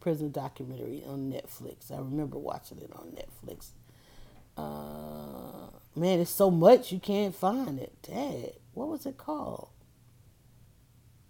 Prison 0.00 0.30
documentary 0.30 1.02
on 1.06 1.30
Netflix. 1.30 1.90
I 1.92 1.98
remember 1.98 2.38
watching 2.38 2.78
it 2.78 2.92
on 2.94 3.16
Netflix. 3.16 3.70
Uh, 4.56 5.70
man, 5.94 6.20
it's 6.20 6.30
so 6.30 6.50
much 6.50 6.92
you 6.92 6.98
can't 6.98 7.34
find 7.34 7.78
it. 7.78 7.92
Dad, 8.02 8.52
what 8.74 8.88
was 8.88 9.06
it 9.06 9.18
called? 9.18 9.68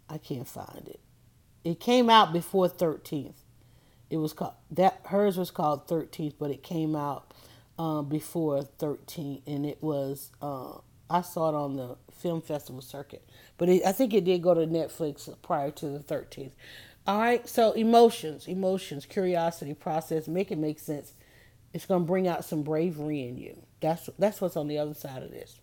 I 0.09 0.19
can't 0.19 0.49
find 0.49 0.87
it. 0.87 1.01
It 1.65 1.81
came 1.81 2.09
out 2.09 2.33
before 2.33 2.69
13th. 2.69 3.35
It 4.11 4.17
was 4.17 4.33
called 4.33 4.55
that 4.71 5.01
hers 5.07 5.37
was 5.37 5.51
called 5.51 5.87
13th, 5.87 6.35
but 6.39 6.51
it 6.51 6.63
came 6.63 6.97
out 6.97 7.35
uh, 7.79 8.01
before 8.03 8.63
13th, 8.63 9.43
and 9.47 9.67
it 9.67 9.83
was 9.83 10.31
uh, 10.41 10.79
I 11.11 11.23
saw 11.23 11.51
it 11.51 11.55
on 11.55 11.77
the 11.77 11.97
film 12.13 12.43
festival 12.43 12.83
circuit, 12.83 13.27
but 13.59 13.69
it, 13.69 13.85
I 13.87 13.93
think 13.93 14.15
it 14.15 14.25
did 14.25 14.43
go 14.43 14.55
to 14.55 14.67
Netflix 14.67 15.35
prior 15.43 15.71
to 15.73 15.87
the 15.89 16.01
13th. 16.01 16.53
All 17.07 17.19
right, 17.19 17.49
so 17.49 17.73
emotions, 17.73 18.47
emotions, 18.47 19.07
curiosity, 19.07 19.75
process, 19.75 20.29
make 20.29 20.51
it 20.51 20.59
make 20.59 20.79
sense 20.79 21.15
it's 21.73 21.87
going 21.87 22.03
to 22.03 22.07
bring 22.07 22.27
out 22.29 22.45
some 22.45 22.63
bravery 22.63 23.23
in 23.23 23.37
you. 23.37 23.57
That's 23.81 24.09
that's 24.19 24.41
what's 24.41 24.57
on 24.57 24.69
the 24.69 24.79
other 24.79 24.95
side 24.95 25.23
of 25.23 25.31
this. 25.31 25.61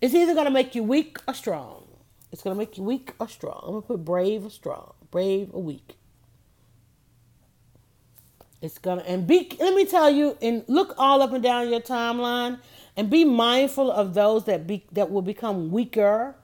It's 0.00 0.14
either 0.14 0.34
going 0.34 0.46
to 0.46 0.50
make 0.50 0.74
you 0.74 0.82
weak 0.82 1.18
or 1.28 1.34
strong. 1.34 1.86
It's 2.32 2.42
going 2.42 2.54
to 2.54 2.58
make 2.58 2.76
you 2.76 2.82
weak 2.82 3.12
or 3.18 3.28
strong. 3.28 3.60
I'm 3.62 3.70
going 3.70 3.82
to 3.82 3.88
put 3.88 4.04
brave 4.04 4.44
or 4.44 4.50
strong, 4.50 4.94
brave 5.10 5.50
or 5.52 5.62
weak. 5.62 5.96
It's 8.60 8.78
gonna 8.78 9.02
and 9.02 9.26
be. 9.26 9.56
Let 9.58 9.74
me 9.74 9.84
tell 9.84 10.08
you, 10.08 10.38
and 10.40 10.64
look 10.68 10.94
all 10.96 11.20
up 11.20 11.32
and 11.32 11.42
down 11.42 11.68
your 11.68 11.80
timeline, 11.80 12.60
and 12.96 13.10
be 13.10 13.24
mindful 13.24 13.90
of 13.90 14.14
those 14.14 14.44
that 14.44 14.66
be 14.66 14.84
that 14.92 15.10
will 15.10 15.22
become 15.22 15.70
weaker. 15.70 16.36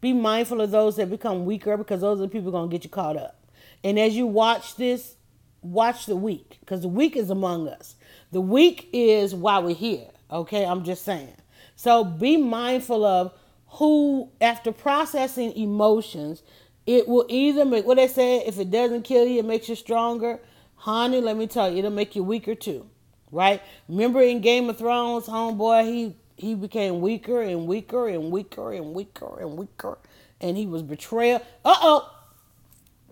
Be 0.00 0.12
mindful 0.12 0.60
of 0.60 0.70
those 0.70 0.96
that 0.96 1.10
become 1.10 1.44
weaker 1.44 1.76
because 1.76 2.00
those 2.00 2.18
are 2.20 2.22
the 2.22 2.28
people 2.28 2.50
gonna 2.50 2.68
get 2.68 2.84
you 2.84 2.90
caught 2.90 3.16
up. 3.16 3.44
And 3.84 3.98
as 3.98 4.16
you 4.16 4.26
watch 4.26 4.76
this, 4.76 5.16
watch 5.62 6.06
the 6.06 6.16
weak 6.16 6.58
because 6.60 6.82
the 6.82 6.88
weak 6.88 7.16
is 7.16 7.30
among 7.30 7.68
us. 7.68 7.96
The 8.32 8.40
weak 8.40 8.88
is 8.92 9.34
why 9.34 9.58
we're 9.58 9.74
here. 9.74 10.08
Okay, 10.30 10.64
I'm 10.64 10.84
just 10.84 11.04
saying. 11.04 11.34
So 11.76 12.04
be 12.04 12.36
mindful 12.36 13.04
of 13.04 13.32
who, 13.66 14.30
after 14.40 14.72
processing 14.72 15.52
emotions, 15.52 16.42
it 16.86 17.08
will 17.08 17.26
either 17.28 17.64
make 17.64 17.86
what 17.86 17.96
they 17.96 18.08
say. 18.08 18.38
If 18.46 18.58
it 18.58 18.70
doesn't 18.70 19.02
kill 19.02 19.26
you, 19.26 19.40
it 19.40 19.44
makes 19.44 19.68
you 19.68 19.74
stronger. 19.74 20.40
Honey, 20.76 21.20
let 21.20 21.36
me 21.36 21.46
tell 21.46 21.70
you, 21.70 21.78
it'll 21.78 21.90
make 21.90 22.16
you 22.16 22.24
weaker 22.24 22.54
too. 22.54 22.88
Right? 23.32 23.62
Remember 23.88 24.20
in 24.20 24.40
Game 24.40 24.68
of 24.68 24.78
Thrones, 24.78 25.26
homeboy, 25.26 25.86
he 25.86 26.16
he 26.36 26.54
became 26.54 27.00
weaker 27.00 27.42
and 27.42 27.66
weaker 27.66 28.08
and 28.08 28.30
weaker 28.30 28.72
and 28.72 28.94
weaker 28.94 29.40
and 29.40 29.56
weaker, 29.56 29.98
and 30.40 30.56
he 30.56 30.66
was 30.66 30.82
betrayal. 30.82 31.40
Uh 31.64 31.76
oh, 31.80 32.14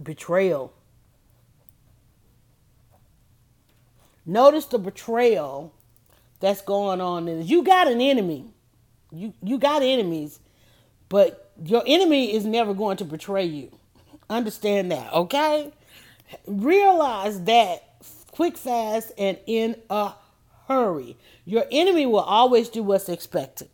betrayal 0.03 0.73
Notice 4.29 4.67
the 4.67 4.79
betrayal 4.79 5.73
that's 6.39 6.61
going 6.61 7.01
on. 7.01 7.29
Is 7.29 7.51
you 7.51 7.63
got 7.63 7.89
an 7.89 8.03
enemy. 8.03 8.45
You 9.11 9.33
you 9.43 9.57
got 9.57 9.83
enemies, 9.83 10.39
but 11.09 11.51
your 11.65 11.83
enemy 11.87 12.35
is 12.35 12.45
never 12.45 12.75
going 12.75 12.99
to 12.99 13.07
betray 13.07 13.47
you. 13.47 13.71
Understand 14.29 14.93
that, 14.93 15.11
okay? 15.15 15.73
Realize 16.47 17.43
that 17.45 17.88
quick, 18.39 18.57
fast, 18.57 19.11
and 19.19 19.37
in 19.47 19.75
a 19.91 20.13
hurry. 20.69 21.17
Your 21.45 21.65
enemy 21.73 22.07
will 22.07 22.21
always 22.21 22.69
do 22.69 22.85
what's 22.85 23.09
expected. 23.09 23.69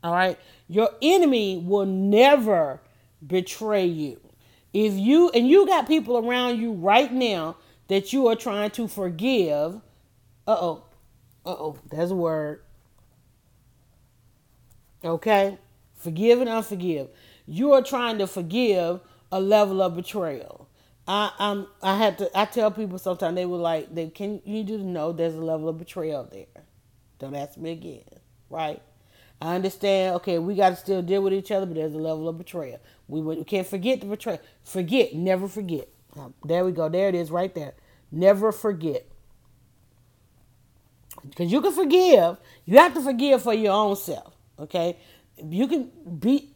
All 0.00 0.14
right? 0.14 0.38
Your 0.68 0.90
enemy 1.02 1.58
will 1.58 1.86
never 1.86 2.80
betray 3.26 3.84
you. 3.84 4.20
If 4.72 4.92
you 4.92 5.30
and 5.30 5.48
you 5.48 5.66
got 5.66 5.88
people 5.88 6.18
around 6.18 6.60
you 6.60 6.70
right 6.70 7.12
now 7.12 7.56
that 7.88 8.12
you 8.12 8.28
are 8.28 8.36
trying 8.36 8.70
to 8.70 8.86
forgive, 8.86 9.80
uh 10.46 10.56
oh. 10.56 10.84
Uh 11.44 11.50
oh. 11.50 11.78
That's 11.90 12.12
a 12.12 12.14
word. 12.14 12.62
Okay? 15.04 15.58
Forgive 15.96 16.40
and 16.40 16.48
unforgive. 16.48 17.08
You 17.44 17.72
are 17.72 17.82
trying 17.82 18.18
to 18.18 18.28
forgive 18.28 19.00
a 19.32 19.40
level 19.40 19.82
of 19.82 19.96
betrayal. 19.96 20.65
I 21.08 21.32
I'm 21.38 21.66
I 21.82 21.96
had 21.96 22.18
to 22.18 22.38
I 22.38 22.46
tell 22.46 22.70
people 22.70 22.98
sometimes 22.98 23.36
they 23.36 23.46
were 23.46 23.58
like 23.58 23.94
they 23.94 24.08
can 24.08 24.42
you 24.44 24.64
do 24.64 24.78
know 24.78 25.12
there's 25.12 25.34
a 25.34 25.40
level 25.44 25.68
of 25.68 25.78
betrayal 25.78 26.28
there. 26.30 26.46
Don't 27.18 27.34
ask 27.34 27.56
me 27.56 27.72
again. 27.72 28.04
Right? 28.50 28.82
I 29.40 29.54
understand, 29.54 30.16
okay, 30.16 30.38
we 30.38 30.54
got 30.54 30.70
to 30.70 30.76
still 30.76 31.02
deal 31.02 31.22
with 31.22 31.34
each 31.34 31.50
other, 31.50 31.66
but 31.66 31.74
there's 31.74 31.92
a 31.92 31.98
level 31.98 32.28
of 32.28 32.38
betrayal. 32.38 32.80
We, 33.06 33.20
we 33.20 33.44
can't 33.44 33.66
forget 33.66 34.00
the 34.00 34.06
betrayal. 34.06 34.40
Forget, 34.64 35.14
never 35.14 35.46
forget. 35.46 35.88
There 36.44 36.64
we 36.64 36.72
go. 36.72 36.88
There 36.88 37.08
it 37.08 37.14
is 37.14 37.30
right 37.30 37.54
there. 37.54 37.74
Never 38.10 38.52
forget 38.52 39.06
because 41.28 41.50
you 41.52 41.60
can 41.60 41.72
forgive. 41.72 42.36
You 42.64 42.78
have 42.78 42.94
to 42.94 43.00
forgive 43.00 43.42
for 43.42 43.54
your 43.54 43.72
own 43.72 43.96
self. 43.96 44.34
Okay, 44.58 44.96
you 45.42 45.66
can 45.66 45.90
be. 46.18 46.50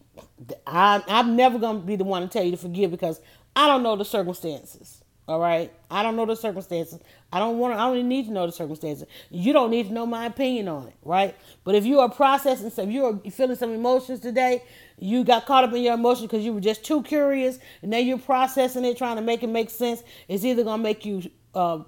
I, 0.66 1.02
I'm 1.09 1.36
never 1.36 1.59
gonna 1.59 1.81
be 1.81 1.97
the 1.97 2.05
one 2.05 2.22
to 2.22 2.28
tell 2.28 2.44
you 2.44 2.52
to 2.52 2.56
forgive 2.56 2.90
because 2.90 3.20
I 3.56 3.66
don't 3.66 3.82
know 3.82 3.97
the 3.97 4.05
circumstances. 4.05 5.02
All 5.28 5.39
right, 5.39 5.72
I 5.89 6.02
don't 6.02 6.16
know 6.16 6.27
the 6.27 6.35
circumstances. 6.35 6.98
I 7.32 7.39
don't 7.39 7.59
want. 7.59 7.74
I 7.74 7.86
don't 7.86 8.09
need 8.09 8.27
to 8.27 8.32
know 8.32 8.47
the 8.47 8.52
circumstances. 8.52 9.06
You 9.31 9.52
don't 9.52 9.70
need 9.70 9.86
to 9.86 9.93
know 9.93 10.05
my 10.05 10.27
opinion 10.27 10.66
on 10.66 10.89
it, 10.89 10.94
right? 11.05 11.36
But 11.62 11.77
if 11.77 11.86
you 11.86 12.01
are 12.01 12.09
processing 12.09 12.70
some, 12.70 12.90
you 12.90 13.05
are 13.05 13.31
feeling 13.31 13.55
some 13.55 13.72
emotions 13.72 14.18
today. 14.18 14.64
You 14.98 15.22
got 15.22 15.47
caught 15.47 15.62
up 15.62 15.72
in 15.72 15.82
your 15.82 15.94
emotions 15.94 16.22
because 16.22 16.44
you 16.44 16.52
were 16.52 16.60
just 16.60 16.85
too 16.85 17.05
curious, 17.05 17.60
and 17.81 17.93
now 17.93 17.98
you're 17.98 18.18
processing 18.18 18.85
it, 18.85 18.98
trying 18.98 19.16
to 19.16 19.22
make 19.22 19.44
it 19.44 19.48
make 19.48 19.70
sense. 19.70 20.02
It's 20.27 20.44
either 20.44 20.64
gonna 20.64 20.82
make 20.82 21.05
you 21.05 21.22
uh, 21.55 21.85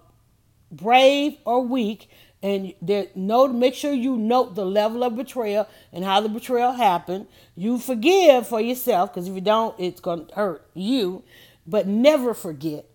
brave 0.71 1.37
or 1.45 1.65
weak, 1.67 2.09
and 2.43 2.75
there 2.83 3.07
note 3.15 3.53
make 3.53 3.75
sure 3.75 3.93
you 3.93 4.17
note 4.17 4.55
the 4.55 4.65
level 4.65 5.03
of 5.05 5.17
betrayal 5.17 5.69
and 5.93 6.05
how 6.05 6.21
the 6.21 6.29
betrayal 6.29 6.73
happened 6.73 7.27
you 7.57 7.79
forgive 7.79 8.47
for 8.47 8.61
yourself 8.61 9.13
because 9.13 9.29
if 9.29 9.35
you 9.35 9.41
don't 9.41 9.79
it's 9.79 10.01
to 10.01 10.27
hurt 10.35 10.67
you 10.75 11.23
but 11.67 11.87
never 11.87 12.35
forget 12.35 12.87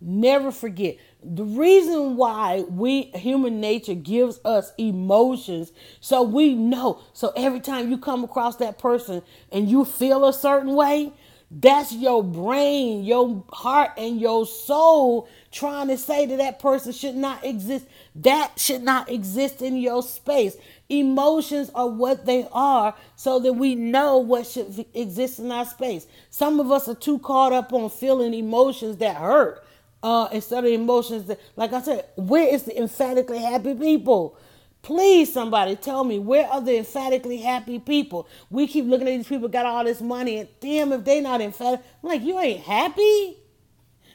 never 0.00 0.52
forget 0.52 0.96
the 1.22 1.44
reason 1.44 2.16
why 2.16 2.64
we 2.68 3.04
human 3.14 3.60
nature 3.60 3.94
gives 3.94 4.38
us 4.44 4.72
emotions 4.76 5.72
so 6.00 6.22
we 6.22 6.54
know 6.54 7.00
so 7.12 7.32
every 7.36 7.60
time 7.60 7.90
you 7.90 7.96
come 7.96 8.22
across 8.24 8.56
that 8.56 8.78
person 8.78 9.22
and 9.50 9.70
you 9.70 9.84
feel 9.84 10.26
a 10.26 10.32
certain 10.32 10.74
way 10.74 11.12
that's 11.56 11.92
your 11.92 12.24
brain, 12.24 13.04
your 13.04 13.44
heart, 13.52 13.92
and 13.96 14.20
your 14.20 14.44
soul 14.44 15.28
trying 15.52 15.86
to 15.88 15.96
say 15.96 16.26
that 16.26 16.38
that 16.38 16.58
person 16.58 16.90
should 16.92 17.14
not 17.14 17.44
exist. 17.44 17.86
That 18.16 18.58
should 18.58 18.82
not 18.82 19.08
exist 19.08 19.62
in 19.62 19.76
your 19.76 20.02
space. 20.02 20.56
Emotions 20.88 21.70
are 21.74 21.88
what 21.88 22.26
they 22.26 22.46
are 22.52 22.94
so 23.16 23.38
that 23.38 23.54
we 23.54 23.74
know 23.74 24.18
what 24.18 24.46
should 24.46 24.84
exist 24.92 25.38
in 25.38 25.50
our 25.50 25.64
space. 25.64 26.06
Some 26.28 26.60
of 26.60 26.70
us 26.70 26.88
are 26.88 26.94
too 26.94 27.18
caught 27.20 27.52
up 27.52 27.72
on 27.72 27.88
feeling 27.88 28.34
emotions 28.34 28.98
that 28.98 29.16
hurt 29.16 29.64
uh, 30.02 30.28
instead 30.30 30.64
of 30.64 30.70
emotions 30.70 31.24
that, 31.26 31.40
like 31.56 31.72
I 31.72 31.80
said, 31.80 32.04
where 32.16 32.46
is 32.46 32.64
the 32.64 32.78
emphatically 32.78 33.38
happy 33.38 33.74
people? 33.74 34.36
Please, 34.82 35.32
somebody 35.32 35.76
tell 35.76 36.04
me 36.04 36.18
where 36.18 36.46
are 36.46 36.60
the 36.60 36.76
emphatically 36.76 37.38
happy 37.38 37.78
people? 37.78 38.28
We 38.50 38.66
keep 38.66 38.84
looking 38.84 39.08
at 39.08 39.16
these 39.16 39.26
people 39.26 39.48
got 39.48 39.64
all 39.64 39.82
this 39.82 40.02
money, 40.02 40.40
and 40.40 40.48
damn, 40.60 40.92
if 40.92 41.06
they 41.06 41.22
not 41.22 41.40
emphatic, 41.40 41.80
I'm 42.02 42.10
like 42.10 42.20
you 42.20 42.38
ain't 42.38 42.60
happy, 42.60 43.38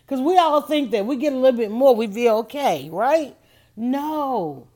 because 0.05 0.21
we 0.21 0.37
all 0.37 0.61
think 0.61 0.91
that 0.91 1.07
we 1.07 1.15
get 1.15 1.33
a 1.33 1.35
little 1.35 1.57
bit 1.57 1.71
more, 1.71 1.95
we 1.95 2.05
feel 2.05 2.37
okay, 2.37 2.87
right? 2.91 3.35
No, 3.75 4.67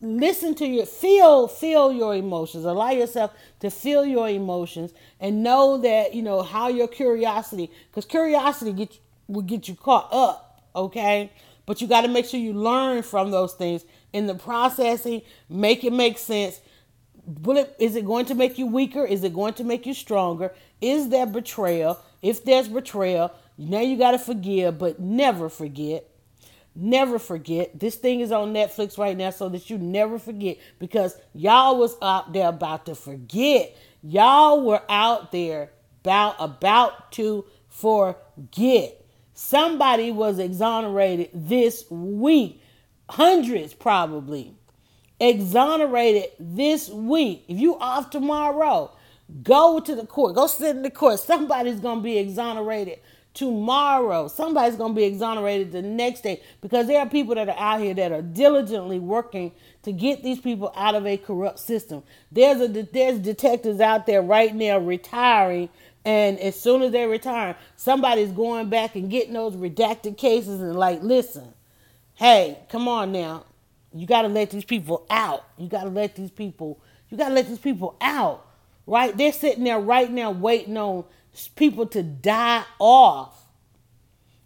listen 0.00 0.54
to 0.56 0.66
your 0.66 0.86
feel 0.86 1.48
feel 1.48 1.92
your 1.92 2.14
emotions. 2.14 2.64
Allow 2.64 2.90
yourself 2.90 3.32
to 3.60 3.70
feel 3.70 4.04
your 4.04 4.28
emotions 4.28 4.92
and 5.20 5.42
know 5.42 5.78
that 5.78 6.14
you 6.14 6.22
know 6.22 6.42
how 6.42 6.68
your 6.68 6.88
curiosity 6.88 7.70
because 7.90 8.04
curiosity 8.04 8.72
get 8.72 8.98
will 9.28 9.42
get 9.42 9.68
you 9.68 9.74
caught 9.74 10.08
up 10.12 10.52
okay? 10.74 11.30
But 11.66 11.80
you 11.80 11.86
got 11.86 12.02
to 12.02 12.08
make 12.08 12.26
sure 12.26 12.40
you 12.40 12.52
learn 12.52 13.02
from 13.02 13.30
those 13.30 13.54
things. 13.54 13.84
In 14.12 14.26
the 14.26 14.34
processing 14.34 15.22
make 15.48 15.84
it 15.84 15.92
make 15.92 16.18
sense. 16.18 16.60
Will 17.24 17.56
it 17.58 17.76
is 17.78 17.96
it 17.96 18.04
going 18.04 18.26
to 18.26 18.34
make 18.34 18.58
you 18.58 18.66
weaker? 18.66 19.04
Is 19.04 19.24
it 19.24 19.32
going 19.32 19.54
to 19.54 19.64
make 19.64 19.86
you 19.86 19.94
stronger? 19.94 20.52
Is 20.80 21.08
there 21.08 21.26
betrayal? 21.26 21.98
If 22.20 22.44
there's 22.44 22.68
betrayal 22.68 23.32
now 23.58 23.80
you 23.80 23.96
got 23.96 24.12
to 24.12 24.18
forgive 24.18 24.78
but 24.78 24.98
never 24.98 25.48
forget 25.48 26.08
Never 26.74 27.18
forget. 27.18 27.78
This 27.78 27.96
thing 27.96 28.20
is 28.20 28.32
on 28.32 28.54
Netflix 28.54 28.96
right 28.96 29.16
now 29.16 29.30
so 29.30 29.48
that 29.50 29.68
you 29.68 29.76
never 29.76 30.18
forget 30.18 30.56
because 30.78 31.18
y'all 31.34 31.78
was 31.78 31.96
out 32.00 32.32
there 32.32 32.48
about 32.48 32.86
to 32.86 32.94
forget. 32.94 33.76
Y'all 34.02 34.64
were 34.64 34.82
out 34.88 35.32
there 35.32 35.70
about 36.02 36.36
about 36.38 37.12
to 37.12 37.44
forget. 37.68 39.04
Somebody 39.34 40.10
was 40.10 40.38
exonerated 40.38 41.30
this 41.34 41.84
week. 41.90 42.62
Hundreds 43.10 43.74
probably. 43.74 44.54
Exonerated 45.20 46.30
this 46.40 46.88
week. 46.88 47.44
If 47.48 47.58
you 47.58 47.78
off 47.78 48.10
tomorrow, 48.10 48.90
go 49.42 49.78
to 49.78 49.94
the 49.94 50.06
court. 50.06 50.34
Go 50.34 50.46
sit 50.46 50.74
in 50.76 50.82
the 50.82 50.90
court. 50.90 51.20
Somebody's 51.20 51.80
going 51.80 51.98
to 51.98 52.02
be 52.02 52.18
exonerated 52.18 52.98
tomorrow. 53.34 54.28
Somebody's 54.28 54.76
going 54.76 54.92
to 54.92 54.96
be 54.96 55.04
exonerated 55.04 55.72
the 55.72 55.82
next 55.82 56.22
day 56.22 56.42
because 56.60 56.86
there 56.86 57.00
are 57.00 57.08
people 57.08 57.34
that 57.34 57.48
are 57.48 57.58
out 57.58 57.80
here 57.80 57.94
that 57.94 58.12
are 58.12 58.22
diligently 58.22 58.98
working 58.98 59.52
to 59.82 59.92
get 59.92 60.22
these 60.22 60.40
people 60.40 60.72
out 60.76 60.94
of 60.94 61.06
a 61.06 61.16
corrupt 61.16 61.58
system. 61.58 62.02
There's 62.30 62.60
a 62.60 62.68
there's 62.68 63.18
detectives 63.18 63.80
out 63.80 64.06
there 64.06 64.22
right 64.22 64.54
now 64.54 64.78
retiring 64.78 65.68
and 66.04 66.38
as 66.40 66.58
soon 66.58 66.82
as 66.82 66.92
they 66.92 67.06
retire, 67.06 67.56
somebody's 67.76 68.32
going 68.32 68.68
back 68.68 68.96
and 68.96 69.10
getting 69.10 69.34
those 69.34 69.54
redacted 69.54 70.16
cases 70.16 70.60
and 70.60 70.74
like, 70.74 71.02
listen, 71.02 71.54
hey, 72.14 72.58
come 72.68 72.88
on 72.88 73.12
now. 73.12 73.44
You 73.94 74.06
got 74.06 74.22
to 74.22 74.28
let 74.28 74.50
these 74.50 74.64
people 74.64 75.06
out. 75.10 75.44
You 75.58 75.68
got 75.68 75.84
to 75.84 75.90
let 75.90 76.16
these 76.16 76.30
people, 76.30 76.80
you 77.08 77.16
got 77.16 77.28
to 77.28 77.34
let 77.34 77.46
these 77.46 77.58
people 77.58 77.96
out. 78.00 78.46
Right? 78.84 79.16
They're 79.16 79.32
sitting 79.32 79.62
there 79.62 79.78
right 79.78 80.10
now 80.10 80.32
waiting 80.32 80.76
on 80.76 81.04
people 81.54 81.86
to 81.86 82.02
die 82.02 82.64
off 82.78 83.42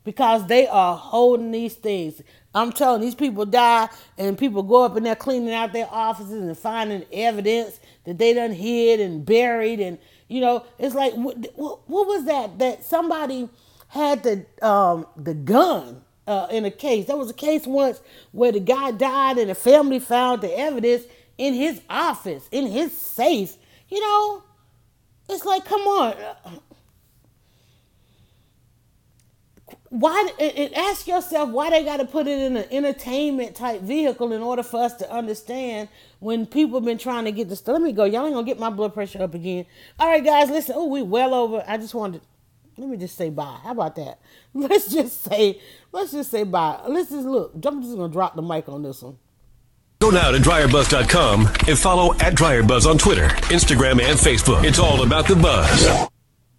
because 0.04 0.46
they 0.46 0.68
are 0.68 0.96
holding 0.96 1.50
these 1.50 1.74
things. 1.74 2.22
I'm 2.54 2.72
telling 2.72 3.02
these 3.02 3.14
people 3.14 3.44
die 3.44 3.88
and 4.16 4.38
people 4.38 4.62
go 4.62 4.84
up 4.84 4.96
in 4.96 5.02
there 5.02 5.16
cleaning 5.16 5.52
out 5.52 5.72
their 5.72 5.88
offices 5.90 6.42
and 6.42 6.56
finding 6.56 7.04
evidence 7.12 7.80
that 8.04 8.16
they 8.16 8.32
done 8.32 8.52
hid 8.52 9.00
and 9.00 9.26
buried 9.26 9.80
and 9.80 9.98
you 10.28 10.40
know 10.40 10.64
it's 10.78 10.94
like 10.94 11.12
what, 11.14 11.36
what, 11.54 11.80
what 11.88 12.06
was 12.06 12.24
that 12.24 12.58
that 12.58 12.82
somebody 12.82 13.48
had 13.88 14.22
the 14.22 14.46
um, 14.66 15.06
the 15.16 15.34
gun 15.34 16.00
uh, 16.26 16.46
in 16.50 16.64
a 16.64 16.70
case. 16.70 17.06
There 17.06 17.16
was 17.16 17.30
a 17.30 17.34
case 17.34 17.66
once 17.66 18.00
where 18.32 18.52
the 18.52 18.60
guy 18.60 18.90
died 18.92 19.38
and 19.38 19.50
the 19.50 19.54
family 19.54 19.98
found 19.98 20.40
the 20.40 20.58
evidence 20.58 21.04
in 21.36 21.54
his 21.54 21.80
office, 21.90 22.48
in 22.50 22.66
his 22.66 22.96
safe. 22.96 23.56
You 23.88 24.00
know, 24.00 24.42
it's 25.28 25.44
like, 25.44 25.64
come 25.64 25.82
on 25.82 26.60
why 29.90 30.30
and 30.40 30.74
ask 30.74 31.06
yourself 31.06 31.50
why 31.50 31.70
they 31.70 31.84
got 31.84 31.98
to 31.98 32.04
put 32.04 32.26
it 32.26 32.40
in 32.40 32.56
an 32.56 32.66
entertainment 32.70 33.54
type 33.54 33.80
vehicle 33.82 34.32
in 34.32 34.42
order 34.42 34.62
for 34.62 34.82
us 34.82 34.94
to 34.94 35.10
understand 35.12 35.88
when 36.18 36.46
people 36.46 36.78
have 36.78 36.84
been 36.84 36.98
trying 36.98 37.24
to 37.24 37.32
get 37.32 37.48
this 37.48 37.66
let 37.66 37.80
me 37.80 37.92
go. 37.92 38.04
Y'all 38.04 38.26
ain't 38.26 38.34
gonna 38.34 38.46
get 38.46 38.58
my 38.58 38.70
blood 38.70 38.94
pressure 38.94 39.22
up 39.22 39.34
again. 39.34 39.66
All 39.98 40.08
right 40.08 40.24
guys 40.24 40.50
listen. 40.50 40.74
Oh 40.76 40.86
we 40.86 41.02
well 41.02 41.34
over. 41.34 41.64
I 41.66 41.76
just 41.76 41.94
wanted 41.94 42.20
let 42.76 42.88
me 42.88 42.96
just 42.96 43.16
say 43.16 43.30
bye. 43.30 43.58
How 43.62 43.72
about 43.72 43.96
that? 43.96 44.18
Let's 44.54 44.92
just 44.92 45.22
say 45.24 45.60
let's 45.92 46.12
just 46.12 46.30
say 46.30 46.44
bye. 46.44 46.80
Let's 46.88 47.10
just 47.10 47.26
look 47.26 47.52
i'm 47.64 47.82
just 47.82 47.96
gonna 47.96 48.12
drop 48.12 48.34
the 48.34 48.42
mic 48.42 48.68
on 48.68 48.82
this 48.82 49.02
one. 49.02 49.18
Go 50.00 50.10
now 50.10 50.30
to 50.30 50.38
dryerbuzz.com 50.38 51.46
and 51.68 51.78
follow 51.78 52.12
at 52.14 52.34
dryerbuzz 52.34 52.86
on 52.86 52.98
Twitter, 52.98 53.28
Instagram, 53.48 54.02
and 54.02 54.18
Facebook. 54.18 54.62
It's 54.64 54.78
all 54.78 55.02
about 55.02 55.26
the 55.26 55.36
buzz. 55.36 56.08